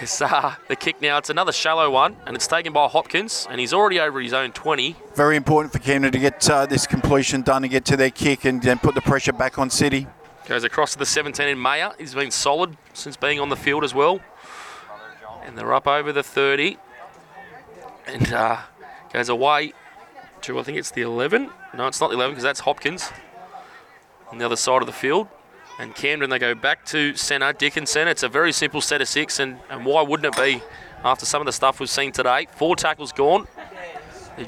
It's 0.00 0.20
uh, 0.20 0.54
the 0.68 0.76
kick 0.76 1.00
now. 1.02 1.18
It's 1.18 1.30
another 1.30 1.52
shallow 1.52 1.90
one, 1.90 2.16
and 2.26 2.36
it's 2.36 2.46
taken 2.46 2.72
by 2.72 2.86
Hopkins, 2.86 3.48
and 3.50 3.58
he's 3.58 3.72
already 3.72 3.98
over 3.98 4.20
his 4.20 4.32
own 4.32 4.52
20. 4.52 4.94
Very 5.14 5.36
important 5.36 5.72
for 5.72 5.80
Camden 5.80 6.12
to 6.12 6.18
get 6.18 6.48
uh, 6.48 6.66
this 6.66 6.86
completion 6.86 7.42
done 7.42 7.64
and 7.64 7.70
get 7.70 7.84
to 7.86 7.96
their 7.96 8.10
kick 8.10 8.44
and 8.44 8.62
then 8.62 8.78
put 8.78 8.94
the 8.94 9.00
pressure 9.00 9.32
back 9.32 9.58
on 9.58 9.70
City. 9.70 10.06
Goes 10.46 10.64
across 10.64 10.92
to 10.92 10.98
the 10.98 11.06
17 11.06 11.48
in 11.48 11.60
Mayer. 11.60 11.92
He's 11.98 12.14
been 12.14 12.30
solid 12.30 12.76
since 12.94 13.16
being 13.16 13.40
on 13.40 13.48
the 13.48 13.56
field 13.56 13.84
as 13.84 13.92
well. 13.92 14.20
And 15.44 15.58
they're 15.58 15.74
up 15.74 15.86
over 15.86 16.12
the 16.12 16.22
30. 16.22 16.78
And 18.06 18.32
uh, 18.32 18.58
goes 19.12 19.28
away 19.28 19.72
to, 20.42 20.58
I 20.58 20.62
think 20.62 20.78
it's 20.78 20.90
the 20.90 21.02
11. 21.02 21.50
No, 21.76 21.86
it's 21.86 22.00
not 22.00 22.08
the 22.10 22.16
11 22.16 22.32
because 22.32 22.44
that's 22.44 22.60
Hopkins 22.60 23.10
on 24.30 24.38
the 24.38 24.44
other 24.44 24.56
side 24.56 24.82
of 24.82 24.86
the 24.86 24.92
field. 24.92 25.28
And 25.78 25.94
Camden, 25.94 26.30
they 26.30 26.38
go 26.38 26.54
back 26.54 26.84
to 26.86 27.14
centre, 27.14 27.52
Dickinson. 27.52 28.08
It's 28.08 28.22
a 28.24 28.28
very 28.28 28.52
simple 28.52 28.80
set 28.80 29.00
of 29.00 29.08
six, 29.08 29.38
and, 29.38 29.58
and 29.70 29.86
why 29.86 30.02
wouldn't 30.02 30.34
it 30.34 30.42
be 30.42 30.62
after 31.04 31.24
some 31.24 31.40
of 31.40 31.46
the 31.46 31.52
stuff 31.52 31.78
we've 31.78 31.88
seen 31.88 32.10
today? 32.10 32.48
Four 32.56 32.74
tackles 32.74 33.12
gone. 33.12 33.46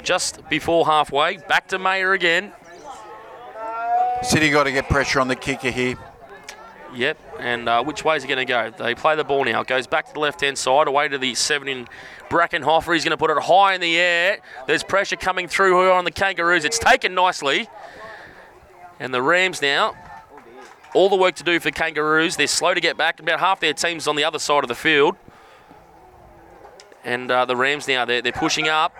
Just 0.03 0.47
before 0.49 0.85
halfway. 0.85 1.37
Back 1.37 1.67
to 1.69 1.79
Mayer 1.79 2.13
again. 2.13 2.51
City 4.23 4.49
got 4.49 4.65
to 4.65 4.71
get 4.71 4.87
pressure 4.89 5.19
on 5.19 5.27
the 5.27 5.35
kicker 5.35 5.71
here. 5.71 5.97
Yep, 6.93 7.17
and 7.39 7.69
uh, 7.69 7.83
which 7.83 8.03
way 8.03 8.17
is 8.17 8.23
it 8.25 8.27
going 8.27 8.45
to 8.45 8.45
go? 8.45 8.69
They 8.77 8.95
play 8.95 9.15
the 9.15 9.23
ball 9.23 9.45
now. 9.45 9.61
It 9.61 9.67
goes 9.67 9.87
back 9.87 10.07
to 10.07 10.13
the 10.13 10.19
left-hand 10.19 10.57
side, 10.57 10.87
away 10.87 11.07
to 11.07 11.17
the 11.17 11.35
seven 11.35 11.69
in 11.69 11.87
Brackenhofer. 12.29 12.93
He's 12.93 13.05
going 13.05 13.11
to 13.11 13.17
put 13.17 13.31
it 13.31 13.41
high 13.43 13.75
in 13.75 13.81
the 13.81 13.97
air. 13.97 14.39
There's 14.67 14.83
pressure 14.83 15.15
coming 15.15 15.47
through 15.47 15.81
here 15.81 15.91
on 15.91 16.03
the 16.03 16.11
Kangaroos. 16.11 16.65
It's 16.65 16.79
taken 16.79 17.13
nicely. 17.13 17.69
And 18.99 19.13
the 19.13 19.21
Rams 19.21 19.61
now, 19.61 19.95
all 20.93 21.07
the 21.07 21.15
work 21.15 21.35
to 21.35 21.43
do 21.43 21.59
for 21.59 21.71
Kangaroos. 21.71 22.35
They're 22.35 22.47
slow 22.47 22.73
to 22.73 22.81
get 22.81 22.97
back. 22.97 23.19
About 23.19 23.39
half 23.39 23.61
their 23.61 23.73
team's 23.73 24.05
on 24.07 24.17
the 24.17 24.25
other 24.25 24.39
side 24.39 24.63
of 24.63 24.67
the 24.67 24.75
field. 24.75 25.15
And 27.03 27.31
uh, 27.31 27.45
the 27.45 27.55
Rams 27.55 27.87
now, 27.87 28.05
they're, 28.05 28.21
they're 28.21 28.31
pushing 28.31 28.67
up. 28.67 28.93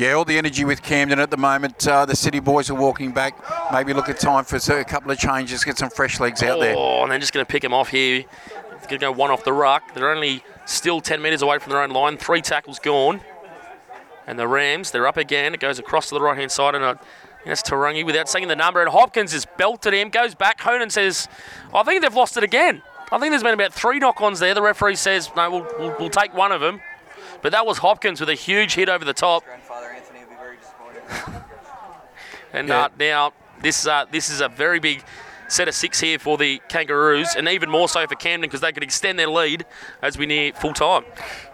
Yeah, 0.00 0.14
all 0.14 0.24
the 0.24 0.38
energy 0.38 0.64
with 0.64 0.82
Camden 0.82 1.20
at 1.20 1.30
the 1.30 1.36
moment. 1.36 1.86
Uh, 1.86 2.06
the 2.06 2.16
City 2.16 2.40
boys 2.40 2.70
are 2.70 2.74
walking 2.74 3.12
back. 3.12 3.34
Maybe 3.70 3.92
look 3.92 4.08
at 4.08 4.18
time 4.18 4.44
for 4.44 4.56
a 4.56 4.82
couple 4.82 5.10
of 5.10 5.18
changes, 5.18 5.62
get 5.62 5.76
some 5.76 5.90
fresh 5.90 6.18
legs 6.18 6.42
out 6.42 6.58
there. 6.58 6.74
Oh, 6.74 7.02
and 7.02 7.12
they're 7.12 7.18
just 7.18 7.34
going 7.34 7.44
to 7.44 7.52
pick 7.52 7.62
him 7.62 7.74
off 7.74 7.90
here. 7.90 8.24
It's 8.72 8.86
going 8.86 8.98
to 8.98 9.06
go 9.06 9.12
one 9.12 9.30
off 9.30 9.44
the 9.44 9.52
ruck. 9.52 9.92
They're 9.92 10.10
only 10.10 10.42
still 10.64 11.02
10 11.02 11.20
metres 11.20 11.42
away 11.42 11.58
from 11.58 11.72
their 11.72 11.82
own 11.82 11.90
line. 11.90 12.16
Three 12.16 12.40
tackles 12.40 12.78
gone. 12.78 13.20
And 14.26 14.38
the 14.38 14.48
Rams, 14.48 14.90
they're 14.90 15.06
up 15.06 15.18
again. 15.18 15.52
It 15.52 15.60
goes 15.60 15.78
across 15.78 16.08
to 16.08 16.14
the 16.14 16.22
right 16.22 16.38
hand 16.38 16.50
side, 16.50 16.74
and 16.74 16.82
uh, 16.82 16.94
that's 17.44 17.62
Tarangi 17.62 18.02
without 18.02 18.26
seeing 18.26 18.48
the 18.48 18.56
number. 18.56 18.80
And 18.80 18.88
Hopkins 18.88 19.32
has 19.32 19.44
belted 19.58 19.92
him, 19.92 20.08
goes 20.08 20.34
back. 20.34 20.62
Honan 20.62 20.88
says, 20.88 21.28
I 21.74 21.82
think 21.82 22.00
they've 22.00 22.14
lost 22.14 22.38
it 22.38 22.42
again. 22.42 22.80
I 23.12 23.18
think 23.18 23.32
there's 23.32 23.42
been 23.42 23.52
about 23.52 23.74
three 23.74 23.98
knock 23.98 24.18
ons 24.22 24.40
there. 24.40 24.54
The 24.54 24.62
referee 24.62 24.96
says, 24.96 25.30
no, 25.36 25.50
we'll, 25.50 25.66
we'll, 25.78 25.96
we'll 25.98 26.08
take 26.08 26.32
one 26.32 26.52
of 26.52 26.62
them. 26.62 26.80
But 27.42 27.52
that 27.52 27.66
was 27.66 27.78
Hopkins 27.78 28.20
with 28.20 28.28
a 28.28 28.34
huge 28.34 28.74
hit 28.74 28.88
over 28.88 29.04
the 29.04 29.14
top. 29.14 29.44
Grandfather 29.44 29.86
Anthony 29.86 30.20
will 30.20 30.28
be 30.28 30.34
very 30.36 30.56
disappointed. 30.56 30.99
And 32.52 32.68
Yeah. 32.68 32.80
uh, 32.84 32.88
now 32.98 33.32
this 33.62 33.86
uh, 33.86 34.06
this 34.10 34.28
is 34.28 34.40
a 34.40 34.48
very 34.48 34.80
big 34.80 35.04
set 35.46 35.66
of 35.68 35.74
six 35.74 35.98
here 35.98 36.18
for 36.18 36.38
the 36.38 36.60
Kangaroos, 36.68 37.34
and 37.36 37.48
even 37.48 37.68
more 37.68 37.88
so 37.88 38.06
for 38.06 38.14
Camden 38.14 38.48
because 38.48 38.60
they 38.60 38.72
could 38.72 38.82
extend 38.84 39.18
their 39.18 39.28
lead 39.28 39.66
as 40.00 40.16
we 40.16 40.24
near 40.26 40.52
full 40.52 40.72
time. 40.72 41.04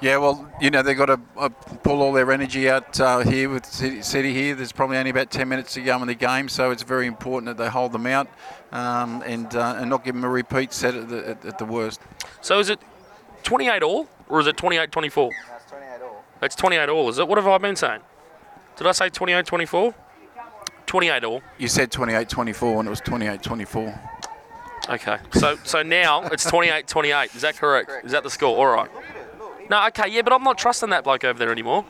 Yeah, 0.01 0.19
well, 0.19 0.51
you 0.61 0.71
know, 0.71 0.83
they've 0.83 0.97
got 0.97 1.07
to 1.07 1.21
uh, 1.37 1.49
pull 1.49 2.03
all 2.03 2.13
their 2.13 2.31
energy 2.31 2.69
out 2.69 3.01
uh, 3.01 3.21
here 3.21 3.49
with 3.49 3.65
City, 3.65 4.03
City 4.03 4.35
here. 4.35 4.55
There's 4.55 4.73
probably 4.73 4.99
only 4.99 5.11
about 5.11 5.31
10 5.31 5.49
minutes 5.49 5.73
to 5.75 5.81
go 5.83 6.01
in 6.03 6.09
the 6.09 6.15
game, 6.15 6.49
so 6.51 6.71
it's 6.71 6.83
very 6.83 7.07
important 7.07 7.47
that 7.47 7.63
they 7.63 7.71
hold 7.71 7.93
them 7.93 8.07
out 8.07 8.29
um, 8.73 9.23
and 9.25 9.55
uh, 9.57 9.77
and 9.79 9.89
not 9.89 10.05
give 10.05 10.15
them 10.15 10.25
a 10.25 10.29
repeat 10.29 10.73
set 10.73 10.95
at 10.95 11.09
the, 11.09 11.29
at, 11.31 11.45
at 11.45 11.59
the 11.59 11.65
worst. 11.65 12.01
So 12.43 12.59
is 12.59 12.69
it 12.69 12.81
28 13.45 13.83
all, 13.83 14.09
or 14.29 14.41
is 14.41 14.47
it 14.47 14.57
28 14.59 14.93
24? 14.93 15.31
That's 15.49 15.65
28 15.71 16.03
all. 16.03 16.25
It's 16.43 16.55
28 16.55 16.89
all, 16.91 17.09
is 17.09 17.19
it? 17.19 17.27
What 17.27 17.39
have 17.39 17.47
I 17.47 17.59
been 17.59 17.77
saying? 17.77 18.01
Did 18.77 18.87
I 18.87 18.93
say 18.93 19.09
28 19.09 19.47
24? 19.47 19.95
28 20.87 21.25
all. 21.25 21.43
You 21.59 21.69
said 21.69 21.91
28-24 21.91 22.79
and 22.79 22.87
it 22.87 22.91
was 22.91 23.01
28-24. 23.01 23.99
Okay. 24.89 25.19
So 25.33 25.59
so 25.65 25.83
now 25.83 26.23
it's 26.29 26.45
28 26.45 26.87
28. 26.87 27.35
Is 27.35 27.43
that 27.43 27.57
correct? 27.57 27.91
Is 28.05 28.13
that 28.13 28.23
the 28.23 28.31
score? 28.31 28.57
All 28.57 28.75
right. 28.75 28.91
No, 29.69 29.85
okay, 29.89 30.09
yeah, 30.09 30.23
but 30.23 30.33
I'm 30.33 30.45
not 30.45 30.59
trusting 30.59 30.91
that 30.91 31.03
bloke 31.03 31.25
over 31.25 31.39
there 31.39 31.51
anymore. 31.51 31.85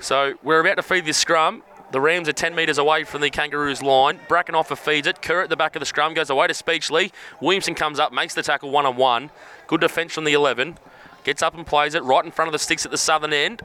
So 0.00 0.34
we're 0.42 0.60
about 0.60 0.76
to 0.76 0.82
feed 0.82 1.06
this 1.06 1.16
scrum. 1.16 1.62
The 1.90 2.00
Rams 2.00 2.28
are 2.28 2.34
10 2.34 2.54
metres 2.54 2.76
away 2.76 3.04
from 3.04 3.22
the 3.22 3.30
Kangaroos 3.30 3.80
line. 3.80 4.20
Brackenhofer 4.28 4.76
feeds 4.76 5.06
it. 5.06 5.22
Kerr 5.22 5.40
at 5.40 5.48
the 5.48 5.56
back 5.56 5.74
of 5.74 5.80
the 5.80 5.86
scrum 5.86 6.12
goes 6.12 6.28
away 6.28 6.46
to 6.46 6.52
Speechley. 6.52 7.10
Williamson 7.40 7.74
comes 7.74 7.98
up, 7.98 8.12
makes 8.12 8.34
the 8.34 8.42
tackle 8.42 8.70
one 8.70 8.84
on 8.84 8.96
one. 8.96 9.30
Good 9.66 9.80
defence 9.80 10.12
from 10.12 10.24
the 10.24 10.34
11. 10.34 10.76
Gets 11.24 11.42
up 11.42 11.54
and 11.54 11.66
plays 11.66 11.94
it 11.94 12.02
right 12.04 12.22
in 12.22 12.30
front 12.30 12.48
of 12.48 12.52
the 12.52 12.58
sticks 12.58 12.84
at 12.84 12.90
the 12.90 12.98
southern 12.98 13.32
end. 13.32 13.62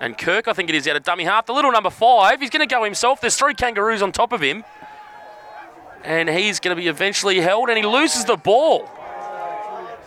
And 0.00 0.16
Kirk, 0.18 0.46
I 0.48 0.52
think 0.52 0.68
it 0.68 0.74
is, 0.74 0.86
out 0.86 0.96
of 0.96 1.02
dummy 1.02 1.24
half. 1.24 1.46
The 1.46 1.52
little 1.52 1.72
number 1.72 1.90
five, 1.90 2.40
he's 2.40 2.50
going 2.50 2.66
to 2.66 2.72
go 2.72 2.84
himself. 2.84 3.20
There's 3.20 3.36
three 3.36 3.54
Kangaroos 3.54 4.02
on 4.02 4.12
top 4.12 4.32
of 4.32 4.40
him. 4.40 4.64
And 6.04 6.28
he's 6.28 6.60
going 6.60 6.76
to 6.76 6.80
be 6.80 6.88
eventually 6.88 7.40
held, 7.40 7.68
and 7.68 7.78
he 7.78 7.84
loses 7.84 8.24
the 8.24 8.36
ball. 8.36 8.88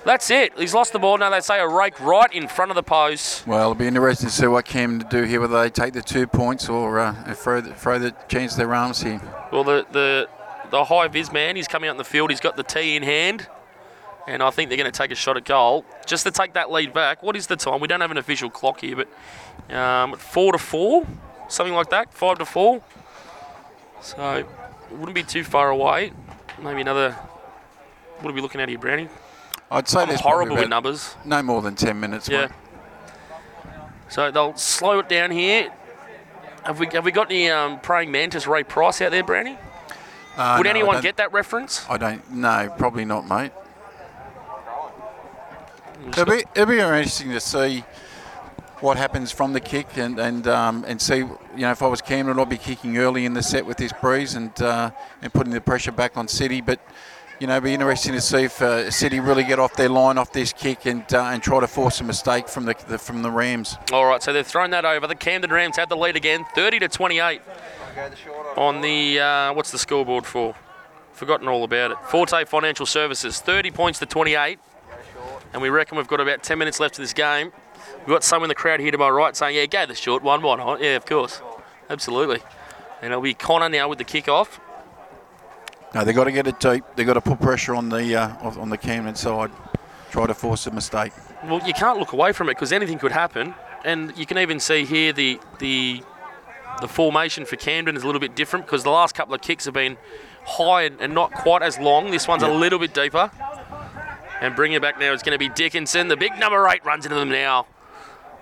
That's 0.06 0.32
it. 0.32 0.58
He's 0.58 0.74
lost 0.74 0.94
the 0.94 1.00
ball. 1.00 1.18
Now 1.18 1.30
they 1.30 1.42
say 1.42 1.60
a 1.60 1.68
rake 1.68 2.00
right 2.00 2.32
in 2.34 2.48
front 2.48 2.72
of 2.72 2.76
the 2.76 2.84
post. 2.84 3.46
Well, 3.46 3.60
it'll 3.60 3.76
be 3.76 3.88
interesting 3.88 4.30
to 4.30 4.34
see 4.34 4.48
what 4.48 4.64
Cam 4.64 5.00
to 5.00 5.06
do 5.06 5.24
here, 5.24 5.42
whether 5.42 5.62
they 5.62 5.70
take 5.70 5.94
the 5.94 6.02
two 6.02 6.26
points 6.26 6.70
or 6.70 7.00
uh, 7.00 7.34
throw, 7.34 7.60
the, 7.60 7.74
throw 7.74 8.00
the 8.00 8.16
chance 8.30 8.56
their 8.56 8.74
arms 8.74 9.04
here. 9.04 9.22
Well, 9.52 9.66
the, 9.66 9.86
the 9.92 10.30
the 10.72 10.86
high 10.86 11.08
vis 11.08 11.32
man, 11.32 11.56
he's 11.56 11.68
coming 11.68 11.90
out 11.90 11.94
in 11.94 11.98
the 11.98 12.04
field. 12.04 12.30
He's 12.30 12.40
got 12.40 12.56
the 12.56 12.64
tee 12.64 12.96
in 12.96 13.04
hand, 13.04 13.48
and 14.30 14.44
I 14.44 14.52
think 14.52 14.70
they're 14.70 14.78
going 14.78 14.92
to 14.92 14.98
take 14.98 15.10
a 15.10 15.16
shot 15.16 15.38
at 15.38 15.46
goal 15.46 15.84
just 16.06 16.24
to 16.24 16.32
take 16.32 16.54
that 16.54 16.72
lead 16.72 16.94
back. 16.94 17.24
What 17.24 17.36
is 17.36 17.48
the 17.48 17.56
time? 17.56 17.80
We 17.80 17.88
don't 17.88 18.02
have 18.02 18.12
an 18.12 18.18
official 18.18 18.50
clock 18.50 18.82
here, 18.82 18.96
but 18.96 19.76
um, 19.76 20.16
four 20.18 20.52
to 20.52 20.60
four, 20.60 21.08
something 21.48 21.74
like 21.74 21.90
that. 21.90 22.14
Five 22.14 22.38
to 22.38 22.46
four. 22.46 22.84
So 24.02 24.36
it 24.36 24.46
wouldn't 24.92 25.16
be 25.16 25.24
too 25.24 25.44
far 25.44 25.72
away. 25.72 26.14
Maybe 26.62 26.82
another. 26.82 27.14
What 28.20 28.30
are 28.30 28.34
we 28.34 28.42
looking 28.42 28.62
at 28.62 28.70
here, 28.70 28.78
Brownie? 28.78 29.10
I'd 29.72 29.88
say 29.88 30.02
I'm 30.02 30.08
there's 30.10 30.22
horrible 30.22 30.58
with 30.58 30.70
numbers. 30.70 31.16
no 31.26 31.42
more 31.42 31.62
than 31.62 31.76
10 31.76 32.00
minutes. 32.00 32.30
Yeah. 32.30 32.48
mate. 32.48 32.52
So 34.10 34.30
they'll 34.32 34.56
slow 34.56 35.00
it 35.00 35.10
down 35.10 35.32
here. 35.32 35.72
Have 36.66 36.80
we 36.80 36.88
have 36.92 37.06
we 37.06 37.12
got 37.12 37.32
any 37.32 37.50
um, 37.50 37.80
praying 37.80 38.12
mantis 38.12 38.46
Ray 38.46 38.64
Price 38.64 39.02
out 39.02 39.12
there, 39.12 39.24
Brownie? 39.24 39.58
Uh, 40.36 40.56
Would 40.58 40.66
no, 40.66 40.70
anyone 40.70 41.02
get 41.02 41.18
that 41.18 41.32
reference? 41.34 41.86
I 41.90 41.98
don't. 41.98 42.32
No, 42.32 42.74
probably 42.78 43.06
not, 43.06 43.28
mate. 43.28 43.52
It'll 46.10 46.26
be, 46.26 46.44
it'll 46.56 46.66
be 46.66 46.80
interesting 46.80 47.32
to 47.32 47.40
see 47.40 47.84
what 48.82 48.98
happens 48.98 49.32
from 49.32 49.54
the 49.54 49.60
kick 49.60 49.98
and 49.98 50.20
and 50.20 50.48
um, 50.48 50.86
and 50.88 51.02
see. 51.02 51.18
You 51.18 51.38
know, 51.56 51.72
if 51.72 51.82
I 51.82 51.88
was 51.88 52.02
Cameron, 52.02 52.40
I'd 52.40 52.50
be 52.50 52.58
kicking 52.58 52.98
early 52.98 53.26
in 53.26 53.34
the 53.34 53.44
set 53.44 53.66
with 53.66 53.78
this 53.78 53.92
breeze 53.94 54.36
and 54.36 54.60
uh, 54.62 54.92
and 55.22 55.34
putting 55.34 55.54
the 55.54 55.62
pressure 55.62 55.92
back 55.92 56.18
on 56.18 56.28
City. 56.28 56.62
But 56.62 56.80
you 57.40 57.48
know, 57.48 57.58
it'll 57.58 57.66
be 57.66 57.74
interesting 57.74 58.14
to 58.14 58.22
see 58.22 58.44
if 58.44 58.62
uh, 58.62 58.92
City 58.92 59.20
really 59.20 59.44
get 59.44 59.60
off 59.60 59.76
their 59.76 59.90
line 59.90 60.18
off 60.18 60.32
this 60.32 60.54
kick 60.54 60.86
and 60.86 61.04
uh, 61.14 61.26
and 61.26 61.42
try 61.42 61.60
to 61.60 61.68
force 61.68 62.02
a 62.02 62.04
mistake 62.04 62.48
from 62.48 62.66
the, 62.66 62.76
the 62.88 62.98
from 62.98 63.22
the 63.22 63.32
Rams. 63.32 63.78
All 63.92 64.06
right, 64.06 64.22
so 64.22 64.34
they've 64.34 64.48
thrown 64.48 64.72
that 64.72 64.86
over. 64.86 65.08
The 65.08 65.16
Camden 65.16 65.52
Rams 65.52 65.78
have 65.78 65.90
the 65.90 65.98
lead 65.98 66.16
again, 66.16 66.46
30 66.56 66.80
to 66.80 66.88
28 66.88 67.42
Go 67.96 68.10
the 68.10 68.16
short 68.16 68.58
or 68.58 68.60
on 68.64 68.82
the 68.82 69.20
uh, 69.20 69.54
what's 69.54 69.72
the 69.72 69.78
scoreboard 69.80 70.26
for? 70.26 70.56
Forgotten 71.14 71.48
all 71.50 71.66
about 71.66 71.92
it. 71.92 71.98
Forte 72.06 72.46
Financial 72.46 72.86
Services, 72.86 73.42
30 73.42 73.72
points 73.72 74.00
to 74.00 74.06
28, 74.06 74.58
and 75.54 75.62
we 75.62 75.70
reckon 75.70 75.98
we've 75.98 76.08
got 76.08 76.20
about 76.20 76.44
10 76.44 76.58
minutes 76.58 76.80
left 76.80 76.98
of 76.98 77.04
this 77.04 77.14
game. 77.14 77.52
We've 78.00 78.08
got 78.08 78.24
some 78.24 78.44
in 78.44 78.50
the 78.50 78.56
crowd 78.56 78.80
here 78.80 78.92
to 78.92 78.98
my 78.98 79.10
right 79.10 79.36
saying, 79.36 79.56
"Yeah, 79.56 79.66
go 79.66 79.86
the 79.86 79.96
short 79.96 80.24
one, 80.24 80.42
why 80.42 80.56
not?" 80.58 80.82
Yeah, 80.82 80.96
of 80.96 81.06
course, 81.06 81.42
absolutely. 81.90 82.42
And 83.02 83.12
it'll 83.12 83.22
be 83.22 83.34
Connor 83.34 83.70
now 83.70 83.88
with 83.88 83.98
the 83.98 84.04
kick-off. 84.04 84.60
No, 85.96 86.04
they've 86.04 86.16
got 86.16 86.26
to 86.26 86.32
get 86.32 86.46
it 86.48 86.60
deep. 86.60 86.84
They've 86.96 87.08
got 87.08 87.14
to 87.14 87.22
put 87.22 87.40
pressure 87.40 87.74
on 87.74 87.90
the 87.90 88.16
uh, 88.16 88.60
on 88.60 88.70
the 88.70 88.78
Camden 88.78 89.16
side. 89.16 89.52
Try 90.12 90.28
to 90.28 90.34
force 90.34 90.68
a 90.68 90.72
mistake. 90.72 91.14
Well, 91.44 91.66
you 91.66 91.74
can't 91.74 92.00
look 92.00 92.14
away 92.14 92.32
from 92.32 92.50
it 92.50 92.54
because 92.54 92.72
anything 92.72 93.00
could 93.00 93.12
happen, 93.12 93.56
and 93.86 94.16
you 94.18 94.26
can 94.26 94.38
even 94.38 94.60
see 94.60 94.86
here 94.86 95.14
the 95.14 95.40
the 95.60 96.04
the 96.82 96.88
formation 96.88 97.46
for 97.46 97.56
Camden 97.56 97.96
is 97.96 98.04
a 98.04 98.06
little 98.06 98.22
bit 98.22 98.36
different 98.36 98.66
because 98.66 98.84
the 98.84 98.90
last 98.90 99.16
couple 99.16 99.34
of 99.34 99.42
kicks 99.42 99.66
have 99.66 99.74
been 99.74 99.98
high 100.46 100.84
and, 100.84 101.00
and 101.02 101.14
not 101.14 101.32
quite 101.32 101.62
as 101.62 101.78
long. 101.80 102.12
This 102.12 102.28
one's 102.28 102.44
a 102.44 102.50
little 102.50 102.80
bit 102.80 102.94
deeper. 102.94 103.32
And 104.42 104.56
bringing 104.56 104.78
it 104.78 104.82
back 104.82 105.00
now 105.00 105.14
is 105.14 105.22
going 105.22 105.38
to 105.38 105.40
be 105.40 105.50
Dickinson. 105.50 106.08
The 106.08 106.18
big 106.18 106.38
number 106.40 106.68
eight 106.70 106.86
runs 106.86 107.06
into 107.06 107.16
them 107.16 107.30
now. 107.30 107.68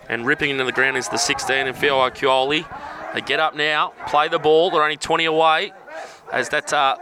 And 0.09 0.25
ripping 0.25 0.51
into 0.51 0.63
the 0.63 0.71
ground 0.71 0.95
is 0.95 1.09
the 1.09 1.17
16 1.17 1.67
and 1.67 1.75
Phil 1.75 1.97
Kioli. 2.11 2.65
They 3.13 3.21
get 3.21 3.39
up 3.39 3.55
now, 3.55 3.93
play 4.07 4.27
the 4.27 4.39
ball. 4.39 4.69
They're 4.69 4.83
only 4.83 4.97
20 4.97 5.25
away 5.25 5.73
as 6.31 6.49
that, 6.49 6.71
uh, 6.71 6.97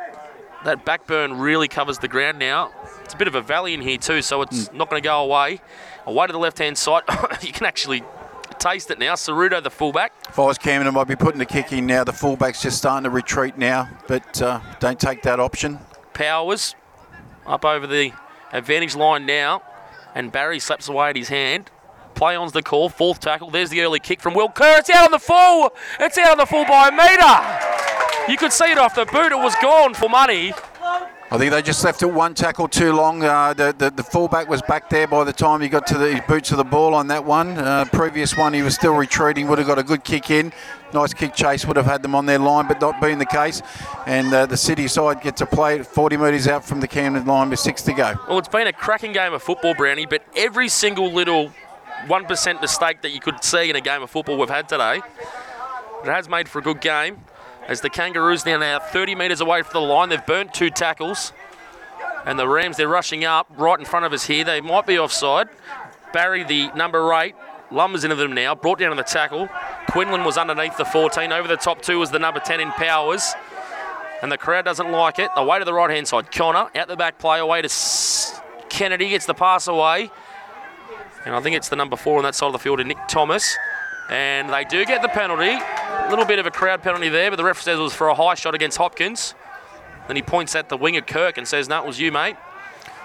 that 0.63 0.85
backburn 0.85 1.39
really 1.39 1.67
covers 1.67 1.99
the 1.99 2.07
ground 2.07 2.39
now. 2.39 2.71
It's 3.03 3.13
a 3.13 3.17
bit 3.17 3.27
of 3.27 3.35
a 3.35 3.41
valley 3.41 3.73
in 3.73 3.81
here 3.81 3.97
too, 3.97 4.21
so 4.21 4.41
it's 4.41 4.71
not 4.71 4.89
going 4.89 5.01
to 5.01 5.07
go 5.07 5.23
away. 5.23 5.61
Away 6.05 6.27
to 6.27 6.33
the 6.33 6.39
left-hand 6.39 6.77
side. 6.77 7.03
you 7.41 7.51
can 7.51 7.65
actually 7.65 8.03
taste 8.57 8.89
it 8.89 8.99
now. 8.99 9.13
Ceruto, 9.13 9.61
the 9.61 9.69
fullback. 9.69 10.13
If 10.29 10.39
I 10.39 10.43
was 10.43 10.57
Cameron, 10.57 10.87
I 10.87 10.91
might 10.91 11.07
be 11.07 11.15
putting 11.15 11.39
the 11.39 11.45
kick 11.45 11.71
in 11.71 11.85
now. 11.85 12.03
The 12.03 12.13
fullback's 12.13 12.61
just 12.61 12.77
starting 12.77 13.03
to 13.03 13.09
retreat 13.09 13.57
now, 13.57 13.89
but 14.07 14.41
uh, 14.41 14.59
don't 14.79 14.99
take 14.99 15.21
that 15.23 15.39
option. 15.39 15.79
Powers 16.13 16.75
up 17.45 17.65
over 17.65 17.85
the 17.85 18.11
advantage 18.57 18.95
line 18.95 19.25
now. 19.25 19.61
And 20.13 20.31
Barry 20.31 20.59
slaps 20.59 20.87
away 20.87 21.09
at 21.09 21.17
his 21.17 21.27
hand. 21.27 21.69
Play 22.13 22.35
on's 22.35 22.53
the 22.53 22.63
call. 22.63 22.87
Fourth 22.89 23.19
tackle. 23.19 23.49
There's 23.49 23.69
the 23.69 23.81
early 23.81 23.99
kick 23.99 24.21
from 24.21 24.33
Will 24.33 24.49
Kerr. 24.49 24.77
It's 24.77 24.89
out 24.89 25.05
on 25.05 25.11
the 25.11 25.19
full. 25.19 25.71
It's 25.99 26.17
out 26.17 26.31
on 26.31 26.37
the 26.37 26.45
full 26.45 26.65
by 26.65 26.87
a 26.87 26.91
metre. 26.91 28.31
You 28.31 28.37
could 28.37 28.53
see 28.53 28.71
it 28.71 28.77
off 28.77 28.95
the 28.95 29.05
boot. 29.05 29.31
It 29.31 29.37
was 29.37 29.55
gone 29.61 29.93
for 29.93 30.09
money. 30.09 30.53
I 31.31 31.37
think 31.37 31.51
they 31.51 31.61
just 31.61 31.83
left 31.83 32.01
it 32.03 32.05
one 32.05 32.33
tackle 32.35 32.67
too 32.67 32.93
long. 32.93 33.23
Uh, 33.23 33.53
the, 33.53 33.75
the 33.77 33.89
the 33.89 34.03
fullback 34.03 34.47
was 34.47 34.61
back 34.61 34.89
there 34.89 35.07
by 35.07 35.23
the 35.23 35.33
time 35.33 35.59
he 35.59 35.67
got 35.67 35.87
to 35.87 35.97
the 35.97 36.23
boots 36.27 36.51
of 36.51 36.57
the 36.57 36.63
ball 36.63 36.93
on 36.93 37.07
that 37.07 37.25
one. 37.25 37.57
Uh, 37.57 37.85
previous 37.91 38.37
one, 38.37 38.53
he 38.53 38.61
was 38.61 38.75
still 38.75 38.95
retreating. 38.95 39.47
Would 39.47 39.57
have 39.57 39.67
got 39.67 39.79
a 39.79 39.83
good 39.83 40.03
kick 40.03 40.29
in. 40.29 40.53
Nice 40.95 41.13
kick 41.13 41.35
chase 41.35 41.65
would 41.65 41.75
have 41.75 41.85
had 41.85 42.01
them 42.01 42.15
on 42.15 42.25
their 42.25 42.39
line, 42.39 42.69
but 42.69 42.79
not 42.79 43.01
being 43.01 43.17
the 43.17 43.25
case. 43.25 43.61
And 44.05 44.33
uh, 44.33 44.45
the 44.45 44.55
city 44.55 44.87
side 44.87 45.19
get 45.19 45.35
to 45.37 45.45
play 45.45 45.83
40 45.83 46.15
metres 46.15 46.47
out 46.47 46.63
from 46.63 46.79
the 46.79 46.87
Camden 46.87 47.25
line 47.25 47.49
with 47.49 47.59
six 47.59 47.81
to 47.81 47.93
go. 47.93 48.15
Well, 48.29 48.39
it's 48.39 48.47
been 48.47 48.67
a 48.67 48.71
cracking 48.71 49.11
game 49.11 49.33
of 49.33 49.43
football, 49.43 49.73
Brownie, 49.75 50.05
but 50.05 50.23
every 50.37 50.69
single 50.69 51.11
little 51.11 51.51
1% 52.05 52.61
mistake 52.61 53.01
that 53.01 53.11
you 53.11 53.19
could 53.19 53.43
see 53.43 53.69
in 53.69 53.75
a 53.75 53.81
game 53.81 54.03
of 54.03 54.09
football 54.09 54.37
we've 54.37 54.49
had 54.49 54.69
today, 54.69 55.01
it 56.01 56.05
has 56.05 56.29
made 56.29 56.47
for 56.47 56.59
a 56.59 56.61
good 56.61 56.79
game. 56.79 57.19
As 57.67 57.81
the 57.81 57.89
Kangaroos 57.89 58.45
now 58.45 58.57
now 58.57 58.79
30 58.79 59.15
metres 59.15 59.41
away 59.41 59.63
from 59.63 59.81
the 59.81 59.85
line, 59.85 60.07
they've 60.07 60.25
burnt 60.25 60.53
two 60.53 60.69
tackles. 60.69 61.33
And 62.25 62.39
the 62.39 62.47
Rams, 62.47 62.77
they're 62.77 62.87
rushing 62.87 63.25
up 63.25 63.47
right 63.57 63.77
in 63.77 63.85
front 63.85 64.05
of 64.05 64.13
us 64.13 64.27
here. 64.27 64.45
They 64.45 64.61
might 64.61 64.87
be 64.87 64.97
offside. 64.97 65.49
Barry, 66.13 66.45
the 66.45 66.71
number 66.73 67.11
eight, 67.13 67.35
lumbers 67.71 68.03
into 68.03 68.15
them 68.15 68.33
now, 68.33 68.55
brought 68.55 68.79
down 68.79 68.91
on 68.91 68.97
the 68.97 69.03
tackle. 69.03 69.49
Quinlan 69.89 70.23
was 70.23 70.37
underneath 70.37 70.77
the 70.77 70.85
14. 70.85 71.31
Over 71.31 71.47
the 71.47 71.57
top 71.57 71.81
two 71.81 71.99
was 71.99 72.11
the 72.11 72.19
number 72.19 72.39
10 72.39 72.59
in 72.59 72.71
Powers. 72.71 73.33
And 74.21 74.31
the 74.31 74.37
crowd 74.37 74.65
doesn't 74.65 74.91
like 74.91 75.19
it. 75.19 75.29
Away 75.35 75.59
to 75.59 75.65
the 75.65 75.73
right 75.73 75.89
hand 75.89 76.07
side. 76.07 76.31
Connor, 76.31 76.69
out 76.75 76.87
the 76.87 76.95
back 76.95 77.19
play, 77.19 77.39
away 77.39 77.61
to 77.61 77.65
S- 77.65 78.39
Kennedy, 78.69 79.09
gets 79.09 79.25
the 79.25 79.33
pass 79.33 79.67
away. 79.67 80.09
And 81.25 81.35
I 81.35 81.41
think 81.41 81.55
it's 81.55 81.69
the 81.69 81.75
number 81.75 81.95
four 81.95 82.17
on 82.17 82.23
that 82.23 82.35
side 82.35 82.47
of 82.47 82.53
the 82.53 82.59
field, 82.59 82.85
Nick 82.85 82.97
Thomas. 83.07 83.55
And 84.09 84.49
they 84.49 84.63
do 84.63 84.85
get 84.85 85.01
the 85.01 85.07
penalty. 85.07 85.49
A 85.51 86.07
little 86.09 86.25
bit 86.25 86.39
of 86.39 86.45
a 86.45 86.51
crowd 86.51 86.81
penalty 86.83 87.09
there, 87.09 87.29
but 87.31 87.37
the 87.37 87.43
ref 87.43 87.61
says 87.61 87.79
it 87.79 87.81
was 87.81 87.93
for 87.95 88.07
a 88.09 88.15
high 88.15 88.35
shot 88.35 88.53
against 88.53 88.77
Hopkins. 88.77 89.33
Then 90.07 90.15
he 90.15 90.21
points 90.21 90.55
at 90.55 90.69
the 90.69 90.77
winger 90.77 91.01
Kirk 91.01 91.37
and 91.37 91.47
says, 91.47 91.67
No, 91.67 91.79
it 91.81 91.87
was 91.87 91.99
you, 91.99 92.11
mate. 92.11 92.35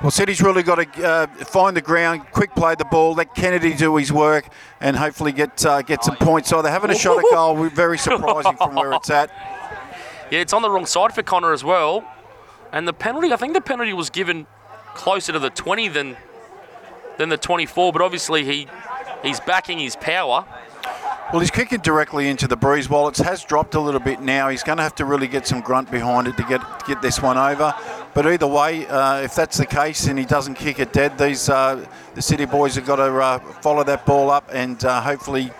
Well, 0.02 0.10
City's 0.10 0.40
really 0.40 0.62
got 0.62 0.76
to 0.76 1.06
uh, 1.06 1.26
find 1.44 1.76
the 1.76 1.82
ground, 1.82 2.22
quick 2.32 2.54
play 2.54 2.74
the 2.74 2.86
ball, 2.86 3.12
let 3.12 3.34
Kennedy 3.34 3.74
do 3.74 3.96
his 3.96 4.10
work, 4.10 4.48
and 4.80 4.96
hopefully 4.96 5.30
get 5.30 5.64
uh, 5.66 5.82
get 5.82 6.02
some 6.02 6.16
points. 6.16 6.48
So 6.48 6.62
they're 6.62 6.72
having 6.72 6.90
a 6.90 6.94
shot 6.94 7.18
at 7.18 7.24
goal. 7.30 7.54
We're 7.54 7.68
very 7.68 7.98
surprising 7.98 8.56
from 8.56 8.74
where 8.74 8.92
it's 8.92 9.10
at. 9.10 9.30
Yeah, 10.30 10.38
it's 10.38 10.52
on 10.52 10.62
the 10.62 10.70
wrong 10.70 10.86
side 10.86 11.12
for 11.12 11.24
Connor 11.24 11.52
as 11.52 11.64
well. 11.64 12.04
And 12.70 12.86
the 12.86 12.92
penalty, 12.92 13.32
I 13.32 13.36
think 13.36 13.52
the 13.52 13.60
penalty 13.60 13.92
was 13.92 14.10
given 14.10 14.46
closer 14.94 15.32
to 15.32 15.40
the 15.40 15.50
20 15.50 15.88
than 15.88 16.16
than 17.18 17.30
the 17.30 17.36
24, 17.36 17.92
but 17.92 18.00
obviously 18.00 18.44
he 18.44 18.68
he's 19.24 19.40
backing 19.40 19.80
his 19.80 19.96
power. 19.96 20.44
Well, 21.32 21.38
he's 21.38 21.52
kicking 21.52 21.78
directly 21.78 22.28
into 22.28 22.48
the 22.48 22.56
breeze. 22.56 22.90
While 22.90 23.06
it 23.06 23.16
has 23.18 23.44
dropped 23.44 23.76
a 23.76 23.80
little 23.80 24.00
bit 24.00 24.20
now, 24.20 24.48
he's 24.48 24.64
going 24.64 24.78
to 24.78 24.82
have 24.82 24.96
to 24.96 25.04
really 25.04 25.28
get 25.28 25.46
some 25.46 25.60
grunt 25.60 25.88
behind 25.88 26.26
it 26.26 26.36
to 26.38 26.42
get 26.42 26.60
get 26.88 27.00
this 27.02 27.22
one 27.22 27.38
over. 27.38 27.72
But 28.14 28.26
either 28.26 28.48
way, 28.48 28.84
uh, 28.88 29.20
if 29.20 29.36
that's 29.36 29.56
the 29.56 29.66
case 29.66 30.08
and 30.08 30.18
he 30.18 30.24
doesn't 30.24 30.56
kick 30.56 30.80
it 30.80 30.92
dead, 30.92 31.16
these 31.18 31.48
uh, 31.48 31.86
the 32.16 32.22
City 32.22 32.46
boys 32.46 32.74
have 32.74 32.84
got 32.84 32.96
to 32.96 33.16
uh, 33.16 33.38
follow 33.62 33.84
that 33.84 34.04
ball 34.06 34.28
up 34.28 34.50
and 34.52 34.84
uh, 34.84 35.00
hopefully 35.00 35.52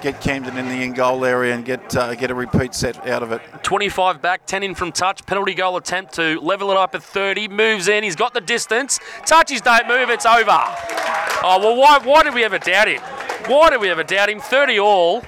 get 0.00 0.18
Camden 0.22 0.56
in 0.56 0.66
the 0.66 0.82
in 0.82 0.94
goal 0.94 1.22
area 1.26 1.54
and 1.54 1.62
get 1.62 1.94
uh, 1.94 2.14
get 2.14 2.30
a 2.30 2.34
repeat 2.34 2.74
set 2.74 3.06
out 3.06 3.22
of 3.22 3.30
it. 3.30 3.42
25 3.62 4.22
back, 4.22 4.46
10 4.46 4.62
in 4.62 4.74
from 4.74 4.92
touch. 4.92 5.26
Penalty 5.26 5.52
goal 5.52 5.76
attempt 5.76 6.14
to 6.14 6.40
level 6.40 6.70
it 6.70 6.78
up 6.78 6.94
at 6.94 7.02
30. 7.02 7.48
Moves 7.48 7.88
in. 7.88 8.02
He's 8.02 8.16
got 8.16 8.32
the 8.32 8.40
distance. 8.40 8.98
Touches 9.26 9.60
don't 9.60 9.86
move. 9.88 10.08
It's 10.08 10.24
over. 10.24 10.46
Oh, 10.50 11.58
well, 11.60 11.76
why, 11.76 11.98
why 12.02 12.22
did 12.22 12.32
we 12.32 12.44
ever 12.44 12.58
doubt 12.58 12.88
him? 12.88 13.02
Why 13.48 13.70
do 13.70 13.80
we 13.80 13.88
ever 13.88 14.04
doubt 14.04 14.28
him? 14.28 14.40
30 14.40 14.78
all. 14.78 15.22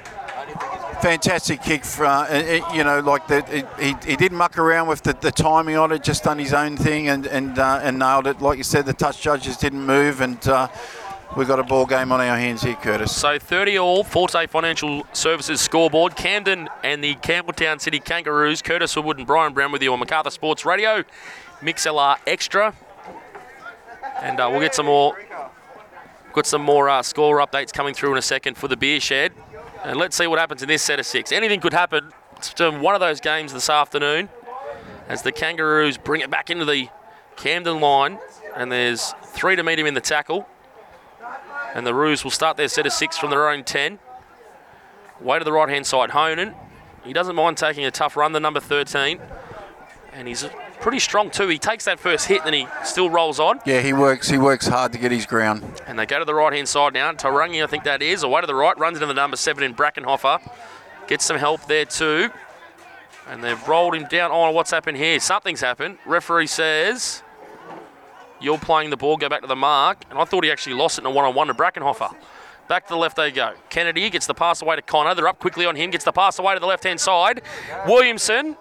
Fantastic 1.01 1.63
kick, 1.63 1.87
for, 1.87 2.05
uh, 2.05 2.63
you 2.75 2.85
know, 2.85 3.01
like 3.01 3.27
the, 3.29 3.67
he, 3.79 3.95
he 4.07 4.15
didn't 4.15 4.37
muck 4.37 4.59
around 4.59 4.89
with 4.89 5.01
the, 5.01 5.15
the 5.15 5.33
timing 5.33 5.79
on 5.79 5.91
it, 5.91 6.03
just 6.03 6.25
done 6.25 6.39
his 6.39 6.53
own 6.53 6.77
thing 6.77 7.09
and 7.09 7.27
and, 7.27 7.59
uh, 7.59 7.81
and 7.83 7.99
nailed 7.99 8.27
it. 8.27 8.43
Like 8.43 8.59
you 8.59 8.65
said, 8.65 8.85
the 8.85 8.93
touch 8.93 9.23
judges 9.23 9.57
didn't 9.57 9.87
move, 9.87 10.21
and 10.21 10.47
uh, 10.47 10.69
we've 11.35 11.49
got 11.49 11.59
a 11.59 11.63
ball 11.63 11.87
game 11.87 12.13
on 12.13 12.21
our 12.21 12.37
hands 12.37 12.61
here, 12.61 12.75
Curtis. 12.75 13.17
So 13.17 13.39
30 13.39 13.79
all, 13.79 14.05
Forte 14.05 14.47
Financial 14.49 15.07
Services 15.15 15.63
scoreboard. 15.63 16.15
Camden 16.15 16.69
and 16.85 17.03
the 17.03 17.15
Campbelltown 17.15 17.81
City 17.81 18.01
Kangaroos. 18.01 18.61
Curtis 18.61 18.95
Woodward 18.95 19.17
and 19.17 19.27
Brian 19.27 19.55
Brown 19.55 19.73
with 19.73 19.83
you 19.83 19.95
on 19.95 19.99
Macarthur 19.99 20.31
Sports 20.31 20.67
Radio. 20.67 21.05
MixLR 21.63 22.17
Extra. 22.27 22.75
And 24.21 24.39
uh, 24.39 24.49
we'll 24.51 24.61
get 24.61 24.75
some 24.75 24.85
more 24.85 25.17
got 26.33 26.47
some 26.47 26.63
more 26.63 26.89
uh, 26.89 27.03
score 27.03 27.39
updates 27.39 27.73
coming 27.73 27.95
through 27.95 28.13
in 28.13 28.19
a 28.19 28.23
second 28.23 28.57
for 28.57 28.69
the 28.69 28.77
beer 28.77 29.01
shed. 29.01 29.33
And 29.85 29.99
let's 29.99 30.17
see 30.17 30.27
what 30.27 30.39
happens 30.39 30.63
in 30.63 30.69
this 30.69 30.83
set 30.83 30.99
of 30.99 31.07
six. 31.07 31.33
Anything 31.33 31.61
could 31.61 31.73
happen 31.73 32.13
to 32.57 32.71
one 32.71 32.95
of 32.95 33.01
those 33.01 33.21
games 33.21 33.53
this 33.53 33.71
afternoon 33.71 34.29
as 35.09 35.23
the 35.23 35.33
Kangaroos 35.33 35.99
bring 35.99 36.21
it 36.21 36.31
back 36.31 36.51
into 36.51 36.65
the 36.65 36.89
Camden 37.37 37.81
line. 37.81 38.19
And 38.55 38.71
there's 38.71 39.15
three 39.25 39.57
to 39.57 39.63
meet 39.63 39.79
him 39.79 39.87
in 39.87 39.95
the 39.95 40.01
tackle. 40.01 40.47
And 41.75 41.87
the 41.87 41.95
Roos 41.95 42.25
will 42.25 42.31
start 42.31 42.57
their 42.57 42.69
set 42.69 42.87
of 42.87 42.93
six 42.93 43.17
from 43.17 43.31
their 43.31 43.49
own 43.49 43.65
10. 43.65 43.99
Way 45.21 45.39
to 45.39 45.45
the 45.45 45.53
right 45.53 45.69
hand 45.69 45.87
side, 45.87 46.11
Honan. 46.11 46.55
He 47.05 47.13
doesn't 47.13 47.35
mind 47.35 47.57
taking 47.57 47.85
a 47.85 47.91
tough 47.91 48.17
run, 48.17 48.33
the 48.33 48.41
number 48.41 48.61
13. 48.61 49.21
And 50.13 50.29
he's 50.29 50.45
pretty 50.81 50.99
strong 50.99 51.31
too. 51.31 51.49
He 51.49 51.59
takes 51.59 51.85
that 51.85 52.01
first 52.01 52.27
hit 52.27 52.39
and 52.45 52.47
then 52.47 52.55
he 52.55 52.69
still 52.85 53.11
rolls 53.11 53.39
on. 53.39 53.61
Yeah, 53.65 53.81
he 53.81 53.93
works. 53.93 54.29
He 54.29 54.39
works 54.39 54.67
hard 54.67 54.93
to 54.93 54.99
get 54.99 55.13
his 55.13 55.27
ground. 55.27 55.63
And 55.87 55.99
they 55.99 56.07
go 56.07 56.19
to 56.19 56.25
the 56.25 56.35
right 56.35 56.53
hand 56.53 56.69
side 56.69 56.95
now. 56.95 57.13
Tarangi, 57.13 57.63
I 57.63 57.67
think 57.67 57.85
that 57.85 58.03
is. 58.03 58.23
Away 58.23 58.41
to 58.41 58.47
the 58.47 58.55
right, 58.55 58.77
runs 58.79 58.97
into 58.97 59.07
the 59.07 59.15
number 59.15 59.37
seven 59.37 59.63
in 59.63 59.75
Brackenhofer. 59.75 60.41
Gets 61.07 61.25
some 61.25 61.39
help 61.39 61.67
there 61.67 61.85
too. 61.85 62.31
And 63.29 63.45
they've 63.45 63.69
rolled 63.69 63.95
him 63.95 64.07
down. 64.09 64.31
Oh, 64.33 64.51
what's 64.51 64.71
happened 64.71 64.97
here? 64.97 65.21
Something's 65.21 65.61
happened. 65.61 65.99
Referee 66.05 66.49
says, 66.49 67.23
You're 68.41 68.59
playing 68.59 68.91
the 68.91 68.97
ball, 68.97 69.17
go 69.17 69.29
back 69.29 69.43
to 69.43 69.47
the 69.47 69.57
mark. 69.57 69.99
And 70.11 70.19
I 70.19 70.25
thought 70.25 70.45
he 70.45 70.51
actually 70.51 70.75
lost 70.75 70.99
it 70.99 71.03
in 71.03 71.07
a 71.07 71.11
one 71.11 71.25
on 71.25 71.35
one 71.35 71.47
to 71.47 71.55
Brackenhofer. 71.55 72.15
Back 72.69 72.87
to 72.87 72.95
the 72.95 72.99
left 72.99 73.17
they 73.17 73.33
go. 73.33 73.55
Kennedy 73.69 74.09
gets 74.11 74.27
the 74.27 74.35
pass 74.35 74.63
away 74.63 74.77
to 74.77 74.83
Connor. 74.83 75.15
They're 75.15 75.27
up 75.27 75.41
quickly 75.41 75.67
on 75.67 75.75
him, 75.75 75.91
gets 75.91 76.05
the 76.05 76.13
pass 76.13 76.39
away 76.39 76.55
to 76.55 76.61
the 76.61 76.67
left 76.67 76.85
hand 76.85 77.01
side. 77.01 77.43
Williamson 77.87 78.57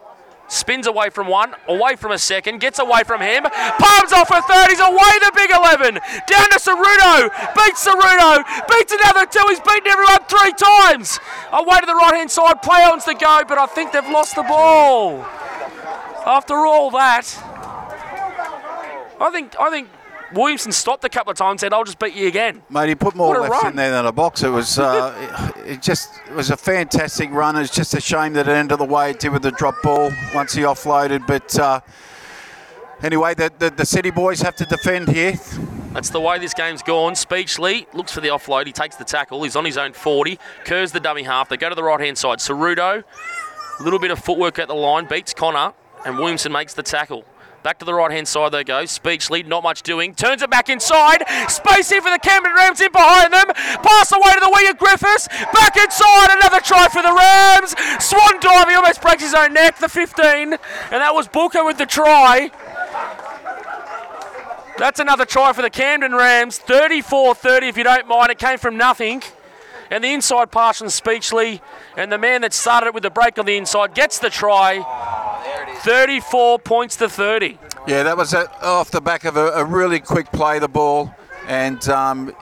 spins 0.50 0.88
away 0.88 1.10
from 1.10 1.28
one, 1.28 1.56
away 1.68 1.96
from 1.96 2.12
a 2.12 2.18
second, 2.18 2.60
gets 2.60 2.80
away 2.80 3.04
from 3.04 3.22
him, 3.22 3.44
palms 3.44 4.12
off 4.12 4.30
a 4.30 4.42
third, 4.42 4.68
he's 4.70 4.80
away 4.80 5.14
the 5.24 5.32
big 5.34 5.52
11, 5.52 5.96
down 6.28 6.50
to 6.50 6.60
Ceruto, 6.60 7.30
beats 7.56 7.86
Ceruto, 7.86 8.44
beats 8.68 8.92
another 8.92 9.26
two, 9.26 9.46
he's 9.48 9.62
beaten 9.62 9.88
everyone 9.88 10.20
three 10.28 10.54
times, 10.54 11.20
away 11.54 11.80
to 11.80 11.86
the 11.86 11.96
right 11.96 12.16
hand 12.16 12.30
side, 12.30 12.62
play 12.62 12.84
on's 12.84 13.06
the 13.06 13.14
go, 13.14 13.44
but 13.48 13.58
I 13.58 13.66
think 13.68 13.92
they've 13.94 14.10
lost 14.10 14.36
the 14.36 14.44
ball. 14.44 15.26
After 16.26 16.66
all 16.66 16.92
that, 16.92 17.26
I 19.22 19.32
think 19.32 19.56
I 19.60 19.70
think 19.70 19.90
Williamson 20.34 20.72
stopped 20.72 21.04
a 21.04 21.10
couple 21.10 21.32
of 21.32 21.38
times 21.38 21.62
said, 21.62 21.74
I'll 21.74 21.84
just 21.84 22.00
beat 22.00 22.14
you 22.14 22.28
again. 22.28 22.62
Mate, 22.70 22.90
he 22.90 22.96
put 22.96 23.16
more 23.16 23.40
lefts 23.40 23.64
run. 23.64 23.72
in 23.72 23.76
there 23.76 23.92
than 23.92 24.06
a 24.06 24.12
box. 24.12 24.44
It 24.44 24.50
was, 24.50 24.78
uh, 24.78 25.54
it, 25.58 25.74
it 25.74 25.82
just 25.82 26.12
it 26.28 26.34
was 26.34 26.52
a 26.52 26.58
fantastic 26.58 27.32
run. 27.32 27.56
It's 27.58 27.74
just 27.74 27.94
a 27.94 28.02
shame 28.02 28.34
that 28.34 28.48
it 28.48 28.52
ended 28.52 28.80
the 28.80 28.86
way 28.86 29.12
it 29.12 29.20
did 29.20 29.32
with 29.32 29.42
the 29.42 29.52
drop 29.52 29.76
ball 29.82 30.12
once 30.34 30.54
he 30.54 30.62
offloaded. 30.62 31.26
But 31.26 31.58
uh, 31.58 31.82
anyway, 33.02 33.34
the, 33.34 33.52
the 33.58 33.70
the 33.70 33.86
City 33.86 34.12
boys 34.12 34.42
have 34.42 34.56
to 34.58 34.66
defend 34.66 35.10
here. 35.10 35.34
That's 35.92 36.12
the 36.12 36.20
way 36.20 36.38
this 36.38 36.54
game's 36.54 36.84
gone. 36.84 37.14
Speechley 37.14 37.92
looks 37.96 38.12
for 38.12 38.22
the 38.22 38.28
offload. 38.28 38.68
He 38.68 38.72
takes 38.72 38.96
the 38.96 39.04
tackle. 39.04 39.44
He's 39.44 39.56
on 39.56 39.66
his 39.66 39.76
own 39.76 39.94
40. 39.94 40.38
Kerr's 40.64 40.92
the 40.92 41.00
dummy 41.00 41.24
half. 41.24 41.50
They 41.50 41.58
go 41.58 41.68
to 41.68 41.76
the 41.76 41.84
right 41.84 42.00
hand 42.00 42.16
side. 42.16 42.38
Ceruto, 42.38 43.04
a 43.80 43.84
little 43.84 43.98
bit 43.98 44.12
of 44.12 44.20
footwork 44.20 44.60
at 44.60 44.68
the 44.68 44.76
line, 44.76 45.08
beats 45.08 45.34
Connor, 45.34 45.74
and 46.06 46.18
Williamson 46.18 46.52
makes 46.52 46.76
the 46.76 46.84
tackle. 46.84 47.26
Back 47.62 47.78
to 47.80 47.86
the 47.86 47.94
right 47.94 48.10
hand 48.10 48.28
side 48.28 48.54
they 48.54 48.64
go. 48.64 48.84
Speechley, 48.84 49.46
not 49.46 49.64
much 49.64 49.82
doing. 49.82 50.16
Turns 50.16 50.42
it 50.42 50.50
back 50.50 50.70
inside. 50.70 51.24
Space 51.50 51.90
for 51.90 52.10
the 52.10 52.20
Camden 52.22 52.54
Rams 52.54 52.80
in 52.80 52.92
behind 52.92 53.34
them. 53.34 53.48
Pass 53.84 54.12
away 54.14 54.34
to 54.34 54.40
the 54.40 54.50
winger 54.54 54.74
Griffiths. 54.74 55.28
Back 55.28 55.76
inside. 55.76 56.38
Another 56.38 56.62
try 56.62 56.88
for 56.88 57.02
the 57.02 57.14
Rams. 57.14 57.76
Swan 58.04 58.40
dive. 58.40 58.70
He 58.70 58.76
almost 58.76 59.02
breaks 59.02 59.24
his 59.24 59.34
own 59.34 59.54
neck. 59.54 59.78
The 59.78 59.90
15. 59.90 60.54
And 60.54 60.60
that 60.92 61.14
was 61.14 61.28
Booker 61.28 61.66
with 61.66 61.78
the 61.78 61.86
try. 61.86 62.50
That's 64.78 65.02
another 65.02 65.26
try 65.26 65.52
for 65.52 65.62
the 65.62 65.70
Camden 65.70 66.16
Rams. 66.16 66.60
34 66.60 67.36
30, 67.36 67.68
if 67.68 67.78
you 67.78 67.84
don't 67.84 68.08
mind. 68.08 68.32
It 68.32 68.40
came 68.40 68.58
from 68.58 68.78
nothing. 68.78 69.22
And 69.92 70.02
the 70.02 70.14
inside 70.14 70.52
pass 70.52 70.78
from 70.78 70.88
Speechley. 70.88 71.60
And 71.98 72.10
the 72.10 72.18
man 72.18 72.42
that 72.42 72.54
started 72.54 72.88
it 72.88 72.94
with 72.94 73.04
the 73.04 73.10
break 73.10 73.38
on 73.38 73.46
the 73.46 73.58
inside 73.58 73.94
gets 73.94 74.20
the 74.20 74.30
try. 74.30 75.29
34 75.80 76.60
points 76.60 76.96
to 76.98 77.10
30. 77.10 77.58
Yeah, 77.88 78.04
that 78.04 78.18
was 78.18 78.34
a, 78.34 78.50
off 78.64 78.92
the 78.92 79.02
back 79.02 79.26
of 79.26 79.38
a, 79.38 79.48
a 79.52 79.66
really 79.66 80.00
quick 80.00 80.32
play, 80.32 80.60
the 80.60 80.68
ball, 80.68 81.14
and 81.48 81.88
um, 81.90 82.34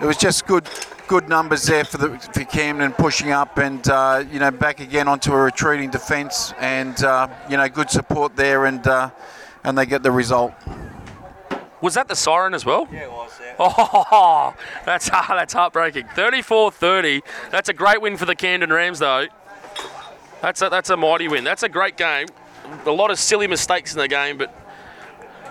it 0.00 0.04
was 0.04 0.16
just 0.16 0.46
good 0.46 0.68
good 1.08 1.28
numbers 1.28 1.64
there 1.64 1.84
for 1.84 1.98
the 1.98 2.18
for 2.18 2.44
Camden 2.44 2.92
pushing 2.92 3.32
up 3.32 3.58
and 3.58 3.86
uh, 3.88 4.24
you 4.30 4.38
know 4.38 4.50
back 4.50 4.80
again 4.80 5.08
onto 5.08 5.32
a 5.32 5.42
retreating 5.42 5.90
defence, 5.90 6.54
and 6.58 7.02
uh, 7.02 7.28
you 7.50 7.56
know 7.56 7.68
good 7.68 7.90
support 7.90 8.36
there, 8.36 8.66
and 8.66 8.86
uh, 8.86 9.10
and 9.64 9.76
they 9.76 9.86
get 9.86 10.02
the 10.02 10.12
result. 10.12 10.52
Was 11.80 11.94
that 11.94 12.06
the 12.06 12.14
siren 12.14 12.54
as 12.54 12.64
well? 12.64 12.86
Yeah, 12.92 13.04
it 13.04 13.10
was, 13.10 13.40
yeah. 13.42 13.54
Oh, 13.58 14.54
that's 14.86 15.10
that's 15.10 15.52
heartbreaking. 15.52 16.04
34-30. 16.14 17.22
That's 17.50 17.68
a 17.68 17.72
great 17.72 18.00
win 18.00 18.16
for 18.16 18.24
the 18.24 18.36
Camden 18.36 18.72
Rams, 18.72 19.00
though. 19.00 19.26
That's 20.40 20.62
a, 20.62 20.68
that's 20.68 20.90
a 20.90 20.96
mighty 20.96 21.28
win. 21.28 21.44
That's 21.44 21.62
a 21.64 21.68
great 21.68 21.96
game. 21.96 22.28
A 22.86 22.90
lot 22.90 23.10
of 23.10 23.18
silly 23.18 23.46
mistakes 23.46 23.92
in 23.92 23.98
the 23.98 24.08
game, 24.08 24.38
but 24.38 24.54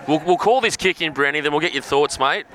we'll, 0.06 0.20
we'll 0.20 0.36
call 0.36 0.60
this 0.60 0.76
kick 0.76 1.00
in, 1.00 1.12
Brandy, 1.12 1.40
then 1.40 1.52
we'll 1.52 1.60
get 1.60 1.72
your 1.72 1.82
thoughts, 1.82 2.18
mate. 2.18 2.46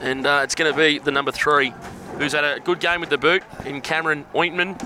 And 0.00 0.26
uh, 0.26 0.40
it's 0.44 0.54
going 0.54 0.70
to 0.70 0.76
be 0.76 0.98
the 0.98 1.10
number 1.10 1.32
three, 1.32 1.72
who's 2.18 2.32
had 2.32 2.44
a 2.44 2.60
good 2.60 2.80
game 2.80 3.00
with 3.00 3.08
the 3.08 3.18
boot 3.18 3.42
in 3.64 3.80
Cameron 3.80 4.26
Oitman. 4.34 4.78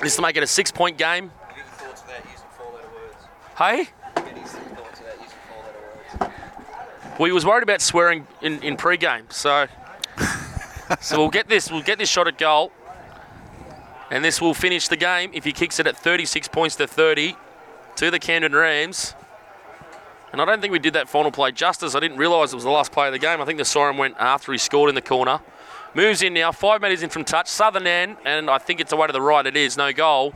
This 0.00 0.16
to 0.16 0.22
make 0.22 0.36
it 0.36 0.42
a 0.42 0.46
six-point 0.46 0.96
game. 0.98 1.30
Get 1.48 1.56
your 1.56 1.66
thoughts 1.66 2.02
without 2.02 2.24
using 2.24 2.46
four-letter 2.56 2.88
words. 2.94 3.26
Hey? 3.58 3.88
Get 4.14 4.38
his 4.38 4.52
thoughts 4.52 5.00
without 5.00 5.20
using 5.20 5.38
four-letter 5.48 5.78
words. 6.20 7.18
Well, 7.18 7.26
he 7.26 7.32
was 7.32 7.44
worried 7.44 7.62
about 7.64 7.80
swearing 7.80 8.26
in, 8.40 8.62
in 8.62 8.76
pre-game, 8.76 9.26
so 9.30 9.66
so 11.00 11.18
we'll 11.18 11.28
get 11.28 11.48
this 11.48 11.70
we'll 11.70 11.82
get 11.82 11.98
this 11.98 12.08
shot 12.08 12.28
at 12.28 12.38
goal, 12.38 12.72
and 14.10 14.24
this 14.24 14.40
will 14.40 14.54
finish 14.54 14.88
the 14.88 14.96
game 14.96 15.30
if 15.32 15.44
he 15.44 15.52
kicks 15.52 15.78
it 15.78 15.86
at 15.86 15.96
36 15.96 16.48
points 16.48 16.76
to 16.76 16.86
30 16.86 17.36
to 17.96 18.10
the 18.10 18.18
Camden 18.18 18.52
Rams. 18.52 19.14
And 20.32 20.40
I 20.40 20.44
don't 20.44 20.60
think 20.60 20.72
we 20.72 20.78
did 20.78 20.94
that 20.94 21.08
final 21.08 21.30
play 21.30 21.52
justice. 21.52 21.94
I 21.94 22.00
didn't 22.00 22.18
realise 22.18 22.52
it 22.52 22.56
was 22.56 22.64
the 22.64 22.70
last 22.70 22.92
play 22.92 23.06
of 23.06 23.12
the 23.12 23.18
game. 23.18 23.40
I 23.40 23.44
think 23.44 23.58
the 23.58 23.64
siren 23.64 23.96
went 23.96 24.16
after 24.18 24.52
he 24.52 24.58
scored 24.58 24.88
in 24.88 24.94
the 24.94 25.02
corner. 25.02 25.40
Moves 25.94 26.22
in 26.22 26.34
now, 26.34 26.52
five 26.52 26.80
metres 26.80 27.02
in 27.02 27.10
from 27.10 27.24
touch. 27.24 27.48
Southern 27.48 27.86
end, 27.86 28.16
and 28.24 28.48
I 28.48 28.58
think 28.58 28.80
it's 28.80 28.92
away 28.92 29.08
to 29.08 29.12
the 29.12 29.20
right. 29.20 29.44
It 29.44 29.56
is 29.56 29.76
no 29.76 29.92
goal. 29.92 30.34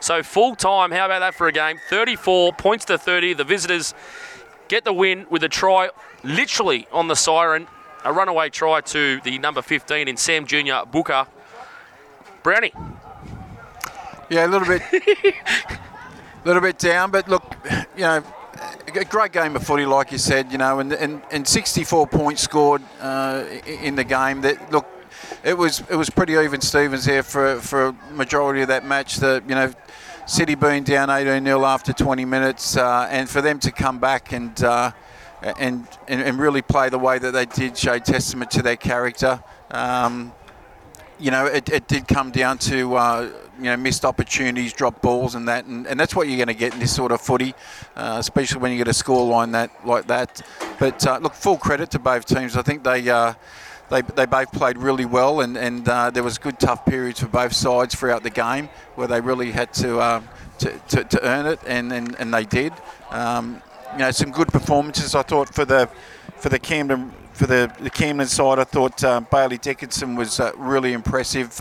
So 0.00 0.22
full 0.22 0.56
time. 0.56 0.90
How 0.90 1.06
about 1.06 1.20
that 1.20 1.34
for 1.34 1.46
a 1.46 1.52
game? 1.52 1.78
34 1.88 2.54
points 2.54 2.84
to 2.86 2.98
30. 2.98 3.34
The 3.34 3.44
visitors 3.44 3.94
get 4.68 4.84
the 4.84 4.92
win 4.92 5.26
with 5.30 5.44
a 5.44 5.48
try 5.48 5.90
literally 6.24 6.88
on 6.92 7.06
the 7.06 7.14
siren. 7.14 7.68
A 8.04 8.12
runaway 8.12 8.50
try 8.50 8.80
to 8.80 9.20
the 9.20 9.38
number 9.38 9.62
15 9.62 10.08
in 10.08 10.16
Sam 10.16 10.44
Junior 10.44 10.82
Booker. 10.90 11.26
Brownie. 12.42 12.72
Yeah, 14.28 14.46
a 14.46 14.48
little 14.48 14.66
bit, 14.66 14.82
little 16.44 16.62
bit 16.62 16.78
down, 16.78 17.12
but 17.12 17.28
look, 17.28 17.54
you 17.96 18.02
know, 18.02 18.24
a 18.94 19.04
great 19.04 19.30
game 19.32 19.54
of 19.54 19.62
footy, 19.62 19.86
like 19.86 20.10
you 20.10 20.18
said, 20.18 20.50
you 20.50 20.58
know, 20.58 20.80
and 20.80 20.92
and, 20.92 21.22
and 21.30 21.46
64 21.46 22.08
points 22.08 22.42
scored 22.42 22.82
uh, 23.00 23.44
in 23.66 23.94
the 23.94 24.02
game. 24.02 24.40
That 24.40 24.72
look, 24.72 24.86
it 25.44 25.56
was 25.56 25.80
it 25.88 25.94
was 25.94 26.10
pretty 26.10 26.32
even 26.32 26.60
Stevens 26.60 27.04
there 27.04 27.22
for 27.22 27.60
for 27.60 27.88
a 27.88 27.92
majority 28.12 28.62
of 28.62 28.68
that 28.68 28.84
match. 28.84 29.16
The 29.16 29.42
you 29.48 29.54
know. 29.54 29.72
City 30.28 30.56
being 30.56 30.82
down 30.82 31.08
18 31.08 31.44
0 31.44 31.64
after 31.64 31.92
20 31.92 32.24
minutes, 32.24 32.76
uh, 32.76 33.06
and 33.12 33.30
for 33.30 33.40
them 33.40 33.60
to 33.60 33.70
come 33.70 34.00
back 34.00 34.32
and, 34.32 34.60
uh, 34.64 34.90
and 35.56 35.86
and 36.08 36.20
and 36.20 36.36
really 36.40 36.62
play 36.62 36.88
the 36.88 36.98
way 36.98 37.16
that 37.20 37.30
they 37.30 37.46
did, 37.46 37.78
show 37.78 37.96
testament 38.00 38.50
to 38.50 38.60
their 38.60 38.74
character. 38.74 39.40
Um, 39.70 40.32
you 41.20 41.30
know, 41.30 41.46
it, 41.46 41.68
it 41.68 41.86
did 41.86 42.08
come 42.08 42.32
down 42.32 42.58
to 42.58 42.96
uh, 42.96 43.30
you 43.58 43.64
know 43.64 43.76
missed 43.76 44.04
opportunities, 44.04 44.72
dropped 44.72 45.02
balls, 45.02 45.34
and 45.34 45.48
that, 45.48 45.64
and, 45.66 45.86
and 45.86 45.98
that's 45.98 46.14
what 46.14 46.28
you're 46.28 46.36
going 46.36 46.48
to 46.48 46.54
get 46.54 46.74
in 46.74 46.80
this 46.80 46.94
sort 46.94 47.12
of 47.12 47.20
footy, 47.20 47.54
uh, 47.96 48.16
especially 48.18 48.60
when 48.60 48.72
you 48.72 48.78
get 48.78 48.88
a 48.88 48.94
score 48.94 49.26
line 49.26 49.52
that 49.52 49.70
like 49.86 50.06
that. 50.06 50.42
But 50.78 51.06
uh, 51.06 51.18
look, 51.18 51.34
full 51.34 51.56
credit 51.56 51.90
to 51.92 51.98
both 51.98 52.26
teams. 52.26 52.56
I 52.56 52.62
think 52.62 52.84
they. 52.84 53.08
Uh, 53.08 53.34
they, 53.88 54.02
they 54.02 54.26
both 54.26 54.50
played 54.50 54.78
really 54.78 55.04
well, 55.04 55.42
and, 55.42 55.56
and 55.56 55.88
uh, 55.88 56.10
there 56.10 56.24
was 56.24 56.38
good 56.38 56.58
tough 56.58 56.84
periods 56.84 57.20
for 57.20 57.28
both 57.28 57.52
sides 57.52 57.94
throughout 57.94 58.24
the 58.24 58.30
game 58.30 58.68
where 58.96 59.06
they 59.06 59.20
really 59.20 59.52
had 59.52 59.72
to 59.74 60.00
uh, 60.00 60.20
to, 60.58 60.72
to, 60.88 61.04
to 61.04 61.24
earn 61.24 61.46
it, 61.46 61.60
and, 61.66 61.92
and, 61.92 62.16
and 62.18 62.34
they 62.34 62.44
did. 62.44 62.72
Um, 63.10 63.62
you 63.92 63.98
know, 63.98 64.10
some 64.10 64.32
good 64.32 64.48
performances 64.48 65.14
I 65.14 65.22
thought 65.22 65.54
for 65.54 65.64
the 65.64 65.88
for 66.36 66.48
the 66.48 66.58
Camden 66.58 67.12
for 67.32 67.46
the, 67.46 67.72
the 67.80 67.90
Camden 67.90 68.26
side. 68.26 68.58
I 68.58 68.64
thought 68.64 69.02
uh, 69.04 69.20
Bailey 69.20 69.58
Dickinson 69.58 70.16
was 70.16 70.40
uh, 70.40 70.52
really 70.56 70.92
impressive. 70.92 71.60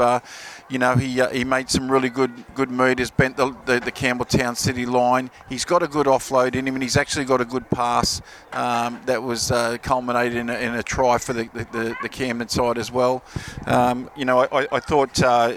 You 0.67 0.79
know, 0.79 0.95
he 0.95 1.21
uh, 1.21 1.29
he 1.29 1.43
made 1.43 1.69
some 1.69 1.91
really 1.91 2.09
good 2.09 2.31
good 2.55 2.71
meters, 2.71 3.11
bent 3.11 3.37
the, 3.37 3.55
the, 3.65 3.79
the 3.79 3.91
Campbelltown 3.91 4.57
City 4.57 4.87
line. 4.87 5.29
He's 5.47 5.63
got 5.63 5.83
a 5.83 5.87
good 5.87 6.07
offload 6.07 6.55
in 6.55 6.67
him, 6.67 6.73
and 6.73 6.81
he's 6.81 6.97
actually 6.97 7.25
got 7.25 7.39
a 7.39 7.45
good 7.45 7.69
pass 7.69 8.19
um, 8.51 8.99
that 9.05 9.21
was 9.21 9.51
uh, 9.51 9.77
culminated 9.83 10.37
in 10.37 10.49
a, 10.49 10.55
in 10.55 10.73
a 10.73 10.81
try 10.81 11.19
for 11.19 11.33
the, 11.33 11.43
the, 11.53 11.95
the, 12.01 12.09
Camden 12.09 12.49
side 12.49 12.79
as 12.79 12.91
well. 12.91 13.23
Um, 13.67 14.09
you 14.17 14.25
know, 14.25 14.39
I, 14.39 14.67
I 14.71 14.79
thought 14.79 15.21
uh, 15.21 15.53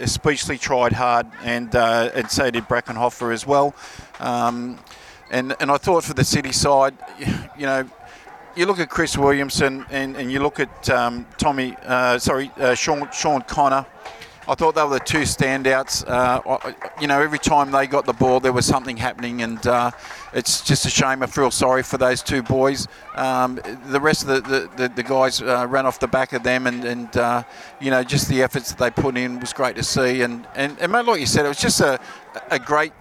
tried 0.59 0.93
hard, 0.93 1.26
and 1.43 1.74
uh, 1.74 2.10
and 2.14 2.30
so 2.30 2.51
did 2.51 2.64
Brackenhofer 2.64 3.32
as 3.32 3.47
well. 3.47 3.74
Um, 4.20 4.78
and 5.30 5.56
and 5.59 5.70
I 5.70 5.78
thought 5.78 6.05
for 6.05 6.14
the 6.14 6.24
City 6.24 6.52
side, 6.52 6.94
you 7.56 7.64
know, 7.64 7.89
you 8.59 8.66
look 8.66 8.80
at 8.80 8.90
Chris 8.90 9.16
Williamson 9.16 9.86
and, 9.89 10.16
and 10.16 10.32
you 10.32 10.40
look 10.40 10.59
at 10.59 10.90
um, 10.90 11.26
Tommy, 11.39 11.76
uh, 11.85 12.18
sorry, 12.18 12.51
uh, 12.56 12.74
Sean, 12.74 13.09
Sean 13.12 13.40
Connor. 13.43 13.86
I 14.49 14.55
thought 14.55 14.75
they 14.75 14.83
were 14.83 14.99
the 14.99 15.01
two 15.01 15.23
standouts. 15.23 16.09
Uh, 16.09 16.73
you 16.99 17.07
know, 17.07 17.20
every 17.20 17.39
time 17.39 17.70
they 17.70 17.87
got 17.87 18.07
the 18.07 18.15
ball, 18.15 18.41
there 18.41 18.53
was 18.53 18.65
something 18.65 18.97
happening, 18.97 19.43
and 19.43 19.65
uh, 19.66 19.91
it's 20.33 20.62
just 20.62 20.87
a 20.87 20.91
shame. 20.91 21.23
I 21.23 21.27
feel 21.27 21.51
sorry 21.51 21.83
for 21.83 21.99
those 21.99 22.23
two 22.23 22.43
boys. 22.43 22.89
Um, 23.15 23.61
the 23.89 24.01
rest 24.01 24.27
of 24.27 24.45
the, 24.45 24.70
the, 24.75 24.89
the, 24.89 25.03
guys 25.03 25.43
uh, 25.43 25.66
ran 25.69 25.85
off 25.85 26.01
the 26.01 26.09
back 26.09 26.33
of 26.33 26.45
them, 26.45 26.66
and, 26.66 26.83
and 26.83 27.15
uh, 27.15 27.43
you 27.79 27.91
know, 27.91 28.03
just 28.03 28.27
the 28.31 28.43
efforts 28.43 28.73
that 28.73 28.79
they 28.79 28.91
put 28.91 29.19
in 29.19 29.39
was 29.39 29.53
great 29.53 29.77
to 29.77 29.83
see. 29.83 30.23
And, 30.23 30.47
and, 30.55 30.79
and 30.81 30.93
mate, 30.93 31.05
like 31.05 31.20
you 31.20 31.27
said, 31.27 31.45
it 31.45 31.49
was 31.49 31.61
just 31.61 31.81
a, 31.81 32.01
a 32.51 32.59
great 32.59 32.93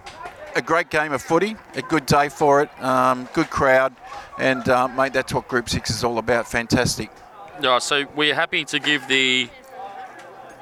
a 0.54 0.62
great 0.62 0.90
game 0.90 1.12
of 1.12 1.22
footy, 1.22 1.56
a 1.74 1.82
good 1.82 2.04
day 2.04 2.28
for 2.28 2.62
it, 2.62 2.82
um, 2.82 3.28
good 3.32 3.48
crowd, 3.48 3.94
and 4.38 4.68
uh, 4.68 4.88
mate, 4.88 5.12
that's 5.12 5.32
what 5.32 5.46
Group 5.48 5.68
Six 5.68 5.88
is 5.88 6.04
all 6.04 6.18
about. 6.18 6.48
Fantastic. 6.48 7.10
Yeah, 7.62 7.78
so 7.78 8.06
we're 8.14 8.34
happy 8.34 8.64
to 8.66 8.78
give 8.78 9.06
the 9.08 9.48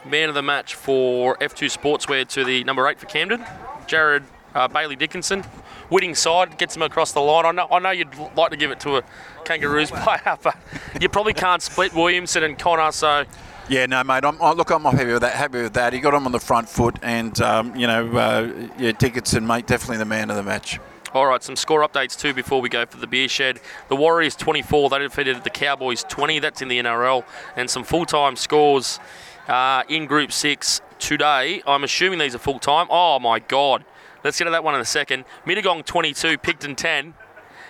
man 0.06 0.28
of 0.28 0.34
the 0.34 0.42
match 0.42 0.74
for 0.74 1.36
F2 1.36 1.76
Sportswear 1.76 2.26
to 2.28 2.44
the 2.44 2.64
number 2.64 2.86
eight 2.88 2.98
for 2.98 3.06
Camden, 3.06 3.44
Jared 3.86 4.24
uh, 4.54 4.68
Bailey 4.68 4.96
Dickinson. 4.96 5.44
Winning 5.90 6.14
side 6.14 6.58
gets 6.58 6.74
him 6.74 6.82
across 6.82 7.12
the 7.12 7.20
line. 7.20 7.44
I 7.46 7.52
know, 7.52 7.68
I 7.70 7.78
know 7.78 7.90
you'd 7.90 8.14
like 8.36 8.50
to 8.50 8.56
give 8.56 8.70
it 8.70 8.80
to 8.80 8.96
a 8.96 9.02
Kangaroos 9.44 9.90
player, 9.94 10.38
but 10.42 10.56
you 11.00 11.08
probably 11.08 11.34
can't 11.34 11.62
split 11.62 11.94
Williamson 11.94 12.42
and 12.42 12.58
Connor. 12.58 12.90
So 12.90 13.24
Yeah, 13.68 13.86
no, 13.86 14.02
mate. 14.02 14.24
I'm, 14.24 14.40
I, 14.40 14.52
look, 14.52 14.70
I'm 14.70 14.82
happy 14.82 15.12
with 15.12 15.22
that. 15.22 15.34
Happy 15.34 15.62
with 15.62 15.74
that. 15.74 15.92
He 15.92 16.00
got 16.00 16.14
him 16.14 16.26
on 16.26 16.32
the 16.32 16.40
front 16.40 16.68
foot, 16.68 16.96
and 17.02 17.40
um, 17.40 17.76
you 17.76 17.86
know, 17.86 18.16
uh, 18.16 18.68
yeah, 18.78 18.92
Dickinson, 18.92 19.46
mate, 19.46 19.66
definitely 19.66 19.98
the 19.98 20.04
man 20.04 20.30
of 20.30 20.36
the 20.36 20.42
match. 20.42 20.80
All 21.14 21.26
right, 21.26 21.42
some 21.42 21.56
score 21.56 21.86
updates 21.86 22.18
too 22.18 22.34
before 22.34 22.60
we 22.60 22.68
go 22.68 22.84
for 22.84 22.98
the 22.98 23.06
beer 23.06 23.28
shed. 23.28 23.60
The 23.88 23.96
Warriors 23.96 24.34
24, 24.36 24.90
they 24.90 24.98
defeated 24.98 25.44
the 25.44 25.50
Cowboys 25.50 26.04
20. 26.04 26.40
That's 26.40 26.60
in 26.60 26.68
the 26.68 26.78
NRL, 26.78 27.24
and 27.54 27.70
some 27.70 27.84
full-time 27.84 28.36
scores 28.36 28.98
uh, 29.48 29.82
in 29.88 30.06
Group 30.06 30.32
Six 30.32 30.80
today. 30.98 31.62
I'm 31.66 31.84
assuming 31.84 32.18
these 32.18 32.34
are 32.34 32.38
full-time. 32.38 32.86
Oh 32.90 33.18
my 33.18 33.38
God, 33.38 33.84
let's 34.24 34.38
get 34.38 34.44
to 34.44 34.50
that 34.50 34.64
one 34.64 34.74
in 34.74 34.80
a 34.80 34.84
second. 34.84 35.24
Mittagong 35.46 35.84
22, 35.84 36.38
Picton 36.38 36.74
10, 36.74 37.14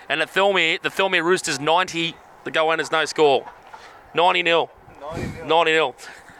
and 0.08 0.20
at 0.20 0.28
Thirlmere, 0.28 0.80
the 0.80 0.88
Thirlmere 0.88 1.24
Roosters 1.24 1.60
90. 1.60 2.14
The 2.44 2.52
Goannas 2.52 2.92
no 2.92 3.04
score, 3.04 3.50
90 4.14 4.42
0. 4.44 4.70
90 5.44 5.70
0. 5.72 5.94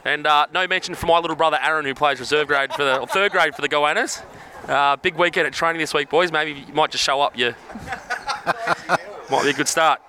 And 0.04 0.24
uh, 0.24 0.46
no 0.54 0.68
mention 0.68 0.94
for 0.94 1.06
my 1.06 1.18
little 1.18 1.34
brother 1.34 1.58
Aaron, 1.60 1.84
who 1.84 1.92
plays 1.92 2.20
reserve 2.20 2.46
grade 2.46 2.72
for 2.72 2.84
the 2.84 3.06
third 3.08 3.32
grade 3.32 3.56
for 3.56 3.62
the 3.62 3.68
Goannas. 3.68 4.22
Uh, 4.68 4.96
big 4.96 5.16
weekend 5.16 5.48
at 5.48 5.52
training 5.52 5.80
this 5.80 5.92
week, 5.92 6.08
boys. 6.08 6.30
Maybe 6.30 6.60
you 6.60 6.74
might 6.74 6.92
just 6.92 7.02
show 7.02 7.20
up. 7.20 7.36
You 7.36 7.54
might 9.30 9.42
be 9.42 9.50
a 9.50 9.52
good 9.52 9.68
start. 9.68 10.00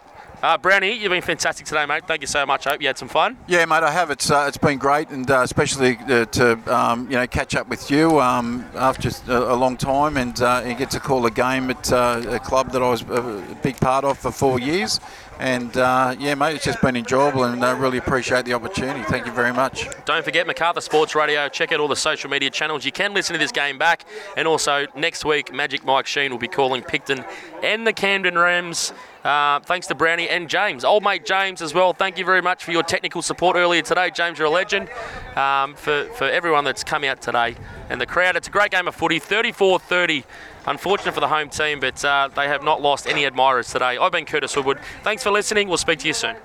Uh, 0.42 0.56
Brownie, 0.56 0.94
you've 0.94 1.10
been 1.10 1.22
fantastic 1.24 1.66
today, 1.66 1.88
mate. 1.88 2.06
Thank 2.06 2.22
you 2.22 2.28
so 2.28 2.46
much. 2.46 2.68
I 2.68 2.72
hope 2.72 2.82
you 2.82 2.86
had 2.86 2.98
some 2.98 3.08
fun. 3.08 3.38
Yeah, 3.48 3.66
mate, 3.66 3.82
I 3.82 3.90
have. 3.90 4.12
It's 4.12 4.30
uh, 4.30 4.46
it's 4.48 4.58
been 4.58 4.78
great, 4.78 5.10
and 5.10 5.30
uh, 5.32 5.42
especially 5.42 5.98
uh, 6.08 6.26
to 6.26 6.76
um, 6.76 7.06
you 7.10 7.18
know 7.18 7.26
catch 7.26 7.56
up 7.56 7.68
with 7.70 7.90
you 7.90 8.22
um, 8.22 8.64
after 8.76 9.10
a, 9.28 9.56
long 9.56 9.78
time, 9.78 10.16
and 10.16 10.40
uh, 10.40 10.64
you 10.64 10.76
get 10.76 10.92
to 10.92 11.00
call 11.00 11.26
a 11.26 11.32
game 11.32 11.72
at 11.72 11.92
uh, 11.92 12.22
a 12.28 12.40
club 12.40 12.72
that 12.74 12.84
I 12.84 12.90
was 12.90 13.02
a 13.02 13.58
big 13.64 13.78
part 13.78 14.06
of 14.06 14.20
for 14.20 14.32
four 14.32 14.60
years. 14.60 15.00
And 15.40 15.78
uh, 15.78 16.16
yeah, 16.20 16.34
mate, 16.36 16.56
it's 16.56 16.66
just 16.66 16.82
been 16.82 16.96
enjoyable, 16.96 17.44
and 17.44 17.64
I 17.64 17.78
really 17.78 18.00
appreciate 18.00 18.46
the 18.46 18.54
opportunity. 18.54 19.04
Thank 19.04 19.26
you 19.28 19.32
very 19.32 19.54
much. 19.54 19.88
Don't 20.06 20.24
forget 20.24 20.48
MacArthur 20.48 20.82
Sports 20.82 21.14
Radio. 21.14 21.48
Check 21.48 21.72
out 21.72 21.80
all 21.80 21.88
the 21.88 21.96
social 21.96 22.30
media 22.30 22.50
channels. 22.50 22.86
You 22.86 22.92
can 22.92 23.14
listen 23.14 23.34
to 23.34 23.40
this 23.40 23.52
game 23.52 23.78
back. 23.78 24.06
And 24.36 24.48
also, 24.48 24.88
next 24.96 25.26
week, 25.26 25.54
Magic 25.54 25.86
Mike 25.86 26.08
Sheen 26.08 26.32
will 26.32 26.40
be 26.40 26.48
calling 26.48 26.82
Picton 26.82 27.24
and 27.62 27.86
the 27.86 27.94
Camden 27.94 28.38
Rams. 28.38 28.94
Uh, 29.24 29.60
thanks 29.60 29.88
to 29.88 29.96
Brownie 29.96 30.30
and 30.30 30.50
James. 30.50 30.86
Old 30.86 31.04
mate 31.04 31.26
James 31.26 31.62
as 31.62 31.74
well. 31.74 31.92
Thank 31.92 32.18
you 32.18 32.24
very 32.24 32.42
much 32.42 32.64
for 32.64 32.72
your 32.72 32.84
technical 32.84 33.22
support 33.22 33.58
earlier 33.58 33.82
today. 33.82 34.10
James, 34.10 34.40
you're 34.40 34.48
a 34.48 34.52
legend. 34.52 34.90
Um, 35.36 35.76
for, 35.76 36.06
for 36.16 36.24
everyone 36.24 36.64
that's 36.64 36.84
come 36.84 37.04
out 37.04 37.22
today 37.22 37.56
and 37.90 38.00
the 38.00 38.06
crowd. 38.06 38.36
It's 38.36 38.48
a 38.48 38.52
great 38.52 38.72
game 38.72 38.88
of 38.88 38.96
footy. 38.96 39.20
34 39.20 39.80
30. 39.80 40.24
Unfortunate 40.68 41.14
for 41.14 41.22
the 41.22 41.30
home 41.30 41.50
team, 41.50 41.80
but 41.80 42.04
uh, 42.04 42.30
they 42.36 42.48
have 42.48 42.62
not 42.62 42.82
lost 42.82 43.08
any 43.08 43.24
admirers 43.24 43.72
today. 43.72 43.98
I've 43.98 44.12
been 44.12 44.26
Curtis 44.26 44.56
Woodward. 44.56 44.80
Thanks 45.02 45.24
for 45.24 45.32
listening. 45.32 45.70
We'll 45.70 45.78
speak 45.78 46.00
to 46.00 46.08
you 46.08 46.14
soon. 46.14 46.36